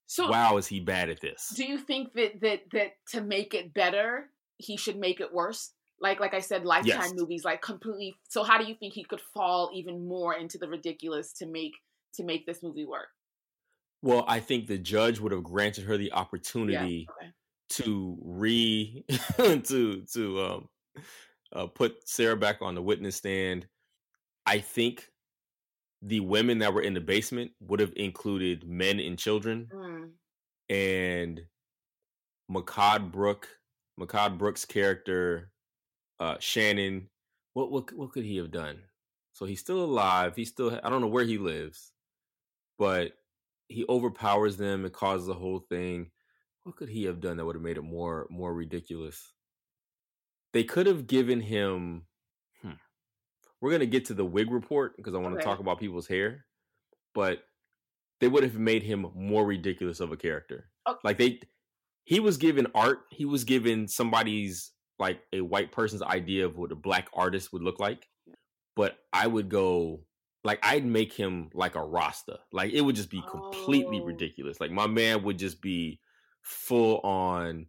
so 0.07 0.31
wow, 0.31 0.57
is 0.57 0.69
he 0.69 0.81
bad 0.81 1.11
at 1.11 1.21
this? 1.21 1.53
do 1.57 1.65
you 1.65 1.79
think 1.79 2.13
that 2.15 2.41
that 2.41 2.61
that 2.73 2.93
to 3.09 3.21
make 3.21 3.55
it 3.55 3.75
better 3.75 4.31
he 4.57 4.77
should 4.77 4.97
make 4.97 5.21
it 5.21 5.35
worse 5.35 5.73
like 6.01 6.21
like 6.21 6.35
i 6.35 6.41
said 6.41 6.65
lifetime 6.65 6.87
Yes. 6.87 7.15
movies 7.15 7.45
like 7.45 7.63
completely 7.63 8.15
so 8.29 8.45
how 8.45 8.59
do 8.59 8.65
you 8.67 8.75
think 8.75 8.95
he 8.95 9.05
could 9.05 9.21
fall 9.35 9.71
even 9.75 10.07
more 10.07 10.35
into 10.35 10.59
the 10.59 10.69
ridiculous 10.69 11.33
to 11.35 11.47
make 11.47 11.73
to 12.15 12.25
make 12.25 12.47
this 12.47 12.63
movie 12.63 12.85
work 12.87 13.09
Well, 14.03 14.25
I 14.29 14.41
think 14.41 14.67
the 14.67 14.79
judge 14.79 15.19
would 15.21 15.33
have 15.33 15.43
granted 15.43 15.85
her 15.85 15.97
the 15.97 16.13
yeah 16.67 16.91
opportunity 16.93 17.11
okay. 17.11 17.33
to 17.71 18.19
re 18.23 19.05
to 19.39 20.03
to 20.13 20.41
um 20.43 20.69
uh, 21.53 21.67
put 21.69 22.09
Sarah 22.09 22.37
back 22.37 22.63
on 22.63 22.75
the 22.75 22.83
witness 22.83 23.17
stand. 23.17 23.69
I 24.47 24.61
think 24.61 25.13
the 26.03 26.21
women 26.21 26.59
that 26.59 26.75
were 26.75 26.83
in 26.83 26.95
the 26.95 27.01
basement 27.01 27.53
would 27.61 27.81
have 27.81 27.93
included 27.97 28.69
men 28.69 29.01
and 29.01 29.19
children, 29.19 29.73
Mm, 29.73 30.17
and 30.69 31.47
Mehcad 32.51 33.11
Brook, 33.13 33.49
Mehcad 33.99 34.39
Brook's 34.39 34.65
character, 34.65 35.53
uh, 36.21 36.37
Shannon. 36.41 37.09
What 37.55 37.71
what 37.71 37.93
what 37.93 38.13
could 38.13 38.25
he 38.25 38.37
have 38.37 38.51
done? 38.51 38.83
So 39.33 39.45
he's 39.47 39.61
still 39.61 39.83
alive. 39.85 40.37
He 40.37 40.45
still 40.45 40.79
I 40.83 40.89
don't 40.91 41.01
know 41.01 41.07
where 41.09 41.25
he 41.25 41.39
lives, 41.39 41.93
but 42.79 43.13
he 43.69 43.85
overpowers 43.89 44.57
them 44.57 44.85
and 44.85 44.93
causes 44.93 45.27
the 45.27 45.35
whole 45.35 45.61
thing. 45.61 46.11
What 46.65 46.77
could 46.77 46.89
he 46.89 47.05
have 47.05 47.21
done 47.21 47.37
that 47.37 47.45
would 47.45 47.57
have 47.57 47.63
made 47.63 47.79
it 47.79 47.83
more 47.83 48.27
more 48.31 48.53
ridiculous? 48.55 49.33
They 50.53 50.65
could 50.65 50.87
have 50.87 51.07
given 51.07 51.41
him. 51.41 52.07
Hmm, 52.63 52.73
we're 53.61 53.73
gonna 53.73 53.87
get 53.87 54.07
to 54.07 54.15
the 54.15 54.25
wig 54.25 54.51
report 54.51 54.97
because 54.97 55.15
I 55.15 55.19
want 55.19 55.35
to 55.35 55.41
Okay. 55.41 55.45
talk 55.45 55.59
about 55.61 55.81
people's 55.81 56.09
hair, 56.09 56.47
but 57.15 57.43
they 58.21 58.29
would 58.29 58.43
have 58.43 58.55
made 58.59 58.83
him 58.83 59.07
more 59.15 59.45
ridiculous 59.47 60.01
of 60.01 60.13
a 60.13 60.17
character. 60.17 60.71
Oh. 60.87 60.97
Like 61.05 61.19
they, 61.19 61.41
he 62.05 62.21
was 62.21 62.39
given 62.39 62.67
art. 62.75 63.01
He 63.11 63.25
was 63.27 63.45
given 63.45 63.89
somebody's 63.89 64.73
like 64.99 65.21
a 65.33 65.41
white 65.41 65.73
person's 65.73 66.03
idea 66.03 66.47
of 66.47 66.57
what 66.57 66.73
a 66.73 66.77
black 66.77 67.09
artist 67.15 67.53
would 67.53 67.63
look 67.63 67.79
like. 67.81 68.09
But 68.75 68.99
I 69.13 69.27
would 69.27 69.49
go 69.49 70.01
like 70.45 70.59
I'd 70.63 70.85
make 70.85 71.13
him 71.13 71.51
like 71.55 71.75
a 71.75 71.83
Rasta. 71.85 72.39
Like 72.53 72.73
it 72.73 72.81
would 72.81 72.97
just 72.97 73.11
be 73.11 73.23
completely 73.31 74.01
Oh. 74.01 74.05
ridiculous. 74.05 74.61
Like 74.61 74.71
my 74.71 74.87
man 74.87 75.23
would 75.25 75.39
just 75.39 75.61
be 75.61 76.01
full 76.43 77.01
on. 77.01 77.67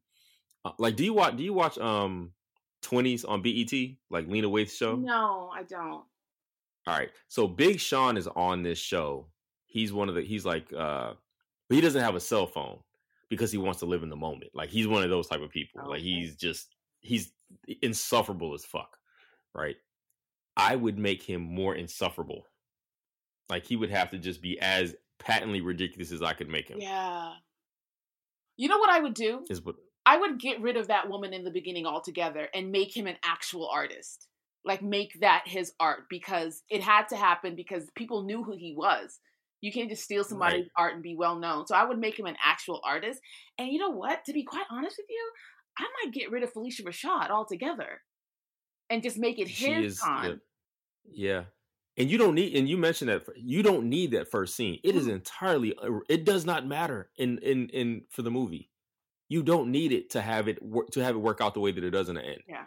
Uh, 0.66 0.72
like, 0.80 0.96
do 0.96 1.04
you 1.06 1.14
watch? 1.14 1.36
Do 1.38 1.44
you 1.44 1.54
watch 1.54 1.78
um 1.78 2.32
twenties 2.82 3.24
on 3.26 3.42
BET? 3.42 3.72
Like 4.10 4.28
Lena 4.28 4.48
Waithe's 4.50 4.76
show. 4.76 4.96
no 4.96 5.50
i 5.54 5.64
don't 5.64 5.92
All 5.92 6.06
right. 6.88 7.10
So 7.30 7.48
Big 7.48 7.80
Sean 7.80 8.18
is 8.18 8.28
on 8.28 8.64
this 8.64 8.78
show. 8.80 9.28
He's 9.66 9.92
one 9.92 10.08
of 10.10 10.16
the 10.16 10.22
he's 10.22 10.46
like 10.46 10.72
uh 10.74 11.14
but 11.68 11.76
he 11.76 11.82
doesn't 11.82 12.02
have 12.02 12.16
a 12.16 12.20
cell 12.22 12.48
phone 12.48 12.80
because 13.30 13.52
he 13.52 13.58
wants 13.58 13.80
to 13.80 13.86
live 13.86 14.04
in 14.04 14.10
the 14.10 14.16
moment. 14.16 14.52
Like 14.54 14.70
he's 14.70 14.88
one 14.88 15.04
of 15.04 15.10
those 15.10 15.28
type 15.28 15.42
of 15.42 15.50
people. 15.50 15.82
Like 15.90 16.02
he's 16.02 16.36
just 16.38 16.76
he's 17.08 17.32
insufferable 17.82 18.54
as 18.54 18.66
fuck. 18.66 18.98
Right? 19.56 19.78
I 20.56 20.76
would 20.76 20.98
make 20.98 21.24
him 21.24 21.42
more 21.42 21.76
insufferable. 21.76 22.46
Like 23.50 23.66
he 23.66 23.76
would 23.76 23.92
have 23.92 24.12
to 24.12 24.18
just 24.18 24.42
be 24.42 24.60
as 24.60 24.96
patently 25.20 25.62
ridiculous 25.62 26.12
as 26.12 26.22
I 26.22 26.34
could 26.34 26.50
make 26.50 26.70
him. 26.70 26.80
Yeah. 26.80 27.32
You 28.58 28.68
know 28.68 28.78
what 28.78 28.90
I 28.90 29.00
would 29.00 29.14
do? 29.14 29.46
Is 29.50 29.64
what 29.64 29.76
I 30.06 30.18
would 30.18 30.40
get 30.40 30.62
rid 30.62 30.78
of 30.78 30.88
that 30.88 31.10
woman 31.10 31.34
in 31.34 31.44
the 31.44 31.52
beginning 31.52 31.86
altogether 31.86 32.48
and 32.54 32.72
make 32.72 32.96
him 32.96 33.08
an 33.08 33.18
actual 33.24 33.68
artist. 33.70 34.28
Like 34.66 34.82
make 34.82 35.20
that 35.22 35.44
his 35.46 35.74
art 35.80 36.04
because 36.10 36.64
it 36.70 36.82
had 36.82 37.08
to 37.10 37.16
happen 37.16 37.56
because 37.56 37.90
people 37.96 38.24
knew 38.24 38.44
who 38.44 38.56
he 38.58 38.74
was. 38.76 39.20
You 39.62 39.72
can't 39.72 39.90
just 39.90 40.04
steal 40.04 40.24
somebody's 40.24 40.66
Right. 40.66 40.72
art 40.78 40.94
and 40.94 41.04
be 41.04 41.16
well 41.16 41.38
known. 41.38 41.68
So 41.68 41.76
I 41.76 41.84
would 41.86 42.00
make 42.00 42.18
him 42.20 42.26
an 42.26 42.36
actual 42.44 42.82
artist. 42.84 43.22
And 43.58 43.70
you 43.70 43.80
know 43.80 43.90
what? 43.90 44.26
To 44.26 44.34
be 44.34 44.44
quite 44.44 44.66
honest 44.70 44.98
with 44.98 45.08
you, 45.10 45.32
I 45.78 45.86
might 46.04 46.14
get 46.14 46.32
rid 46.32 46.44
of 46.44 46.54
Phylicia 46.54 46.84
Rashad 46.84 47.30
altogether 47.30 48.02
and 48.90 49.04
just 49.04 49.18
make 49.18 49.40
it 49.40 49.48
his 49.48 49.94
is. 49.94 50.00
con. 50.00 50.42
Yeah. 51.06 51.34
yeah. 51.34 51.44
And 52.00 52.12
you 52.12 52.18
don't 52.20 52.36
need, 52.36 52.56
and 52.56 52.70
you 52.70 52.78
mentioned 52.78 53.10
that 53.10 53.24
you 53.36 53.64
don't 53.64 53.90
need 53.90 54.12
that 54.12 54.30
first 54.30 54.56
scene. 54.56 54.80
It 54.84 54.96
is 54.96 55.08
entirely, 55.08 55.76
uh, 55.82 56.00
it 56.08 56.26
does 56.26 56.46
not 56.46 56.68
matter 56.68 57.10
in 57.18 57.40
in 57.40 57.70
in 57.70 58.04
for 58.12 58.22
the 58.22 58.30
movie. 58.30 58.70
You 59.30 59.42
don't 59.42 59.72
need 59.72 59.92
it 59.92 60.12
to 60.12 60.22
have 60.22 60.48
it 60.48 60.62
work 60.62 60.90
to 60.92 61.04
have 61.04 61.16
it 61.16 61.20
work 61.20 61.42
out 61.42 61.56
the 61.56 61.60
way 61.60 61.72
that 61.72 61.84
it 61.84 61.90
does 61.90 62.10
in 62.10 62.16
the 62.16 62.24
end. 62.24 62.42
Yeah. 62.48 62.66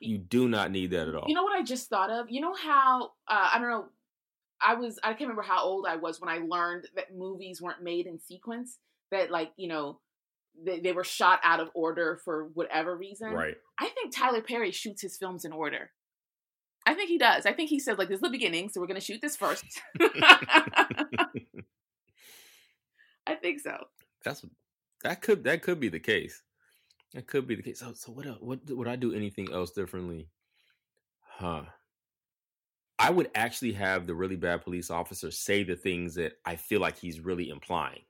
You 0.00 0.18
do 0.18 0.48
not 0.48 0.70
need 0.70 0.92
that 0.92 1.08
at 1.08 1.14
all. 1.14 1.24
You 1.26 1.34
know 1.34 1.42
what 1.42 1.58
I 1.58 1.62
just 1.62 1.88
thought 1.88 2.10
of? 2.10 2.30
You 2.30 2.40
know 2.40 2.54
how 2.54 3.10
uh, 3.26 3.50
I 3.52 3.58
don't 3.58 3.68
know. 3.68 3.86
I 4.60 4.74
was 4.74 4.98
I 5.02 5.08
can't 5.08 5.22
remember 5.22 5.42
how 5.42 5.64
old 5.64 5.86
I 5.86 5.96
was 5.96 6.20
when 6.20 6.30
I 6.30 6.38
learned 6.38 6.86
that 6.94 7.16
movies 7.16 7.60
weren't 7.60 7.82
made 7.82 8.06
in 8.06 8.20
sequence. 8.20 8.78
That 9.10 9.30
like 9.32 9.50
you 9.56 9.68
know 9.68 10.00
they, 10.64 10.80
they 10.80 10.92
were 10.92 11.04
shot 11.04 11.40
out 11.44 11.60
of 11.60 11.70
order 11.74 12.20
for 12.24 12.48
whatever 12.54 12.96
reason. 12.96 13.32
right. 13.32 13.56
I 13.78 13.88
think 13.88 14.14
Tyler 14.14 14.42
Perry 14.42 14.72
shoots 14.72 15.02
his 15.02 15.16
films 15.16 15.44
in 15.44 15.52
order. 15.52 15.90
I 16.86 16.94
think 16.94 17.08
he 17.08 17.18
does. 17.18 17.44
I 17.46 17.52
think 17.52 17.68
he 17.70 17.78
says 17.78 17.98
like 17.98 18.08
this 18.08 18.16
is 18.16 18.22
the 18.22 18.30
beginning, 18.30 18.68
so 18.68 18.80
we're 18.80 18.86
gonna 18.86 19.00
shoot 19.00 19.20
this 19.20 19.36
first. 19.36 19.64
I 23.26 23.34
think 23.42 23.60
so. 23.60 23.76
That's 24.24 24.44
that 25.04 25.20
could 25.20 25.44
that 25.44 25.62
could 25.62 25.80
be 25.80 25.88
the 25.88 26.00
case. 26.00 26.42
That 27.14 27.26
could 27.26 27.46
be 27.46 27.56
the 27.56 27.62
case. 27.62 27.80
So 27.80 27.92
so 27.94 28.12
what 28.12 28.26
else, 28.26 28.38
what 28.40 28.60
would 28.70 28.88
I 28.88 28.96
do 28.96 29.12
anything 29.12 29.52
else 29.52 29.70
differently? 29.70 30.28
Huh. 31.20 31.64
I 32.98 33.10
would 33.10 33.30
actually 33.34 33.72
have 33.74 34.06
the 34.06 34.14
really 34.14 34.36
bad 34.36 34.62
police 34.62 34.90
officer 34.90 35.30
say 35.30 35.62
the 35.62 35.76
things 35.76 36.16
that 36.16 36.32
I 36.44 36.56
feel 36.56 36.80
like 36.80 36.98
he's 36.98 37.20
really 37.20 37.48
implying. 37.48 38.00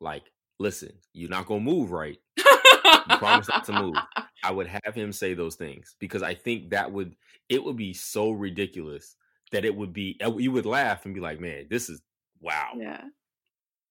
Like, 0.00 0.24
listen, 0.58 0.92
you're 1.12 1.30
not 1.30 1.46
gonna 1.46 1.60
move 1.60 1.90
right. 1.90 2.18
You 2.36 3.16
promise 3.18 3.48
not 3.48 3.64
to 3.64 3.72
move. 3.72 3.96
I 4.44 4.50
would 4.50 4.66
have 4.66 4.94
him 4.94 5.12
say 5.12 5.34
those 5.34 5.54
things 5.54 5.94
because 5.98 6.22
I 6.22 6.34
think 6.34 6.70
that 6.70 6.92
would 6.92 7.14
it 7.48 7.62
would 7.62 7.76
be 7.76 7.94
so 7.94 8.30
ridiculous 8.30 9.16
that 9.52 9.64
it 9.64 9.74
would 9.74 9.92
be 9.92 10.18
you 10.38 10.52
would 10.52 10.66
laugh 10.66 11.04
and 11.04 11.14
be 11.14 11.20
like, 11.20 11.40
man, 11.40 11.66
this 11.70 11.88
is 11.88 12.00
wow. 12.40 12.70
Yeah. 12.76 13.02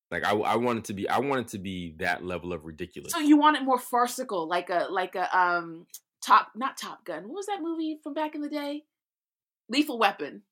Like 0.09 0.25
I 0.25 0.31
I 0.31 0.55
want 0.57 0.79
it 0.79 0.85
to 0.85 0.93
be 0.93 1.07
I 1.07 1.19
want 1.19 1.41
it 1.41 1.47
to 1.49 1.57
be 1.57 1.95
that 1.99 2.23
level 2.23 2.51
of 2.51 2.65
ridiculous. 2.65 3.13
So 3.13 3.19
you 3.19 3.37
want 3.37 3.57
it 3.57 3.63
more 3.63 3.79
farcical, 3.79 4.47
like 4.47 4.69
a 4.69 4.87
like 4.89 5.15
a 5.15 5.37
um 5.37 5.85
top 6.21 6.49
not 6.55 6.77
Top 6.77 7.05
Gun. 7.05 7.23
What 7.23 7.35
was 7.35 7.45
that 7.45 7.61
movie 7.61 7.99
from 8.03 8.13
back 8.13 8.35
in 8.35 8.41
the 8.41 8.49
day? 8.49 8.83
Lethal 9.69 9.97
Weapon. 9.97 10.43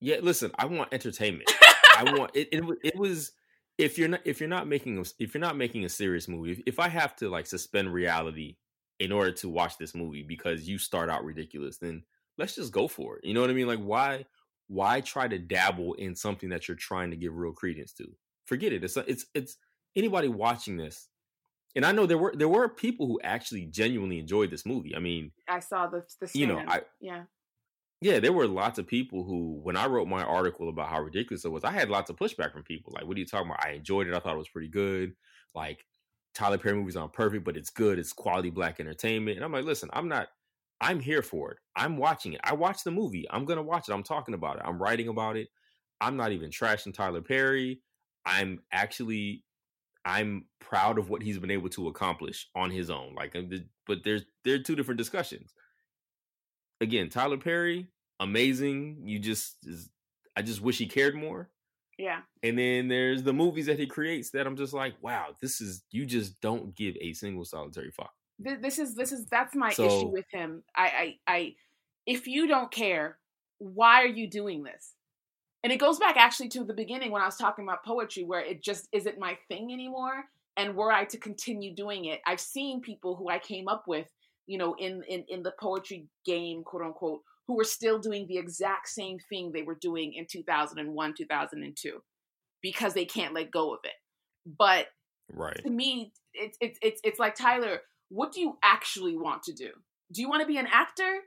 Yeah, 0.00 0.16
listen, 0.22 0.50
I 0.58 0.66
want 0.66 0.92
entertainment. 0.92 1.50
I 1.96 2.14
want 2.16 2.32
it, 2.34 2.48
it. 2.50 2.64
It 2.82 2.96
was 2.96 3.32
if 3.78 3.98
you're 3.98 4.08
not 4.08 4.20
if 4.24 4.40
you're 4.40 4.48
not 4.48 4.66
making 4.66 4.98
a, 4.98 5.04
if 5.18 5.34
you're 5.34 5.40
not 5.40 5.56
making 5.56 5.84
a 5.84 5.88
serious 5.88 6.28
movie. 6.28 6.52
If, 6.52 6.60
if 6.66 6.80
I 6.80 6.88
have 6.88 7.14
to 7.16 7.28
like 7.28 7.46
suspend 7.46 7.92
reality 7.92 8.56
in 8.98 9.12
order 9.12 9.32
to 9.32 9.48
watch 9.48 9.76
this 9.78 9.94
movie 9.94 10.22
because 10.22 10.68
you 10.68 10.78
start 10.78 11.10
out 11.10 11.24
ridiculous, 11.24 11.78
then 11.78 12.02
let's 12.38 12.54
just 12.54 12.72
go 12.72 12.88
for 12.88 13.16
it. 13.16 13.24
You 13.24 13.34
know 13.34 13.40
what 13.40 13.50
I 13.50 13.54
mean? 13.54 13.66
Like 13.66 13.80
why 13.80 14.24
why 14.68 15.00
try 15.00 15.28
to 15.28 15.38
dabble 15.38 15.94
in 15.94 16.14
something 16.16 16.48
that 16.48 16.68
you're 16.68 16.76
trying 16.76 17.10
to 17.10 17.16
give 17.16 17.34
real 17.34 17.52
credence 17.52 17.92
to? 17.94 18.06
Forget 18.46 18.72
it. 18.72 18.84
It's 18.84 18.96
it's 18.96 19.26
it's 19.34 19.56
anybody 19.94 20.28
watching 20.28 20.76
this. 20.76 21.08
And 21.74 21.84
I 21.84 21.92
know 21.92 22.06
there 22.06 22.16
were 22.16 22.34
there 22.34 22.48
were 22.48 22.68
people 22.68 23.06
who 23.06 23.20
actually 23.22 23.66
genuinely 23.66 24.18
enjoyed 24.18 24.50
this 24.50 24.64
movie. 24.64 24.96
I 24.96 24.98
mean, 24.98 25.32
I 25.48 25.60
saw 25.60 25.86
the 25.86 26.04
the 26.20 26.30
You 26.32 26.46
know. 26.46 26.62
I- 26.66 26.82
yeah. 27.00 27.24
Yeah, 28.00 28.20
there 28.20 28.32
were 28.32 28.46
lots 28.46 28.78
of 28.78 28.86
people 28.86 29.24
who, 29.24 29.58
when 29.62 29.76
I 29.76 29.86
wrote 29.86 30.08
my 30.08 30.22
article 30.22 30.68
about 30.68 30.88
how 30.88 31.00
ridiculous 31.00 31.44
it 31.44 31.52
was, 31.52 31.64
I 31.64 31.70
had 31.70 31.88
lots 31.88 32.10
of 32.10 32.16
pushback 32.16 32.52
from 32.52 32.62
people. 32.62 32.92
Like, 32.94 33.06
what 33.06 33.16
are 33.16 33.20
you 33.20 33.26
talking 33.26 33.48
about? 33.48 33.64
I 33.64 33.72
enjoyed 33.72 34.06
it. 34.06 34.14
I 34.14 34.20
thought 34.20 34.34
it 34.34 34.38
was 34.38 34.48
pretty 34.48 34.68
good. 34.68 35.14
Like, 35.54 35.86
Tyler 36.34 36.58
Perry 36.58 36.76
movies 36.76 36.96
aren't 36.96 37.14
perfect, 37.14 37.44
but 37.44 37.56
it's 37.56 37.70
good. 37.70 37.98
It's 37.98 38.12
quality 38.12 38.50
black 38.50 38.80
entertainment. 38.80 39.36
And 39.36 39.44
I'm 39.44 39.52
like, 39.52 39.64
listen, 39.64 39.88
I'm 39.94 40.08
not, 40.08 40.28
I'm 40.78 41.00
here 41.00 41.22
for 41.22 41.52
it. 41.52 41.58
I'm 41.74 41.96
watching 41.96 42.34
it. 42.34 42.40
I 42.44 42.52
watched 42.52 42.84
the 42.84 42.90
movie. 42.90 43.26
I'm 43.30 43.46
going 43.46 43.56
to 43.56 43.62
watch 43.62 43.88
it. 43.88 43.94
I'm 43.94 44.02
talking 44.02 44.34
about 44.34 44.56
it. 44.56 44.62
I'm 44.66 44.80
writing 44.80 45.08
about 45.08 45.38
it. 45.38 45.48
I'm 45.98 46.18
not 46.18 46.32
even 46.32 46.50
trashing 46.50 46.92
Tyler 46.92 47.22
Perry. 47.22 47.80
I'm 48.26 48.60
actually, 48.70 49.44
I'm 50.04 50.44
proud 50.60 50.98
of 50.98 51.08
what 51.08 51.22
he's 51.22 51.38
been 51.38 51.50
able 51.50 51.70
to 51.70 51.88
accomplish 51.88 52.50
on 52.54 52.70
his 52.70 52.90
own. 52.90 53.14
Like, 53.14 53.34
but 53.86 54.04
there's, 54.04 54.26
there 54.44 54.56
are 54.56 54.62
two 54.62 54.76
different 54.76 54.98
discussions 54.98 55.54
again, 56.80 57.08
Tyler 57.08 57.38
Perry, 57.38 57.88
amazing. 58.20 59.02
You 59.04 59.18
just, 59.18 59.56
is, 59.66 59.90
I 60.36 60.42
just 60.42 60.60
wish 60.60 60.78
he 60.78 60.86
cared 60.86 61.14
more. 61.14 61.50
Yeah. 61.98 62.20
And 62.42 62.58
then 62.58 62.88
there's 62.88 63.22
the 63.22 63.32
movies 63.32 63.66
that 63.66 63.78
he 63.78 63.86
creates 63.86 64.30
that 64.30 64.46
I'm 64.46 64.56
just 64.56 64.74
like, 64.74 64.94
wow, 65.00 65.28
this 65.40 65.60
is 65.60 65.82
you 65.90 66.04
just 66.04 66.40
don't 66.42 66.74
give 66.76 66.94
a 67.00 67.12
single 67.14 67.44
solitary 67.44 67.90
fuck. 67.90 68.12
This 68.38 68.78
is 68.78 68.94
this 68.94 69.12
is 69.12 69.24
that's 69.26 69.54
my 69.54 69.72
So- 69.72 69.86
issue 69.86 70.08
with 70.08 70.26
him. 70.30 70.62
I, 70.76 71.16
I 71.26 71.32
I 71.34 71.54
if 72.06 72.26
you 72.26 72.46
don't 72.48 72.70
care, 72.70 73.18
why 73.58 74.02
are 74.02 74.06
you 74.08 74.28
doing 74.28 74.62
this? 74.62 74.92
And 75.64 75.72
it 75.72 75.78
goes 75.78 75.98
back 75.98 76.16
actually 76.18 76.50
to 76.50 76.64
the 76.64 76.74
beginning 76.74 77.10
when 77.10 77.22
I 77.22 77.26
was 77.26 77.38
talking 77.38 77.64
about 77.64 77.82
poetry, 77.84 78.24
where 78.24 78.40
it 78.40 78.62
just 78.62 78.88
isn't 78.92 79.18
my 79.18 79.38
thing 79.48 79.72
anymore. 79.72 80.26
And 80.58 80.76
were 80.76 80.92
I 80.92 81.06
to 81.06 81.18
continue 81.18 81.74
doing 81.74 82.04
it, 82.04 82.20
I've 82.26 82.40
seen 82.40 82.80
people 82.82 83.16
who 83.16 83.28
I 83.28 83.38
came 83.38 83.68
up 83.68 83.84
with, 83.88 84.06
you 84.46 84.58
know, 84.58 84.74
in 84.78 85.02
in 85.08 85.24
in 85.28 85.42
the 85.42 85.52
poetry 85.60 86.08
game, 86.24 86.62
quote 86.64 86.82
unquote, 86.82 87.20
who 87.46 87.56
were 87.56 87.64
still 87.64 87.98
doing 87.98 88.26
the 88.26 88.38
exact 88.38 88.88
same 88.88 89.18
thing 89.28 89.52
they 89.52 89.62
were 89.62 89.78
doing 89.80 90.14
in 90.14 90.26
2001, 90.30 91.14
2002, 91.16 92.02
because 92.62 92.94
they 92.94 93.04
can't 93.04 93.34
let 93.34 93.50
go 93.50 93.72
of 93.72 93.80
it. 93.84 93.92
But 94.46 94.86
Right. 95.32 95.60
to 95.64 95.70
me, 95.70 96.12
it's 96.34 96.56
it's 96.60 96.78
it's 96.82 97.00
it's 97.02 97.18
like 97.18 97.34
Tyler. 97.34 97.80
What 98.08 98.32
do 98.32 98.40
you 98.40 98.56
actually 98.62 99.16
want 99.16 99.42
to 99.44 99.52
do? 99.52 99.70
Do 100.12 100.20
you 100.20 100.28
want 100.28 100.42
to 100.42 100.46
be 100.46 100.58
an 100.58 100.68
actor? 100.70 101.18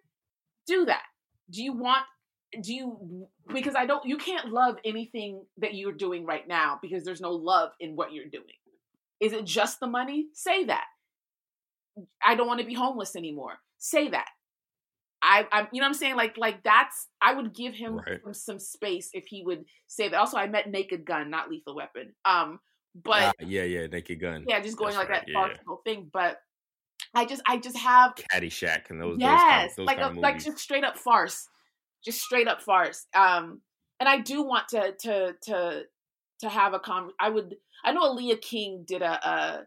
Do 0.65 0.85
that. 0.85 1.03
Do 1.51 1.61
you 1.61 1.73
want? 1.73 2.03
Do 2.63 2.73
you? 2.73 3.27
Because 3.53 3.75
I 3.75 3.85
don't. 3.85 4.05
You 4.05 4.17
can't 4.17 4.51
love 4.53 4.77
anything 4.85 5.43
that 5.57 5.73
you're 5.73 5.91
doing 5.91 6.25
right 6.25 6.47
now 6.47 6.79
because 6.81 7.03
there's 7.03 7.19
no 7.21 7.31
love 7.31 7.71
in 7.79 7.95
what 7.95 8.13
you're 8.13 8.29
doing. 8.29 8.45
Is 9.19 9.33
it 9.33 9.43
just 9.43 9.81
the 9.81 9.87
money? 9.87 10.27
Say 10.33 10.63
that. 10.65 10.85
I 12.25 12.35
don't 12.35 12.47
want 12.47 12.59
to 12.59 12.65
be 12.65 12.73
homeless 12.73 13.15
anymore. 13.15 13.53
Say 13.77 14.09
that. 14.09 14.27
I, 15.21 15.45
I'm, 15.51 15.67
you 15.73 15.81
know 15.81 15.85
what 15.85 15.89
I'm 15.89 15.93
saying? 15.95 16.15
Like, 16.15 16.37
like 16.37 16.63
that's, 16.63 17.07
I 17.21 17.33
would 17.33 17.53
give 17.53 17.73
him 17.73 17.97
Right. 17.97 18.21
some, 18.23 18.33
some 18.33 18.59
space 18.59 19.09
if 19.13 19.25
he 19.27 19.43
would 19.43 19.65
say 19.87 20.07
that. 20.07 20.17
Also, 20.17 20.37
I 20.37 20.47
met 20.47 20.69
Naked 20.69 21.05
Gun, 21.05 21.29
not 21.29 21.49
Lethal 21.49 21.75
Weapon. 21.75 22.13
Um, 22.23 22.59
but 22.95 23.21
Ah, 23.23 23.33
yeah, 23.41 23.63
yeah, 23.63 23.87
Naked 23.87 24.19
Gun. 24.19 24.45
yeah, 24.47 24.61
just 24.61 24.77
going 24.77 24.93
That's 24.95 24.97
like 24.99 25.09
right, 25.09 25.25
that 25.25 25.31
yeah, 25.31 25.47
yeah. 25.67 25.75
thing. 25.85 26.09
But 26.11 26.37
I 27.13 27.25
just, 27.25 27.41
I 27.45 27.57
just 27.57 27.77
have 27.77 28.15
Caddyshack 28.15 28.89
and 28.89 29.01
those. 29.01 29.17
yes, 29.19 29.75
those 29.75 29.87
kind 29.87 29.87
those 29.87 29.87
like 29.87 29.97
kind 29.99 30.17
a, 30.17 30.21
like 30.21 30.39
just 30.43 30.57
straight 30.57 30.83
up 30.83 30.97
farce, 30.97 31.47
just 32.03 32.21
straight 32.21 32.47
up 32.47 32.61
farce. 32.61 33.05
Um, 33.13 33.61
and 33.99 34.07
I 34.07 34.19
do 34.19 34.43
want 34.43 34.69
to 34.69 34.93
to 35.01 35.35
to 35.43 35.83
to 36.41 36.49
have 36.49 36.73
a 36.73 36.79
con. 36.79 37.11
I 37.19 37.29
would. 37.29 37.55
I 37.83 37.91
know 37.91 38.13
Aaliyah 38.15 38.41
King 38.41 38.85
did 38.87 39.01
a 39.01 39.27
uh 39.27 39.61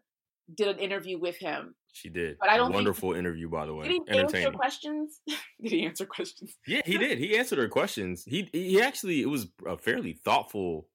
did 0.55 0.69
an 0.69 0.79
interview 0.79 1.19
with 1.19 1.37
him. 1.37 1.75
She 1.93 2.09
did. 2.09 2.37
but 2.41 2.49
I 2.51 2.57
don't 2.57 2.67
think- 2.69 2.75
Wonderful 2.77 3.13
interview, 3.13 3.49
by 3.49 3.67
the 3.67 3.75
way. 3.75 3.89
Did 3.89 4.03
he 4.09 4.19
answer 4.19 4.51
questions? 4.51 5.21
did 5.27 5.71
he 5.73 5.85
answer 5.85 6.07
questions? 6.07 6.57
Yeah, 6.67 6.81
he 6.85 6.99
did. 6.99 7.19
He 7.19 7.37
answered 7.37 7.59
her 7.59 7.69
questions. 7.69 8.25
He 8.25 8.49
he 8.53 8.81
actually 8.81 9.21
it 9.23 9.27
was 9.29 9.47
a 9.67 9.77
fairly 9.77 10.13
thoughtful 10.15 10.89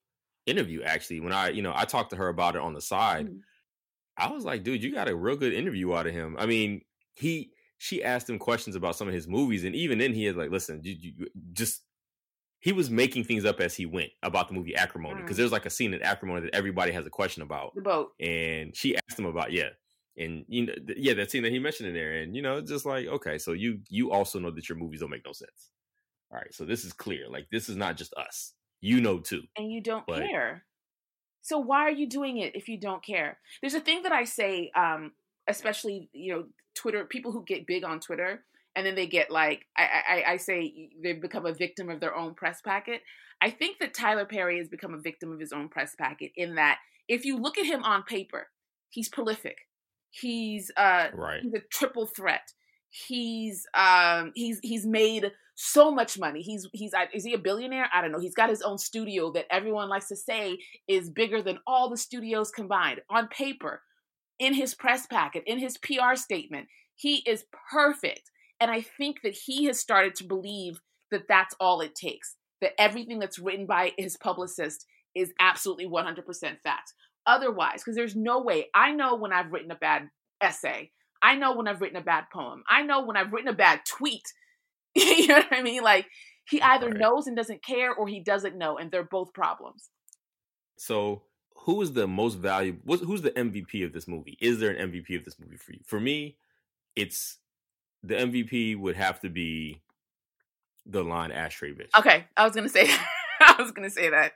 interview. 0.45 0.81
Actually, 0.83 1.19
when 1.19 1.33
I 1.33 1.49
you 1.49 1.61
know 1.61 1.73
I 1.75 1.85
talked 1.85 2.09
to 2.11 2.15
her 2.17 2.27
about 2.29 2.55
it 2.55 2.61
on 2.61 2.73
the 2.73 2.81
side, 2.81 3.27
Mhm. 3.27 3.39
I 4.17 4.31
was 4.31 4.43
like, 4.43 4.63
dude, 4.63 4.83
you 4.83 4.91
got 4.93 5.07
a 5.07 5.15
real 5.15 5.35
good 5.37 5.53
interview 5.53 5.93
out 5.93 6.07
of 6.07 6.13
him. 6.13 6.35
I 6.39 6.45
mean, 6.47 6.81
he 7.13 7.51
she 7.77 8.03
asked 8.03 8.27
him 8.27 8.39
questions 8.39 8.75
about 8.75 8.95
some 8.95 9.07
of 9.07 9.13
his 9.13 9.27
movies, 9.27 9.63
and 9.63 9.75
even 9.75 9.99
then 9.99 10.13
he 10.13 10.25
had 10.25 10.35
like, 10.35 10.49
listen, 10.49 10.81
you 10.83 10.95
you- 10.99 11.27
just 11.53 11.83
he 12.59 12.71
was 12.73 12.89
making 12.89 13.23
things 13.23 13.45
up 13.45 13.59
as 13.59 13.75
he 13.75 13.85
went 13.85 14.09
about 14.23 14.47
the 14.47 14.55
movie 14.55 14.75
Acrimony 14.75 15.21
because 15.21 15.35
Mm. 15.35 15.37
there's 15.37 15.51
like 15.51 15.67
a 15.67 15.69
scene 15.69 15.93
in 15.93 16.01
Acrimony 16.01 16.41
that 16.41 16.55
everybody 16.55 16.91
has 16.91 17.05
a 17.05 17.09
question 17.11 17.43
about, 17.43 17.75
The 17.75 17.81
boat. 17.81 18.13
and 18.19 18.75
she 18.75 18.95
asked 18.97 19.19
him 19.19 19.27
about 19.27 19.51
yeah. 19.51 19.69
And 20.17 20.45
you 20.47 20.65
know, 20.65 20.73
th- 20.73 20.97
yeah, 20.97 21.13
that 21.15 21.29
scene 21.31 21.43
that 21.43 21.51
he 21.51 21.59
mentioned 21.59 21.89
in 21.89 21.95
there, 21.95 22.13
and 22.21 22.35
you 22.35 22.41
know, 22.41 22.59
just 22.61 22.85
like 22.85 23.07
okay, 23.07 23.37
so 23.37 23.51
you 23.53 23.79
you 23.89 24.11
also 24.11 24.39
know 24.39 24.51
that 24.51 24.67
your 24.67 24.77
movies 24.77 25.01
don't 25.01 25.09
make 25.11 25.25
no 25.25 25.31
sense. 25.33 25.69
All 26.31 26.37
right, 26.39 26.53
so 26.53 26.65
this 26.65 26.83
is 26.83 26.91
clear. 26.93 27.29
Like 27.29 27.47
this 27.51 27.69
is 27.69 27.75
not 27.75 27.97
just 27.97 28.13
us. 28.15 28.53
You 28.81 28.99
know 29.01 29.19
too. 29.19 29.43
and 29.57 29.71
you 29.71 29.81
don't 29.81 30.05
But- 30.07 30.23
care. 30.27 30.65
So 31.41 31.59
why 31.59 31.81
are 31.83 31.91
you 31.91 32.09
doing 32.09 32.37
it 32.39 32.55
if 32.55 32.67
you 32.67 32.77
don't 32.77 33.03
care? 33.03 33.37
There's 33.61 33.73
a 33.73 33.79
thing 33.79 34.03
that 34.03 34.11
I 34.11 34.25
say, 34.25 34.69
um, 34.75 35.13
especially 35.47 36.09
you 36.13 36.33
know, 36.33 36.45
Twitter 36.75 37.05
people 37.05 37.31
who 37.31 37.43
get 37.45 37.65
big 37.67 37.83
on 37.85 37.99
Twitter, 37.99 38.43
and 38.75 38.85
then 38.85 38.95
they 38.95 39.07
get 39.07 39.31
like 39.31 39.65
I, 39.77 39.87
I 40.09 40.31
I 40.33 40.37
say 40.37 40.89
they 41.01 41.13
become 41.13 41.45
a 41.45 41.53
victim 41.53 41.89
of 41.89 41.99
their 41.99 42.15
own 42.15 42.33
press 42.33 42.61
packet. 42.61 43.01
I 43.39 43.51
think 43.51 43.77
that 43.79 43.93
Tyler 43.93 44.25
Perry 44.25 44.57
has 44.57 44.67
become 44.67 44.93
a 44.95 44.99
victim 44.99 45.31
of 45.31 45.39
his 45.39 45.53
own 45.53 45.69
press 45.69 45.95
packet 45.95 46.31
in 46.35 46.55
that 46.55 46.79
if 47.07 47.23
you 47.23 47.37
look 47.37 47.57
at 47.57 47.65
him 47.65 47.83
on 47.83 48.03
paper, 48.03 48.47
he's 48.89 49.07
prolific. 49.09 49.57
He's 50.09 50.71
uh 50.77 51.07
Right. 51.13 51.41
he's 51.41 51.53
a 51.53 51.61
triple 51.71 52.05
threat. 52.05 52.53
He's 52.89 53.65
um 53.73 54.31
he's 54.35 54.59
he's 54.63 54.85
made 54.85 55.31
so 55.55 55.91
much 55.91 56.19
money. 56.19 56.41
He's 56.41 56.67
he's 56.73 56.93
is 57.13 57.23
he 57.23 57.33
a 57.33 57.37
billionaire? 57.39 57.89
I 57.93 58.01
don't 58.01 58.11
know. 58.11 58.19
He's 58.19 58.35
got 58.35 58.49
his 58.49 58.61
own 58.61 58.77
studio 58.77 59.31
that 59.33 59.45
everyone 59.51 59.89
likes 59.89 60.07
to 60.09 60.15
say 60.15 60.59
is 60.87 61.09
bigger 61.09 61.41
than 61.41 61.59
all 61.67 61.89
the 61.89 61.97
studios 61.97 62.51
combined 62.51 63.01
on 63.09 63.27
paper. 63.27 63.81
In 64.39 64.53
his 64.53 64.75
press 64.75 65.07
packet, 65.07 65.43
in 65.47 65.57
his 65.57 65.79
PR 65.79 66.15
statement, 66.15 66.67
he 66.95 67.17
is 67.27 67.45
perfect. 67.71 68.29
And 68.59 68.69
I 68.69 68.81
think 68.81 69.21
that 69.23 69.33
he 69.33 69.65
has 69.65 69.79
started 69.79 70.13
to 70.15 70.23
believe 70.25 70.79
that 71.09 71.27
that's 71.27 71.55
all 71.59 71.81
it 71.81 71.95
takes. 71.95 72.35
That 72.61 72.79
everything 72.79 73.17
that's 73.17 73.39
written 73.39 73.65
by 73.65 73.93
his 73.97 74.15
publicist 74.15 74.85
is 75.15 75.33
absolutely 75.39 75.87
100% 75.87 76.23
fact. 76.61 76.93
Otherwise, 77.27 77.83
because 77.83 77.95
there's 77.95 78.15
no 78.15 78.41
way. 78.41 78.67
I 78.73 78.91
know 78.91 79.15
when 79.15 79.33
I've 79.33 79.51
written 79.51 79.69
a 79.69 79.75
bad 79.75 80.09
essay. 80.41 80.91
I 81.21 81.35
know 81.35 81.55
when 81.55 81.67
I've 81.67 81.81
written 81.81 81.97
a 81.97 82.01
bad 82.03 82.25
poem. 82.33 82.63
I 82.69 82.81
know 82.83 83.03
when 83.05 83.17
I've 83.17 83.31
written 83.33 83.49
a 83.49 83.53
bad 83.53 83.81
tweet. 83.85 84.23
you 84.95 85.27
know 85.27 85.35
what 85.35 85.51
I 85.51 85.61
mean? 85.61 85.83
Like 85.83 86.07
he 86.49 86.61
either 86.61 86.87
Right. 86.87 86.97
knows 86.97 87.27
and 87.27 87.35
doesn't 87.35 87.63
care 87.63 87.93
or 87.93 88.07
he 88.07 88.19
doesn't 88.21 88.57
know 88.57 88.77
and 88.77 88.89
they're 88.89 89.03
both 89.03 89.33
problems. 89.33 89.89
So, 90.77 91.23
who 91.65 91.81
is 91.81 91.91
the 91.93 92.07
most 92.07 92.35
valuable? 92.35 92.97
Who's 92.97 93.21
the 93.23 93.31
MVP 93.31 93.83
of 93.83 93.91
this 93.93 94.07
movie? 94.07 94.37
Is 94.39 94.59
there 94.59 94.71
an 94.71 94.91
MVP 94.91 95.17
of 95.17 95.25
this 95.25 95.39
movie 95.39 95.57
for 95.57 95.73
you? 95.73 95.79
For 95.85 95.99
me, 95.99 96.37
it's 96.95 97.39
the 98.03 98.15
MVP 98.15 98.77
would 98.79 98.95
have 98.95 99.19
to 99.21 99.29
be 99.29 99.81
the 100.85 101.03
line 101.03 101.31
"ashtray 101.31 101.73
bitch." 101.73 101.89
Okay, 101.97 102.25
I 102.37 102.45
was 102.45 102.53
going 102.55 102.67
to 102.67 102.71
say 102.73 102.87
I 103.41 103.55
was 103.59 103.71
going 103.71 103.87
to 103.89 103.93
say 103.93 104.09
that. 104.09 104.33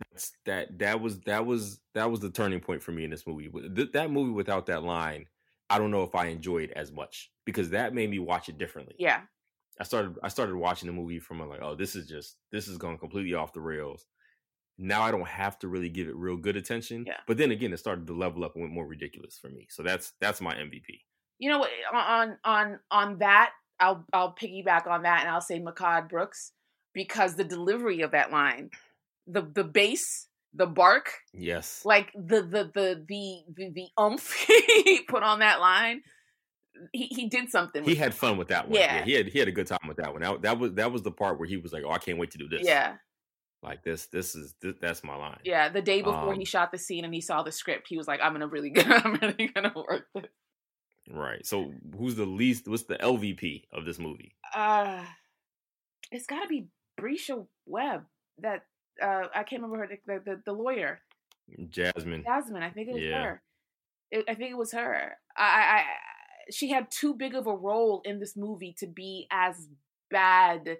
That's- 0.00 0.32
that 0.46 0.78
that 0.78 1.00
was 1.00 1.20
that 1.20 1.46
was 1.46 1.80
that 1.94 2.10
was 2.10 2.20
the 2.20 2.30
turning 2.30 2.60
point 2.60 2.82
for 2.82 2.92
me 2.92 3.04
in 3.04 3.10
this 3.10 3.26
movie. 3.26 3.48
Th- 3.74 3.92
That 3.92 4.10
movie 4.10 4.32
without 4.32 4.66
that 4.66 4.82
line, 4.82 5.26
I 5.68 5.78
don't 5.78 5.90
know 5.90 6.02
if 6.02 6.14
I 6.14 6.26
enjoyed 6.26 6.70
as 6.72 6.90
much 6.92 7.30
because 7.44 7.70
that 7.70 7.94
made 7.94 8.10
me 8.10 8.18
watch 8.18 8.48
it 8.48 8.58
differently. 8.58 8.96
Yeah. 8.98 9.20
I 9.80 9.84
started 9.84 10.18
I 10.22 10.28
started 10.28 10.56
watching 10.56 10.86
the 10.88 10.92
movie 10.92 11.18
from 11.20 11.40
like, 11.48 11.60
oh, 11.62 11.74
this 11.74 11.94
is 11.96 12.06
just 12.06 12.36
this 12.52 12.68
is 12.68 12.76
going 12.78 12.98
completely 12.98 13.34
off 13.34 13.52
the 13.52 13.60
rails. 13.60 14.06
Now 14.78 15.02
I 15.02 15.10
don't 15.10 15.26
have 15.26 15.58
to 15.60 15.68
really 15.68 15.90
give 15.90 16.08
it 16.08 16.16
real 16.16 16.36
good 16.36 16.56
attention. 16.56 17.04
Yeah. 17.06 17.18
But 17.26 17.36
then 17.36 17.50
again, 17.50 17.72
it 17.72 17.78
started 17.78 18.06
to 18.06 18.14
level 18.14 18.44
up 18.44 18.54
and 18.54 18.62
went 18.62 18.74
more 18.74 18.86
ridiculous 18.86 19.38
for 19.38 19.48
me. 19.48 19.66
So 19.70 19.82
that's 19.82 20.12
that's 20.20 20.40
my 20.40 20.54
MVP. 20.54 21.00
You 21.38 21.50
know 21.50 21.58
what 21.58 21.70
on 21.94 22.36
on 22.44 22.78
on 22.90 23.18
that 23.18 23.52
I'll 23.78 24.04
I'll 24.12 24.34
piggyback 24.34 24.86
on 24.86 25.02
that 25.02 25.20
and 25.20 25.30
I'll 25.30 25.40
say 25.40 25.58
Mehcad 25.60 26.08
Brooks 26.10 26.52
because 26.92 27.34
the 27.36 27.44
delivery 27.44 28.00
of 28.02 28.10
that 28.10 28.30
line, 28.32 28.70
the 29.30 29.42
the 29.42 29.64
bass, 29.64 30.28
the 30.54 30.66
bark, 30.66 31.12
Yes. 31.32 31.82
like 31.84 32.12
the 32.14 32.42
the 32.42 32.70
the 32.74 33.04
the 33.08 33.42
the, 33.54 33.70
the 33.74 33.86
umph 33.98 34.32
he 34.84 35.02
put 35.08 35.22
on 35.22 35.38
that 35.40 35.60
line, 35.60 36.02
he 36.92 37.06
he 37.06 37.28
did 37.28 37.50
something. 37.50 37.84
He 37.84 37.94
had 37.94 38.14
fun 38.14 38.36
with 38.38 38.48
that 38.48 38.68
one. 38.68 38.78
Yeah. 38.78 39.04
he 39.04 39.12
had 39.12 39.26
he 39.26 39.38
had 39.38 39.48
a 39.48 39.52
good 39.52 39.66
time 39.66 39.86
with 39.88 39.98
that 39.98 40.12
one. 40.12 40.22
That, 40.22 40.42
that 40.42 40.58
was 40.58 40.72
that 40.74 40.92
was 40.92 41.02
the 41.02 41.12
part 41.12 41.38
where 41.38 41.48
he 41.48 41.56
was 41.56 41.72
like, 41.72 41.84
"Oh, 41.86 41.90
I 41.90 41.98
can't 41.98 42.18
wait 42.18 42.30
to 42.32 42.38
do 42.38 42.48
this." 42.48 42.62
Yeah, 42.66 42.96
like 43.62 43.82
this. 43.84 44.06
This 44.06 44.34
is 44.34 44.54
this, 44.62 44.74
that's 44.80 45.04
my 45.04 45.14
line. 45.16 45.38
yeah. 45.44 45.68
The 45.68 45.82
day 45.82 46.02
before 46.02 46.32
he 46.34 46.40
Um, 46.40 46.44
shot 46.44 46.72
the 46.72 46.78
scene 46.78 47.04
and 47.04 47.12
he 47.14 47.20
saw 47.20 47.42
the 47.42 47.52
script, 47.52 47.86
he 47.88 47.96
was 47.96 48.08
like, 48.08 48.20
"I'm 48.22 48.32
gonna 48.32 48.46
really 48.48 48.70
gonna 48.76 49.00
I'm 49.04 49.14
really 49.14 49.48
gonna 49.54 49.72
work 49.76 50.06
this." 50.14 50.24
Right. 51.12 51.44
So 51.44 51.72
who's 51.98 52.14
the 52.14 52.24
least? 52.26 52.68
What's 52.68 52.84
the 52.84 52.96
LVP 52.96 53.64
of 53.72 53.84
this 53.84 53.98
movie? 53.98 54.36
Uh, 54.54 55.04
it's 56.12 56.26
got 56.26 56.42
to 56.42 56.48
be 56.48 56.68
Bresha 57.00 57.46
Webb. 57.66 58.04
That 58.38 58.62
uh, 59.02 59.28
I 59.34 59.42
can't 59.42 59.62
remember 59.62 59.78
her 59.78 59.88
the 60.06 60.20
the, 60.24 60.42
the 60.46 60.52
lawyer. 60.52 61.00
Jasmine. 61.68 62.22
Jasmine, 62.24 62.62
I 62.62 62.70
think 62.70 62.88
it 62.88 62.94
was 62.94 63.02
Yeah. 63.02 63.22
her. 63.22 63.42
It, 64.10 64.24
I 64.28 64.34
think 64.34 64.50
it 64.50 64.58
was 64.58 64.72
her. 64.72 65.12
I, 65.36 65.42
I, 65.42 65.78
I, 65.78 65.84
she 66.50 66.70
had 66.70 66.90
too 66.90 67.14
big 67.14 67.34
of 67.34 67.46
a 67.46 67.54
role 67.54 68.02
in 68.04 68.18
this 68.18 68.36
movie 68.36 68.74
to 68.78 68.86
be 68.86 69.26
as 69.30 69.68
bad 70.10 70.78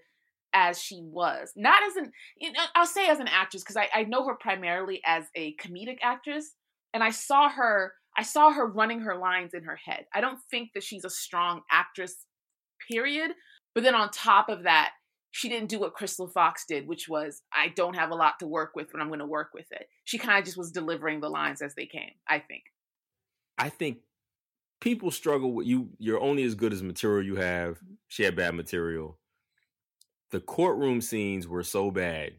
as 0.53 0.81
she 0.81 1.01
was. 1.03 1.53
Not 1.57 1.83
as 1.83 1.97
an, 1.97 2.13
you 2.39 2.53
know, 2.53 2.63
I'll 2.75 2.87
say 2.87 3.09
as 3.09 3.21
an 3.21 3.29
actress 3.29 3.63
because 3.63 3.77
I, 3.77 3.89
I 3.95 4.05
know 4.05 4.27
her 4.27 4.35
primarily 4.35 5.01
as 5.05 5.25
a 5.35 5.55
comedic 5.57 5.99
actress, 6.03 6.55
and 6.93 7.03
I 7.03 7.11
saw 7.11 7.49
her, 7.49 7.95
I 8.17 8.23
saw 8.23 8.53
her 8.53 8.67
running 8.67 9.01
her 9.01 9.17
lines 9.17 9.55
in 9.55 9.63
her 9.65 9.77
head. 9.77 10.07
I 10.13 10.21
don't 10.21 10.41
think 10.51 10.71
that 10.75 10.83
she's 10.83 11.05
a 11.05 11.11
strong 11.11 11.63
actress, 11.71 12.27
period. 12.91 13.33
But 13.75 13.85
then 13.85 13.95
on 13.95 14.11
top 14.11 14.49
of 14.49 14.65
that, 14.65 14.91
she 15.31 15.49
didn't 15.49 15.69
do 15.69 15.79
what 15.79 15.95
Crystal 15.95 16.29
Fox 16.29 16.65
did, 16.67 16.87
which 16.87 17.09
was 17.09 17.43
I 17.53 17.69
don't 17.69 17.95
have 17.97 18.11
a 18.11 18.17
lot 18.17 18.39
to 18.41 18.47
work 18.47 18.73
with, 18.75 18.91
but 18.93 19.01
I'm 19.01 19.09
going 19.09 19.21
to 19.21 19.27
work 19.27 19.51
with 19.55 19.71
it. 19.71 19.87
She 20.05 20.19
kind 20.19 20.39
of 20.39 20.45
just 20.45 20.59
was 20.59 20.73
delivering 20.73 21.21
the 21.21 21.29
lines 21.29 21.63
as 21.63 21.75
they 21.75 21.87
came. 21.87 22.13
I 22.29 22.41
think. 22.41 22.65
I 23.59 23.69
think 23.69 23.99
people 24.81 25.11
struggle 25.11 25.53
with 25.53 25.67
you. 25.67 25.91
You're 25.99 26.21
only 26.21 26.43
as 26.45 26.55
good 26.55 26.73
as 26.73 26.83
material 26.83 27.25
you 27.25 27.37
have. 27.37 27.79
She 28.09 28.23
had 28.23 28.37
bad 28.37 28.55
material. 28.55 29.19
The 30.31 30.41
courtroom 30.41 31.01
scenes 31.01 31.47
were 31.47 31.65
so 31.65 31.91
bad 31.91 32.33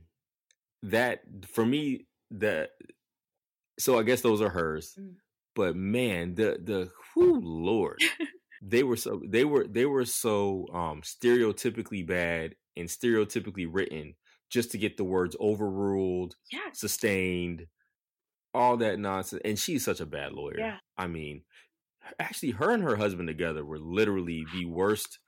that 0.83 1.21
for 1.47 1.65
me, 1.65 2.07
that 2.31 2.71
so 3.79 3.97
I 3.97 4.03
guess 4.03 4.21
those 4.21 4.41
are 4.41 4.49
hers. 4.49 4.95
Mm. 4.99 5.15
But 5.55 5.75
man, 5.75 6.35
the 6.35 6.59
the 6.63 6.89
whoo 7.15 7.39
lord, 7.41 8.01
they 8.61 8.83
were 8.83 8.97
so 8.97 9.21
they 9.27 9.43
were 9.43 9.65
they 9.67 9.85
were 9.85 10.05
so 10.05 10.67
um 10.73 11.01
stereotypically 11.01 12.05
bad 12.05 12.55
and 12.77 12.87
stereotypically 12.87 13.67
written 13.69 14.15
just 14.49 14.71
to 14.71 14.77
get 14.77 14.97
the 14.97 15.03
words 15.03 15.35
overruled, 15.39 16.35
sustained, 16.73 17.67
all 18.53 18.77
that 18.77 18.99
nonsense. 18.99 19.41
And 19.45 19.57
she's 19.57 19.83
such 19.83 20.01
a 20.01 20.05
bad 20.05 20.33
lawyer. 20.33 20.59
Yeah. 20.59 20.77
I 20.97 21.07
mean, 21.07 21.43
actually, 22.19 22.51
her 22.51 22.71
and 22.71 22.83
her 22.83 22.97
husband 22.97 23.27
together 23.27 23.63
were 23.65 23.79
literally 23.79 24.45
the 24.53 24.65
worst 24.65 25.19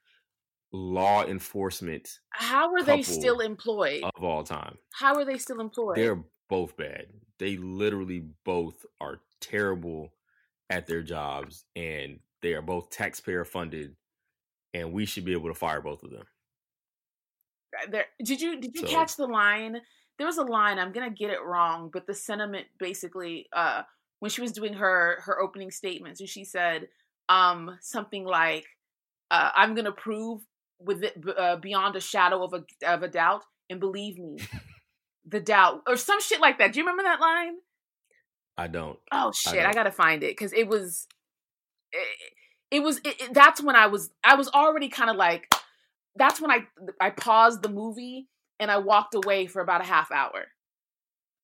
law 0.73 1.23
enforcement 1.23 2.09
How 2.31 2.71
were 2.71 2.83
they 2.83 3.03
still 3.03 3.39
employed? 3.39 4.03
of 4.15 4.23
all 4.23 4.43
time. 4.43 4.77
How 4.91 5.15
are 5.15 5.25
they 5.25 5.37
still 5.37 5.61
employed? 5.61 5.95
They're 5.95 6.23
both 6.49 6.75
bad. 6.75 7.07
They 7.39 7.57
literally 7.57 8.25
both 8.43 8.85
are 8.99 9.21
terrible 9.39 10.13
at 10.69 10.87
their 10.87 11.03
jobs, 11.03 11.65
and 11.75 12.19
they 12.43 12.53
are 12.53 12.61
both 12.61 12.91
taxpayer 12.91 13.43
funded. 13.45 13.95
And 14.75 14.91
we 14.93 15.05
should 15.05 15.25
be 15.25 15.33
able 15.33 15.49
to 15.49 15.55
fire 15.55 15.81
both 15.81 16.03
of 16.03 16.11
them. 16.11 16.25
There- 17.89 18.07
did 18.23 18.39
you 18.41 18.59
did 18.59 18.75
you 18.75 18.81
So- 18.81 18.87
catch 18.87 19.15
the 19.15 19.25
line? 19.27 19.81
There 20.17 20.27
was 20.27 20.37
a 20.37 20.43
line. 20.43 20.77
I'm 20.77 20.91
gonna 20.91 21.09
get 21.09 21.31
it 21.31 21.41
wrong, 21.41 21.89
but 21.91 22.05
the 22.05 22.13
sentiment 22.13 22.67
basically, 22.77 23.47
uh, 23.51 23.83
when 24.19 24.29
she 24.29 24.41
was 24.41 24.51
doing 24.51 24.73
her 24.73 25.21
her 25.21 25.39
opening 25.41 25.71
statements, 25.71 26.19
and 26.19 26.29
she 26.29 26.45
said, 26.45 26.89
um, 27.29 27.77
something 27.81 28.25
like, 28.25 28.65
uh, 29.31 29.51
"I'm 29.55 29.73
gonna 29.73 29.91
prove 29.91 30.45
with 30.79 31.03
it 31.03 31.17
uh, 31.37 31.55
beyond 31.57 31.95
a 31.95 32.01
shadow 32.01 32.43
of 32.43 32.53
a 32.53 32.63
of 32.87 33.01
a 33.03 33.07
doubt, 33.07 33.43
and 33.69 33.79
believe 33.79 34.19
me, 34.19 34.37
the 35.25 35.39
doubt 35.39 35.81
or 35.87 35.97
some 35.97 36.21
shit 36.21 36.39
like 36.39 36.59
that." 36.59 36.73
Do 36.73 36.79
you 36.79 36.85
remember 36.85 37.03
that 37.03 37.19
line? 37.19 37.57
I 38.55 38.67
don't. 38.67 38.99
Oh 39.11 39.31
shit, 39.31 39.59
I, 39.59 39.63
don't. 39.63 39.73
gotta 39.73 39.91
find 39.91 40.23
it 40.23 40.31
because 40.37 40.53
it 40.53 40.67
was, 40.67 41.07
it, 41.93 42.77
it 42.77 42.79
was. 42.83 42.97
It, 42.99 43.21
it- 43.21 43.33
that's 43.33 43.61
when 43.63 43.75
I 43.75 43.87
was. 43.87 44.09
I 44.23 44.35
was 44.35 44.49
already 44.49 44.89
kind 44.89 45.09
of 45.09 45.15
like. 45.15 45.53
That's 46.15 46.39
when 46.41 46.51
I 46.51 46.67
I 46.99 47.09
paused 47.09 47.63
the 47.63 47.69
movie 47.69 48.27
and 48.59 48.69
I 48.69 48.77
walked 48.77 49.15
away 49.15 49.47
for 49.47 49.61
about 49.61 49.81
a 49.81 49.85
half 49.85 50.11
hour. 50.11 50.45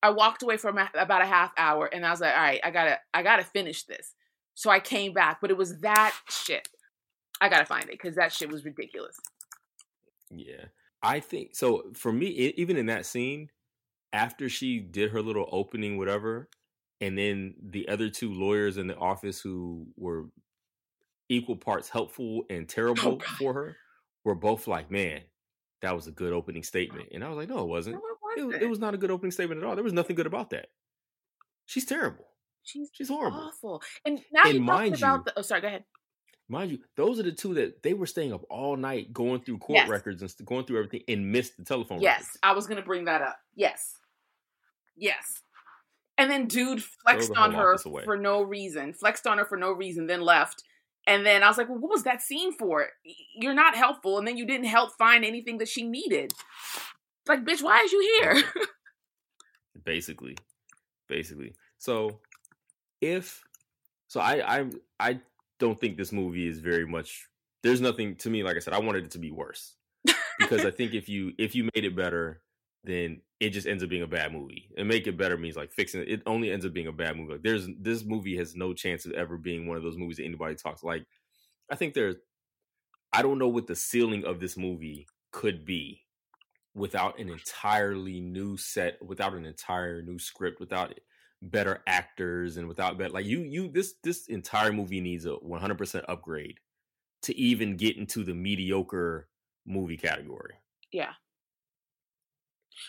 I 0.02 0.10
walked 0.10 0.42
away 0.42 0.56
for 0.56 0.68
about 0.68 1.22
a 1.22 1.26
half 1.26 1.52
hour 1.58 1.86
and 1.86 2.06
I 2.06 2.10
was 2.10 2.20
like, 2.20 2.34
all 2.34 2.40
right, 2.40 2.60
I 2.62 2.70
gotta 2.70 2.98
I 3.12 3.22
gotta 3.22 3.42
finish 3.44 3.82
this. 3.84 4.14
So 4.54 4.70
I 4.70 4.78
came 4.80 5.12
back, 5.12 5.40
but 5.40 5.50
it 5.50 5.56
was 5.56 5.80
that 5.80 6.14
shit. 6.28 6.68
I 7.40 7.48
gotta 7.48 7.66
find 7.66 7.84
it 7.84 7.92
because 8.00 8.14
that 8.16 8.32
shit 8.32 8.50
was 8.50 8.64
ridiculous. 8.64 9.16
Yeah. 10.30 10.66
I 11.02 11.20
think 11.20 11.54
so. 11.56 11.84
For 11.94 12.12
me, 12.12 12.26
e- 12.26 12.54
even 12.56 12.76
in 12.76 12.86
that 12.86 13.06
scene, 13.06 13.50
after 14.12 14.48
she 14.48 14.78
did 14.78 15.10
her 15.10 15.22
little 15.22 15.48
opening, 15.50 15.96
whatever, 15.98 16.48
and 17.00 17.16
then 17.16 17.54
the 17.62 17.88
other 17.88 18.08
two 18.10 18.32
lawyers 18.32 18.76
in 18.76 18.86
the 18.86 18.96
office 18.96 19.40
who 19.40 19.86
were 19.96 20.26
equal 21.28 21.56
parts 21.56 21.88
helpful 21.88 22.44
and 22.50 22.62
oh, 22.64 22.66
terrible 22.66 23.16
God. 23.16 23.22
for 23.38 23.54
her 23.54 23.76
were 24.24 24.34
both 24.34 24.66
like, 24.66 24.90
man, 24.90 25.20
that 25.82 25.94
was 25.94 26.06
a 26.06 26.10
good 26.12 26.32
opening 26.32 26.62
statement. 26.62 27.08
And 27.12 27.24
I 27.24 27.28
was 27.28 27.36
like, 27.38 27.48
no, 27.48 27.60
it 27.60 27.68
wasn't. 27.68 27.96
What 27.96 28.38
It, 28.38 28.44
was 28.44 28.54
it? 28.56 28.62
it 28.62 28.68
was 28.70 28.78
not 28.78 28.94
a 28.94 28.98
good 28.98 29.10
opening 29.10 29.30
statement 29.32 29.62
at 29.62 29.66
all. 29.66 29.74
There 29.74 29.84
was 29.84 29.92
nothing 29.92 30.16
good 30.16 30.26
about 30.26 30.50
that. 30.50 30.66
She's 31.66 31.84
terrible. 31.86 32.26
She's 32.62 32.90
She's 32.92 33.08
horrible. 33.08 33.38
awful. 33.38 33.82
And 34.04 34.20
now 34.32 34.42
And 34.44 34.54
you 34.54 34.60
mind 34.60 34.98
talked 34.98 35.02
about 35.02 35.18
you- 35.18 35.24
the. 35.24 35.38
Oh, 35.38 35.42
sorry. 35.42 35.60
Go 35.62 35.68
ahead. 35.68 35.84
Mind 36.48 36.72
you, 36.72 36.78
those 36.96 37.20
are 37.20 37.22
the 37.22 37.30
two 37.32 37.54
that 37.54 37.82
they 37.84 37.94
were 37.94 38.06
staying 38.06 38.32
up 38.32 38.42
all 38.50 38.76
night 38.76 39.12
going 39.12 39.40
through 39.40 39.58
court 39.58 39.76
Yes. 39.78 39.88
records 39.88 40.20
and 40.20 40.34
going 40.44 40.66
through 40.66 40.78
everything 40.78 41.02
and 41.06 41.30
missed 41.30 41.56
the 41.56 41.64
telephone 41.64 42.00
Yes, 42.00 42.18
records. 42.22 42.38
I 42.42 42.52
was 42.52 42.66
gonna 42.66 42.82
bring 42.82 43.04
that 43.04 43.22
up. 43.22 43.38
Yes, 43.54 43.96
yes. 44.96 45.42
And 46.20 46.30
then 46.30 46.46
dude 46.46 46.84
flexed 46.84 47.34
on 47.34 47.54
her 47.54 47.78
for 47.78 48.16
no 48.16 48.42
reason, 48.42 48.92
flexed 48.92 49.26
on 49.26 49.38
her 49.38 49.46
for 49.46 49.56
no 49.56 49.72
reason, 49.72 50.06
then 50.06 50.20
left. 50.20 50.62
And 51.06 51.24
then 51.24 51.42
I 51.42 51.48
was 51.48 51.56
like, 51.56 51.70
well, 51.70 51.78
what 51.78 51.90
was 51.90 52.02
that 52.02 52.20
scene 52.20 52.52
for? 52.52 52.88
You're 53.34 53.54
not 53.54 53.74
helpful. 53.74 54.18
And 54.18 54.28
then 54.28 54.36
you 54.36 54.46
didn't 54.46 54.66
help 54.66 54.92
find 54.98 55.24
anything 55.24 55.56
that 55.58 55.68
she 55.68 55.82
needed. 55.82 56.34
Like, 57.26 57.44
bitch, 57.44 57.62
why 57.62 57.80
is 57.82 57.92
you 57.92 58.20
here? 58.20 58.42
basically 59.84 60.36
basically 61.08 61.54
so 61.78 62.20
if 63.00 63.42
so 64.08 64.20
i 64.20 64.58
i 64.58 64.66
i 64.98 65.20
don't 65.58 65.78
think 65.78 65.96
this 65.96 66.12
movie 66.12 66.46
is 66.46 66.60
very 66.60 66.86
much 66.86 67.26
there's 67.62 67.80
nothing 67.80 68.14
to 68.16 68.30
me 68.30 68.42
like 68.42 68.56
i 68.56 68.60
said 68.60 68.74
i 68.74 68.78
wanted 68.78 69.04
it 69.04 69.10
to 69.10 69.18
be 69.18 69.30
worse 69.30 69.76
because 70.38 70.64
i 70.64 70.70
think 70.70 70.94
if 70.94 71.08
you 71.08 71.32
if 71.38 71.54
you 71.54 71.68
made 71.74 71.84
it 71.84 71.96
better 71.96 72.40
then 72.84 73.20
it 73.40 73.50
just 73.50 73.66
ends 73.66 73.82
up 73.82 73.88
being 73.88 74.02
a 74.02 74.06
bad 74.06 74.32
movie 74.32 74.70
and 74.76 74.88
make 74.88 75.06
it 75.06 75.16
better 75.16 75.36
means 75.36 75.56
like 75.56 75.72
fixing 75.72 76.00
it 76.00 76.08
it 76.08 76.22
only 76.26 76.50
ends 76.50 76.64
up 76.64 76.72
being 76.72 76.86
a 76.86 76.92
bad 76.92 77.16
movie 77.16 77.32
like 77.32 77.42
there's 77.42 77.68
this 77.78 78.04
movie 78.04 78.36
has 78.36 78.54
no 78.54 78.72
chance 78.72 79.04
of 79.04 79.12
ever 79.12 79.36
being 79.36 79.66
one 79.66 79.76
of 79.76 79.82
those 79.82 79.96
movies 79.96 80.16
that 80.16 80.24
anybody 80.24 80.54
talks 80.54 80.82
like 80.82 81.04
i 81.70 81.76
think 81.76 81.94
there's 81.94 82.16
i 83.12 83.22
don't 83.22 83.38
know 83.38 83.48
what 83.48 83.66
the 83.66 83.76
ceiling 83.76 84.24
of 84.24 84.40
this 84.40 84.56
movie 84.56 85.06
could 85.32 85.64
be 85.64 86.02
without 86.74 87.18
an 87.18 87.28
entirely 87.28 88.20
new 88.20 88.56
set, 88.56 89.04
without 89.04 89.34
an 89.34 89.44
entire 89.44 90.02
new 90.02 90.18
script, 90.18 90.60
without 90.60 90.94
better 91.42 91.82
actors, 91.86 92.56
and 92.56 92.68
without 92.68 92.98
better 92.98 93.12
like 93.12 93.26
you 93.26 93.40
you 93.40 93.68
this 93.68 93.94
this 94.02 94.26
entire 94.26 94.72
movie 94.72 95.00
needs 95.00 95.26
a 95.26 95.30
100% 95.30 96.04
upgrade 96.08 96.58
to 97.22 97.36
even 97.36 97.76
get 97.76 97.96
into 97.96 98.24
the 98.24 98.34
mediocre 98.34 99.28
movie 99.66 99.96
category. 99.96 100.54
Yeah. 100.92 101.12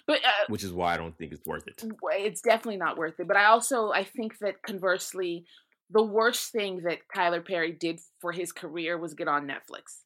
But 0.07 0.19
uh, 0.25 0.45
which 0.47 0.63
is 0.63 0.71
why 0.71 0.93
I 0.93 0.97
don't 0.97 1.17
think 1.17 1.31
it's 1.31 1.45
worth 1.45 1.67
it. 1.67 1.83
It's 2.13 2.41
definitely 2.41 2.77
not 2.77 2.97
worth 2.97 3.19
it. 3.19 3.27
But 3.27 3.37
I 3.37 3.45
also 3.45 3.91
I 3.91 4.03
think 4.03 4.37
that 4.39 4.61
conversely, 4.63 5.45
the 5.89 6.03
worst 6.03 6.51
thing 6.51 6.81
that 6.83 6.99
Tyler 7.13 7.41
Perry 7.41 7.71
did 7.71 7.99
for 8.19 8.31
his 8.31 8.51
career 8.51 8.97
was 8.97 9.13
get 9.13 9.27
on 9.27 9.47
Netflix 9.47 10.03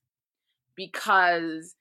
because 0.76 1.76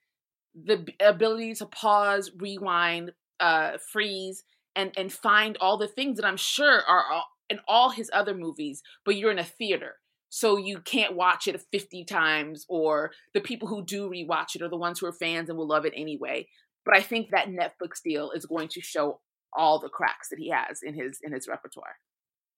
the 0.55 0.87
ability 0.99 1.53
to 1.55 1.65
pause, 1.65 2.31
rewind, 2.37 3.11
uh, 3.39 3.73
freeze, 3.91 4.43
and 4.75 4.91
and 4.97 5.11
find 5.11 5.57
all 5.59 5.77
the 5.77 5.87
things 5.87 6.17
that 6.17 6.25
I'm 6.25 6.37
sure 6.37 6.81
are 6.87 7.23
in 7.49 7.59
all 7.67 7.89
his 7.89 8.09
other 8.13 8.33
movies, 8.33 8.81
but 9.05 9.15
you're 9.15 9.31
in 9.31 9.39
a 9.39 9.43
theater. 9.43 9.95
So 10.29 10.57
you 10.57 10.79
can't 10.79 11.15
watch 11.15 11.47
it 11.47 11.61
50 11.71 12.03
times, 12.05 12.65
or 12.67 13.11
the 13.33 13.39
people 13.39 13.67
who 13.67 13.85
do 13.85 14.09
rewatch 14.09 14.55
it 14.55 14.61
are 14.61 14.69
the 14.69 14.75
ones 14.75 14.99
who 14.99 15.05
are 15.05 15.13
fans 15.13 15.49
and 15.49 15.57
will 15.57 15.67
love 15.67 15.85
it 15.85 15.93
anyway. 15.95 16.47
But 16.85 16.95
I 16.95 17.01
think 17.01 17.31
that 17.31 17.47
Netflix 17.47 18.01
deal 18.03 18.31
is 18.31 18.45
going 18.45 18.67
to 18.69 18.81
show 18.81 19.19
all 19.53 19.79
the 19.79 19.89
cracks 19.89 20.29
that 20.29 20.39
he 20.39 20.49
has 20.49 20.81
in 20.83 20.93
his 20.93 21.19
in 21.23 21.31
his 21.33 21.47
repertoire, 21.47 21.97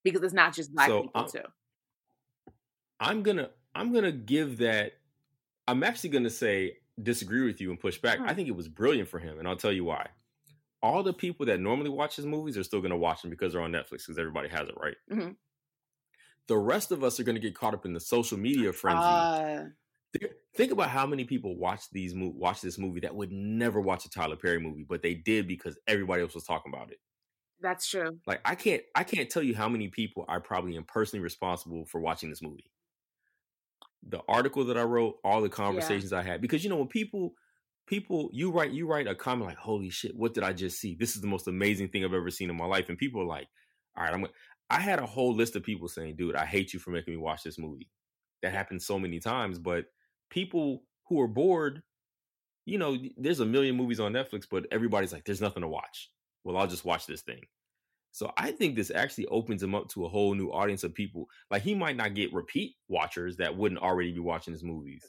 because 0.03 0.21
it's 0.21 0.33
not 0.33 0.53
just 0.53 0.73
black 0.73 0.89
so, 0.89 1.03
people 1.03 1.21
I'm, 1.21 1.29
too. 1.29 1.47
I'm 2.99 3.23
gonna 3.23 3.49
I'm 3.73 3.93
gonna 3.93 4.11
give 4.11 4.57
that. 4.57 4.93
I'm 5.67 5.83
actually 5.83 6.09
gonna 6.09 6.29
say 6.29 6.77
disagree 7.01 7.45
with 7.45 7.61
you 7.61 7.69
and 7.69 7.79
push 7.79 7.97
back. 7.97 8.19
I 8.19 8.33
think 8.33 8.47
it 8.47 8.55
was 8.55 8.67
brilliant 8.67 9.09
for 9.09 9.19
him, 9.19 9.39
and 9.39 9.47
I'll 9.47 9.55
tell 9.55 9.71
you 9.71 9.85
why. 9.85 10.07
All 10.81 11.03
the 11.03 11.13
people 11.13 11.45
that 11.47 11.59
normally 11.59 11.89
watch 11.89 12.15
his 12.15 12.25
movies 12.25 12.57
are 12.57 12.63
still 12.63 12.81
going 12.81 12.91
to 12.91 12.97
watch 12.97 13.21
them 13.21 13.31
because 13.31 13.53
they're 13.53 13.61
on 13.61 13.71
Netflix 13.71 14.05
because 14.05 14.17
everybody 14.19 14.47
has 14.49 14.69
it, 14.69 14.75
right? 14.79 14.95
Mm-hmm. 15.11 15.31
The 16.47 16.57
rest 16.57 16.91
of 16.91 17.03
us 17.03 17.19
are 17.19 17.23
going 17.23 17.35
to 17.35 17.41
get 17.41 17.55
caught 17.55 17.73
up 17.73 17.85
in 17.85 17.93
the 17.93 17.99
social 17.99 18.37
media 18.37 18.71
frenzy. 18.71 19.01
Uh... 19.01 19.63
Think 20.55 20.71
about 20.71 20.89
how 20.89 21.05
many 21.05 21.23
people 21.23 21.57
watch 21.57 21.83
these 21.91 22.13
watch 22.15 22.61
this 22.61 22.77
movie 22.77 23.01
that 23.01 23.15
would 23.15 23.31
never 23.31 23.79
watch 23.79 24.05
a 24.05 24.09
Tyler 24.09 24.35
Perry 24.35 24.59
movie, 24.59 24.85
but 24.87 25.01
they 25.01 25.13
did 25.13 25.47
because 25.47 25.77
everybody 25.87 26.21
else 26.21 26.33
was 26.33 26.45
talking 26.45 26.73
about 26.73 26.91
it. 26.91 26.97
That's 27.61 27.87
true. 27.87 28.19
Like 28.25 28.41
I 28.45 28.55
can't 28.55 28.83
I 28.95 29.03
can't 29.03 29.29
tell 29.29 29.43
you 29.43 29.55
how 29.55 29.69
many 29.69 29.87
people 29.87 30.25
I 30.27 30.39
probably 30.39 30.75
am 30.77 30.83
personally 30.83 31.23
responsible 31.23 31.85
for 31.85 31.99
watching 31.99 32.29
this 32.29 32.41
movie 32.41 32.69
the 34.09 34.21
article 34.27 34.63
that 34.65 34.77
I 34.77 34.83
wrote, 34.83 35.15
all 35.23 35.41
the 35.41 35.49
conversations 35.49 36.11
yeah. 36.11 36.19
I 36.19 36.21
had, 36.21 36.39
because 36.39 36.63
you 36.63 36.69
know 36.69 36.77
when 36.77 36.87
people 36.87 37.33
people 37.87 38.29
you 38.33 38.51
write 38.51 38.71
you 38.71 38.85
write 38.85 39.07
a 39.07 39.15
comment 39.15 39.47
like 39.47 39.57
holy 39.57 39.89
shit 39.89 40.13
what 40.15 40.33
did 40.33 40.43
i 40.43 40.51
just 40.51 40.77
see 40.79 40.95
this 40.99 41.15
is 41.15 41.21
the 41.21 41.27
most 41.27 41.47
amazing 41.47 41.87
thing 41.87 42.03
i've 42.03 42.13
ever 42.13 42.29
seen 42.29 42.49
in 42.49 42.57
my 42.57 42.65
life 42.65 42.89
and 42.89 42.97
people 42.97 43.21
are 43.21 43.25
like 43.25 43.47
all 43.97 44.03
right 44.03 44.13
i'm 44.13 44.27
i 44.69 44.79
had 44.79 44.99
a 44.99 45.05
whole 45.05 45.33
list 45.33 45.55
of 45.55 45.63
people 45.63 45.87
saying 45.87 46.13
dude 46.17 46.35
i 46.35 46.45
hate 46.45 46.73
you 46.73 46.79
for 46.79 46.91
making 46.91 47.13
me 47.13 47.17
watch 47.17 47.43
this 47.43 47.57
movie 47.57 47.87
that 48.43 48.51
happened 48.51 48.81
so 48.81 48.99
many 48.99 49.19
times 49.19 49.57
but 49.57 49.85
people 50.29 50.83
who 51.07 51.19
are 51.21 51.27
bored 51.27 51.83
you 52.65 52.77
know 52.77 52.97
there's 53.17 53.39
a 53.39 53.45
million 53.45 53.75
movies 53.75 53.99
on 53.99 54.13
netflix 54.13 54.45
but 54.49 54.65
everybody's 54.71 55.13
like 55.13 55.23
there's 55.23 55.41
nothing 55.41 55.61
to 55.61 55.67
watch 55.67 56.09
well 56.43 56.57
i'll 56.57 56.67
just 56.67 56.85
watch 56.85 57.05
this 57.05 57.21
thing 57.21 57.41
so 58.17 58.33
I 58.35 58.49
think 58.49 58.75
this 58.75 58.89
actually 58.89 59.27
opens 59.27 59.61
him 59.61 59.75
up 59.75 59.89
to 59.89 60.05
a 60.05 60.09
whole 60.09 60.33
new 60.33 60.49
audience 60.49 60.83
of 60.83 60.91
people. 60.91 61.27
Like 61.51 61.61
he 61.61 61.75
might 61.75 61.95
not 61.95 62.15
get 62.15 62.33
repeat 62.33 62.75
watchers 62.87 63.37
that 63.37 63.55
wouldn't 63.55 63.79
already 63.79 64.11
be 64.11 64.19
watching 64.19 64.53
his 64.53 64.63
movies. 64.63 65.07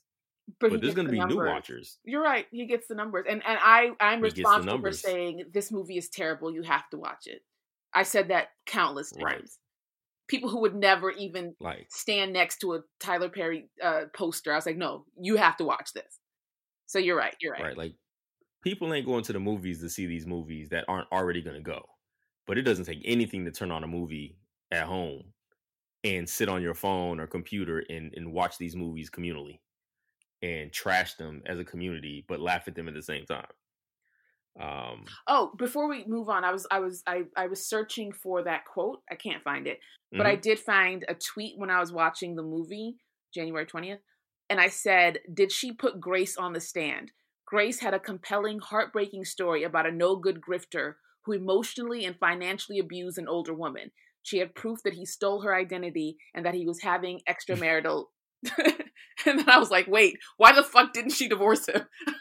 But, 0.60 0.72
but 0.72 0.82
there's 0.82 0.92
going 0.92 1.06
to 1.06 1.10
the 1.10 1.16
be 1.16 1.20
numbers. 1.20 1.36
new 1.38 1.46
watchers. 1.46 1.98
You're 2.04 2.22
right. 2.22 2.46
He 2.50 2.66
gets 2.66 2.86
the 2.86 2.94
numbers, 2.94 3.24
and 3.26 3.42
and 3.46 3.58
I 3.62 3.92
I'm 3.98 4.18
he 4.18 4.24
responsible 4.24 4.78
for 4.80 4.92
saying 4.92 5.44
this 5.54 5.72
movie 5.72 5.96
is 5.96 6.10
terrible. 6.10 6.52
You 6.52 6.60
have 6.64 6.86
to 6.90 6.98
watch 6.98 7.26
it. 7.26 7.40
I 7.94 8.02
said 8.02 8.28
that 8.28 8.48
countless 8.66 9.10
times. 9.10 9.24
Right. 9.24 9.48
People 10.28 10.50
who 10.50 10.60
would 10.60 10.74
never 10.74 11.10
even 11.10 11.54
like 11.58 11.86
stand 11.90 12.32
next 12.32 12.58
to 12.58 12.74
a 12.74 12.80
Tyler 13.00 13.28
Perry 13.28 13.68
uh, 13.82 14.04
poster. 14.14 14.52
I 14.52 14.56
was 14.56 14.66
like, 14.66 14.76
no, 14.76 15.04
you 15.20 15.36
have 15.36 15.56
to 15.56 15.64
watch 15.64 15.92
this. 15.94 16.18
So 16.86 16.98
you're 16.98 17.16
right. 17.16 17.34
You're 17.40 17.52
right. 17.52 17.62
Right. 17.62 17.78
Like 17.78 17.94
people 18.62 18.92
ain't 18.92 19.06
going 19.06 19.24
to 19.24 19.32
the 19.32 19.40
movies 19.40 19.80
to 19.80 19.88
see 19.88 20.06
these 20.06 20.26
movies 20.26 20.68
that 20.68 20.84
aren't 20.88 21.10
already 21.10 21.42
going 21.42 21.56
to 21.56 21.62
go 21.62 21.84
but 22.48 22.58
it 22.58 22.62
doesn't 22.62 22.86
take 22.86 23.02
anything 23.04 23.44
to 23.44 23.52
turn 23.52 23.70
on 23.70 23.84
a 23.84 23.86
movie 23.86 24.36
at 24.72 24.84
home 24.84 25.22
and 26.02 26.28
sit 26.28 26.48
on 26.48 26.62
your 26.62 26.74
phone 26.74 27.20
or 27.20 27.26
computer 27.26 27.84
and, 27.90 28.12
and 28.16 28.32
watch 28.32 28.58
these 28.58 28.74
movies 28.74 29.10
communally 29.10 29.60
and 30.42 30.72
trash 30.72 31.14
them 31.14 31.42
as 31.46 31.58
a 31.58 31.64
community 31.64 32.24
but 32.26 32.40
laugh 32.40 32.66
at 32.66 32.74
them 32.74 32.88
at 32.88 32.94
the 32.94 33.02
same 33.02 33.26
time 33.26 33.46
um 34.60 35.04
oh 35.26 35.52
before 35.56 35.88
we 35.88 36.04
move 36.06 36.28
on 36.28 36.44
i 36.44 36.52
was 36.52 36.66
i 36.70 36.80
was 36.80 37.02
i, 37.06 37.22
I 37.36 37.46
was 37.46 37.68
searching 37.68 38.12
for 38.12 38.42
that 38.42 38.64
quote 38.64 39.02
i 39.10 39.14
can't 39.14 39.42
find 39.42 39.66
it 39.66 39.78
but 40.10 40.20
mm-hmm. 40.20 40.26
i 40.26 40.34
did 40.34 40.58
find 40.58 41.04
a 41.08 41.14
tweet 41.14 41.54
when 41.56 41.70
i 41.70 41.78
was 41.78 41.92
watching 41.92 42.34
the 42.34 42.42
movie 42.42 42.96
january 43.32 43.66
20th 43.66 43.98
and 44.50 44.60
i 44.60 44.68
said 44.68 45.18
did 45.32 45.52
she 45.52 45.72
put 45.72 46.00
grace 46.00 46.36
on 46.36 46.54
the 46.54 46.60
stand 46.60 47.12
grace 47.46 47.80
had 47.80 47.94
a 47.94 48.00
compelling 48.00 48.58
heartbreaking 48.58 49.24
story 49.24 49.62
about 49.62 49.86
a 49.86 49.92
no 49.92 50.16
good 50.16 50.40
grifter 50.40 50.94
who 51.28 51.34
emotionally 51.34 52.06
and 52.06 52.16
financially 52.18 52.78
abused 52.78 53.18
an 53.18 53.28
older 53.28 53.52
woman. 53.52 53.90
She 54.22 54.38
had 54.38 54.54
proof 54.54 54.82
that 54.84 54.94
he 54.94 55.04
stole 55.04 55.42
her 55.42 55.54
identity 55.54 56.16
and 56.34 56.44
that 56.46 56.54
he 56.54 56.66
was 56.66 56.80
having 56.82 57.20
extramarital. 57.28 58.06
and 59.26 59.38
then 59.38 59.48
I 59.48 59.58
was 59.58 59.70
like, 59.70 59.86
wait, 59.86 60.18
why 60.36 60.52
the 60.52 60.62
fuck 60.62 60.92
didn't 60.92 61.12
she 61.12 61.28
divorce 61.28 61.68
him? 61.68 61.82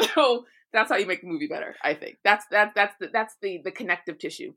so 0.14 0.44
that's 0.72 0.90
how 0.90 0.96
you 0.96 1.06
make 1.06 1.22
a 1.22 1.26
movie 1.26 1.48
better. 1.48 1.74
I 1.82 1.94
think 1.94 2.18
that's 2.24 2.44
that 2.50 2.72
that's 2.74 2.94
the 3.00 3.08
that's 3.12 3.34
the 3.42 3.60
the 3.64 3.70
connective 3.70 4.18
tissue. 4.18 4.52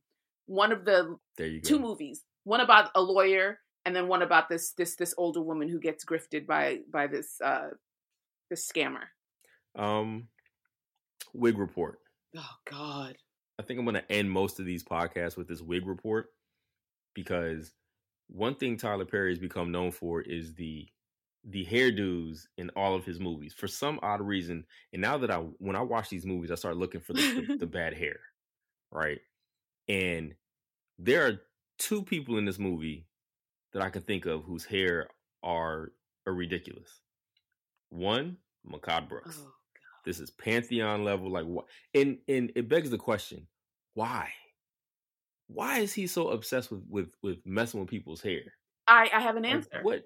One 0.45 0.71
of 0.71 0.85
the 0.85 1.17
two 1.63 1.79
movies, 1.79 2.23
one 2.43 2.61
about 2.61 2.89
a 2.95 3.01
lawyer, 3.01 3.59
and 3.85 3.95
then 3.95 4.07
one 4.07 4.21
about 4.21 4.49
this 4.49 4.73
this 4.73 4.95
this 4.95 5.13
older 5.17 5.41
woman 5.41 5.69
who 5.69 5.79
gets 5.79 6.05
grifted 6.05 6.45
by 6.45 6.79
by 6.91 7.07
this 7.07 7.39
uh 7.43 7.69
this 8.49 8.69
scammer. 8.69 9.05
Um, 9.75 10.27
wig 11.33 11.57
report. 11.57 11.99
Oh 12.35 12.55
God. 12.69 13.15
I 13.59 13.63
think 13.63 13.79
I'm 13.79 13.85
going 13.85 13.95
to 13.95 14.11
end 14.11 14.31
most 14.31 14.59
of 14.59 14.65
these 14.65 14.83
podcasts 14.83 15.37
with 15.37 15.47
this 15.47 15.61
wig 15.61 15.85
report 15.85 16.29
because 17.13 17.71
one 18.27 18.55
thing 18.55 18.77
Tyler 18.77 19.05
Perry 19.05 19.31
has 19.31 19.39
become 19.39 19.71
known 19.71 19.91
for 19.91 20.21
is 20.21 20.55
the 20.55 20.87
the 21.43 21.65
hairdos 21.65 22.45
in 22.57 22.69
all 22.75 22.95
of 22.95 23.05
his 23.05 23.19
movies 23.19 23.53
for 23.53 23.67
some 23.67 23.99
odd 24.03 24.21
reason. 24.21 24.65
And 24.93 25.01
now 25.01 25.17
that 25.17 25.31
I 25.31 25.37
when 25.57 25.75
I 25.75 25.81
watch 25.81 26.09
these 26.09 26.25
movies, 26.25 26.51
I 26.51 26.55
start 26.55 26.77
looking 26.77 27.01
for 27.01 27.13
the, 27.13 27.45
the, 27.47 27.57
the 27.57 27.65
bad 27.67 27.93
hair, 27.93 28.19
right? 28.91 29.19
And 29.87 30.35
there 30.99 31.25
are 31.25 31.41
two 31.77 32.03
people 32.03 32.37
in 32.37 32.45
this 32.45 32.59
movie 32.59 33.07
that 33.73 33.81
I 33.81 33.89
can 33.89 34.01
think 34.03 34.25
of 34.25 34.43
whose 34.43 34.65
hair 34.65 35.07
are 35.43 35.91
are 36.27 36.33
ridiculous. 36.33 37.01
One, 37.89 38.37
Mehcad 38.69 39.09
Brooks. 39.09 39.39
Oh. 39.41 39.51
This 40.05 40.19
is 40.19 40.29
pantheon 40.31 41.03
level. 41.03 41.29
Like 41.29 41.45
what? 41.45 41.65
And 41.93 42.19
and 42.27 42.51
it 42.55 42.69
begs 42.69 42.89
the 42.89 42.97
question, 42.97 43.47
why? 43.93 44.29
Why 45.47 45.79
is 45.79 45.93
he 45.93 46.07
so 46.07 46.29
obsessed 46.29 46.71
with 46.71 46.83
with 46.87 47.09
with 47.21 47.37
messing 47.45 47.79
with 47.79 47.89
people's 47.89 48.21
hair? 48.21 48.41
I 48.87 49.09
I 49.13 49.19
have 49.21 49.35
an 49.35 49.45
answer. 49.45 49.69
Like, 49.73 49.85
what? 49.85 50.03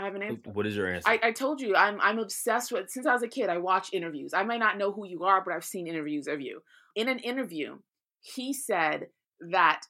I 0.00 0.04
have 0.04 0.14
an 0.14 0.22
answer. 0.22 0.50
What 0.52 0.66
is 0.66 0.74
your 0.74 0.92
answer? 0.92 1.08
I, 1.08 1.20
I 1.22 1.32
told 1.32 1.60
you 1.60 1.76
I'm 1.76 2.00
I'm 2.00 2.18
obsessed 2.18 2.72
with 2.72 2.88
since 2.88 3.06
I 3.06 3.12
was 3.12 3.22
a 3.22 3.28
kid. 3.28 3.50
I 3.50 3.58
watch 3.58 3.92
interviews. 3.92 4.32
I 4.32 4.44
might 4.44 4.60
not 4.60 4.78
know 4.78 4.92
who 4.92 5.06
you 5.06 5.24
are, 5.24 5.42
but 5.44 5.52
I've 5.52 5.64
seen 5.64 5.86
interviews 5.86 6.26
of 6.26 6.40
you. 6.40 6.62
In 6.96 7.08
an 7.08 7.18
interview, 7.18 7.78
he 8.20 8.54
said 8.54 9.08
that, 9.50 9.82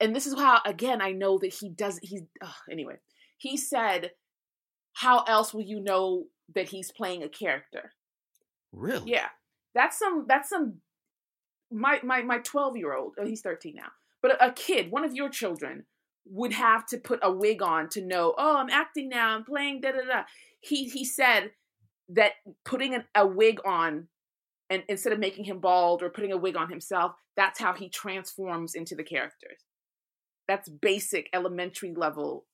and 0.00 0.16
this 0.16 0.26
is 0.26 0.34
how 0.38 0.60
again 0.64 1.02
I 1.02 1.12
know 1.12 1.38
that 1.38 1.54
he 1.60 1.68
does. 1.68 1.98
He's 2.02 2.22
ugh, 2.42 2.54
anyway. 2.70 2.96
He 3.36 3.58
said, 3.58 4.12
"How 4.94 5.22
else 5.24 5.52
will 5.52 5.62
you 5.62 5.80
know 5.80 6.24
that 6.54 6.70
he's 6.70 6.90
playing 6.90 7.22
a 7.22 7.28
character?" 7.28 7.92
Really? 8.72 9.10
Yeah. 9.10 9.28
That's 9.74 9.98
some 9.98 10.24
that's 10.26 10.48
some 10.48 10.80
my 11.70 12.00
my 12.02 12.22
my 12.22 12.38
12 12.38 12.76
year 12.76 12.94
old, 12.94 13.14
oh, 13.18 13.26
he's 13.26 13.42
13 13.42 13.74
now. 13.76 13.88
But 14.20 14.32
a, 14.32 14.48
a, 14.48 14.52
kid, 14.52 14.90
one 14.90 15.04
of 15.04 15.14
your 15.14 15.28
children 15.28 15.84
would 16.26 16.52
have 16.52 16.86
to 16.86 16.98
put 16.98 17.18
a 17.22 17.32
wig 17.32 17.62
on 17.62 17.88
to 17.90 18.00
know, 18.00 18.34
oh, 18.38 18.56
I'm 18.58 18.70
acting 18.70 19.08
now, 19.08 19.34
I'm 19.34 19.44
playing 19.44 19.80
da 19.80 19.92
da 19.92 20.04
da. 20.06 20.22
He 20.60 20.84
he 20.88 21.04
said 21.04 21.50
that 22.08 22.32
putting 22.64 22.94
an, 22.94 23.04
a 23.14 23.26
wig 23.26 23.58
on 23.64 24.08
and 24.70 24.82
instead 24.88 25.12
of 25.12 25.18
making 25.18 25.44
him 25.44 25.58
bald 25.60 26.02
or 26.02 26.10
putting 26.10 26.32
a 26.32 26.36
wig 26.36 26.56
on 26.56 26.70
himself, 26.70 27.12
that's 27.36 27.60
how 27.60 27.72
he 27.74 27.88
transforms 27.88 28.74
into 28.74 28.94
the 28.94 29.02
characters. 29.04 29.58
That's 30.48 30.68
basic 30.68 31.28
elementary 31.34 31.92
level 31.94 32.46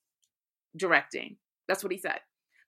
directing. 0.76 1.36
That's 1.68 1.82
what 1.82 1.92
he 1.92 1.98
said. 1.98 2.20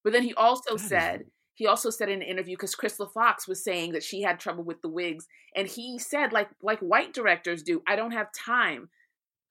But 0.05 0.13
then 0.13 0.23
he 0.23 0.35
also 0.35 0.77
That 0.77 0.83
is- 0.83 0.89
said 0.89 1.25
he 1.55 1.67
also 1.67 1.91
said 1.91 2.09
in 2.09 2.23
an 2.23 2.29
interview 2.29 2.57
because 2.57 2.75
Crystal 2.75 3.07
Fox 3.09 3.47
was 3.47 3.63
saying 3.63 3.93
that 3.93 4.03
she 4.03 4.23
had 4.23 4.41
trouble 4.41 4.65
with 4.65 4.81
the 4.81 4.89
wigs, 4.89 5.27
and 5.55 5.69
he 5.69 5.99
said 5.99 6.33
like 6.33 6.49
like 6.63 6.79
white 6.81 7.13
directors 7.13 7.63
do, 7.63 7.83
I 7.87 7.97
don't 7.97 8.13
have 8.13 8.33
time. 8.33 8.89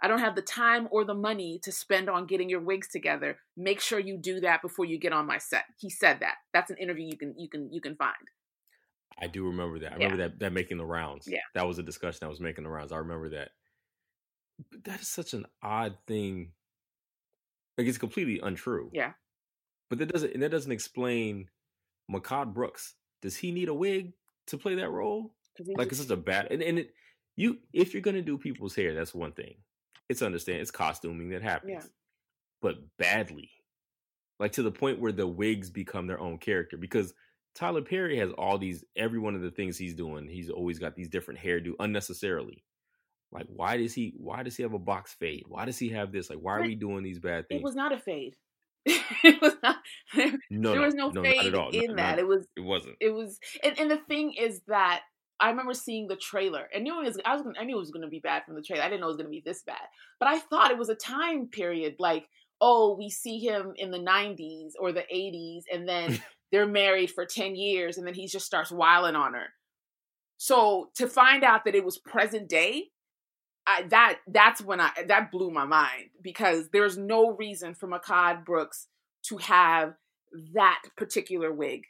I 0.02 0.08
don't 0.08 0.20
have 0.20 0.36
the 0.36 0.42
time 0.42 0.88
or 0.92 1.04
the 1.04 1.14
money 1.14 1.60
to 1.64 1.72
spend 1.72 2.10
on 2.10 2.26
getting 2.26 2.50
your 2.50 2.62
wigs 2.62 2.88
together. 2.88 3.38
Make 3.58 3.82
sure 3.82 4.00
you 4.00 4.18
do 4.18 4.40
that 4.42 4.62
before 4.62 4.86
you 4.86 4.98
get 4.98 5.12
on 5.14 5.26
my 5.26 5.38
set. 5.38 5.66
He 5.78 5.90
said 5.90 6.20
that. 6.22 6.36
That's 6.54 6.72
an 6.72 6.78
interview 6.78 7.06
you 7.08 7.18
can 7.18 7.36
you 7.38 7.50
can 7.50 7.72
you 7.72 7.82
can 7.82 7.96
find. 7.96 8.16
I 9.22 9.28
do 9.28 9.46
remember 9.48 9.80
that. 9.80 9.94
I 9.94 9.98
Yeah. 9.98 10.04
remember 10.06 10.24
that 10.30 10.40
that 10.40 10.54
making 10.54 10.78
the 10.78 10.86
rounds. 10.86 11.28
Yeah. 11.28 11.40
That 11.54 11.68
was 11.68 11.80
a 11.80 11.84
discussion 11.84 12.20
that 12.22 12.30
was 12.30 12.40
making 12.40 12.64
the 12.64 12.70
rounds. 12.70 12.92
I 12.92 12.98
remember 12.98 13.30
that. 13.30 13.50
But 14.72 14.84
that 14.86 15.02
is 15.02 15.08
such 15.08 15.34
an 15.34 15.46
odd 15.62 15.98
thing. 16.08 16.52
Like 17.78 17.88
it's 17.88 17.98
completely 17.98 18.40
untrue. 18.40 18.90
Yeah. 18.94 19.14
But 19.90 20.00
that 20.00 20.12
doesn't 20.12 20.34
and 20.34 20.44
that 20.44 20.52
doesn't 20.52 20.72
explain 20.72 21.50
Mehcad 22.10 22.54
Brooks. 22.54 22.96
Does 23.22 23.36
he 23.36 23.52
need 23.52 23.68
a 23.68 23.74
wig 23.74 24.14
to 24.48 24.58
play 24.58 24.76
that 24.76 24.90
role? 24.90 25.34
Like 25.76 25.90
it's 25.90 25.98
such 26.00 26.10
a 26.10 26.16
bad 26.16 26.48
and, 26.52 26.64
and 26.64 26.80
it 26.80 26.94
you 27.36 27.58
if 27.74 27.94
you're 27.94 28.02
gonna 28.02 28.22
do 28.22 28.38
people's 28.38 28.76
hair, 28.76 28.94
that's 28.94 29.14
one 29.14 29.34
thing. 29.34 29.56
It's 30.10 30.22
understand 30.22 30.62
it's 30.62 30.72
costuming 30.72 31.30
that 31.30 31.42
happens. 31.44 31.72
Yeah. 31.72 31.90
But 32.62 32.76
badly. 32.98 33.50
Like 34.40 34.54
to 34.54 34.64
the 34.64 34.72
point 34.72 35.00
where 35.00 35.12
the 35.12 35.28
wigs 35.28 35.70
become 35.70 36.08
their 36.08 36.20
own 36.20 36.38
character. 36.38 36.78
Because 36.78 37.14
Tyler 37.56 37.82
Perry 37.82 38.18
has 38.18 38.32
all 38.32 38.58
these 38.58 38.84
every 38.96 39.20
one 39.20 39.36
of 39.36 39.42
the 39.42 39.52
things 39.52 39.78
he's 39.78 39.96
doing, 39.96 40.28
he's 40.28 40.50
always 40.50 40.80
got 40.80 40.96
these 40.96 41.10
different 41.10 41.40
hairdo 41.40 41.74
unnecessarily. 41.80 42.64
Like 43.32 43.46
why 43.48 43.78
does 43.78 43.94
he 43.94 44.14
why 44.18 44.44
does 44.44 44.56
he 44.58 44.64
have 44.64 44.74
a 44.74 44.80
box 44.80 45.14
fade? 45.14 45.44
Why 45.48 45.66
does 45.66 45.78
he 45.78 45.90
have 45.90 46.12
this? 46.12 46.30
Like 46.30 46.40
why 46.40 46.54
are 46.58 46.62
we 46.64 46.76
doing 46.76 47.04
these 47.04 47.20
bad 47.20 47.48
things? 47.48 47.60
it 47.62 47.64
was 47.64 47.76
not 47.76 47.92
a 47.94 47.98
fade. 48.00 48.36
it 48.86 49.42
was 49.42 49.56
not 49.62 49.76
no, 50.50 50.70
there 50.72 50.80
no, 50.80 50.86
was 50.86 50.96
no, 50.96 51.10
no, 51.10 51.22
fade 51.22 51.36
not 51.38 51.46
at 51.46 51.54
all. 51.56 51.70
in 51.70 51.88
No, 51.90 51.96
that. 51.98 52.16
no, 52.16 52.22
It 52.24 52.28
was 52.28 52.48
it 52.56 52.62
wasn't. 52.62 52.96
it 53.02 53.10
was 53.14 53.38
and, 53.64 53.78
and 53.78 53.92
the 53.92 53.98
thing 53.98 54.34
is 54.34 54.62
that 54.68 55.02
I 55.40 55.50
remember 55.50 55.74
seeing 55.74 56.08
the 56.08 56.16
trailer 56.16 56.68
and 56.74 56.84
knew 56.84 57.00
it 57.02 57.06
was 57.06 57.18
I 57.26 57.36
was 57.36 57.46
I 57.60 57.64
knew 57.64 57.78
it 57.78 57.80
was 57.80 57.92
going 57.92 58.04
to 58.04 58.10
be 58.10 58.20
bad 58.20 58.44
from 58.46 58.56
the 58.56 58.62
trailer. 58.62 58.84
I 58.84 58.90
didn't 58.90 59.02
know 59.02 59.08
it 59.08 59.16
was 59.16 59.18
going 59.18 59.28
to 59.28 59.32
be 59.32 59.44
this 59.46 59.64
bad, 59.64 59.82
but 60.20 60.28
I 60.28 60.40
thought 60.40 60.72
it 60.72 60.78
was 60.78 60.90
a 60.90 60.96
time 60.96 61.48
period 61.48 61.96
like 62.00 62.28
oh 62.62 62.96
we 62.98 63.10
see 63.10 63.40
him 63.40 63.74
in 63.78 63.92
the 63.92 64.00
90s 64.00 64.72
or 64.80 64.92
the 64.92 65.06
80s 65.14 65.64
and 65.72 65.88
then 65.88 66.22
they're 66.52 66.68
married 66.68 67.12
for 67.12 67.26
10 67.26 67.56
years 67.56 67.98
and 67.98 68.06
then 68.06 68.14
he 68.14 68.28
just 68.28 68.46
starts 68.46 68.72
wiling 68.72 69.16
on 69.16 69.34
her. 69.34 69.48
So 70.38 70.90
to 70.96 71.08
find 71.08 71.44
out 71.44 71.66
that 71.66 71.76
it 71.76 71.86
was 71.86 71.98
present 71.98 72.50
day, 72.50 72.86
I, 73.68 73.84
that 73.90 74.20
that's 74.28 74.62
when 74.62 74.82
I 74.82 74.92
that 75.08 75.32
blew 75.32 75.52
my 75.52 75.66
mind 75.66 76.10
because 76.22 76.70
there's 76.70 76.98
no 76.98 77.36
reason 77.36 77.76
for 77.76 77.88
Mehcad 77.88 78.46
Brooks 78.46 78.88
to 79.28 79.38
have 79.38 79.94
that 80.54 80.82
particular 80.98 81.52
wig. 81.52 81.84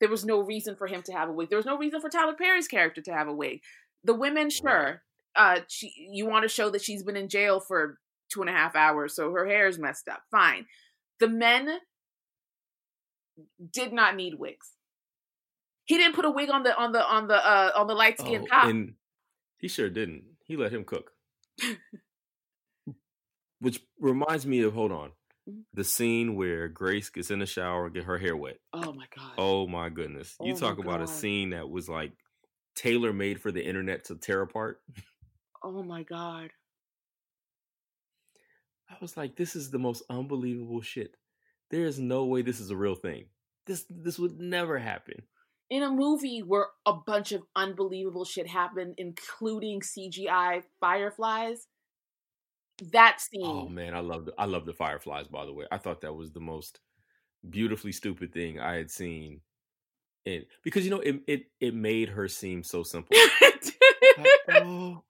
There 0.00 0.08
was 0.08 0.24
no 0.24 0.40
reason 0.40 0.76
for 0.76 0.86
him 0.86 1.02
to 1.02 1.12
have 1.12 1.28
a 1.28 1.32
wig. 1.32 1.50
There 1.50 1.58
was 1.58 1.66
no 1.66 1.76
reason 1.78 2.00
for 2.00 2.08
Tyler 2.08 2.34
Perry's 2.34 2.68
character 2.68 3.02
to 3.02 3.12
have 3.12 3.28
a 3.28 3.34
wig. 3.34 3.60
The 4.04 4.14
women, 4.14 4.48
sure, 4.50 5.02
uh, 5.36 5.60
she 5.68 5.92
you 6.10 6.26
want 6.26 6.42
to 6.44 6.48
show 6.48 6.70
that 6.70 6.82
she's 6.82 7.02
been 7.02 7.16
in 7.16 7.28
jail 7.28 7.60
for 7.60 7.98
two 8.32 8.40
and 8.40 8.48
a 8.48 8.52
half 8.52 8.74
hours, 8.74 9.14
so 9.14 9.30
her 9.32 9.46
hair 9.46 9.66
is 9.68 9.78
messed 9.78 10.08
up. 10.08 10.22
Fine. 10.30 10.66
The 11.18 11.28
men 11.28 11.78
did 13.72 13.92
not 13.92 14.16
need 14.16 14.34
wigs. 14.38 14.68
He 15.84 15.96
didn't 15.98 16.14
put 16.14 16.24
a 16.24 16.30
wig 16.30 16.50
on 16.50 16.62
the 16.62 16.74
on 16.76 16.92
the 16.92 17.04
on 17.04 17.26
the 17.28 17.36
uh 17.36 17.72
on 17.76 17.86
the 17.86 17.94
light 17.94 18.18
skinned 18.18 18.46
Oh, 18.50 18.54
cop. 18.62 18.74
he 19.58 19.68
sure 19.68 19.90
didn't. 19.90 20.24
He 20.46 20.56
let 20.56 20.72
him 20.72 20.84
cook. 20.84 21.10
Which 23.60 23.80
reminds 23.98 24.46
me 24.46 24.62
of 24.62 24.72
hold 24.72 24.92
on. 24.92 25.12
The 25.74 25.84
scene 25.84 26.34
where 26.36 26.68
Grace 26.68 27.08
gets 27.10 27.30
in 27.30 27.38
the 27.38 27.46
shower 27.46 27.86
and 27.86 27.94
get 27.94 28.04
her 28.04 28.18
hair 28.18 28.36
wet. 28.36 28.58
oh 28.72 28.92
my 28.92 29.06
god. 29.16 29.32
Oh 29.38 29.66
my 29.66 29.88
goodness. 29.88 30.36
You 30.40 30.52
Oh 30.52 30.54
my 30.54 30.60
talk 30.60 30.78
about 30.78 31.00
a 31.02 31.06
scene 31.06 31.50
that 31.50 31.68
was 31.70 31.88
like 31.88 32.12
tailor 32.74 33.12
made 33.12 33.40
for 33.40 33.50
the 33.52 33.64
internet 33.64 34.04
to 34.06 34.16
tear 34.16 34.42
apart. 34.42 34.80
Oh 35.62 35.82
my 35.82 36.04
god. 36.04 36.52
I 38.88 38.94
was 39.00 39.16
like, 39.16 39.36
this 39.36 39.54
is 39.54 39.70
the 39.70 39.78
most 39.78 40.02
unbelievable 40.10 40.80
shit. 40.80 41.16
There 41.70 41.84
is 41.84 41.98
no 41.98 42.24
way 42.24 42.42
this 42.42 42.60
is 42.60 42.70
a 42.70 42.76
real 42.76 42.94
thing. 42.94 43.26
This 43.66 43.84
this 43.90 44.18
would 44.18 44.40
never 44.40 44.78
happen. 44.78 45.22
in 45.68 45.82
a 45.82 45.90
movie 45.90 46.40
where 46.40 46.66
a 46.86 46.94
bunch 46.94 47.30
of 47.32 47.42
unbelievable 47.54 48.24
shit 48.24 48.48
happened, 48.48 48.94
including 48.98 49.80
CGI 49.82 50.62
fireflies, 50.80 51.66
that 52.92 53.16
oh, 53.18 53.22
scene. 53.30 53.42
Oh 53.44 53.68
man, 53.68 53.94
I 53.94 54.00
love 54.00 54.26
the, 54.26 54.32
I 54.38 54.44
love 54.46 54.66
the 54.66 54.72
fireflies. 54.72 55.28
By 55.28 55.46
the 55.46 55.52
way, 55.52 55.66
I 55.70 55.78
thought 55.78 56.00
that 56.02 56.14
was 56.14 56.32
the 56.32 56.40
most 56.40 56.80
beautifully 57.48 57.92
stupid 57.92 58.32
thing 58.32 58.60
I 58.60 58.74
had 58.74 58.90
seen. 58.90 59.40
And 60.26 60.44
because 60.62 60.84
you 60.84 60.90
know 60.90 61.00
it 61.00 61.20
it 61.26 61.42
it 61.60 61.74
made 61.74 62.10
her 62.10 62.28
seem 62.28 62.62
so 62.62 62.82
simple. 62.82 63.16
Like, 64.18 64.62
oh, 64.64 65.02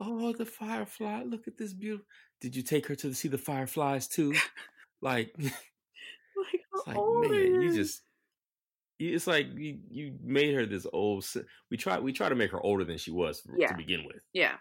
oh, 0.00 0.32
the 0.32 0.44
firefly! 0.46 1.22
Look 1.24 1.46
at 1.46 1.56
this 1.56 1.72
beautiful. 1.72 2.06
Did 2.40 2.56
you 2.56 2.62
take 2.62 2.86
her 2.86 2.96
to 2.96 3.14
see 3.14 3.28
the 3.28 3.38
fireflies 3.38 4.08
too? 4.08 4.34
Like, 5.02 5.34
like, 5.38 5.52
how 6.72 6.82
like 6.86 6.96
old 6.96 7.30
man, 7.30 7.62
you 7.62 7.70
oh, 7.70 7.74
just. 7.74 8.02
It's 8.98 9.26
like 9.26 9.48
you, 9.54 9.78
you 9.90 10.14
made 10.22 10.54
her 10.54 10.64
this 10.64 10.86
old. 10.90 11.26
We 11.70 11.76
try 11.76 11.98
we 11.98 12.12
try 12.12 12.30
to 12.30 12.34
make 12.34 12.50
her 12.52 12.60
older 12.60 12.82
than 12.82 12.96
she 12.96 13.10
was 13.10 13.42
Yeah. 13.56 13.68
to 13.68 13.74
begin 13.74 14.06
with, 14.06 14.22
yeah, 14.32 14.54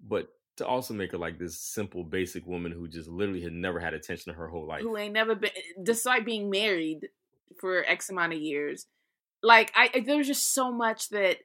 but 0.00 0.28
to 0.58 0.66
also 0.66 0.94
make 0.94 1.12
her 1.12 1.18
like 1.18 1.38
this 1.38 1.58
simple, 1.58 2.04
basic 2.04 2.46
woman 2.46 2.72
who 2.72 2.86
just 2.88 3.08
literally 3.08 3.42
had 3.42 3.52
never 3.52 3.80
had 3.80 3.94
attention 3.94 4.30
in 4.32 4.38
her 4.38 4.48
whole 4.48 4.66
life. 4.66 4.82
who 4.82 4.96
ain't 4.96 5.14
never 5.14 5.34
been, 5.34 5.50
despite 5.82 6.24
being 6.24 6.50
married 6.50 7.08
for 7.60 7.84
X 7.84 8.10
amount 8.10 8.32
of 8.34 8.38
years. 8.40 8.86
Like 9.42 9.72
I, 9.74 9.90
I- 9.94 10.00
there 10.00 10.16
was 10.18 10.26
just 10.26 10.54
so 10.54 10.70
much 10.70 11.08
that, 11.10 11.38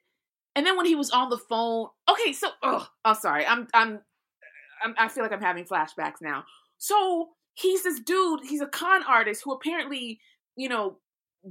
and 0.56 0.66
then 0.66 0.78
when 0.78 0.86
he 0.86 0.96
was 0.96 1.10
on 1.12 1.30
the 1.30 1.38
phone, 1.38 1.88
okay, 2.10 2.34
so 2.34 2.50
oh, 2.62 2.88
I'm 3.06 3.16
sorry, 3.16 3.46
I'm, 3.46 3.68
I'm, 3.74 4.02
I'm, 4.84 4.96
I 4.98 5.08
feel 5.08 5.24
like 5.24 5.32
I'm 5.32 5.42
having 5.42 5.66
flashbacks 5.66 6.22
now. 6.22 6.44
So 6.78 7.30
he's 7.54 7.84
this 7.84 8.00
dude, 8.00 8.42
he's 8.48 8.62
a 8.62 8.68
con 8.68 9.04
artist 9.04 9.42
who 9.44 9.54
apparently, 9.54 10.20
you 10.56 10.70
know, 10.70 10.98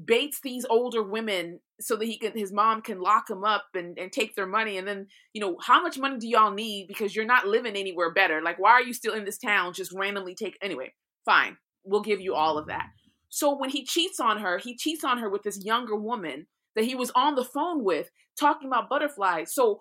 baits 0.05 0.41
these 0.43 0.65
older 0.69 1.03
women 1.03 1.61
so 1.83 1.97
that 1.97 2.05
he 2.05 2.19
can 2.19 2.33
his 2.37 2.53
mom 2.53 2.83
can 2.83 3.01
lock 3.01 3.29
him 3.29 3.45
up 3.45 3.65
and, 3.75 3.99
and 3.99 4.13
take 4.13 4.35
their 4.35 4.47
money. 4.47 4.79
And 4.79 4.87
then 4.87 5.07
you 5.33 5.41
know 5.41 5.57
how 5.61 5.83
much 5.83 5.99
money 5.99 6.19
do 6.19 6.29
y'all 6.29 6.53
need? 6.53 6.87
Because 6.89 7.15
you're 7.15 7.25
not 7.25 7.47
living 7.47 7.77
anywhere 7.77 8.13
better. 8.13 8.41
Like 8.43 8.59
why 8.59 8.73
are 8.73 8.83
you 8.83 8.93
still 8.95 9.15
in 9.15 9.25
this 9.25 9.39
town? 9.39 9.73
Just 9.75 9.93
randomly 9.93 10.35
take 10.35 10.57
anyway 10.63 10.93
fine. 11.25 11.57
We'll 11.85 12.03
give 12.03 12.21
you 12.21 12.35
all 12.35 12.59
of 12.59 12.67
that. 12.67 12.87
So 13.29 13.57
when 13.57 13.71
he 13.71 13.85
cheats 13.85 14.21
on 14.21 14.39
her 14.41 14.59
he 14.59 14.77
cheats 14.77 15.05
on 15.05 15.19
her 15.19 15.29
with 15.29 15.43
this 15.43 15.65
younger 15.65 15.97
woman 15.97 16.47
that 16.75 16.85
he 16.85 16.95
was 16.95 17.11
on 17.15 17.35
the 17.35 17.45
phone 17.45 17.85
with 17.85 18.11
talking 18.39 18.69
about 18.69 18.89
butterflies. 18.89 19.55
So 19.55 19.81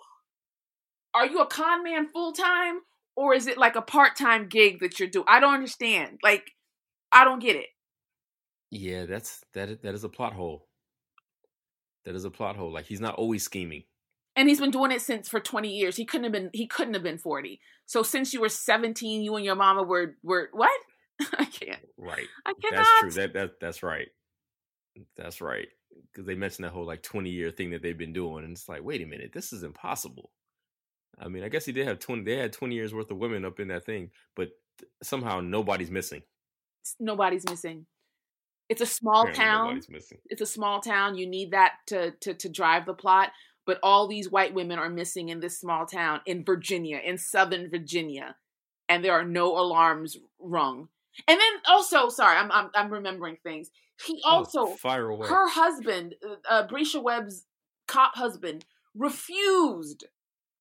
are 1.14 1.26
you 1.26 1.40
a 1.40 1.48
con 1.48 1.84
man 1.84 2.08
full 2.08 2.34
time 2.34 2.80
or 3.16 3.34
is 3.34 3.48
it 3.48 3.58
like 3.58 3.76
a 3.76 3.82
part-time 3.82 4.48
gig 4.48 4.80
that 4.80 5.00
you're 5.00 5.10
doing? 5.10 5.26
I 5.28 5.40
don't 5.40 5.54
understand. 5.54 6.20
Like 6.24 6.52
i 7.12 7.24
don't 7.24 7.40
get 7.40 7.56
it. 7.56 7.68
Yeah, 8.70 9.06
that's 9.06 9.44
that. 9.54 9.82
That 9.82 9.94
is 9.94 10.04
a 10.06 10.10
plot 10.10 10.34
hole. 10.34 10.68
That 12.06 12.16
is 12.16 12.26
a 12.26 12.32
plot 12.32 12.56
hole. 12.56 12.72
Like 12.72 12.86
he's 12.86 13.02
not 13.02 13.16
always 13.16 13.44
scheming. 13.44 13.84
and 14.36 14.48
he's 14.50 14.60
been 14.60 14.72
doing 14.72 14.92
it 14.92 15.02
since 15.02 15.28
for 15.30 15.40
20 15.40 15.70
years 15.70 15.96
he 15.98 16.06
couldn't 16.06 16.24
have 16.24 16.34
been 16.34 16.50
he 16.54 16.66
couldn't 16.66 16.94
have 16.94 17.04
been 17.04 17.18
40 17.18 17.60
so 17.86 18.02
since 18.02 18.34
you 18.34 18.40
were 18.40 18.48
17 18.50 19.22
you 19.22 19.36
and 19.36 19.44
your 19.46 19.56
mama 19.56 19.84
were 19.84 20.16
were 20.24 20.50
what 20.54 20.72
i 21.38 21.46
can't 21.46 21.86
Right. 21.98 22.28
i 22.46 22.54
cannot 22.62 22.86
That's 22.86 23.00
true. 23.02 23.12
That 23.22 23.34
that 23.34 23.60
that's 23.60 23.84
right. 23.84 24.08
That's 25.16 25.42
right. 25.42 25.68
Because 26.12 26.26
they 26.26 26.36
mentioned 26.36 26.66
that 26.66 26.72
whole 26.74 26.86
like 26.86 27.04
twenty 27.04 27.30
year 27.30 27.52
thing 27.52 27.72
that 27.72 27.82
they've 27.82 27.98
been 27.98 28.14
doing, 28.14 28.44
and 28.44 28.54
it's 28.54 28.68
like, 28.68 28.84
wait 28.84 29.02
a 29.02 29.06
minute, 29.06 29.32
this 29.34 29.54
is 29.54 29.64
impossible. 29.64 30.32
I 31.20 31.28
mean, 31.28 31.44
I 31.44 31.50
guess 31.50 31.66
he 31.66 31.72
did 31.72 31.88
have 31.88 32.00
twenty. 32.00 32.24
They 32.24 32.38
had 32.38 32.54
twenty 32.54 32.76
years 32.76 32.94
worth 32.94 33.12
of 33.12 33.18
women 33.18 33.46
up 33.46 33.60
in 33.60 33.68
that 33.70 33.86
thing, 33.86 34.12
but 34.36 34.50
somehow 35.04 35.40
nobody's 35.42 35.92
missing. 35.92 36.24
nobody's 37.00 37.46
missing 37.50 37.86
it's 38.72 38.82
a 38.82 38.86
small 38.86 39.28
Apparently 39.28 39.82
town. 39.82 40.10
it's 40.30 40.42
a 40.42 40.46
small 40.46 40.80
town. 40.80 41.18
You 41.18 41.28
need 41.28 41.52
that 41.52 41.74
to, 41.88 42.12
to 42.22 42.34
to 42.34 42.48
drive 42.48 42.86
the 42.86 42.94
plot. 42.94 43.32
But 43.66 43.80
all 43.84 44.08
these 44.08 44.32
white 44.32 44.54
women 44.54 44.80
are 44.80 44.90
missing 44.90 45.30
in 45.30 45.42
this 45.42 45.60
small 45.60 45.86
town 45.86 46.22
in 46.26 46.46
virginia 46.46 47.02
in 47.04 47.18
southern 47.18 47.70
virginia. 47.70 48.36
And 48.88 49.04
there 49.04 49.14
are 49.14 49.26
no 49.26 49.58
alarms 49.58 50.18
rung. 50.40 50.88
And 51.28 51.40
then 51.40 51.54
also 51.68 52.08
sorry 52.08 52.38
i'm 52.38 52.52
i'm, 52.52 52.70
I'm 52.74 52.90
remembering 52.92 53.38
things. 53.44 53.70
He 54.06 54.22
also 54.26 54.62
oh, 54.62 54.76
fire 54.78 55.10
away. 55.10 55.28
her 55.28 55.50
husband 55.50 56.16
uh, 56.26 56.36
uh 56.50 56.68
Bresha 56.68 57.04
Webb's 57.04 57.46
cop 57.88 58.16
husband 58.16 58.66
refused 58.96 60.06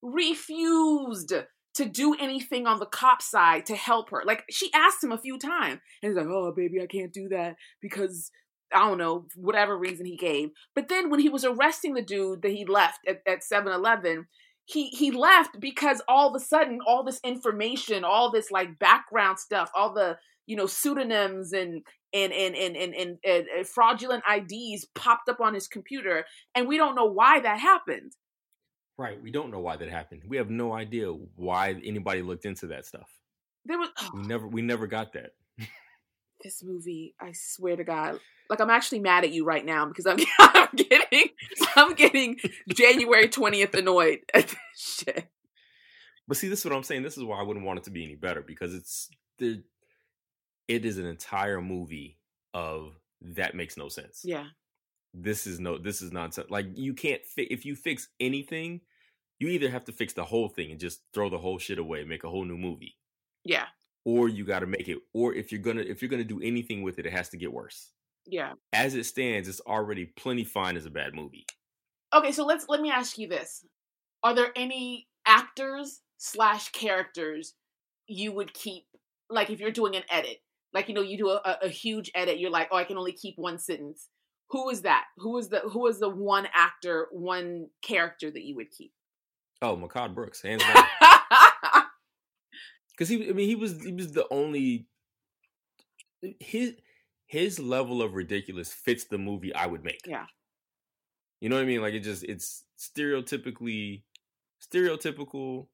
refused 0.03 1.33
to 1.81 1.89
do 1.89 2.15
anything 2.21 2.67
on 2.67 2.79
the 2.79 2.87
cop 2.87 3.23
side 3.23 3.65
to 3.67 3.75
help 3.75 4.11
her. 4.11 4.23
Like 4.27 4.45
she 4.51 4.71
asked 4.75 5.03
him 5.03 5.13
a 5.13 5.19
few 5.19 5.39
times, 5.39 5.81
and 6.03 6.11
he's 6.11 6.17
like, 6.17 6.27
"Oh, 6.27 6.53
baby, 6.53 6.81
I 6.83 6.87
can't 6.87 7.13
do 7.13 7.29
that 7.31 7.57
because 7.81 8.31
I 8.75 8.81
don't 8.81 8.99
know 8.99 9.27
whatever 9.35 9.79
reason 9.79 10.05
he 10.05 10.17
gave." 10.17 10.51
But 10.75 10.89
then 10.89 11.09
when 11.09 11.21
he 11.21 11.31
was 11.31 11.45
arresting 11.45 11.95
the 11.95 12.03
dude 12.03 12.43
that 12.43 12.53
he 12.53 12.67
left 12.67 12.99
at 13.09 13.23
at 13.27 13.43
Seven 13.43 13.73
Eleven, 13.73 14.27
he 14.67 14.89
he 14.89 15.11
left 15.11 15.59
because 15.59 16.03
all 16.07 16.29
of 16.29 16.41
a 16.41 16.45
sudden 16.45 16.81
all 16.87 17.03
this 17.03 17.21
information, 17.25 18.05
all 18.05 18.31
this 18.31 18.51
like 18.51 18.79
background 18.79 19.39
stuff, 19.39 19.71
all 19.75 19.95
the 19.95 20.19
you 20.47 20.57
know 20.57 20.67
pseudonyms 20.67 21.55
and 21.55 21.83
and 22.13 22.33
and 22.33 22.55
and 22.55 22.77
and, 22.77 22.95
and, 22.95 23.19
and, 23.25 23.47
and 23.57 23.67
fraudulent 23.67 24.23
IDs 24.31 24.87
popped 24.95 25.31
up 25.31 25.41
on 25.41 25.55
his 25.55 25.67
computer, 25.67 26.27
and 26.55 26.69
we 26.69 26.77
don't 26.77 26.95
know 26.95 27.11
why 27.11 27.41
that 27.41 27.59
happened. 27.59 28.13
Right. 28.99 29.21
We 29.23 29.31
don't 29.31 29.51
know 29.51 29.61
why 29.61 29.77
that 29.77 29.89
happened. 29.89 30.23
We 30.27 30.37
have 30.37 30.51
no 30.51 30.73
idea 30.73 31.09
why 31.09 31.81
anybody 31.85 32.23
looked 32.23 32.45
into 32.45 32.69
that 32.69 32.87
stuff. 32.87 33.09
There 33.65 33.79
was 33.79 33.89
oh, 33.99 34.11
We 34.15 34.23
never 34.23 34.47
we 34.47 34.63
never 34.63 34.87
got 34.87 35.13
that. 35.15 35.31
this 36.43 36.63
movie. 36.63 37.15
I 37.21 37.33
swear 37.33 37.77
to 37.77 37.85
God, 37.85 38.19
like 38.49 38.61
I'm 38.61 38.71
actually 38.71 39.01
mad 39.01 39.25
at 39.25 39.33
you 39.33 39.45
right 39.45 39.65
now 39.65 39.87
because 39.87 40.07
I'm, 40.07 40.19
I'm 40.39 40.69
getting 40.75 41.29
I'm 41.77 41.95
getting 41.95 42.39
January 42.69 43.29
twentieth 43.29 43.75
annoyed 43.75 44.21
at 44.35 44.49
this 44.49 44.59
shit. 44.75 45.29
But 46.27 46.37
see, 46.37 46.49
this 46.49 46.61
is 46.61 46.65
what 46.65 46.75
I'm 46.75 46.83
saying. 46.83 47.03
This 47.03 47.17
is 47.17 47.25
why 47.25 47.41
I 47.41 47.43
wouldn't 47.43 47.67
want 47.67 47.81
it 47.81 47.85
to 47.85 47.91
be 47.91 48.05
any 48.05 48.15
better 48.15 48.43
because 48.43 48.75
it's 48.75 49.11
the 49.39 49.63
it 50.69 50.85
is 50.85 50.99
an 50.99 51.07
entire 51.07 51.61
movie 51.61 52.19
of 52.55 52.93
that 53.21 53.55
makes 53.55 53.77
no 53.77 53.89
sense. 53.89 54.23
Yeah, 54.25 54.47
This 55.13 55.47
is 55.47 55.59
no 55.59 55.79
this 55.79 56.03
is 56.03 56.13
nonsense. 56.13 56.51
Like 56.51 56.67
you 56.75 56.95
can't 56.95 57.25
fi- 57.25 57.49
if 57.51 57.65
you 57.65 57.75
fix 57.75 58.09
anything, 58.21 58.81
you 59.39 59.49
either 59.49 59.71
have 59.71 59.85
to 59.87 59.93
fix 59.93 60.13
the 60.13 60.25
whole 60.25 60.49
thing 60.49 60.71
and 60.71 60.79
just 60.81 61.03
throw 61.13 61.29
the 61.29 61.39
whole 61.39 61.59
shit 61.59 61.79
away, 61.79 62.05
make 62.05 62.25
a 62.25 62.31
whole 62.31 62.45
new 62.45 62.59
movie, 62.59 62.97
yeah, 63.45 63.67
or 64.05 64.29
you 64.29 64.45
got 64.45 64.61
to 64.61 64.67
make 64.67 64.89
it. 64.89 64.99
Or 65.13 65.35
if 65.35 65.51
you're 65.51 65.61
gonna 65.61 65.83
if 65.83 66.01
you're 66.03 66.11
gonna 66.11 66.25
do 66.25 66.41
anything 66.43 66.83
with 66.83 66.99
it, 66.99 67.07
it 67.07 67.13
has 67.13 67.29
to 67.31 67.37
get 67.37 67.53
worse. 67.53 67.91
yeah. 68.27 68.53
As 68.73 68.95
it 68.95 69.05
stands, 69.05 69.49
it's 69.49 69.61
already 69.63 70.07
plenty 70.07 70.45
fine 70.45 70.77
as 70.77 70.87
a 70.87 70.91
bad 70.91 71.15
movie. 71.15 71.47
Okay, 72.15 72.33
so 72.33 72.45
let's 72.45 72.67
let 72.69 72.81
me 72.81 72.91
ask 72.91 73.19
you 73.19 73.29
this: 73.29 73.65
Are 74.23 74.35
there 74.35 74.53
any 74.55 75.09
actors 75.27 76.01
slash 76.19 76.71
characters 76.71 77.55
you 78.07 78.31
would 78.33 78.55
keep? 78.55 78.85
Like 79.29 79.51
if 79.51 79.59
you're 79.61 79.71
doing 79.73 79.97
an 79.97 80.03
edit, 80.11 80.39
like 80.73 80.89
you 80.89 80.95
know, 80.95 81.03
you 81.03 81.19
do 81.19 81.31
a, 81.31 81.41
a, 81.45 81.59
a 81.67 81.69
huge 81.69 82.11
edit, 82.15 82.39
you're 82.39 82.51
like, 82.51 82.69
oh, 82.71 82.77
I 82.77 82.85
can 82.85 82.97
only 82.99 83.13
keep 83.13 83.35
one 83.37 83.59
sentence. 83.59 84.09
Who 84.51 84.69
is 84.71 84.83
that? 84.83 85.05
Who 85.19 85.39
is 85.39 85.49
the 85.49 85.61
who 85.61 85.87
is 85.87 86.01
the 86.01 86.09
one 86.09 86.49
actor, 86.55 87.09
one 87.13 87.69
character 87.83 88.31
that 88.31 88.43
you 88.43 88.57
would 88.57 88.71
keep? 88.71 88.93
Oh, 89.63 89.77
Mehcad 89.77 90.15
Brooks, 90.15 90.43
hands 90.43 90.63
down. 90.63 90.85
Because 93.01 93.09
he, 93.09 93.31
I 93.31 93.33
mean, 93.33 93.49
he 93.49 93.55
was 93.55 93.83
he 93.83 93.93
was 93.93 94.13
the 94.13 94.27
only 94.31 94.87
his 96.39 96.75
his 97.25 97.59
level 97.59 98.03
of 98.03 98.13
ridiculous 98.13 98.75
fits 98.75 99.05
the 99.05 99.17
movie 99.17 99.55
I 99.55 99.69
would 99.69 99.83
make. 99.83 100.03
Yeah. 100.07 100.27
You 101.41 101.49
know 101.49 101.57
what 101.57 101.63
I 101.63 101.67
mean? 101.67 101.81
Like 101.81 101.95
it 101.95 102.01
just 102.01 102.25
it's 102.25 102.65
stereotypically 102.79 104.03
stereotypical. 104.63 105.69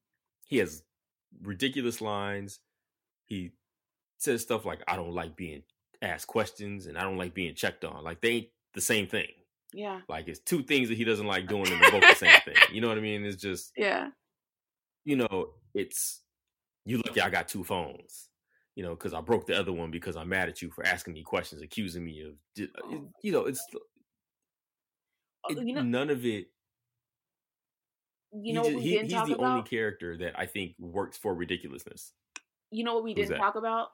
He 0.47 0.59
has 0.59 0.85
ridiculous 1.43 2.01
lines. 2.01 2.61
He 3.25 3.51
says 4.19 4.43
stuff 4.43 4.65
like 4.65 4.85
I 4.87 4.95
don't 4.95 5.13
like 5.13 5.35
being 5.35 5.65
asked 6.01 6.29
questions 6.29 6.87
and 6.87 6.97
I 6.97 7.03
don't 7.03 7.19
like 7.19 7.35
being 7.35 7.57
checked 7.57 7.85
on. 7.85 8.05
Like 8.05 8.21
they 8.21 8.31
ain't 8.31 8.49
the 8.77 8.81
same 8.81 9.09
thing. 9.09 9.27
yeah, 9.73 10.03
Like 10.09 10.29
it's 10.29 10.39
two 10.39 10.63
things 10.63 10.89
that 10.91 10.97
he 10.97 11.03
doesn't 11.05 11.27
like 11.27 11.49
doing 11.49 11.67
and 11.73 11.83
they're 11.83 11.91
both 11.91 12.03
the 12.03 12.15
same 12.27 12.41
thing. 12.45 12.55
You 12.73 12.81
know 12.81 12.89
what 12.89 12.99
I 12.99 13.01
mean? 13.01 13.25
It's 13.25 13.43
just 13.43 13.73
yeah, 13.77 14.11
you 15.05 15.17
know, 15.17 15.49
it's 15.75 16.23
you 16.85 16.99
lucky 16.99 17.21
I 17.21 17.29
got 17.31 17.49
two 17.49 17.65
phones. 17.65 18.29
You 18.77 18.83
know, 18.85 18.91
because 18.91 19.15
I 19.15 19.23
broke 19.23 19.47
the 19.47 19.59
other 19.59 19.73
one 19.73 19.91
because 19.91 20.17
I'm 20.17 20.29
mad 20.29 20.51
at 20.51 20.61
you 20.61 20.71
for 20.71 20.85
asking 20.87 21.15
me 21.15 21.23
questions, 21.23 21.63
accusing 21.63 22.05
me 22.05 22.21
of, 22.23 22.35
uh, 22.63 22.99
you 23.23 23.33
know, 23.33 23.47
it's 23.47 23.67
Oh, 23.73 25.51
it- 25.51 25.67
you 25.67 25.75
know, 25.75 25.83
none 25.83 26.11
of 26.11 26.25
it. 26.27 26.49
you 28.33 28.43
he 28.43 28.53
know 28.53 28.65
ju- 28.65 28.75
what 28.75 28.83
we 28.85 28.91
he- 28.91 28.99
he's 28.99 29.11
the 29.11 29.35
about. 29.35 29.41
only 29.41 29.63
character 29.63 30.17
that 30.19 30.39
I 30.39 30.45
think 30.47 30.75
works 30.79 31.17
for 31.17 31.35
ridiculousness. 31.35 32.13
you 32.71 32.85
know 32.85 32.95
what 32.95 33.05
we 33.05 33.13
Who's 33.13 33.29
didn't 33.29 33.39
that? 33.39 33.45
talk 33.45 33.55
about? 33.55 33.89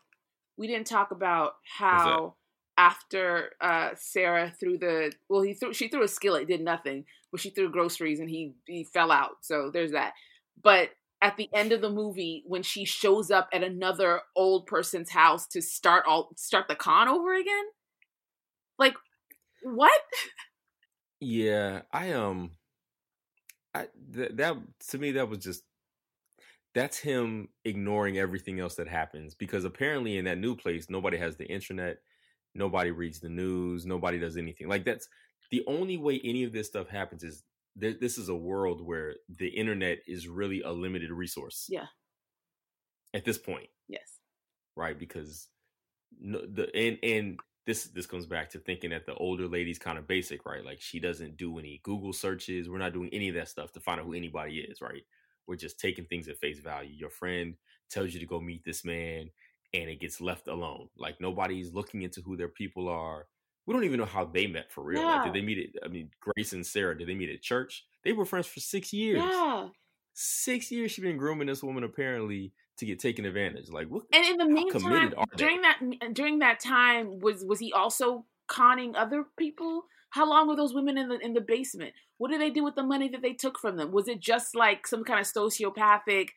We 0.56 0.66
didn't 0.66 0.86
talk 0.88 1.10
about 1.12 1.52
how 1.78 2.36
after 2.82 3.50
uh 3.60 3.90
Sarah 3.94 4.52
threw 4.58 4.76
the 4.76 5.12
well 5.28 5.42
he 5.42 5.54
threw 5.54 5.72
she 5.72 5.88
threw 5.88 6.02
a 6.02 6.08
skillet 6.08 6.48
did 6.48 6.60
nothing 6.60 7.04
but 7.30 7.40
she 7.40 7.50
threw 7.50 7.70
groceries 7.70 8.18
and 8.18 8.28
he 8.28 8.54
he 8.66 8.82
fell 8.84 9.12
out. 9.12 9.36
So 9.42 9.70
there's 9.72 9.92
that. 9.92 10.14
But 10.62 10.90
at 11.20 11.36
the 11.36 11.48
end 11.54 11.70
of 11.70 11.80
the 11.80 11.90
movie 11.90 12.42
when 12.46 12.64
she 12.64 12.84
shows 12.84 13.30
up 13.30 13.48
at 13.52 13.62
another 13.62 14.22
old 14.34 14.66
person's 14.66 15.10
house 15.10 15.46
to 15.46 15.62
start 15.62 16.04
all 16.08 16.32
start 16.34 16.66
the 16.66 16.74
con 16.74 17.08
over 17.08 17.34
again 17.34 17.64
like 18.78 18.94
what? 19.62 19.92
Yeah, 21.20 21.82
I 21.92 22.12
um, 22.12 22.52
I 23.72 23.86
th- 24.12 24.32
that 24.34 24.56
to 24.88 24.98
me 24.98 25.12
that 25.12 25.28
was 25.28 25.38
just 25.38 25.62
that's 26.74 26.98
him 26.98 27.48
ignoring 27.64 28.18
everything 28.18 28.58
else 28.58 28.74
that 28.76 28.88
happens 28.88 29.34
because 29.34 29.64
apparently 29.64 30.16
in 30.16 30.24
that 30.24 30.38
new 30.38 30.56
place 30.56 30.90
nobody 30.90 31.16
has 31.18 31.36
the 31.36 31.46
internet, 31.46 31.98
nobody 32.54 32.90
reads 32.90 33.20
the 33.20 33.28
news, 33.28 33.86
nobody 33.86 34.18
does 34.18 34.36
anything. 34.36 34.68
Like 34.68 34.84
that's 34.84 35.08
the 35.50 35.64
only 35.66 35.96
way 35.96 36.20
any 36.24 36.44
of 36.44 36.52
this 36.52 36.68
stuff 36.68 36.88
happens 36.88 37.24
is 37.24 37.42
th- 37.80 38.00
this 38.00 38.18
is 38.18 38.28
a 38.28 38.34
world 38.34 38.84
where 38.84 39.14
the 39.28 39.48
internet 39.48 39.98
is 40.06 40.28
really 40.28 40.62
a 40.62 40.70
limited 40.70 41.10
resource. 41.10 41.66
Yeah. 41.68 41.86
At 43.14 43.24
this 43.24 43.36
point, 43.36 43.68
yes 43.88 44.18
right? 44.76 44.98
Because 44.98 45.48
no, 46.20 46.40
the 46.46 46.74
and 46.76 46.98
and 47.02 47.40
this 47.66 47.84
this 47.84 48.06
comes 48.06 48.26
back 48.26 48.50
to 48.50 48.58
thinking 48.58 48.90
that 48.90 49.06
the 49.06 49.14
older 49.14 49.46
lady's 49.46 49.78
kind 49.78 49.98
of 49.98 50.06
basic, 50.06 50.44
right? 50.46 50.64
Like 50.64 50.80
she 50.80 51.00
doesn't 51.00 51.36
do 51.36 51.58
any 51.58 51.80
Google 51.82 52.12
searches. 52.12 52.68
We're 52.68 52.78
not 52.78 52.92
doing 52.92 53.10
any 53.12 53.28
of 53.28 53.34
that 53.36 53.48
stuff 53.48 53.72
to 53.72 53.80
find 53.80 54.00
out 54.00 54.06
who 54.06 54.14
anybody 54.14 54.58
is, 54.58 54.80
right? 54.80 55.02
We're 55.46 55.56
just 55.56 55.80
taking 55.80 56.04
things 56.06 56.28
at 56.28 56.38
face 56.38 56.60
value. 56.60 56.94
Your 56.94 57.10
friend 57.10 57.54
tells 57.90 58.14
you 58.14 58.20
to 58.20 58.26
go 58.26 58.40
meet 58.40 58.64
this 58.64 58.84
man, 58.84 59.30
and 59.74 59.88
it 59.88 60.00
gets 60.00 60.20
left 60.20 60.48
alone. 60.48 60.88
Like 60.96 61.20
nobody's 61.20 61.72
looking 61.72 62.02
into 62.02 62.20
who 62.20 62.36
their 62.36 62.48
people 62.48 62.88
are. 62.88 63.26
We 63.66 63.74
don't 63.74 63.84
even 63.84 64.00
know 64.00 64.06
how 64.06 64.24
they 64.24 64.46
met 64.48 64.72
for 64.72 64.82
real. 64.82 65.02
Like, 65.04 65.24
did 65.24 65.34
they 65.34 65.46
meet 65.46 65.58
at? 65.76 65.84
I 65.84 65.88
mean, 65.88 66.10
Grace 66.20 66.52
and 66.52 66.66
Sarah. 66.66 66.98
Did 66.98 67.08
they 67.08 67.14
meet 67.14 67.30
at 67.30 67.42
church? 67.42 67.84
They 68.04 68.12
were 68.12 68.24
friends 68.24 68.46
for 68.46 68.60
six 68.60 68.92
years. 68.92 69.22
yeah 69.22 69.68
Six 70.14 70.70
years. 70.70 70.90
She's 70.90 71.04
been 71.04 71.16
grooming 71.16 71.46
this 71.46 71.62
woman 71.62 71.84
apparently 71.84 72.52
to 72.78 72.86
get 72.86 72.98
taken 72.98 73.24
advantage. 73.24 73.70
Like 73.70 73.88
what? 73.88 74.02
and 74.12 74.26
in 74.26 74.36
the 74.36 74.46
meantime 74.46 74.82
committed 74.82 75.14
during 75.36 75.62
that 75.62 75.78
during 76.12 76.40
that 76.40 76.60
time 76.60 77.20
was 77.20 77.44
was 77.44 77.60
he 77.60 77.72
also 77.72 78.26
conning 78.48 78.96
other 78.96 79.24
people 79.38 79.84
how 80.10 80.28
long 80.28 80.48
were 80.48 80.56
those 80.56 80.74
women 80.74 80.98
in 80.98 81.08
the 81.08 81.18
in 81.20 81.32
the 81.32 81.40
basement 81.40 81.92
what 82.18 82.30
did 82.30 82.40
they 82.40 82.50
do 82.50 82.62
with 82.62 82.74
the 82.74 82.82
money 82.82 83.08
that 83.08 83.22
they 83.22 83.32
took 83.32 83.58
from 83.58 83.76
them 83.76 83.92
was 83.92 84.08
it 84.08 84.20
just 84.20 84.54
like 84.54 84.86
some 84.86 85.04
kind 85.04 85.20
of 85.20 85.26
sociopathic 85.26 86.28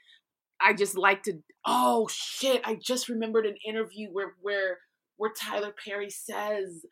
i 0.61 0.73
just 0.73 0.97
like 0.97 1.23
to 1.23 1.33
oh 1.65 2.07
shit 2.11 2.61
i 2.65 2.75
just 2.75 3.09
remembered 3.09 3.45
an 3.45 3.55
interview 3.67 4.09
where 4.11 4.33
where 4.41 4.79
where 5.17 5.31
tyler 5.37 5.73
perry 5.83 6.09
says 6.09 6.85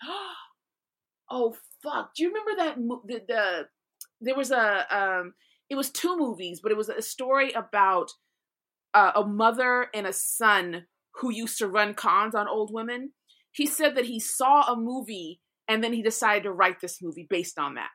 oh 1.29 1.55
fuck 1.81 2.13
do 2.15 2.23
you 2.23 2.29
remember 2.29 2.51
that 2.57 2.75
the, 3.07 3.21
the 3.27 3.67
there 4.21 4.35
was 4.35 4.51
a 4.51 4.85
um 4.95 5.33
it 5.69 5.75
was 5.75 5.89
two 5.89 6.17
movies 6.17 6.59
but 6.61 6.71
it 6.71 6.77
was 6.77 6.89
a 6.89 7.01
story 7.01 7.51
about 7.53 8.11
uh, 8.93 9.11
a 9.15 9.25
mother 9.25 9.87
and 9.93 10.05
a 10.05 10.13
son 10.13 10.85
who 11.15 11.31
used 11.31 11.57
to 11.59 11.67
run 11.67 11.93
cons 11.93 12.35
on 12.35 12.47
old 12.47 12.71
women. 12.73 13.11
He 13.51 13.65
said 13.65 13.95
that 13.95 14.05
he 14.05 14.19
saw 14.19 14.71
a 14.71 14.75
movie 14.75 15.41
and 15.67 15.83
then 15.83 15.93
he 15.93 16.01
decided 16.01 16.43
to 16.43 16.51
write 16.51 16.81
this 16.81 17.01
movie 17.01 17.27
based 17.29 17.59
on 17.59 17.75
that. 17.75 17.89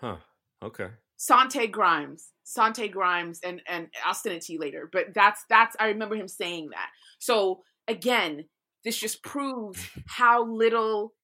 Huh. 0.00 0.16
Okay. 0.62 0.88
Sante 1.16 1.66
Grimes, 1.66 2.30
Sante 2.42 2.88
Grimes, 2.88 3.40
and 3.44 3.60
and 3.68 3.88
I'll 4.04 4.14
send 4.14 4.36
it 4.36 4.42
to 4.42 4.52
you 4.52 4.58
later. 4.58 4.88
But 4.92 5.14
that's 5.14 5.44
that's 5.48 5.76
I 5.78 5.88
remember 5.88 6.16
him 6.16 6.28
saying 6.28 6.70
that. 6.72 6.88
So 7.18 7.62
again, 7.88 8.44
this 8.84 8.98
just 8.98 9.22
proves 9.22 9.80
how 10.06 10.46
little, 10.46 11.14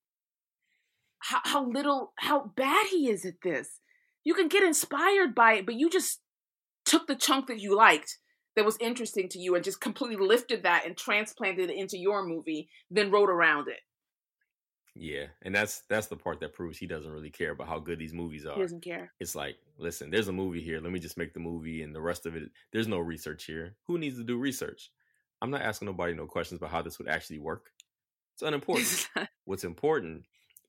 how, 1.18 1.40
how 1.44 1.66
little, 1.68 2.12
how 2.16 2.52
bad 2.56 2.86
he 2.90 3.08
is 3.08 3.24
at 3.24 3.42
this. 3.42 3.80
You 4.24 4.34
can 4.34 4.48
get 4.48 4.62
inspired 4.62 5.34
by 5.34 5.54
it, 5.54 5.66
but 5.66 5.74
you 5.74 5.90
just 5.90 6.20
took 6.84 7.06
the 7.06 7.14
chunk 7.14 7.46
that 7.46 7.60
you 7.60 7.76
liked 7.76 8.18
that 8.56 8.64
was 8.64 8.76
interesting 8.80 9.28
to 9.28 9.38
you 9.38 9.54
and 9.54 9.64
just 9.64 9.80
completely 9.80 10.16
lifted 10.16 10.62
that 10.62 10.84
and 10.86 10.96
transplanted 10.96 11.70
it 11.70 11.76
into 11.76 11.98
your 11.98 12.26
movie, 12.26 12.68
then 12.90 13.10
wrote 13.10 13.30
around 13.30 13.68
it. 13.68 13.78
Yeah, 15.00 15.28
and 15.40 15.54
that's 15.54 15.80
that's 15.88 16.08
the 16.08 16.16
part 16.16 16.40
that 16.40 16.52
proves 16.52 16.76
he 16.76 16.86
doesn't 16.86 17.10
really 17.10 17.30
care 17.30 17.52
about 17.52 17.68
how 17.68 17.78
good 17.78 17.98
these 17.98 18.12
movies 18.12 18.44
are. 18.44 18.54
He 18.54 18.60
doesn't 18.60 18.82
care. 18.82 19.10
It's 19.18 19.34
like, 19.34 19.56
listen, 19.78 20.10
there's 20.10 20.28
a 20.28 20.32
movie 20.32 20.60
here. 20.60 20.78
Let 20.78 20.92
me 20.92 20.98
just 21.00 21.16
make 21.16 21.32
the 21.32 21.40
movie, 21.40 21.82
and 21.82 21.94
the 21.94 22.02
rest 22.02 22.26
of 22.26 22.36
it, 22.36 22.50
there's 22.70 22.86
no 22.86 22.98
research 22.98 23.44
here. 23.44 23.76
Who 23.86 23.96
needs 23.96 24.18
to 24.18 24.24
do 24.24 24.36
research? 24.36 24.90
I'm 25.40 25.50
not 25.50 25.62
asking 25.62 25.86
nobody 25.86 26.12
no 26.12 26.26
questions 26.26 26.58
about 26.58 26.70
how 26.70 26.82
this 26.82 26.98
would 26.98 27.08
actually 27.08 27.38
work. 27.38 27.70
It's 28.34 28.42
unimportant. 28.46 29.08
What's 29.46 29.64
important 29.64 30.24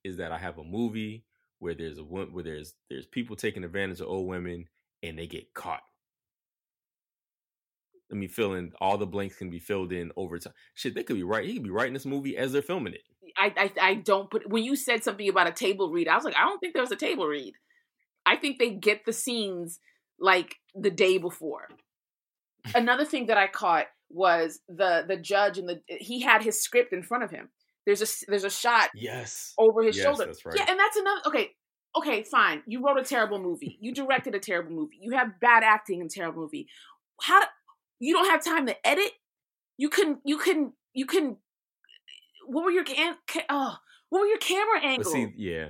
is 0.06 0.16
that 0.16 0.32
I 0.32 0.38
have 0.38 0.58
a 0.58 0.64
movie 0.64 1.26
where 1.60 1.76
there's 1.76 1.98
a 1.98 2.04
where 2.04 2.42
there's 2.42 2.74
there's 2.90 3.06
people 3.06 3.36
taking 3.36 3.66
advantage 3.66 4.00
of 4.00 4.08
old 4.08 4.30
women 4.30 4.70
and 5.04 5.20
they 5.20 5.28
get 5.28 5.54
caught. 5.54 5.84
I 8.10 8.16
mean, 8.16 8.30
filling 8.30 8.72
all 8.80 8.98
the 8.98 9.06
blanks 9.06 9.36
can 9.36 9.50
be 9.50 9.60
filled 9.60 9.92
in 9.92 10.14
over 10.16 10.40
time. 10.40 10.54
Shit, 10.74 10.96
they 10.96 11.04
could 11.04 11.18
be 11.18 11.24
right. 11.24 11.46
He 11.46 11.54
could 11.54 11.64
be 11.64 11.70
writing 11.70 11.94
this 11.94 12.06
movie 12.06 12.38
as 12.38 12.54
they're 12.54 12.62
filming 12.62 12.94
it. 12.94 13.04
I, 13.38 13.54
I 13.58 13.72
I 13.90 13.94
don't 13.96 14.30
put 14.30 14.50
when 14.50 14.64
you 14.64 14.76
said 14.76 15.04
something 15.04 15.28
about 15.30 15.48
a 15.48 15.52
table 15.52 15.90
read, 15.92 16.08
I 16.08 16.16
was 16.16 16.24
like, 16.24 16.36
I 16.38 16.46
don't 16.46 16.60
think 16.60 16.74
there 16.74 16.84
was 16.84 16.92
a 16.92 16.96
table 16.96 17.26
read. 17.28 17.54
I 18.26 18.36
think 18.36 18.60
they 18.60 18.70
get 18.72 19.06
the 19.06 19.14
scenes 19.14 19.80
like 20.20 20.56
the 20.76 20.92
day 20.92 21.18
before. 21.18 21.68
Another 22.76 23.06
thing 23.06 23.28
that 23.28 23.38
I 23.38 23.48
caught 23.48 23.88
was 24.10 24.60
the 24.68 25.06
the 25.08 25.18
judge 25.18 25.58
and 25.58 25.68
the 25.70 25.82
he 25.88 26.22
had 26.22 26.44
his 26.44 26.62
script 26.62 26.94
in 26.94 27.04
front 27.04 27.24
of 27.24 27.32
him. 27.32 27.50
There's 27.86 28.02
a 28.02 28.08
there's 28.28 28.44
a 28.44 28.50
shot 28.50 28.90
Yes. 28.94 29.54
over 29.58 29.82
his 29.84 29.98
Yes, 29.98 30.06
shoulder. 30.06 30.32
right. 30.46 30.56
Yeah, 30.58 30.66
and 30.70 30.80
that's 30.80 30.98
another 30.98 31.22
okay. 31.28 31.52
Okay, 31.98 32.24
fine. 32.24 32.64
You 32.68 32.86
wrote 32.86 32.98
a 33.00 33.04
terrible 33.04 33.38
movie. 33.40 33.78
You 33.82 33.94
directed 33.94 34.34
a 34.34 34.40
terrible 34.40 34.72
movie. 34.72 34.98
You 35.02 35.12
have 35.18 35.40
bad 35.42 35.64
acting 35.64 36.00
in 36.00 36.06
a 36.06 36.10
terrible 36.10 36.42
movie. 36.44 36.68
How 37.22 37.42
you 38.00 38.14
don't 38.14 38.30
have 38.30 38.44
time 38.44 38.66
to 38.68 38.88
edit? 38.88 39.12
You 39.78 39.90
couldn't. 39.90 40.20
You 40.24 40.38
couldn't. 40.38 40.74
You 40.94 41.06
couldn't. 41.06 41.38
What 42.46 42.64
were 42.64 42.72
your 42.72 42.84
can? 42.84 43.16
ca- 43.28 43.46
Oh, 43.50 43.76
what 44.10 44.20
were 44.22 44.28
your 44.28 44.38
camera 44.38 44.82
angles? 44.84 45.12
see, 45.14 45.34
yeah. 45.36 45.70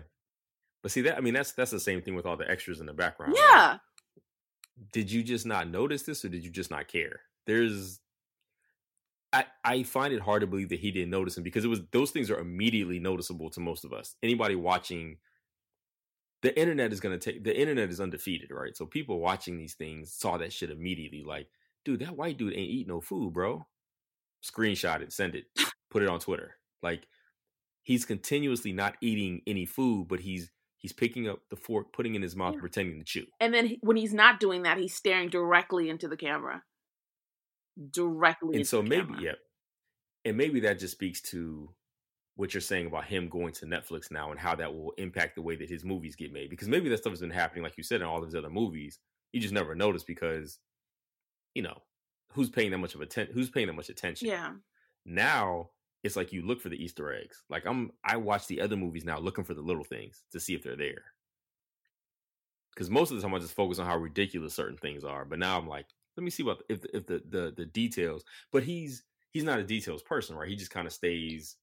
But 0.84 0.91
see 0.91 1.02
that 1.02 1.18
I 1.18 1.22
mean 1.22 1.34
that's 1.34 1.52
that's 1.52 1.72
the 1.72 1.80
same 1.80 2.02
thing 2.02 2.15
with 2.15 2.26
all 2.26 2.38
the 2.38 2.49
extras 2.49 2.80
in 2.80 2.85
the 2.88 2.93
background. 2.93 3.34
right? 3.34 3.41
yeah, 3.41 3.77
Did 4.91 5.11
you 5.11 5.22
just 5.23 5.45
not 5.45 5.69
notice 5.69 6.03
this 6.03 6.26
or 6.26 6.30
did 6.30 6.43
you 6.43 6.49
just 6.49 6.72
not 6.72 6.88
care? 6.88 7.22
There's 7.45 7.99
I 9.31 9.45
I 9.64 9.84
find 9.84 10.14
it 10.14 10.22
hard 10.22 10.41
to 10.41 10.48
believe 10.48 10.69
that 10.69 10.80
he 10.80 10.91
didn't 10.91 11.11
notice 11.11 11.38
him 11.38 11.43
because 11.43 11.64
it 11.64 11.69
was 11.69 11.81
those 11.91 12.11
things 12.11 12.31
are 12.31 12.39
immediately 12.39 12.99
noticeable 12.99 13.49
to 13.52 13.60
most 13.60 13.85
of 13.85 13.93
us. 13.93 14.15
Anybody 14.23 14.56
watching 14.56 15.18
the 16.41 16.57
internet 16.60 16.91
is 16.91 16.99
gonna 16.99 17.19
take 17.19 17.43
the 17.43 17.56
internet 17.57 17.89
is 17.91 18.02
undefeated, 18.02 18.49
right? 18.52 18.76
So 18.76 18.88
people 18.88 19.19
watching 19.19 19.57
these 19.57 19.76
things 19.76 20.11
saw 20.11 20.38
that 20.38 20.52
shit 20.52 20.72
immediately, 20.72 21.23
like, 21.23 21.48
dude, 21.85 21.99
that 21.99 22.18
white 22.18 22.38
dude 22.39 22.53
ain't 22.53 22.72
eat 22.72 22.88
no 22.88 22.99
food, 23.02 23.34
bro. 23.34 23.68
Screenshot 24.43 25.02
it, 25.02 25.14
send 25.14 25.35
it, 25.35 25.45
put 25.91 26.02
it 26.02 26.10
on 26.10 26.19
Twitter. 26.19 26.56
Like 26.83 27.07
he's 27.83 28.05
continuously 28.05 28.71
not 28.73 28.95
eating 29.01 29.41
any 29.47 29.65
food, 29.65 30.07
but 30.07 30.19
he's 30.21 30.49
he's 30.77 30.93
picking 30.93 31.27
up 31.29 31.39
the 31.49 31.55
fork, 31.55 31.93
putting 31.93 32.13
it 32.13 32.17
in 32.17 32.21
his 32.23 32.35
mouth, 32.35 32.55
Yeah. 32.55 32.59
pretending 32.61 32.99
to 32.99 33.05
chew. 33.05 33.25
and 33.39 33.53
then 33.53 33.67
he- 33.67 33.79
when 33.81 33.97
he's 33.97 34.13
not 34.13 34.39
doing 34.39 34.63
that, 34.63 34.77
he's 34.79 34.95
staring 34.95 35.29
directly 35.29 35.89
into 35.89 36.07
the 36.07 36.17
camera. 36.17 36.63
Directly. 37.91 38.57
and 38.57 38.67
so 38.67 38.81
maybe 38.81 39.05
camera. 39.07 39.21
yeah 39.21 39.31
and 40.25 40.35
maybe 40.37 40.59
that 40.59 40.77
just 40.77 40.91
speaks 40.93 41.21
to 41.21 41.73
what 42.35 42.53
you're 42.53 42.61
saying 42.61 42.85
about 42.85 43.05
him 43.05 43.29
going 43.29 43.53
to 43.53 43.65
netflix 43.65 44.11
now 44.11 44.29
and 44.29 44.39
how 44.39 44.53
that 44.55 44.73
will 44.73 44.91
impact 44.97 45.35
the 45.35 45.41
way 45.41 45.55
that 45.55 45.69
his 45.69 45.85
movies 45.85 46.15
get 46.17 46.33
made 46.33 46.49
because 46.49 46.67
maybe 46.67 46.89
that 46.89 46.97
stuff 46.97 47.11
has 47.11 47.21
been 47.21 47.29
happening 47.31 47.63
like 47.63 47.77
you 47.77 47.83
said 47.83 48.01
in 48.01 48.07
all 48.07 48.19
of 48.19 48.25
his 48.25 48.35
other 48.35 48.49
movies 48.49 48.99
you 49.31 49.39
just 49.39 49.53
never 49.53 49.73
noticed 49.73 50.05
because 50.05 50.59
you 51.55 51.61
know 51.63 51.77
who's 52.33 52.49
paying 52.49 52.71
that 52.71 52.77
much 52.77 52.93
of 52.93 52.99
attention 53.01 53.33
who's 53.33 53.49
paying 53.49 53.67
that 53.67 53.73
much 53.73 53.89
attention 53.89 54.27
Yeah. 54.27 54.53
now 55.05 55.69
it's 56.03 56.15
like 56.15 56.34
you 56.34 56.41
look 56.41 56.61
for 56.61 56.69
the 56.69 56.84
easter 56.84 57.14
eggs. 57.14 57.44
Like 57.49 57.65
i'm 57.65 57.91
i 58.03 58.18
watch 58.18 58.48
the 58.48 58.61
other 58.61 58.76
movies 58.76 59.06
now 59.06 59.19
looking 59.19 59.44
for 59.44 59.53
the 59.53 59.61
little 59.61 59.84
things 59.84 60.23
to 60.32 60.40
see 60.40 60.53
if 60.53 60.64
they're 60.64 60.76
there. 60.76 61.03
Because 62.73 62.90
most 62.90 63.11
of 63.11 63.18
the 63.18 63.23
time 63.23 63.34
i 63.34 63.40
just 63.40 63.53
focus 63.53 63.80
on 63.80 63.86
how 63.86 63.98
ridiculous 63.98 64.53
certain 64.53 64.78
things 64.78 65.03
are 65.03 65.26
but 65.26 65.40
now 65.40 65.57
i'm 65.57 65.68
like 65.68 65.88
let 66.18 66.23
me 66.23 66.30
see 66.30 66.44
what 66.44 66.61
if 66.69 66.84
if 66.94 67.06
the 67.07 67.22
the, 67.30 67.53
the 67.56 67.65
details 67.65 68.23
but 68.52 68.64
he's 68.64 69.03
he's 69.32 69.44
not 69.44 69.60
a 69.60 69.64
details 69.64 70.02
person 70.02 70.36
right? 70.36 70.49
He 70.49 70.56
just 70.56 70.72
kind 70.72 70.88
of 70.88 70.94
stays 70.94 71.57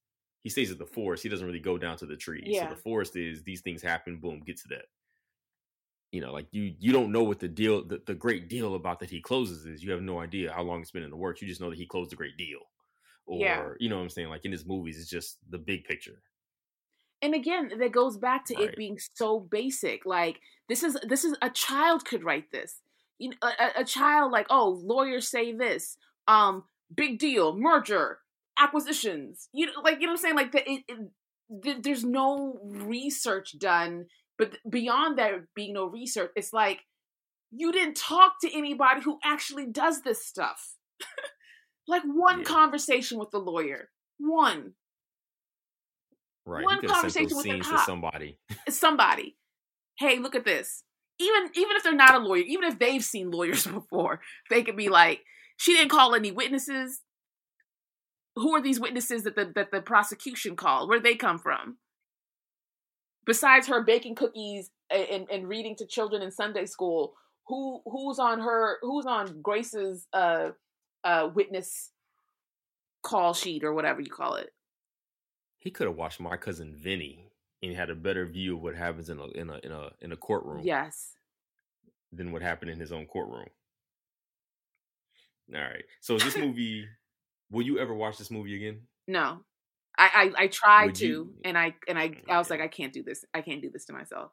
he 0.44 0.50
stays 0.50 0.70
at 0.70 0.78
the 0.78 0.86
forest. 0.86 1.22
He 1.22 1.28
doesn't 1.28 1.46
really 1.46 1.58
go 1.58 1.76
down 1.76 1.96
to 1.98 2.06
the 2.06 2.16
trees. 2.16 2.44
Yeah. 2.46 2.68
so 2.68 2.74
the 2.74 2.80
forest 2.80 3.16
is 3.16 3.42
these 3.42 3.60
things 3.60 3.82
happen 3.82 4.18
boom 4.18 4.40
get 4.44 4.56
to 4.58 4.68
that. 4.68 4.84
You 6.12 6.22
know 6.22 6.32
like 6.32 6.46
you 6.52 6.74
you 6.78 6.92
don't 6.92 7.12
know 7.12 7.22
what 7.22 7.38
the 7.38 7.48
deal 7.48 7.84
the, 7.84 8.00
the 8.06 8.14
great 8.14 8.48
deal 8.48 8.74
about 8.74 9.00
that 9.00 9.10
he 9.10 9.20
closes 9.20 9.66
is. 9.66 9.82
You 9.82 9.92
have 9.92 10.02
no 10.02 10.20
idea 10.20 10.52
how 10.52 10.62
long 10.62 10.80
it's 10.80 10.90
been 10.90 11.02
in 11.02 11.10
the 11.10 11.16
works. 11.16 11.42
You 11.42 11.48
just 11.48 11.60
know 11.60 11.70
that 11.70 11.78
he 11.78 11.86
closed 11.86 12.12
a 12.12 12.16
great 12.16 12.36
deal 12.36 12.60
or 13.28 13.38
Yeah. 13.38 13.68
you 13.78 13.88
know 13.88 13.96
what 13.96 14.02
i'm 14.02 14.10
saying 14.10 14.28
like 14.28 14.44
in 14.44 14.52
his 14.52 14.66
movies 14.66 14.98
it's 14.98 15.08
just 15.10 15.38
the 15.48 15.58
big 15.58 15.84
picture. 15.84 16.20
And 17.22 17.34
again 17.34 17.70
that 17.78 17.92
goes 17.92 18.16
back 18.16 18.44
to 18.46 18.54
it 18.60 18.76
being 18.76 18.98
so 19.14 19.40
basic 19.40 20.06
like 20.06 20.40
this 20.68 20.82
is 20.82 20.96
this 21.12 21.24
is 21.24 21.36
a 21.42 21.50
child 21.50 22.04
could 22.04 22.22
write 22.24 22.50
this. 22.52 22.80
You 23.18 23.30
know 23.30 23.36
a, 23.42 23.80
a- 23.80 23.84
child 23.84 24.30
like 24.32 24.46
oh 24.50 24.80
lawyers 24.84 25.28
say 25.28 25.52
this 25.52 25.96
um 26.28 26.64
big 26.94 27.18
deal 27.18 27.56
merger 27.56 28.18
acquisitions 28.58 29.48
you 29.52 29.66
know 29.66 29.80
like 29.82 30.00
you 30.00 30.06
know 30.06 30.12
what 30.12 30.20
i'm 30.20 30.22
saying? 30.22 30.36
Like 30.36 30.52
the, 30.52 30.62
it, 30.70 30.82
it, 30.88 30.98
th- 31.64 31.82
there's 31.82 32.04
no 32.04 32.58
research 32.64 33.58
done 33.58 34.06
but 34.38 34.56
beyond 34.70 35.18
there 35.18 35.48
being 35.56 35.72
no 35.74 35.86
research 35.86 36.30
it's 36.36 36.52
like 36.52 36.80
you 37.50 37.72
didn't 37.72 37.96
talk 37.96 38.34
to 38.42 38.56
anybody 38.56 39.00
who 39.00 39.18
actually 39.24 39.66
does 39.66 40.02
this 40.02 40.24
stuff 40.24 40.74
like 41.88 42.02
one 42.04 42.38
Yeah. 42.40 42.44
conversation 42.44 43.18
with 43.18 43.30
the 43.30 43.38
lawyer. 43.40 43.90
One. 44.18 44.74
Right 46.46 46.64
One 46.64 46.76
you 46.76 46.80
could 46.82 46.90
have 46.90 47.10
sent 47.12 47.30
conversation 47.30 47.36
with 47.60 47.68
a 47.68 47.70
cop. 47.76 47.86
somebody. 47.86 48.38
Somebody. 48.68 49.36
Hey 49.98 50.18
look 50.18 50.34
at 50.34 50.44
this. 50.44 50.84
Even 51.18 51.50
even 51.54 51.76
if 51.76 51.82
they're 51.82 51.94
not 51.94 52.14
a 52.14 52.18
lawyer 52.18 52.42
even 52.46 52.64
if 52.64 52.78
they've 52.78 53.02
seen 53.04 53.30
lawyers 53.30 53.66
before 53.80 54.20
they 54.50 54.62
could 54.62 54.76
be 54.76 54.88
like 54.88 55.24
she 55.56 55.72
didn't 55.74 55.90
call 55.90 56.14
any 56.14 56.30
witnesses. 56.30 57.00
Who 58.36 58.54
are 58.54 58.62
these 58.62 58.78
witnesses 58.78 59.24
that 59.24 59.34
the 59.34 59.50
that 59.56 59.72
the 59.72 59.82
prosecution 59.82 60.54
called? 60.56 60.88
Where'd 60.88 61.02
they 61.02 61.16
come 61.16 61.38
from? 61.38 61.78
Besides 63.26 63.66
her 63.66 63.82
baking 63.82 64.14
cookies 64.14 64.70
and, 64.90 65.26
and 65.30 65.48
reading 65.48 65.76
to 65.76 65.86
children 65.86 66.22
in 66.22 66.30
sunday 66.30 66.64
school 66.64 67.14
who 67.46 67.82
who's 67.84 68.18
on 68.18 68.40
her 68.40 68.78
who's 68.80 69.04
on 69.04 69.42
grace's 69.42 70.06
uh 70.14 70.48
uh 71.08 71.28
witness 71.34 71.90
call 73.02 73.32
sheet 73.32 73.64
or 73.64 73.72
whatever 73.72 74.00
you 74.00 74.10
call 74.10 74.34
it 74.34 74.50
he 75.58 75.70
could 75.70 75.86
have 75.86 75.96
watched 75.96 76.20
my 76.20 76.36
cousin 76.36 76.74
vinny 76.76 77.30
and 77.62 77.74
had 77.74 77.90
a 77.90 77.94
better 77.94 78.26
view 78.26 78.56
of 78.56 78.62
what 78.62 78.74
happens 78.74 79.08
in 79.08 79.18
a 79.18 79.26
in 79.28 79.48
a 79.50 79.58
in 79.64 79.72
a 79.72 79.90
in 80.00 80.12
a 80.12 80.16
courtroom 80.16 80.60
yes 80.62 81.14
than 82.12 82.32
what 82.32 82.42
happened 82.42 82.70
in 82.70 82.80
his 82.80 82.90
own 82.90 83.04
courtroom. 83.06 83.48
All 85.54 85.60
right. 85.60 85.84
So 86.00 86.14
is 86.16 86.24
this 86.24 86.36
movie 86.44 86.86
will 87.50 87.62
you 87.64 87.78
ever 87.78 87.94
watch 87.94 88.16
this 88.18 88.30
movie 88.30 88.56
again? 88.56 88.80
No. 89.06 89.40
I 89.98 90.32
I, 90.38 90.44
I 90.44 90.46
tried 90.48 90.86
Would 90.86 90.94
to 90.96 91.06
you- 91.06 91.34
and 91.44 91.58
I 91.58 91.74
and 91.86 91.98
I 91.98 92.12
I 92.28 92.38
was 92.38 92.50
like 92.50 92.60
I 92.60 92.68
can't 92.68 92.92
do 92.92 93.02
this. 93.02 93.24
I 93.34 93.42
can't 93.42 93.60
do 93.62 93.70
this 93.70 93.84
to 93.86 93.92
myself. 93.92 94.32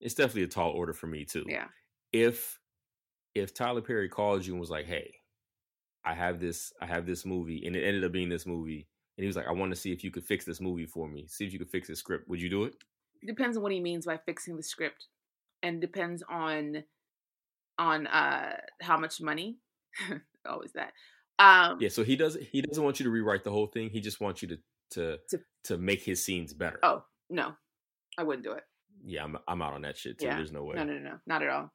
It's 0.00 0.14
definitely 0.14 0.44
a 0.44 0.48
tall 0.48 0.70
order 0.70 0.92
for 0.92 1.06
me 1.06 1.24
too. 1.24 1.44
Yeah. 1.48 1.68
If 2.12 2.58
if 3.34 3.54
Tyler 3.54 3.80
Perry 3.82 4.08
called 4.08 4.44
you 4.46 4.52
and 4.52 4.60
was 4.60 4.70
like, 4.70 4.86
"Hey, 4.86 5.14
I 6.04 6.14
have 6.14 6.40
this 6.40 6.72
I 6.80 6.86
have 6.86 7.06
this 7.06 7.24
movie," 7.26 7.66
and 7.66 7.76
it 7.76 7.84
ended 7.84 8.04
up 8.04 8.12
being 8.12 8.28
this 8.28 8.46
movie, 8.46 8.86
and 9.16 9.22
he 9.22 9.26
was 9.26 9.36
like, 9.36 9.46
"I 9.46 9.52
want 9.52 9.70
to 9.72 9.76
see 9.80 9.92
if 9.92 10.02
you 10.04 10.10
could 10.10 10.24
fix 10.24 10.44
this 10.44 10.60
movie 10.60 10.86
for 10.86 11.08
me. 11.08 11.26
See 11.28 11.44
if 11.46 11.52
you 11.52 11.58
could 11.58 11.70
fix 11.70 11.88
this 11.88 11.98
script. 11.98 12.28
Would 12.28 12.40
you 12.40 12.48
do 12.48 12.64
it?" 12.64 12.74
Depends 13.26 13.56
on 13.56 13.62
what 13.62 13.72
he 13.72 13.80
means 13.80 14.06
by 14.06 14.16
fixing 14.16 14.56
the 14.56 14.62
script 14.62 15.06
and 15.62 15.80
depends 15.80 16.22
on 16.28 16.84
on 17.78 18.06
uh 18.06 18.56
how 18.80 18.96
much 18.98 19.20
money. 19.20 19.58
Always 20.48 20.72
that. 20.72 20.92
Um 21.38 21.78
Yeah. 21.80 21.88
So 21.90 22.02
he 22.04 22.16
doesn't 22.16 22.44
he 22.44 22.62
doesn't 22.62 22.82
want 22.82 22.98
you 23.00 23.04
to 23.04 23.10
rewrite 23.10 23.44
the 23.44 23.50
whole 23.50 23.66
thing. 23.66 23.90
He 23.90 24.00
just 24.00 24.20
wants 24.20 24.40
you 24.42 24.48
to 24.48 24.58
to 24.92 25.18
To- 25.30 25.44
to 25.64 25.78
make 25.78 26.02
his 26.02 26.24
scenes 26.24 26.54
better. 26.54 26.78
oh, 26.82 27.04
no. 27.28 27.52
I 28.18 28.22
wouldn't 28.22 28.44
do 28.44 28.52
it. 28.52 28.64
Yeah, 29.04 29.24
I'm 29.24 29.36
I'm 29.46 29.60
out 29.62 29.74
on 29.74 29.82
that 29.82 29.96
shit 29.98 30.18
too. 30.18 30.26
Yeah. 30.26 30.36
There's 30.36 30.52
no 30.52 30.64
way. 30.64 30.76
No, 30.76 30.84
no, 30.84 30.94
no, 30.94 31.00
no. 31.10 31.18
Not 31.26 31.42
at 31.42 31.48
all. 31.50 31.72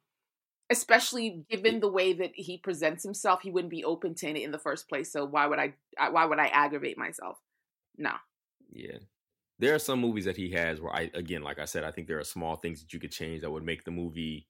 Especially 0.70 1.44
given 1.48 1.80
the 1.80 1.90
way 1.90 2.12
that 2.12 2.32
he 2.34 2.58
presents 2.58 3.04
himself, 3.04 3.40
he 3.42 3.50
wouldn't 3.50 3.70
be 3.70 3.84
open 3.84 4.14
to 4.16 4.28
it 4.28 4.36
in 4.36 4.50
the 4.50 4.58
first 4.58 4.88
place. 4.88 5.12
So 5.12 5.24
why 5.24 5.46
would 5.46 5.58
I 5.58 5.74
why 6.10 6.24
would 6.24 6.38
I 6.38 6.46
aggravate 6.46 6.98
myself? 6.98 7.38
No. 7.96 8.12
Yeah. 8.70 8.98
There 9.58 9.74
are 9.74 9.78
some 9.78 10.00
movies 10.00 10.24
that 10.24 10.36
he 10.36 10.50
has 10.50 10.80
where 10.80 10.92
I 10.92 11.10
again, 11.14 11.42
like 11.42 11.58
I 11.58 11.66
said, 11.66 11.84
I 11.84 11.92
think 11.92 12.08
there 12.08 12.18
are 12.18 12.24
small 12.24 12.56
things 12.56 12.80
that 12.80 12.92
you 12.92 12.98
could 12.98 13.12
change 13.12 13.42
that 13.42 13.50
would 13.50 13.64
make 13.64 13.84
the 13.84 13.90
movie 13.90 14.48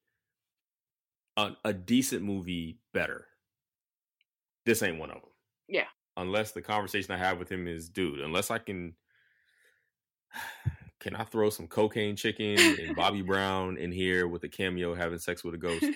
a, 1.37 1.53
a 1.65 1.73
decent 1.73 2.23
movie 2.23 2.81
better. 2.95 3.27
This 4.65 4.83
ain't 4.83 4.99
one 4.99 5.11
of 5.11 5.17
them. 5.21 5.31
Yeah. 5.69 5.87
Unless 6.17 6.53
the 6.53 6.63
conversation 6.63 7.13
I 7.13 7.19
have 7.19 7.39
with 7.39 7.51
him 7.51 7.69
is, 7.69 7.89
dude, 7.89 8.21
unless 8.21 8.51
I 8.51 8.59
can 8.59 8.95
can 11.01 11.15
I 11.15 11.25
throw 11.25 11.51
some 11.51 11.67
cocaine 11.67 12.17
chicken 12.17 12.59
and 12.59 12.97
Bobby 12.97 13.23
Brown 13.23 13.77
in 13.77 13.93
here 13.93 14.27
with 14.27 14.45
a 14.45 14.49
cameo 14.49 14.95
having 14.95 15.19
sex 15.19 15.45
with 15.45 15.55
a 15.55 15.59
ghost? 15.59 15.85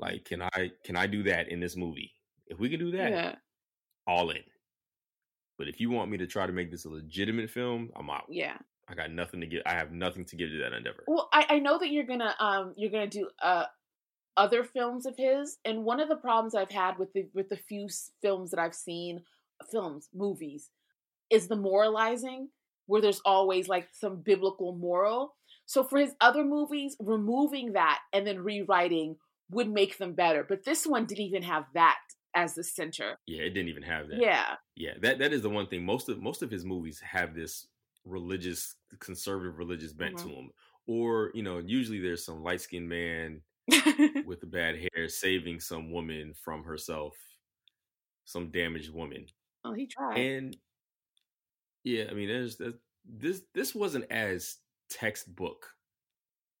Like, 0.00 0.24
can 0.24 0.42
I 0.42 0.72
can 0.82 0.96
I 0.96 1.06
do 1.06 1.22
that 1.24 1.48
in 1.48 1.60
this 1.60 1.76
movie? 1.76 2.12
If 2.46 2.58
we 2.58 2.70
can 2.70 2.80
do 2.80 2.90
that, 2.92 3.12
yeah. 3.12 3.34
all 4.06 4.30
in. 4.30 4.42
But 5.58 5.68
if 5.68 5.78
you 5.78 5.90
want 5.90 6.10
me 6.10 6.16
to 6.16 6.26
try 6.26 6.46
to 6.46 6.52
make 6.52 6.70
this 6.70 6.86
a 6.86 6.88
legitimate 6.88 7.50
film, 7.50 7.90
I'm 7.94 8.08
out. 8.08 8.24
Yeah. 8.30 8.56
I 8.88 8.94
got 8.94 9.12
nothing 9.12 9.40
to 9.40 9.46
give. 9.46 9.62
I 9.66 9.74
have 9.74 9.92
nothing 9.92 10.24
to 10.24 10.36
give 10.36 10.48
to 10.50 10.58
that 10.58 10.72
endeavor. 10.72 11.04
Well, 11.06 11.28
I, 11.32 11.46
I 11.50 11.58
know 11.58 11.78
that 11.78 11.90
you're 11.90 12.06
gonna 12.06 12.34
um 12.40 12.72
you're 12.76 12.90
gonna 12.90 13.06
do 13.06 13.28
uh 13.42 13.66
other 14.36 14.64
films 14.64 15.04
of 15.04 15.16
his, 15.18 15.58
and 15.64 15.84
one 15.84 16.00
of 16.00 16.08
the 16.08 16.16
problems 16.16 16.54
I've 16.54 16.70
had 16.70 16.98
with 16.98 17.12
the 17.12 17.28
with 17.34 17.50
the 17.50 17.56
few 17.56 17.88
films 18.22 18.50
that 18.50 18.58
I've 18.58 18.74
seen, 18.74 19.22
films, 19.70 20.08
movies, 20.14 20.70
is 21.28 21.46
the 21.46 21.56
moralizing, 21.56 22.48
where 22.90 23.00
there's 23.00 23.20
always 23.24 23.68
like 23.68 23.88
some 23.92 24.20
biblical 24.20 24.74
moral. 24.76 25.36
So 25.66 25.84
for 25.84 25.98
his 25.98 26.14
other 26.20 26.44
movies, 26.44 26.96
removing 26.98 27.72
that 27.74 28.00
and 28.12 28.26
then 28.26 28.40
rewriting 28.40 29.16
would 29.50 29.70
make 29.70 29.96
them 29.98 30.14
better. 30.14 30.44
But 30.48 30.64
this 30.64 30.86
one 30.86 31.06
didn't 31.06 31.24
even 31.26 31.42
have 31.44 31.64
that 31.74 31.98
as 32.34 32.54
the 32.54 32.64
center. 32.64 33.18
Yeah, 33.26 33.42
it 33.42 33.50
didn't 33.50 33.68
even 33.68 33.82
have 33.84 34.08
that. 34.08 34.20
Yeah. 34.20 34.56
Yeah, 34.76 34.94
that 35.02 35.18
that 35.20 35.32
is 35.32 35.42
the 35.42 35.50
one 35.50 35.68
thing. 35.68 35.84
Most 35.84 36.08
of 36.08 36.20
most 36.20 36.42
of 36.42 36.50
his 36.50 36.64
movies 36.64 37.00
have 37.00 37.34
this 37.34 37.66
religious, 38.04 38.74
conservative 38.98 39.58
religious 39.58 39.92
bent 39.92 40.16
Mhm. 40.16 40.22
to 40.22 40.28
them, 40.28 40.50
or 40.86 41.30
you 41.34 41.42
know, 41.42 41.58
usually 41.58 42.00
there's 42.00 42.24
some 42.24 42.42
light 42.42 42.60
skinned 42.60 42.88
man 42.88 43.42
with 44.26 44.40
the 44.40 44.46
bad 44.46 44.74
hair 44.76 45.08
saving 45.08 45.60
some 45.60 45.92
woman 45.92 46.34
from 46.34 46.64
herself, 46.64 47.14
some 48.24 48.50
damaged 48.50 48.92
woman, 48.92 49.26
oh, 49.64 49.72
he 49.72 49.86
tried. 49.86 50.18
and 50.18 50.56
yeah, 51.84 52.04
I 52.10 52.14
mean, 52.14 52.28
there's, 52.28 52.56
there's 52.56 52.74
this 53.04 53.42
this 53.54 53.74
wasn't 53.74 54.10
as 54.10 54.56
textbook 54.90 55.66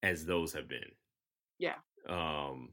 as 0.02 0.24
those 0.24 0.52
have 0.54 0.68
been. 0.68 0.90
Yeah. 1.58 1.74
Um, 2.08 2.70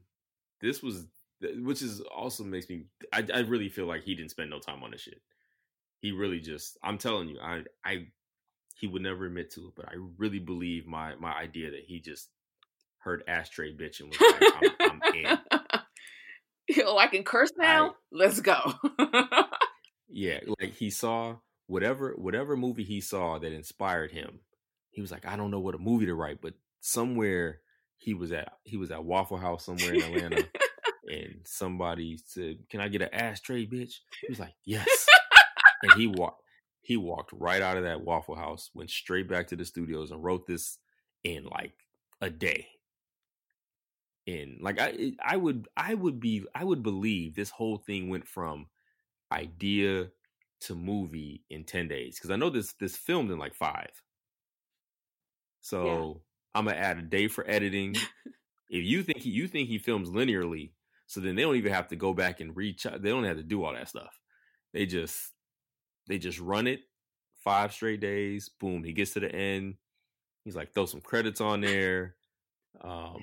this 0.61 0.81
was, 0.81 1.05
which 1.41 1.81
is 1.81 2.01
also 2.01 2.43
makes 2.43 2.69
me. 2.69 2.85
I 3.13 3.25
I 3.33 3.39
really 3.39 3.69
feel 3.69 3.85
like 3.85 4.03
he 4.03 4.15
didn't 4.15 4.31
spend 4.31 4.49
no 4.49 4.59
time 4.59 4.83
on 4.83 4.91
this 4.91 5.01
shit. 5.01 5.21
He 6.01 6.11
really 6.11 6.39
just. 6.39 6.77
I'm 6.83 6.97
telling 6.97 7.27
you, 7.27 7.39
I 7.41 7.63
I 7.85 8.07
he 8.75 8.87
would 8.87 9.01
never 9.01 9.25
admit 9.25 9.51
to 9.51 9.67
it, 9.67 9.73
but 9.75 9.89
I 9.89 9.95
really 10.17 10.39
believe 10.39 10.87
my 10.87 11.15
my 11.15 11.33
idea 11.33 11.71
that 11.71 11.83
he 11.85 11.99
just 11.99 12.29
heard 12.99 13.23
ashtray 13.27 13.75
bitch 13.75 13.99
and 13.99 14.09
was 14.09 14.19
like, 14.19 14.73
I'm, 14.81 15.01
I'm 15.01 15.15
in. 15.15 16.83
oh, 16.85 16.97
I 16.97 17.07
can 17.07 17.23
curse 17.23 17.51
now. 17.57 17.95
Let's 18.11 18.41
go. 18.41 18.73
Yeah, 20.09 20.39
like 20.59 20.73
he 20.73 20.89
saw 20.89 21.35
whatever 21.67 22.13
whatever 22.17 22.57
movie 22.57 22.83
he 22.83 23.01
saw 23.01 23.37
that 23.37 23.51
inspired 23.51 24.11
him. 24.11 24.39
He 24.89 25.01
was 25.01 25.11
like, 25.11 25.25
I 25.27 25.35
don't 25.35 25.51
know 25.51 25.59
what 25.59 25.75
a 25.75 25.79
movie 25.79 26.07
to 26.07 26.15
write, 26.15 26.41
but 26.41 26.53
somewhere 26.79 27.59
he 27.97 28.13
was 28.13 28.31
at 28.31 28.53
he 28.63 28.77
was 28.77 28.91
at 28.91 29.03
Waffle 29.03 29.37
House 29.37 29.65
somewhere 29.65 29.93
in 29.93 30.01
Atlanta, 30.01 30.47
and 31.07 31.41
somebody 31.45 32.17
said, 32.25 32.57
"Can 32.69 32.81
I 32.81 32.87
get 32.87 33.01
an 33.01 33.13
ashtray, 33.13 33.65
bitch?" 33.65 33.95
He 34.21 34.29
was 34.29 34.39
like, 34.39 34.53
"Yes," 34.65 35.05
and 35.83 35.93
he 35.93 36.07
walked 36.07 36.41
he 36.81 36.95
walked 36.95 37.33
right 37.33 37.61
out 37.61 37.77
of 37.77 37.83
that 37.83 38.01
Waffle 38.01 38.35
House, 38.35 38.69
went 38.73 38.89
straight 38.89 39.27
back 39.27 39.47
to 39.47 39.55
the 39.55 39.65
studios, 39.65 40.11
and 40.11 40.23
wrote 40.23 40.47
this 40.47 40.77
in 41.23 41.45
like 41.45 41.73
a 42.21 42.29
day. 42.29 42.67
In 44.25 44.59
like 44.61 44.79
I 44.79 45.13
I 45.23 45.37
would 45.37 45.67
I 45.75 45.93
would 45.93 46.19
be 46.19 46.45
I 46.53 46.63
would 46.63 46.83
believe 46.83 47.35
this 47.35 47.49
whole 47.49 47.77
thing 47.77 48.09
went 48.09 48.27
from 48.27 48.67
idea 49.31 50.09
to 50.61 50.75
movie 50.75 51.43
in 51.49 51.63
10 51.63 51.87
days 51.87 52.15
because 52.15 52.31
i 52.31 52.35
know 52.35 52.49
this 52.49 52.73
this 52.73 52.95
filmed 52.95 53.31
in 53.31 53.37
like 53.37 53.53
five. 53.53 53.91
So 55.61 56.21
i'm 56.55 56.65
gonna 56.65 56.77
add 56.77 56.97
a 56.97 57.03
day 57.03 57.27
for 57.27 57.49
editing. 57.49 57.95
If 58.69 58.83
you 58.83 59.01
think 59.01 59.19
he, 59.19 59.29
you 59.29 59.47
think 59.47 59.69
he 59.69 59.77
films 59.77 60.09
linearly 60.09 60.71
so 61.05 61.21
then 61.21 61.37
they 61.37 61.43
don't 61.43 61.55
even 61.55 61.71
have 61.71 61.87
to 61.87 61.95
go 61.95 62.13
back 62.13 62.41
and 62.41 62.53
reach 62.53 62.83
they 62.83 63.09
don't 63.09 63.23
have 63.23 63.37
to 63.37 63.43
do 63.43 63.63
all 63.63 63.73
that 63.73 63.87
stuff. 63.87 64.19
They 64.73 64.85
just 64.85 65.31
they 66.07 66.17
just 66.17 66.37
run 66.39 66.67
it 66.67 66.81
five 67.45 67.71
straight 67.71 68.01
days 68.01 68.49
boom 68.59 68.83
he 68.83 68.91
gets 68.91 69.13
to 69.13 69.21
the 69.21 69.33
end. 69.33 69.75
He's 70.43 70.55
like 70.55 70.73
throw 70.73 70.85
some 70.85 70.99
credits 70.99 71.39
on 71.39 71.61
there 71.61 72.15
um 72.81 73.21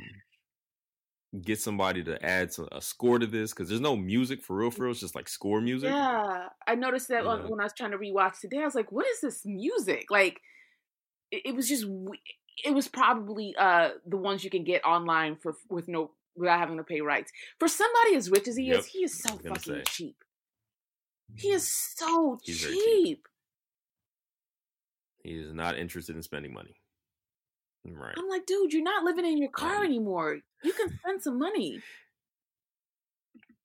get 1.43 1.61
somebody 1.61 2.03
to 2.05 2.25
add 2.25 2.53
some, 2.53 2.69
a 2.73 2.81
score 2.81 3.19
to 3.19 3.27
this 3.27 3.53
because 3.53 3.69
there's 3.69 3.81
no 3.81 3.97
music 3.97 4.43
for 4.43 4.57
real 4.57 4.71
for 4.71 4.85
real 4.85 4.93
it's 4.93 5.01
just 5.01 5.15
like 5.15 5.29
score 5.29 5.61
music 5.61 5.93
yeah, 5.93 6.49
I 6.67 6.75
noticed 6.75 7.09
that 7.09 7.25
know? 7.25 7.47
when 7.49 7.61
I 7.61 7.65
was 7.65 7.73
trying 7.73 7.91
to 7.93 7.99
rewatch 7.99 8.41
today. 8.41 8.59
I 8.59 8.65
was 8.65 8.75
like, 8.75 8.91
"What 8.93 9.07
is 9.07 9.21
this 9.21 9.45
music?" 9.45 10.07
Like, 10.11 10.41
it, 11.31 11.43
it 11.47 11.55
was 11.55 11.69
just. 11.69 11.87
It 12.65 12.73
was 12.73 12.87
probably 12.87 13.55
uh 13.59 13.91
the 14.07 14.17
ones 14.17 14.45
you 14.45 14.51
can 14.51 14.65
get 14.65 14.85
online 14.85 15.37
for 15.37 15.57
with 15.69 15.89
no 15.89 16.13
without 16.37 16.59
having 16.59 16.77
to 16.77 16.85
pay 16.85 17.01
rights. 17.01 17.33
For 17.59 17.69
somebody 17.69 18.17
as 18.17 18.31
rich 18.31 18.49
as 18.49 18.57
he 18.57 18.69
Yep, 18.69 18.79
is, 18.79 18.87
he 18.87 18.99
is 19.01 19.23
so 19.23 19.31
I 19.31 19.33
was 19.35 19.43
gonna 19.43 19.55
fucking 19.57 19.75
say. 19.75 19.83
cheap. 19.87 20.17
He 21.37 21.49
is 21.49 21.71
so 21.71 22.39
cheap. 22.45 22.57
cheap. 22.57 23.29
he 25.25 25.31
is 25.33 25.53
not 25.53 25.77
interested 25.77 26.15
in 26.15 26.23
spending 26.23 26.53
money 26.53 26.77
right. 27.87 28.15
I'm 28.17 28.29
like, 28.29 28.47
dude, 28.47 28.73
you're 28.73 28.83
not 28.83 29.05
living 29.05 29.25
in 29.27 29.39
your 29.39 29.51
car 29.51 29.77
Um, 29.79 29.85
anymore. 29.85 30.39
You 30.63 30.73
can 30.73 30.89
spend 30.99 31.23
some 31.23 31.39
money. 31.39 31.81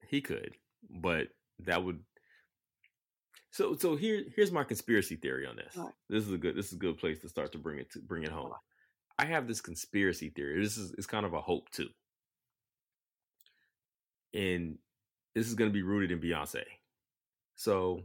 he 0.07 0.21
could 0.21 0.55
but 0.89 1.27
that 1.59 1.83
would 1.83 1.99
so 3.51 3.75
so 3.75 3.95
here 3.95 4.23
here's 4.35 4.51
my 4.51 4.63
conspiracy 4.63 5.15
theory 5.15 5.45
on 5.45 5.55
this. 5.55 5.75
Alright. 5.77 5.93
this 6.09 6.25
is 6.25 6.33
a 6.33 6.37
good 6.37 6.55
this 6.55 6.67
is 6.67 6.73
a 6.73 6.77
good 6.77 6.97
place 6.97 7.19
to 7.19 7.29
start 7.29 7.51
to 7.53 7.57
bring 7.57 7.79
it 7.79 7.91
to 7.91 7.99
bring 7.99 8.23
it 8.23 8.31
home. 8.31 8.51
I 9.17 9.25
have 9.25 9.47
this 9.47 9.61
conspiracy 9.61 10.29
theory. 10.29 10.61
This 10.63 10.77
is 10.77 10.93
it's 10.97 11.07
kind 11.07 11.25
of 11.25 11.33
a 11.33 11.41
hope 11.41 11.69
too. 11.71 11.89
And 14.33 14.77
this 15.35 15.47
is 15.47 15.53
going 15.55 15.69
to 15.69 15.73
be 15.73 15.81
rooted 15.83 16.11
in 16.11 16.19
beyonce. 16.19 16.63
So 17.55 18.03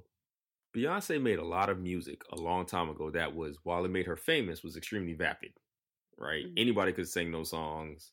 beyonce 0.77 1.21
made 1.21 1.39
a 1.39 1.45
lot 1.45 1.69
of 1.71 1.79
music 1.79 2.23
a 2.33 2.37
long 2.37 2.67
time 2.67 2.89
ago 2.89 3.11
that 3.11 3.35
was 3.35 3.57
while 3.63 3.85
it 3.85 3.91
made 3.91 4.07
her 4.07 4.17
famous 4.17 4.63
was 4.63 4.77
extremely 4.77 5.15
vapid 5.15 5.53
right? 6.19 6.47
Mhm. 6.47 6.55
anybody 6.57 6.93
could 6.93 7.09
sing 7.09 7.31
those 7.33 7.51
songs. 7.51 8.13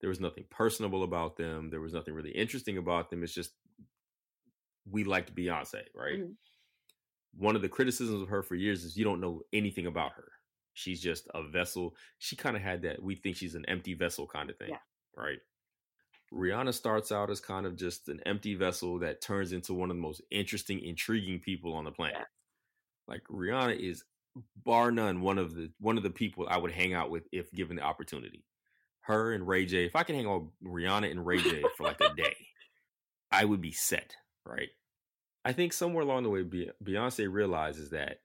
There 0.00 0.08
was 0.08 0.20
nothing 0.20 0.44
personable 0.50 1.02
about 1.02 1.36
them. 1.36 1.70
There 1.70 1.80
was 1.80 1.92
nothing 1.92 2.14
really 2.14 2.30
interesting 2.30 2.78
about 2.78 3.10
them. 3.10 3.22
It's 3.24 3.34
just 3.34 3.52
we 4.90 5.04
liked 5.04 5.34
beyonce 5.34 5.84
right? 5.94 6.20
Mhm. 6.20 6.36
one 7.34 7.54
of 7.54 7.62
the 7.62 7.68
criticisms 7.68 8.22
of 8.22 8.28
her 8.28 8.42
for 8.42 8.54
years 8.54 8.84
is 8.84 8.96
you 8.96 9.04
don't 9.04 9.20
know 9.20 9.42
anything 9.52 9.86
about 9.86 10.12
her. 10.12 10.32
She's 10.72 11.00
just 11.00 11.28
a 11.34 11.42
vessel. 11.42 11.94
She 12.18 12.36
kind 12.36 12.56
of 12.56 12.62
had 12.62 12.82
that 12.82 13.02
we 13.02 13.16
think 13.16 13.36
she's 13.36 13.54
an 13.54 13.66
empty 13.66 13.94
vessel 13.94 14.26
kind 14.26 14.48
of 14.50 14.56
thing 14.56 14.70
Yeah. 14.70 14.78
right? 15.14 15.38
Rihanna 16.32 16.72
starts 16.74 17.10
out 17.12 17.30
as 17.30 17.40
kind 17.40 17.66
of 17.66 17.76
just 17.76 18.08
an 18.08 18.20
empty 18.26 18.54
vessel 18.54 18.98
that 19.00 19.20
turns 19.20 19.52
into 19.52 19.74
one 19.74 19.90
of 19.90 19.96
the 19.96 20.02
most 20.02 20.22
interesting 20.30 20.80
intriguing 20.80 21.40
people 21.40 21.74
on 21.74 21.84
the 21.84 21.92
planet. 21.92 22.16
Yeah. 22.18 22.26
like 23.06 23.22
rihanna 23.24 23.78
is 23.78 24.04
bar 24.64 24.90
none 24.90 25.20
one 25.20 25.38
of 25.38 25.54
the 25.54 25.70
one 25.80 25.96
of 25.96 26.02
the 26.02 26.10
people 26.10 26.46
i 26.48 26.56
would 26.56 26.72
hang 26.72 26.94
out 26.94 27.10
with 27.10 27.24
if 27.32 27.50
given 27.52 27.76
the 27.76 27.82
opportunity. 27.82 28.44
Her 29.00 29.32
and 29.32 29.46
ray 29.46 29.64
j 29.66 29.84
if 29.84 29.96
i 29.96 30.02
can 30.02 30.16
hang 30.16 30.26
out 30.26 30.42
with 30.42 30.72
rihanna 30.72 31.10
and 31.10 31.24
ray 31.24 31.38
j 31.38 31.62
for 31.76 31.84
like 31.84 32.00
a 32.00 32.14
day 32.14 32.36
i 33.30 33.44
would 33.44 33.60
be 33.60 33.72
set 33.72 34.14
right? 34.48 34.68
I 35.44 35.52
think 35.52 35.72
somewhere 35.72 36.02
along 36.02 36.24
the 36.24 36.30
way 36.30 36.42
beyonce 36.84 37.30
realizes 37.30 37.90
that 37.90 38.18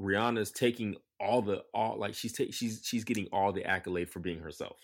rihanna's 0.00 0.52
taking 0.52 0.96
all 1.20 1.42
the 1.42 1.64
all 1.74 1.98
like 1.98 2.14
she's 2.14 2.32
ta- 2.32 2.44
she's 2.52 2.80
she's 2.84 3.04
getting 3.04 3.26
all 3.32 3.52
the 3.52 3.64
accolade 3.64 4.10
for 4.10 4.20
being 4.20 4.40
herself. 4.40 4.76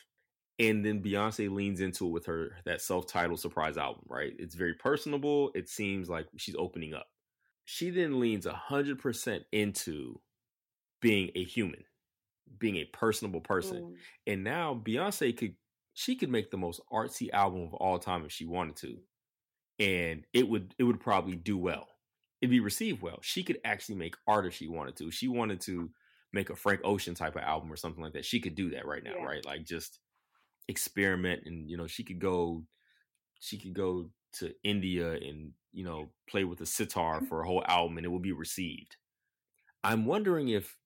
And 0.58 0.84
then 0.84 1.02
beyonce 1.02 1.50
leans 1.50 1.80
into 1.80 2.06
it 2.06 2.10
with 2.10 2.26
her 2.26 2.56
that 2.64 2.80
self-titled 2.80 3.40
surprise 3.40 3.76
album 3.76 4.04
right? 4.08 4.32
It's 4.38 4.54
very 4.54 4.74
personable. 4.74 5.52
It 5.54 5.68
seems 5.68 6.08
like 6.08 6.26
she's 6.36 6.56
opening 6.58 6.94
up. 6.94 7.06
She 7.66 7.88
then 7.90 8.20
leans 8.20 8.46
100% 8.46 9.40
into 9.50 10.20
being 11.04 11.30
a 11.36 11.44
human 11.44 11.84
being 12.58 12.76
a 12.76 12.84
personable 12.86 13.40
person 13.42 13.84
Mm. 13.84 13.96
and 14.26 14.44
now 14.44 14.74
Beyonce 14.74 15.36
could 15.36 15.56
she 15.94 16.16
could 16.16 16.30
make 16.30 16.50
the 16.50 16.58
most 16.58 16.80
artsy 16.92 17.30
album 17.32 17.62
of 17.62 17.74
all 17.74 17.98
time 17.98 18.24
if 18.24 18.32
she 18.32 18.46
wanted 18.46 18.76
to. 18.78 18.98
And 19.78 20.26
it 20.32 20.48
would 20.48 20.74
it 20.78 20.84
would 20.84 21.00
probably 21.00 21.36
do 21.36 21.58
well. 21.58 21.88
It'd 22.40 22.50
be 22.50 22.60
received 22.60 23.02
well. 23.02 23.18
She 23.22 23.44
could 23.44 23.60
actually 23.64 23.96
make 23.96 24.16
art 24.26 24.46
if 24.46 24.54
she 24.54 24.68
wanted 24.68 24.96
to. 24.96 25.08
If 25.08 25.14
she 25.14 25.28
wanted 25.28 25.60
to 25.62 25.90
make 26.32 26.50
a 26.50 26.56
Frank 26.56 26.80
Ocean 26.84 27.14
type 27.14 27.36
of 27.36 27.42
album 27.42 27.72
or 27.72 27.76
something 27.76 28.02
like 28.02 28.14
that. 28.14 28.24
She 28.26 28.40
could 28.40 28.56
do 28.56 28.70
that 28.70 28.86
right 28.86 29.04
now, 29.04 29.16
Yeah. 29.16 29.24
right? 29.24 29.44
Like 29.44 29.64
just 29.64 30.00
experiment 30.68 31.42
and 31.46 31.70
you 31.70 31.76
know, 31.76 31.86
she 31.88 32.04
could 32.04 32.20
go 32.20 32.66
she 33.40 33.58
could 33.58 33.74
go 33.74 34.10
to 34.34 34.54
India 34.64 35.12
and, 35.12 35.54
you 35.72 35.84
know, 35.84 36.12
play 36.28 36.44
with 36.44 36.60
a 36.62 36.66
sitar 36.66 37.22
for 37.22 37.42
a 37.42 37.46
whole 37.46 37.64
album 37.66 37.98
and 37.98 38.06
it 38.06 38.10
would 38.10 38.22
be 38.22 38.32
received. 38.32 38.96
I'm 39.84 40.06
wondering 40.06 40.48
if 40.48 40.78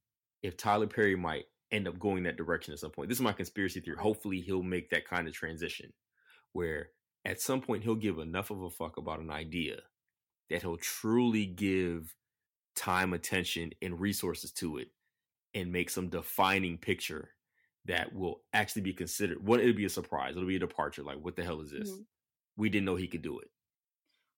if 0.43 0.57
Tyler 0.57 0.87
Perry 0.87 1.17
might 1.17 1.47
end 1.71 1.87
up 1.89 1.99
going 1.99 2.23
that 2.23 2.37
direction 2.37 2.73
at 2.73 2.79
some 2.81 2.91
point. 2.91 3.09
This 3.09 3.19
is 3.19 3.23
my 3.23 3.33
conspiracy 3.33 3.81
theory. 3.81 3.97
Hopefully, 3.99 4.41
he'll 4.41 4.63
make 4.63 4.91
that 4.91 5.07
kind 5.07 5.29
of 5.29 5.35
transition 5.35 5.93
where 6.53 6.91
at 7.25 7.41
some 7.41 7.61
point 7.61 7.85
he'll 7.85 7.95
give 7.95 8.19
enough 8.19 8.51
of 8.51 8.63
a 8.63 8.71
fuck 8.71 8.97
about 8.97 9.21
an 9.21 9.31
idea 9.31 9.81
that 10.51 10.63
he'll 10.63 10.79
truly 10.79 11.47
give 11.47 12.15
time, 12.75 13.13
attention, 13.13 13.73
and 13.83 14.01
resources 14.01 14.53
to 14.53 14.79
it 14.79 14.89
and 15.55 15.73
make 15.73 15.91
some 15.91 16.09
defining 16.09 16.79
picture 16.79 17.31
that 17.85 18.15
will 18.15 18.43
actually 18.53 18.83
be 18.83 18.93
considered. 18.93 19.45
What 19.47 19.61
it'll 19.61 19.75
be 19.75 19.85
a 19.85 19.91
surprise. 19.91 20.37
It'll 20.37 20.49
be 20.49 20.57
a 20.57 20.61
departure. 20.61 21.03
Like, 21.03 21.19
what 21.23 21.37
the 21.37 21.45
hell 21.45 21.61
is 21.61 21.71
this? 21.71 21.91
Mhm. 21.91 22.07
We 22.57 22.69
didn't 22.71 22.87
know 22.87 22.97
he 22.97 23.09
could 23.09 23.23
do 23.23 23.39
it. 23.41 23.51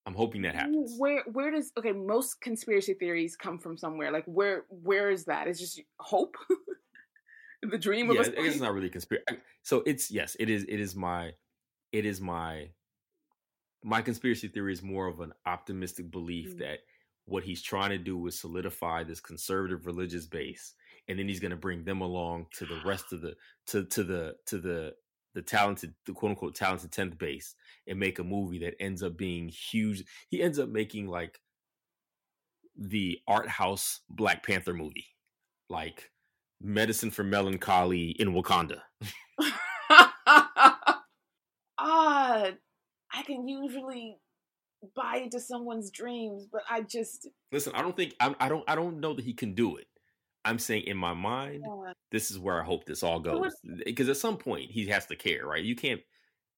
I'm 0.06 0.14
hoping 0.14 0.42
that 0.42 0.54
happens. 0.54 0.96
Where 0.98 1.22
where 1.30 1.50
does 1.50 1.72
okay? 1.78 1.92
Most 1.92 2.40
conspiracy 2.40 2.94
theories 2.94 3.36
come 3.36 3.58
from 3.58 3.76
somewhere. 3.76 4.10
Like 4.10 4.24
where 4.26 4.64
where 4.68 5.10
is 5.10 5.26
that? 5.26 5.46
It's 5.46 5.60
just 5.60 5.80
hope, 5.98 6.36
the 7.62 7.78
dream 7.78 8.06
yeah, 8.06 8.20
of 8.20 8.26
guess 8.26 8.34
it's 8.36 8.60
not 8.60 8.72
really 8.72 8.88
conspiracy. 8.88 9.24
So 9.62 9.82
it's 9.86 10.10
yes, 10.10 10.36
it 10.40 10.48
is. 10.48 10.64
It 10.64 10.80
is 10.80 10.96
my, 10.96 11.32
it 11.92 12.06
is 12.06 12.20
my, 12.20 12.70
my 13.84 14.00
conspiracy 14.00 14.48
theory 14.48 14.72
is 14.72 14.82
more 14.82 15.06
of 15.06 15.20
an 15.20 15.32
optimistic 15.46 16.10
belief 16.10 16.54
Mm. 16.54 16.58
that 16.60 16.78
what 17.26 17.44
he's 17.44 17.62
trying 17.62 17.90
to 17.90 17.98
do 17.98 18.26
is 18.26 18.40
solidify 18.40 19.04
this 19.04 19.20
conservative 19.20 19.86
religious 19.86 20.26
base, 20.26 20.74
and 21.08 21.18
then 21.18 21.28
he's 21.28 21.40
going 21.40 21.50
to 21.50 21.56
bring 21.56 21.84
them 21.84 22.00
along 22.00 22.46
to 22.54 22.64
the 22.64 22.80
rest 22.84 23.12
of 23.12 23.20
the 23.20 23.36
to 23.66 23.84
to 23.84 24.02
the 24.02 24.36
to 24.46 24.58
the 24.58 24.94
the 25.34 25.42
talented, 25.42 25.94
the 26.06 26.12
quote 26.12 26.30
unquote 26.30 26.54
talented 26.54 26.92
tenth 26.92 27.18
base, 27.18 27.54
and 27.86 27.98
make 27.98 28.18
a 28.18 28.24
movie 28.24 28.58
that 28.60 28.74
ends 28.80 29.02
up 29.02 29.16
being 29.16 29.48
huge. 29.48 30.04
He 30.28 30.42
ends 30.42 30.58
up 30.58 30.68
making 30.68 31.08
like 31.08 31.40
the 32.76 33.18
art 33.26 33.48
house 33.48 34.00
Black 34.08 34.44
Panther 34.44 34.74
movie, 34.74 35.06
like 35.68 36.10
Medicine 36.60 37.10
for 37.10 37.24
Melancholy 37.24 38.10
in 38.10 38.32
Wakanda. 38.34 38.80
Odd. 41.78 42.58
I 43.12 43.22
can 43.24 43.48
usually 43.48 44.18
buy 44.94 45.16
into 45.16 45.40
someone's 45.40 45.90
dreams, 45.90 46.46
but 46.50 46.62
I 46.68 46.82
just 46.82 47.28
listen. 47.52 47.72
I 47.74 47.82
don't 47.82 47.96
think 47.96 48.14
I'm, 48.20 48.36
I 48.38 48.48
don't. 48.48 48.64
I 48.68 48.74
don't 48.74 49.00
know 49.00 49.14
that 49.14 49.24
he 49.24 49.32
can 49.32 49.54
do 49.54 49.76
it. 49.76 49.86
I'm 50.44 50.58
saying 50.58 50.84
in 50.84 50.96
my 50.96 51.14
mind, 51.14 51.64
uh, 51.66 51.92
this 52.10 52.30
is 52.30 52.38
where 52.38 52.60
I 52.60 52.64
hope 52.64 52.84
this 52.84 53.02
all 53.02 53.20
goes. 53.20 53.52
Because 53.84 54.08
at 54.08 54.16
some 54.16 54.38
point 54.38 54.70
he 54.70 54.86
has 54.86 55.06
to 55.06 55.16
care, 55.16 55.46
right? 55.46 55.62
You 55.62 55.76
can't. 55.76 56.00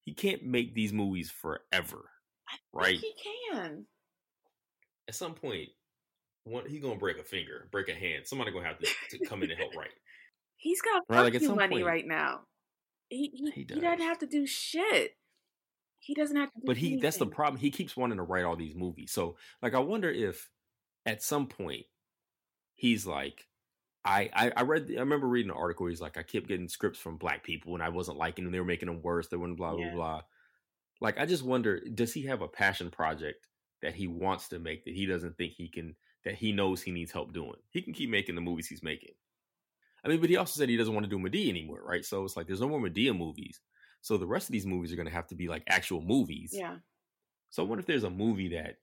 He 0.05 0.15
can't 0.15 0.45
make 0.45 0.75
these 0.75 0.93
movies 0.93 1.31
forever, 1.31 2.11
right? 2.73 2.99
he 2.99 3.13
can. 3.53 3.87
At 5.09 5.15
some 5.15 5.35
point, 5.35 5.69
one 6.45 6.67
he 6.69 6.81
gonna 6.81 6.97
break 6.97 7.19
a 7.19 7.25
finger, 7.25 7.69
break 7.71 7.89
a 7.89 7.95
hand. 7.95 8.27
Somebody 8.27 8.53
gonna 8.53 8.67
have 8.67 8.79
to, 8.79 8.89
to 9.11 9.27
come 9.27 9.43
in 9.43 9.51
and 9.51 9.59
help, 9.59 9.77
right? 9.77 9.91
He's 10.57 10.81
got 10.81 11.03
Right, 11.09 11.33
like, 11.33 11.43
money 11.43 11.77
point- 11.77 11.87
right 11.87 12.07
now. 12.07 12.41
He 13.09 13.31
he, 13.35 13.51
He 13.51 13.67
he 13.75 13.81
doesn't 13.81 14.01
have 14.01 14.19
to 14.21 14.27
do 14.27 14.47
shit. 14.47 15.17
He 15.99 16.15
doesn't 16.15 16.37
have 16.37 16.51
to 16.53 16.61
do 16.61 16.67
But 16.67 16.77
he 16.77 17.01
that's 17.01 17.19
the 17.19 17.27
problem. 17.27 17.61
He 17.61 17.71
keeps 17.71 17.97
wanting 17.97 18.17
to 18.17 18.25
write 18.25 18.45
all 18.45 18.57
these 18.57 18.75
movies. 18.75 19.13
So 19.13 19.37
like 19.61 19.75
I 19.75 19.81
wonder 19.81 20.11
if 20.11 20.49
at 21.05 21.23
some 21.23 21.47
point 21.47 21.85
he's 22.75 23.07
like 23.07 23.47
I, 24.05 24.31
I 24.35 24.53
I 24.57 24.63
read 24.63 24.91
I 24.97 25.01
remember 25.01 25.29
reading 25.29 25.51
an 25.51 25.57
article. 25.57 25.87
He's 25.87 26.01
like 26.01 26.19
I 26.19 26.23
kept 26.23 26.49
getting 26.49 26.69
scripts 26.69 26.99
from 26.99 27.17
black 27.19 27.45
people 27.45 27.75
and 27.75 27.83
I 27.83 27.89
wasn't 27.91 28.17
liking 28.19 28.45
them. 28.45 28.53
They 28.53 28.59
were 28.59 28.65
making 28.65 28.87
them 28.89 29.03
worse. 29.03 29.29
They 29.29 29.37
wouldn't 29.37 29.59
blah 29.59 29.75
blah 29.77 29.85
Yeah. 29.87 29.95
blah. 29.95 30.23
Like 31.01 31.19
I 31.19 31.27
just 31.27 31.45
wonder, 31.45 31.81
does 31.81 32.13
he 32.13 32.27
have 32.27 32.43
a 32.43 32.49
passion 32.49 32.91
project 32.91 33.47
that 33.81 33.95
he 33.95 34.07
wants 34.07 34.49
to 34.49 34.59
make 34.59 34.85
that 34.85 34.95
he 34.95 35.07
doesn't 35.07 35.37
think 35.37 35.53
he 35.53 35.69
can 35.69 35.95
that 36.25 36.35
he 36.35 36.53
knows 36.53 36.83
he 36.83 36.91
needs 36.93 37.13
help 37.13 37.33
doing? 37.33 37.55
He 37.71 37.83
can 37.83 37.93
keep 37.93 38.11
making 38.11 38.35
the 38.35 38.41
movies 38.41 38.67
he's 38.69 38.83
making. 38.83 39.15
I 40.05 40.09
mean, 40.09 40.21
but 40.21 40.31
he 40.31 40.37
also 40.37 40.59
said 40.59 40.69
he 40.69 40.77
doesn't 40.77 40.95
want 40.95 41.05
to 41.09 41.11
do 41.11 41.19
Madea 41.19 41.49
anymore, 41.49 41.81
right? 41.85 42.05
So 42.05 42.25
it's 42.25 42.37
like 42.37 42.47
there's 42.49 42.61
no 42.61 42.69
more 42.69 42.81
Madea 42.81 43.17
movies. 43.17 43.61
So 44.01 44.17
the 44.17 44.27
rest 44.27 44.49
of 44.49 44.53
these 44.53 44.67
movies 44.67 44.93
are 44.93 44.97
going 44.97 45.07
to 45.07 45.13
have 45.15 45.29
to 45.29 45.37
be 45.37 45.47
like 45.47 45.63
actual 45.69 46.01
movies. 46.03 46.51
Yeah. 46.53 46.79
So 47.51 47.63
what 47.65 47.79
if 47.79 47.87
there's 47.87 48.03
a 48.03 48.11
movie 48.11 48.49
that, 48.57 48.79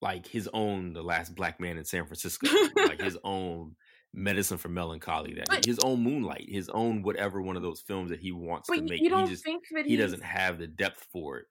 like 0.00 0.26
his 0.26 0.48
own, 0.52 0.92
The 0.92 1.02
Last 1.02 1.36
Black 1.36 1.60
Man 1.60 1.78
in 1.78 1.84
San 1.84 2.06
Francisco, 2.06 2.48
like 2.76 3.00
his 3.00 3.16
own 3.22 3.76
Medicine 4.14 4.58
for 4.58 4.68
Melancholy, 4.68 5.34
that 5.34 5.48
But- 5.48 5.66
his 5.66 5.78
own 5.80 6.02
Moonlight, 6.02 6.46
his 6.48 6.68
own 6.68 7.02
whatever 7.02 7.42
one 7.42 7.56
of 7.56 7.62
those 7.62 7.80
films 7.80 8.10
that 8.10 8.20
he 8.20 8.32
wants 8.32 8.68
to 8.68 8.80
make. 8.80 9.00
you 9.00 9.10
don't 9.10 9.24
he 9.24 9.30
just 9.32 9.44
think 9.44 9.64
that 9.72 9.86
he 9.86 9.96
doesn't 9.96 10.22
have 10.22 10.58
the 10.58 10.66
depth 10.66 11.06
for 11.12 11.38
it, 11.38 11.46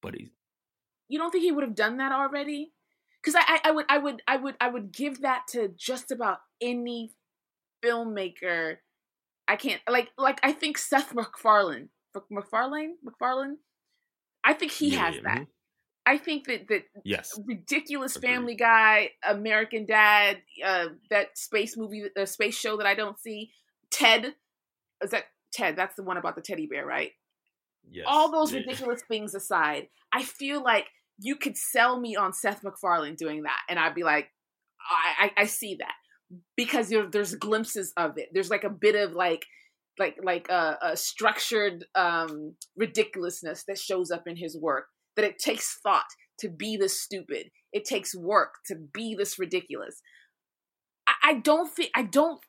but 0.00 0.14
he's 0.14 0.30
you 1.08 1.18
don't 1.18 1.30
think 1.30 1.44
he 1.44 1.52
would 1.52 1.64
have 1.64 1.74
done 1.74 1.98
that 1.98 2.12
already? 2.12 2.72
Because 3.22 3.34
I, 3.36 3.42
I, 3.46 3.60
I 3.64 3.70
would, 3.72 3.86
I 3.88 3.98
would, 3.98 4.22
I 4.28 4.36
would, 4.36 4.56
I 4.60 4.68
would 4.68 4.92
give 4.92 5.20
that 5.22 5.42
to 5.48 5.68
just 5.76 6.10
about 6.10 6.38
any 6.60 7.12
filmmaker. 7.84 8.76
I 9.48 9.56
can't 9.56 9.80
like, 9.88 10.10
like 10.16 10.40
I 10.42 10.52
think 10.52 10.78
Seth 10.78 11.14
MacFarlane, 11.14 11.88
Mac- 12.14 12.24
MacFarlane, 12.30 12.96
MacFarlane. 13.02 13.58
I 14.42 14.52
think 14.54 14.72
he 14.72 14.90
Yeah, 14.92 15.06
has 15.06 15.14
yeah, 15.16 15.20
that. 15.24 15.38
mhm. 15.42 15.46
I 16.06 16.18
think 16.18 16.46
that 16.46 16.68
that 16.68 16.82
yes, 17.04 17.38
ridiculous 17.46 18.16
Agreed. 18.16 18.28
Family 18.28 18.54
Guy, 18.56 19.10
American 19.26 19.86
Dad, 19.86 20.38
uh, 20.64 20.86
that 21.10 21.38
space 21.38 21.76
movie, 21.76 22.04
the 22.14 22.26
space 22.26 22.56
show 22.56 22.76
that 22.76 22.86
I 22.86 22.94
don't 22.94 23.18
see, 23.18 23.52
Ted. 23.90 24.34
Is 25.02 25.10
that 25.10 25.24
Ted? 25.52 25.76
That's 25.76 25.96
the 25.96 26.02
one 26.02 26.16
about 26.16 26.36
the 26.36 26.42
teddy 26.42 26.66
bear, 26.66 26.84
right? 26.86 27.12
yes. 27.90 28.04
all 28.08 28.30
those 28.30 28.52
yeah. 28.52 28.60
ridiculous 28.66 29.02
things 29.08 29.34
aside, 29.34 29.88
I 30.12 30.22
feel 30.22 30.62
like 30.62 30.86
you 31.18 31.36
could 31.36 31.56
sell 31.56 31.98
me 31.98 32.16
on 32.16 32.32
Seth 32.32 32.62
MacFarlane 32.62 33.16
doing 33.16 33.42
that, 33.42 33.60
and 33.68 33.78
I'd 33.78 33.94
be 33.94 34.04
like, 34.04 34.28
I, 34.80 35.26
I, 35.26 35.42
I 35.42 35.46
see 35.46 35.76
that 35.76 35.94
because 36.56 36.88
there, 36.88 37.08
there's 37.08 37.34
glimpses 37.34 37.92
of 37.96 38.18
it. 38.18 38.28
There's 38.32 38.50
like 38.50 38.64
a 38.64 38.70
bit 38.70 38.94
of 38.94 39.12
like, 39.12 39.46
like, 39.98 40.16
like 40.22 40.48
a, 40.48 40.78
a 40.82 40.96
structured 40.96 41.86
um, 41.94 42.54
ridiculousness 42.76 43.64
that 43.68 43.78
shows 43.78 44.10
up 44.10 44.26
in 44.26 44.36
his 44.36 44.56
work. 44.56 44.86
That 45.16 45.24
it 45.24 45.38
takes 45.38 45.78
thought 45.82 46.06
to 46.40 46.48
be 46.48 46.76
this 46.76 47.00
stupid. 47.00 47.50
It 47.72 47.84
takes 47.84 48.14
work 48.14 48.54
to 48.66 48.76
be 48.76 49.14
this 49.14 49.38
ridiculous. 49.38 50.00
I, 51.06 51.14
I 51.22 51.34
don't 51.34 51.70
think 51.70 51.90
I 51.94 52.02
don't. 52.02 52.40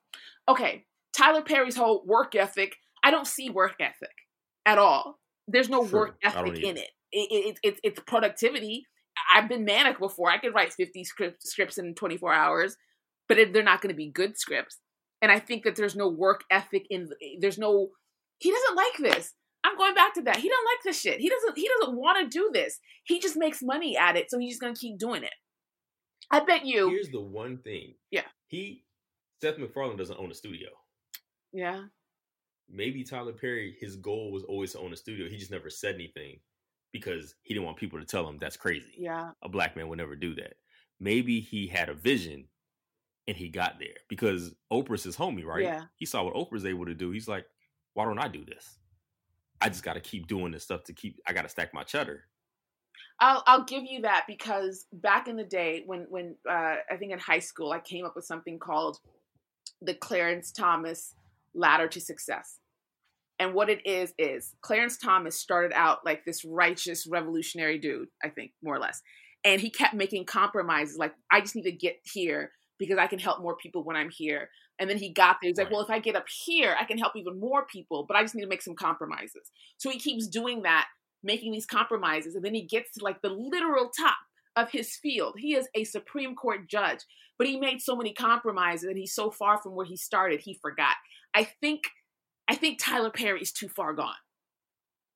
Okay, 0.48 0.86
Tyler 1.16 1.42
Perry's 1.42 1.76
whole 1.76 2.04
work 2.06 2.36
ethic. 2.36 2.76
I 3.04 3.12
don't 3.12 3.28
see 3.28 3.50
work 3.50 3.76
ethic 3.80 4.10
at 4.66 4.78
all. 4.78 5.20
There's 5.48 5.70
no 5.70 5.88
Sure, 5.88 6.00
work 6.00 6.18
ethic 6.24 6.64
in 6.64 6.78
it. 6.78 6.90
It, 7.12 7.28
it, 7.32 7.60
it. 7.64 7.80
It's 7.84 8.00
productivity. 8.02 8.88
I've 9.34 9.48
been 9.48 9.64
manic 9.64 10.00
before. 10.00 10.30
I 10.30 10.38
could 10.38 10.54
write 10.54 10.74
50 10.74 11.04
script, 11.04 11.48
scripts 11.48 11.78
in 11.78 11.96
24 11.96 12.34
hours, 12.34 12.76
but 13.30 13.38
it, 13.38 13.54
they're 13.54 13.64
not 13.64 13.82
going 13.82 13.94
to 13.94 13.96
be 13.96 14.10
good 14.10 14.38
scripts. 14.38 14.80
And 15.22 15.32
I 15.32 15.40
think 15.40 15.64
that 15.64 15.76
there's 15.76 15.96
no 15.96 16.10
work 16.10 16.44
ethic 16.52 16.86
in. 16.90 17.10
There's 17.40 17.58
no. 17.58 17.90
He 18.40 18.52
doesn't 18.52 18.76
like 18.76 19.14
this. 19.14 19.34
I'm 19.66 19.78
going 19.78 19.96
back 19.96 20.14
to 20.16 20.22
that. 20.24 20.38
He 20.38 20.50
doesn't 20.50 20.66
like 20.66 20.84
this 20.86 21.02
shit. 21.02 21.20
He 21.20 21.30
doesn't. 21.30 21.58
He 21.58 21.70
doesn't 21.80 21.98
want 21.98 22.20
to 22.32 22.38
do 22.38 22.52
this. 22.54 22.80
He 23.06 23.20
just 23.20 23.38
makes 23.38 23.62
money 23.64 23.98
at 23.98 24.16
it, 24.18 24.32
so 24.32 24.40
he's 24.40 24.52
just 24.54 24.62
going 24.62 24.76
to 24.76 24.80
keep 24.80 25.00
doing 25.00 25.24
it. 25.24 25.34
I 26.32 26.42
bet 26.46 26.66
you. 26.66 26.90
Here's 26.90 27.10
the 27.10 27.22
one 27.22 27.58
thing. 27.60 27.96
Yeah. 28.12 28.24
He 28.48 28.86
Seth 29.42 29.58
MacFarlane 29.60 29.98
doesn't 29.98 30.20
own 30.20 30.32
a 30.32 30.36
studio. 30.36 30.70
Yeah. 31.54 31.84
maybe 32.70 33.04
Tyler 33.04 33.34
Perry, 33.34 33.76
his 33.80 33.96
goal 33.98 34.32
was 34.32 34.44
always 34.44 34.74
to 34.74 34.80
own 34.80 34.94
a 34.94 34.98
studio. 34.98 35.30
He 35.30 35.38
just 35.38 35.52
never 35.52 35.70
said 35.70 35.96
anything 35.96 36.40
because 36.92 37.36
he 37.44 37.54
didn't 37.54 37.66
want 37.66 37.78
people 37.78 38.00
to 38.00 38.06
tell 38.06 38.28
him 38.28 38.38
that's 38.40 38.58
crazy. 38.58 38.94
Yeah. 38.98 39.32
A 39.44 39.50
black 39.50 39.76
man 39.76 39.88
would 39.90 39.98
never 39.98 40.16
do 40.16 40.36
that. 40.36 40.54
Maybe 41.00 41.40
he 41.42 41.68
had 41.68 41.90
a 41.90 41.94
vision 41.94 42.46
and 43.28 43.36
he 43.36 43.50
got 43.50 43.80
there 43.80 43.96
because 44.10 44.54
Oprah's 44.72 45.04
his 45.04 45.18
homie, 45.18 45.46
right? 45.46 45.64
Yeah. 45.64 45.84
He 45.98 46.06
saw 46.06 46.24
what 46.24 46.36
Oprah's 46.36 46.66
able 46.66 46.86
to 46.86 46.94
do. 46.94 47.12
He's 47.12 47.28
like, 47.28 47.46
why 47.94 48.06
don't 48.06 48.20
I 48.20 48.28
do 48.28 48.46
this? 48.46 48.78
I 49.62 49.70
just 49.70 49.84
got 49.84 49.94
to 49.94 50.02
keep 50.02 50.28
doing 50.28 50.52
this 50.52 50.64
stuff 50.64 50.84
to 50.86 50.94
keep, 50.94 51.20
I 51.28 51.34
got 51.34 51.44
to 51.44 51.50
stack 51.50 51.74
my 51.74 51.84
cheddar. 51.84 52.26
I'll 53.20 53.44
I'll 53.48 53.64
give 53.64 53.84
you 53.86 54.02
that 54.02 54.26
because 54.28 54.88
back 54.92 55.28
in 55.28 55.38
the 55.38 55.44
day 55.44 55.84
when 55.86 56.06
when 56.10 56.36
uh, 56.50 56.76
I 56.90 56.98
think 56.98 57.14
in 57.14 57.20
high 57.20 57.40
school 57.40 57.72
I 57.72 57.80
came 57.80 58.06
up 58.06 58.14
with 58.16 58.26
something 58.26 58.60
called 58.60 58.98
the 59.82 59.94
Clarence 59.94 60.52
Thomas 60.52 61.16
ladder 61.54 61.88
to 61.88 62.02
success. 62.02 62.60
And 63.40 63.54
what 63.54 63.70
it 63.70 63.86
is 63.86 64.14
is 64.18 64.54
Clarence 64.62 64.98
Thomas 64.98 65.40
started 65.40 65.74
out 65.74 66.06
like 66.06 66.26
this 66.26 66.46
righteous 66.46 67.06
revolutionary 67.08 67.78
dude, 67.78 68.10
I 68.24 68.30
think 68.30 68.52
more 68.64 68.76
or 68.76 68.80
less. 68.80 69.02
And 69.44 69.62
he 69.62 69.70
kept 69.70 69.94
making 69.94 70.26
compromises 70.26 70.98
like 70.98 71.14
I 71.32 71.42
just 71.42 71.56
need 71.56 71.64
to 71.64 71.72
get 71.72 71.98
here 72.04 72.52
because 72.80 72.98
I 72.98 73.08
can 73.08 73.20
help 73.20 73.42
more 73.42 73.56
people 73.56 73.84
when 73.84 73.96
I'm 73.96 74.10
here. 74.10 74.50
And 74.80 74.90
then 74.90 74.98
he 74.98 75.14
got 75.14 75.38
there. 75.42 75.50
He's 75.50 75.58
like, 75.58 75.72
well, 75.72 75.82
if 75.82 75.90
I 75.90 76.00
get 76.00 76.18
up 76.18 76.26
here, 76.28 76.76
I 76.80 76.84
can 76.84 76.98
help 76.98 77.16
even 77.16 77.40
more 77.40 77.66
people, 77.66 78.06
but 78.06 78.18
I 78.18 78.24
just 78.24 78.36
need 78.36 78.42
to 78.42 78.50
make 78.50 78.62
some 78.62 78.76
compromises. 78.76 79.50
So 79.78 79.90
he 79.90 80.00
keeps 80.00 80.28
doing 80.28 80.64
that 80.64 80.88
making 81.24 81.52
these 81.52 81.66
compromises 81.66 82.36
and 82.36 82.46
then 82.46 82.54
he 82.54 82.62
gets 82.62 82.92
to 82.94 83.04
like 83.04 83.22
the 83.22 83.30
literal 83.30 83.90
top 83.90 84.18
of 84.56 84.70
his 84.70 84.96
field. 84.96 85.36
He 85.38 85.56
is 85.56 85.68
a 85.76 85.84
supreme 85.84 86.36
court 86.36 86.70
judge 86.70 87.00
but 87.38 87.48
he 87.48 87.60
made 87.60 87.82
so 87.82 87.96
many 87.96 88.14
compromises 88.14 88.88
and 88.88 88.98
he's 88.98 89.14
so 89.14 89.30
far 89.30 89.62
from 89.62 89.76
where 89.76 89.86
he 89.86 89.98
started 89.98 90.42
he 90.42 90.54
forgot. 90.62 90.96
I 91.34 91.44
think 91.44 91.84
i 92.48 92.56
think 92.56 92.78
tyler 92.80 93.10
perry's 93.10 93.52
too 93.52 93.68
far 93.68 93.94
gone. 93.94 94.14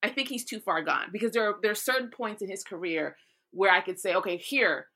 I 0.02 0.10
think 0.10 0.30
he's 0.30 0.46
too 0.46 0.60
far 0.60 0.82
gone 0.82 1.10
because 1.12 1.32
there 1.32 1.48
are 1.48 1.56
there 1.62 1.72
are 1.72 1.76
certain 1.76 2.10
points 2.10 2.42
in 2.42 2.50
his 2.50 2.64
career 2.64 3.16
where 3.52 3.72
i 3.72 3.82
could 3.82 4.00
say 4.00 4.16
okay 4.16 4.38
here 4.38 4.88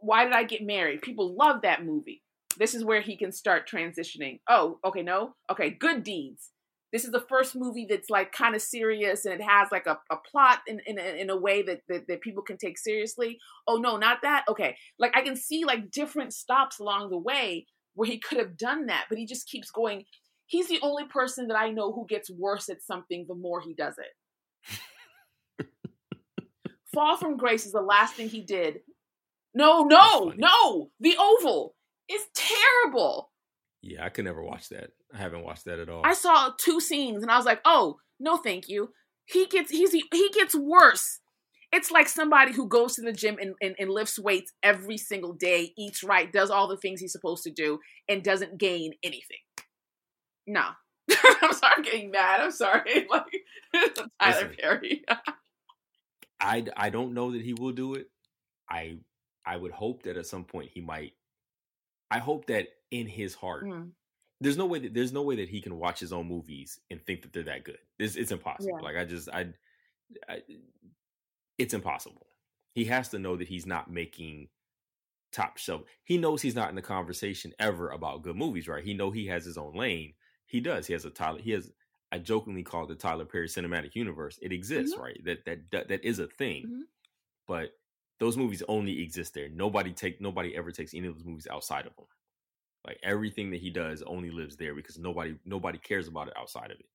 why 0.00 0.24
did 0.24 0.32
i 0.32 0.42
get 0.44 0.62
married? 0.62 1.02
People 1.02 1.36
love 1.36 1.62
that 1.62 1.84
movie 1.84 2.22
this 2.54 2.74
is 2.74 2.84
where 2.84 3.00
he 3.00 3.16
can 3.16 3.32
start 3.32 3.68
transitioning 3.68 4.40
oh 4.48 4.78
okay 4.84 5.02
no 5.02 5.34
okay 5.50 5.70
good 5.70 6.02
deeds 6.02 6.50
this 6.92 7.04
is 7.04 7.10
the 7.10 7.24
first 7.26 7.56
movie 7.56 7.86
that's 7.88 8.10
like 8.10 8.32
kind 8.32 8.54
of 8.54 8.60
serious 8.60 9.24
and 9.24 9.34
it 9.34 9.42
has 9.42 9.68
like 9.72 9.86
a, 9.86 9.98
a 10.10 10.16
plot 10.30 10.58
in, 10.66 10.78
in, 10.86 10.98
a- 10.98 11.20
in 11.20 11.30
a 11.30 11.36
way 11.36 11.62
that, 11.62 11.80
that, 11.88 12.06
that 12.06 12.20
people 12.20 12.42
can 12.42 12.58
take 12.58 12.76
seriously. 12.78 13.38
Oh 13.66 13.76
no, 13.76 13.96
not 13.96 14.18
that. 14.22 14.44
Okay. 14.46 14.76
Like 14.98 15.16
I 15.16 15.22
can 15.22 15.34
see 15.34 15.64
like 15.64 15.90
different 15.90 16.34
stops 16.34 16.78
along 16.80 17.08
the 17.08 17.16
way 17.16 17.66
where 17.94 18.06
he 18.06 18.18
could 18.18 18.36
have 18.36 18.58
done 18.58 18.86
that, 18.86 19.06
but 19.08 19.16
he 19.16 19.24
just 19.24 19.48
keeps 19.48 19.70
going. 19.70 20.04
He's 20.44 20.68
the 20.68 20.80
only 20.82 21.06
person 21.06 21.48
that 21.48 21.56
I 21.58 21.70
know 21.70 21.92
who 21.92 22.04
gets 22.06 22.30
worse 22.30 22.68
at 22.68 22.82
something 22.82 23.24
the 23.26 23.34
more 23.34 23.62
he 23.62 23.72
does 23.72 23.94
it. 25.58 25.66
Fall 26.92 27.16
from 27.16 27.38
Grace 27.38 27.64
is 27.64 27.72
the 27.72 27.80
last 27.80 28.16
thing 28.16 28.28
he 28.28 28.42
did. 28.42 28.80
No, 29.54 29.84
no, 29.84 30.34
no. 30.36 30.90
The 31.00 31.16
Oval 31.18 31.74
is 32.12 32.24
terrible. 32.34 33.30
Yeah, 33.82 34.04
I 34.04 34.10
could 34.10 34.24
never 34.24 34.42
watch 34.42 34.68
that. 34.68 34.90
I 35.12 35.18
haven't 35.18 35.44
watched 35.44 35.64
that 35.64 35.80
at 35.80 35.88
all. 35.88 36.02
I 36.04 36.14
saw 36.14 36.52
two 36.58 36.80
scenes 36.80 37.22
and 37.22 37.30
I 37.30 37.36
was 37.36 37.46
like, 37.46 37.60
"Oh, 37.64 37.96
no, 38.20 38.36
thank 38.36 38.68
you." 38.68 38.90
He 39.24 39.46
gets 39.46 39.70
he's 39.70 39.92
he 39.92 40.30
gets 40.32 40.54
worse. 40.54 41.20
It's 41.72 41.90
like 41.90 42.08
somebody 42.08 42.52
who 42.52 42.68
goes 42.68 42.94
to 42.96 43.02
the 43.02 43.14
gym 43.14 43.38
and, 43.40 43.54
and, 43.62 43.74
and 43.78 43.88
lifts 43.88 44.18
weights 44.18 44.52
every 44.62 44.98
single 44.98 45.32
day, 45.32 45.72
eats 45.78 46.02
right, 46.04 46.30
does 46.30 46.50
all 46.50 46.68
the 46.68 46.76
things 46.76 47.00
he's 47.00 47.12
supposed 47.12 47.44
to 47.44 47.50
do, 47.50 47.78
and 48.08 48.22
doesn't 48.22 48.58
gain 48.58 48.92
anything. 49.02 49.38
No, 50.46 50.60
I'm 51.42 51.52
sorry, 51.54 51.72
I'm 51.76 51.82
getting 51.82 52.10
mad. 52.10 52.40
I'm 52.40 52.50
sorry. 52.50 53.06
Like 53.10 53.24
Tyler 54.20 54.48
Listen. 54.50 54.56
Perry. 54.60 55.04
I 56.40 56.64
I 56.76 56.90
don't 56.90 57.14
know 57.14 57.32
that 57.32 57.42
he 57.42 57.54
will 57.54 57.72
do 57.72 57.94
it. 57.94 58.08
I 58.68 58.98
I 59.46 59.56
would 59.56 59.72
hope 59.72 60.02
that 60.04 60.16
at 60.16 60.26
some 60.26 60.44
point 60.44 60.70
he 60.72 60.80
might. 60.80 61.12
I 62.12 62.18
hope 62.18 62.46
that 62.46 62.68
in 62.90 63.06
his 63.06 63.34
heart, 63.34 63.64
Mm. 63.64 63.92
there's 64.40 64.56
no 64.58 64.66
way 64.66 64.78
that 64.80 64.94
there's 64.94 65.12
no 65.12 65.22
way 65.22 65.36
that 65.36 65.48
he 65.48 65.60
can 65.60 65.78
watch 65.78 65.98
his 66.00 66.12
own 66.12 66.28
movies 66.28 66.78
and 66.90 67.04
think 67.06 67.22
that 67.22 67.32
they're 67.32 67.42
that 67.44 67.64
good. 67.64 67.78
It's 67.98 68.16
it's 68.16 68.32
impossible. 68.32 68.78
Yeah. 68.78 68.84
Like 68.84 68.96
I 68.96 69.04
just 69.04 69.28
I, 69.30 69.52
I, 70.28 70.42
it's 71.58 71.74
impossible. 71.74 72.26
He 72.74 72.84
has 72.86 73.08
to 73.10 73.18
know 73.18 73.36
that 73.36 73.48
he's 73.48 73.66
not 73.66 73.90
making 73.90 74.48
top 75.32 75.56
shelf. 75.58 75.82
He 76.04 76.18
knows 76.18 76.42
he's 76.42 76.54
not 76.54 76.68
in 76.70 76.74
the 76.76 76.82
conversation 76.82 77.52
ever 77.58 77.90
about 77.90 78.22
good 78.22 78.36
movies, 78.36 78.68
right? 78.68 78.84
He 78.84 78.94
know 78.94 79.10
he 79.10 79.26
has 79.26 79.44
his 79.44 79.58
own 79.58 79.74
lane. 79.74 80.14
He 80.46 80.60
does. 80.60 80.86
He 80.86 80.92
has 80.92 81.04
a 81.04 81.10
Tyler. 81.10 81.40
He 81.40 81.52
has. 81.52 81.70
I 82.10 82.18
jokingly 82.18 82.62
call 82.62 82.84
it 82.84 82.88
the 82.88 82.94
Tyler 82.96 83.24
Perry 83.24 83.48
cinematic 83.48 83.94
universe. 83.94 84.38
It 84.42 84.52
exists, 84.52 84.94
Mhm. 84.96 85.00
right? 85.00 85.24
That 85.24 85.44
that 85.46 85.70
that, 85.70 85.88
that 85.88 86.04
is 86.04 86.18
a 86.18 86.26
thing. 86.26 86.66
Mhm. 86.66 86.82
But 87.46 87.72
those 88.22 88.36
movies 88.36 88.62
only 88.68 89.02
exist 89.02 89.34
there. 89.34 89.48
Nobody 89.48 89.92
take 89.92 90.20
nobody 90.20 90.54
ever 90.54 90.70
takes 90.70 90.94
any 90.94 91.08
of 91.08 91.16
those 91.16 91.24
movies 91.24 91.48
outside 91.50 91.86
of 91.86 91.96
them. 91.96 92.04
Like 92.86 93.00
everything 93.02 93.50
that 93.50 93.60
he 93.60 93.68
does 93.68 94.00
only 94.02 94.30
lives 94.30 94.54
there 94.54 94.76
because 94.76 94.96
nobody 94.96 95.34
nobody 95.44 95.78
cares 95.78 96.06
about 96.06 96.28
it 96.28 96.34
outside 96.36 96.70
of 96.70 96.78
it. 96.78 96.86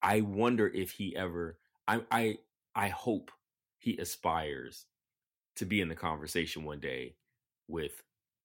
I 0.00 0.20
wonder 0.20 0.68
if 0.68 0.92
he 0.92 1.16
ever 1.16 1.58
I 1.88 2.02
I 2.12 2.38
I 2.72 2.86
hope 2.86 3.32
he 3.78 3.96
aspires 3.96 4.86
to 5.56 5.64
be 5.64 5.80
in 5.80 5.88
the 5.88 5.96
conversation 5.96 6.62
one 6.62 6.78
day 6.78 7.16
with 7.66 8.00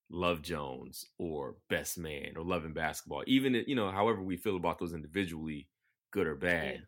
Love 0.10 0.42
Jones 0.42 1.06
or 1.20 1.58
Best 1.70 2.00
Man 2.00 2.34
or 2.36 2.44
Love 2.44 2.66
and 2.66 2.74
Basketball. 2.74 3.22
Even 3.28 3.54
if, 3.54 3.68
you 3.68 3.76
know, 3.76 3.92
however 3.92 4.24
we 4.24 4.36
feel 4.36 4.56
about 4.56 4.80
those 4.80 4.94
individually, 4.94 5.68
good 6.10 6.26
or 6.26 6.34
bad. 6.34 6.74
Yeah. 6.74 6.80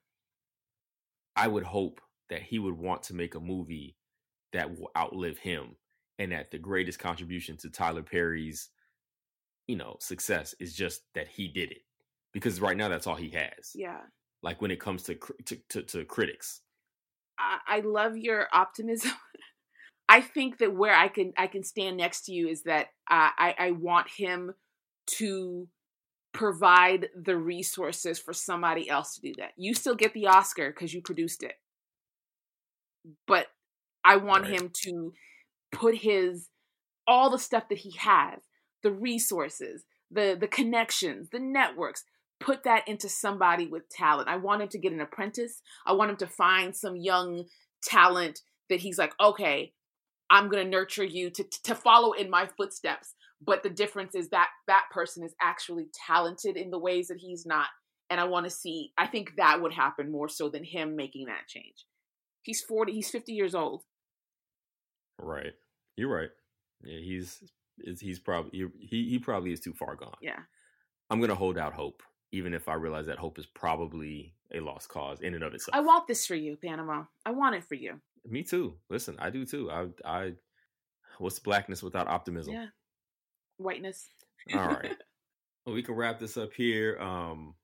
I 1.36 1.48
would 1.48 1.64
hope 1.64 2.02
that 2.32 2.41
he 2.41 2.57
would 2.57 2.76
want 2.76 3.03
to 3.03 3.14
make 3.14 3.36
a 3.36 3.40
movie 3.40 3.98
that 4.56 4.72
will 4.80 4.91
outlive 4.98 5.40
him 5.40 5.77
and 6.19 6.34
that 6.34 6.52
the 6.52 6.60
greatest 6.60 6.99
contribution 6.99 7.57
to 7.60 7.72
Tyler 7.72 8.03
Perry's 8.03 8.69
you 9.68 9.77
know 9.77 9.98
success 10.02 10.56
is 10.60 10.76
just 10.76 11.03
that 11.15 11.27
he 11.30 11.48
did 11.48 11.72
it 11.72 11.84
because 12.34 12.61
right 12.61 12.77
now 12.77 12.90
that's 12.90 13.07
all 13.07 13.15
he 13.15 13.30
has 13.32 13.76
Yeah. 13.76 14.02
like 14.44 14.61
when 14.61 14.72
it 14.72 14.80
comes 14.82 15.03
to 15.03 15.15
to, 15.45 15.57
to, 15.69 15.84
to 15.84 16.06
critics 16.06 16.61
I, 17.40 17.60
I 17.68 17.80
love 17.82 18.18
your 18.18 18.48
optimism. 18.53 19.11
I 20.10 20.22
think 20.22 20.60
that 20.60 20.76
where 20.76 20.95
I 20.95 21.07
can 21.07 21.34
I 21.38 21.48
can 21.48 21.64
stand 21.64 21.98
next 21.98 22.26
to 22.26 22.34
you 22.34 22.48
is 22.49 22.64
that 22.64 22.88
uh, 23.10 23.30
I 23.38 23.56
I 23.60 23.72
want 23.72 24.07
him 24.10 24.53
to 25.18 25.68
provide 26.34 27.10
the 27.15 27.38
resources 27.38 28.19
for 28.19 28.34
somebody 28.34 28.90
else 28.90 29.15
to 29.15 29.22
do 29.22 29.34
that. 29.40 29.52
You 29.57 29.73
still 29.73 29.95
get 29.95 30.14
the 30.14 30.27
Oscar 30.27 30.69
because 30.72 30.94
you 30.94 31.02
produced 31.02 31.44
it, 31.44 31.56
but 33.27 33.48
I 34.06 34.18
want 34.18 34.44
Right. 34.44 34.61
him 34.61 34.72
to 34.84 35.14
put 35.72 35.95
his 35.98 36.49
all 37.07 37.30
the 37.30 37.40
stuff 37.40 37.69
that 37.69 37.80
he 37.80 37.91
has, 37.98 38.41
the 38.84 38.91
resources, 38.91 39.86
the 40.11 40.38
the 40.40 40.48
connections, 40.48 41.30
the 41.32 41.40
networks, 41.40 42.03
put 42.40 42.64
that 42.64 42.88
into 42.88 43.10
somebody 43.10 43.68
with 43.68 43.90
talent. 43.90 44.30
I 44.30 44.38
want 44.38 44.61
him 44.61 44.69
to 44.69 44.80
get 44.80 44.94
an 44.94 45.02
apprentice. 45.02 45.61
I 45.86 45.94
want 45.94 46.11
him 46.11 46.18
to 46.18 46.27
find 46.27 46.76
some 46.76 46.95
young 46.95 47.45
talent 47.84 48.41
that 48.69 48.80
he's 48.82 48.98
like, 48.98 49.14
okay, 49.19 49.73
I'm 50.30 50.49
gonna 50.49 50.65
nurture 50.65 51.03
you 51.03 51.30
to 51.32 51.44
to 51.64 51.76
follow 51.76 52.14
in 52.14 52.30
my 52.30 52.48
footsteps. 52.57 53.14
But 53.41 53.64
the 53.64 53.69
difference 53.69 54.15
is 54.15 54.30
that 54.30 54.49
that 54.68 54.86
person 54.91 55.23
is 55.23 55.36
actually 55.41 55.88
talented 56.07 56.57
in 56.57 56.72
the 56.72 56.80
ways 56.80 57.10
that 57.10 57.18
he's 57.19 57.45
not. 57.45 57.68
And 58.10 58.19
I 58.19 58.26
want 58.26 58.45
to 58.45 58.49
see. 58.52 58.91
I 58.98 59.07
think 59.07 59.34
that 59.38 59.61
would 59.61 59.73
happen 59.73 60.11
more 60.11 60.30
so 60.30 60.49
than 60.49 60.64
him 60.64 60.95
making 60.95 61.26
that 61.26 61.48
change. 61.48 61.86
He's 62.44 62.61
forty. 62.61 62.94
He's 62.94 63.10
fifty 63.11 63.34
years 63.34 63.53
old. 63.56 63.84
Right 65.20 65.54
you're 65.96 66.14
right 66.14 66.30
yeah 66.84 67.00
he's 67.00 67.44
is- 67.80 68.00
he's 68.00 68.20
probably 68.20 68.68
he 68.80 69.10
he 69.10 69.20
probably 69.20 69.52
is 69.52 69.60
too 69.60 69.74
far 69.74 69.96
gone 69.96 70.16
Yeah. 70.22 70.40
i'm 71.10 71.20
gonna 71.22 71.36
hold 71.36 71.58
out 71.58 71.74
hope 71.74 72.04
even 72.32 72.54
if 72.54 72.68
i 72.68 72.74
realize 72.74 73.06
that 73.08 73.18
hope 73.18 73.38
is 73.40 73.46
probably 73.46 74.34
a 74.54 74.60
lost 74.60 74.90
cause 74.90 75.22
in 75.22 75.34
and 75.34 75.44
of 75.44 75.54
itself 75.54 75.76
I 75.76 75.80
want 75.82 76.08
this 76.08 76.26
for 76.26 76.36
you, 76.36 76.56
Panama. 76.58 77.04
I 77.26 77.32
want 77.32 77.56
it 77.56 77.64
for 77.64 77.76
you. 77.76 78.00
me 78.26 78.44
too 78.44 78.76
listen 78.90 79.16
i 79.20 79.30
do 79.30 79.46
too 79.46 79.70
i 79.72 79.88
i 80.06 80.34
what's 81.20 81.40
blackness 81.40 81.82
without 81.84 82.08
optimism 82.08 82.54
Yeah. 82.54 82.68
Whiteness. 83.58 84.10
all 84.54 84.68
right 84.68 84.96
well, 85.66 85.74
we 85.76 85.82
can 85.84 85.96
wrap 85.96 86.20
this 86.20 86.38
up 86.38 86.54
here 86.54 86.98
um 87.00 87.56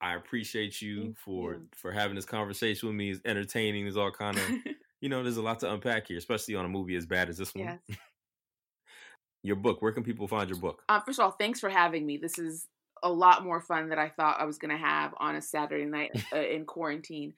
i 0.00 0.14
appreciate 0.14 0.80
you 0.82 1.02
Thank 1.02 1.18
for 1.18 1.52
you. 1.54 1.68
for 1.74 1.90
having 1.92 2.14
this 2.16 2.24
conversation 2.26 2.88
with 2.88 2.96
me 2.96 3.10
it's 3.10 3.20
entertaining 3.24 3.84
there's 3.84 3.96
all 3.96 4.10
kind 4.10 4.36
of 4.36 4.44
you 5.04 5.10
know 5.10 5.22
there's 5.22 5.36
a 5.36 5.42
lot 5.42 5.60
to 5.60 5.70
unpack 5.70 6.08
here 6.08 6.16
especially 6.16 6.54
on 6.54 6.64
a 6.64 6.68
movie 6.68 6.96
as 6.96 7.04
bad 7.04 7.28
as 7.28 7.36
this 7.36 7.54
one 7.54 7.78
yes. 7.88 7.98
your 9.42 9.56
book 9.56 9.82
where 9.82 9.92
can 9.92 10.02
people 10.02 10.26
find 10.26 10.48
your 10.48 10.58
book 10.58 10.82
Um, 10.88 11.02
first 11.04 11.18
of 11.18 11.26
all, 11.26 11.32
thanks 11.32 11.60
for 11.60 11.68
having 11.68 12.06
me. 12.06 12.16
This 12.16 12.38
is 12.38 12.66
a 13.02 13.12
lot 13.12 13.44
more 13.44 13.60
fun 13.60 13.90
than 13.90 13.98
I 13.98 14.08
thought 14.08 14.40
I 14.40 14.46
was 14.46 14.56
going 14.56 14.70
to 14.70 14.82
have 14.82 15.12
on 15.18 15.36
a 15.36 15.42
Saturday 15.42 15.84
night 15.84 16.10
uh, 16.32 16.38
in 16.38 16.64
quarantine. 16.64 17.34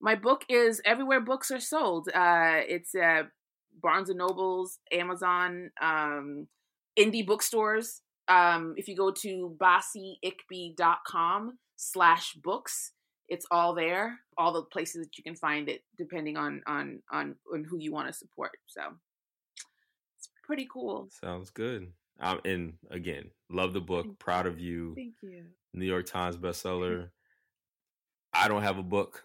My 0.00 0.14
book 0.14 0.44
is 0.48 0.80
everywhere 0.84 1.20
books 1.20 1.50
are 1.50 1.58
sold. 1.58 2.08
Uh, 2.14 2.60
it's 2.68 2.94
uh, 2.94 3.24
Barnes 3.82 4.08
and 4.08 4.18
Nobles, 4.18 4.78
Amazon, 4.92 5.72
um, 5.82 6.46
indie 6.96 7.26
bookstores. 7.26 8.02
Um, 8.28 8.74
if 8.76 8.86
you 8.86 8.96
go 8.96 9.10
to 9.10 9.56
basseyikpi.com 9.60 11.58
slash 11.76 12.34
books, 12.34 12.92
it's 13.30 13.46
all 13.50 13.74
there. 13.74 14.18
All 14.36 14.52
the 14.52 14.62
places 14.64 15.04
that 15.06 15.16
you 15.16 15.24
can 15.24 15.36
find 15.36 15.68
it, 15.68 15.82
depending 15.96 16.36
on 16.36 16.62
on 16.66 17.00
on, 17.10 17.36
on 17.52 17.64
who 17.64 17.78
you 17.78 17.92
want 17.92 18.08
to 18.08 18.12
support. 18.12 18.52
So 18.66 18.82
it's 20.18 20.28
pretty 20.44 20.68
cool. 20.70 21.08
sounds 21.10 21.50
good 21.50 21.92
um, 22.20 22.40
and 22.44 22.74
again 22.90 23.30
love 23.50 23.72
the 23.72 23.80
book 23.80 24.04
Thank 24.04 24.18
proud 24.18 24.46
of 24.46 24.58
you 24.60 24.94
Thank 24.94 25.14
you. 25.22 25.44
new 25.72 25.86
york 25.86 26.06
times 26.06 26.36
bestseller 26.44 27.08
i 28.34 28.48
don't 28.48 28.62
have 28.62 28.78
a 28.78 28.82
book 28.82 29.24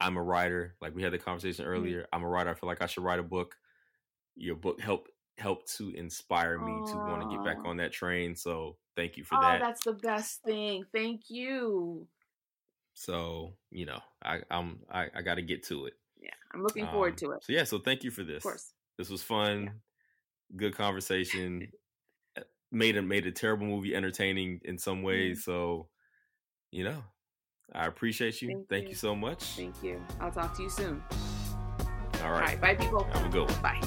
i'm 0.00 0.16
a 0.16 0.22
writer 0.22 0.74
like 0.82 0.94
we 0.94 1.02
had 1.02 1.12
the 1.12 1.18
conversation 1.18 1.64
Mm-hmm. 1.64 1.74
earlier 1.74 2.06
i'm 2.12 2.22
a 2.22 2.28
writer 2.28 2.50
i 2.50 2.54
feel 2.54 2.68
like 2.68 2.82
i 2.82 2.86
should 2.86 3.04
write 3.04 3.18
a 3.18 3.22
book 3.22 3.56
your 4.36 4.56
book 4.56 4.80
helped 4.80 5.10
helped 5.38 5.74
to 5.76 5.90
inspire 5.90 6.58
me 6.58 6.82
to 6.90 6.96
want 7.08 7.22
to 7.22 7.28
get 7.28 7.44
back 7.44 7.58
on 7.64 7.76
that 7.76 7.92
train 7.92 8.34
so 8.34 8.76
thank 8.96 9.16
you 9.16 9.24
for 9.24 9.36
oh, 9.36 9.40
that 9.42 9.60
that's 9.60 9.84
the 9.84 9.92
best 9.92 10.42
thing. 10.42 10.84
Thank 10.92 11.28
you. 11.28 12.06
So 12.98 13.52
you 13.70 13.84
know 13.84 14.00
i 14.24 14.38
i'm 14.50 14.78
i, 14.90 15.06
I 15.14 15.20
got 15.20 15.34
to 15.34 15.42
get 15.42 15.62
to 15.64 15.84
it 15.84 15.92
Yeah, 16.18 16.30
I'm 16.54 16.62
looking 16.62 16.86
forward 16.86 17.12
Um, 17.12 17.16
to 17.18 17.30
it. 17.32 17.44
so 17.44 17.52
yeah 17.52 17.64
so 17.64 17.78
thank 17.78 18.02
you 18.04 18.10
for 18.10 18.24
this 18.24 18.38
Of 18.38 18.42
course. 18.44 18.72
this 18.96 19.10
was 19.10 19.22
fun 19.22 19.70
good 20.56 20.74
conversation 20.74 21.68
Uh, 22.38 22.40
made 22.72 22.96
a 22.96 23.02
made 23.02 23.26
a 23.26 23.30
terrible 23.32 23.66
movie 23.66 23.94
entertaining 23.94 24.60
in 24.64 24.78
some 24.78 25.02
ways 25.02 25.44
so 25.44 25.88
you 26.72 26.84
know 26.84 27.04
i 27.74 27.84
appreciate 27.86 28.40
you 28.40 28.48
Thank 28.48 28.68
thank, 28.70 28.82
you. 28.84 28.88
you 28.90 28.94
so 28.94 29.14
much 29.14 29.42
Thank 29.56 29.82
you. 29.82 30.00
I'll 30.20 30.32
talk 30.32 30.56
to 30.56 30.62
you 30.62 30.70
soon. 30.70 31.02
all 31.10 32.24
All 32.24 32.30
right 32.32 32.40
right. 32.40 32.60
Bye, 32.60 32.74
people. 32.76 33.04
have 33.12 33.26
a 33.26 33.28
good 33.28 33.50
one 33.50 33.62
Bye. 33.62 33.80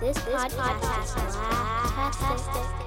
This 0.00 0.18
podcast 0.18 1.28
is 1.28 1.36
fantastic. 1.36 2.83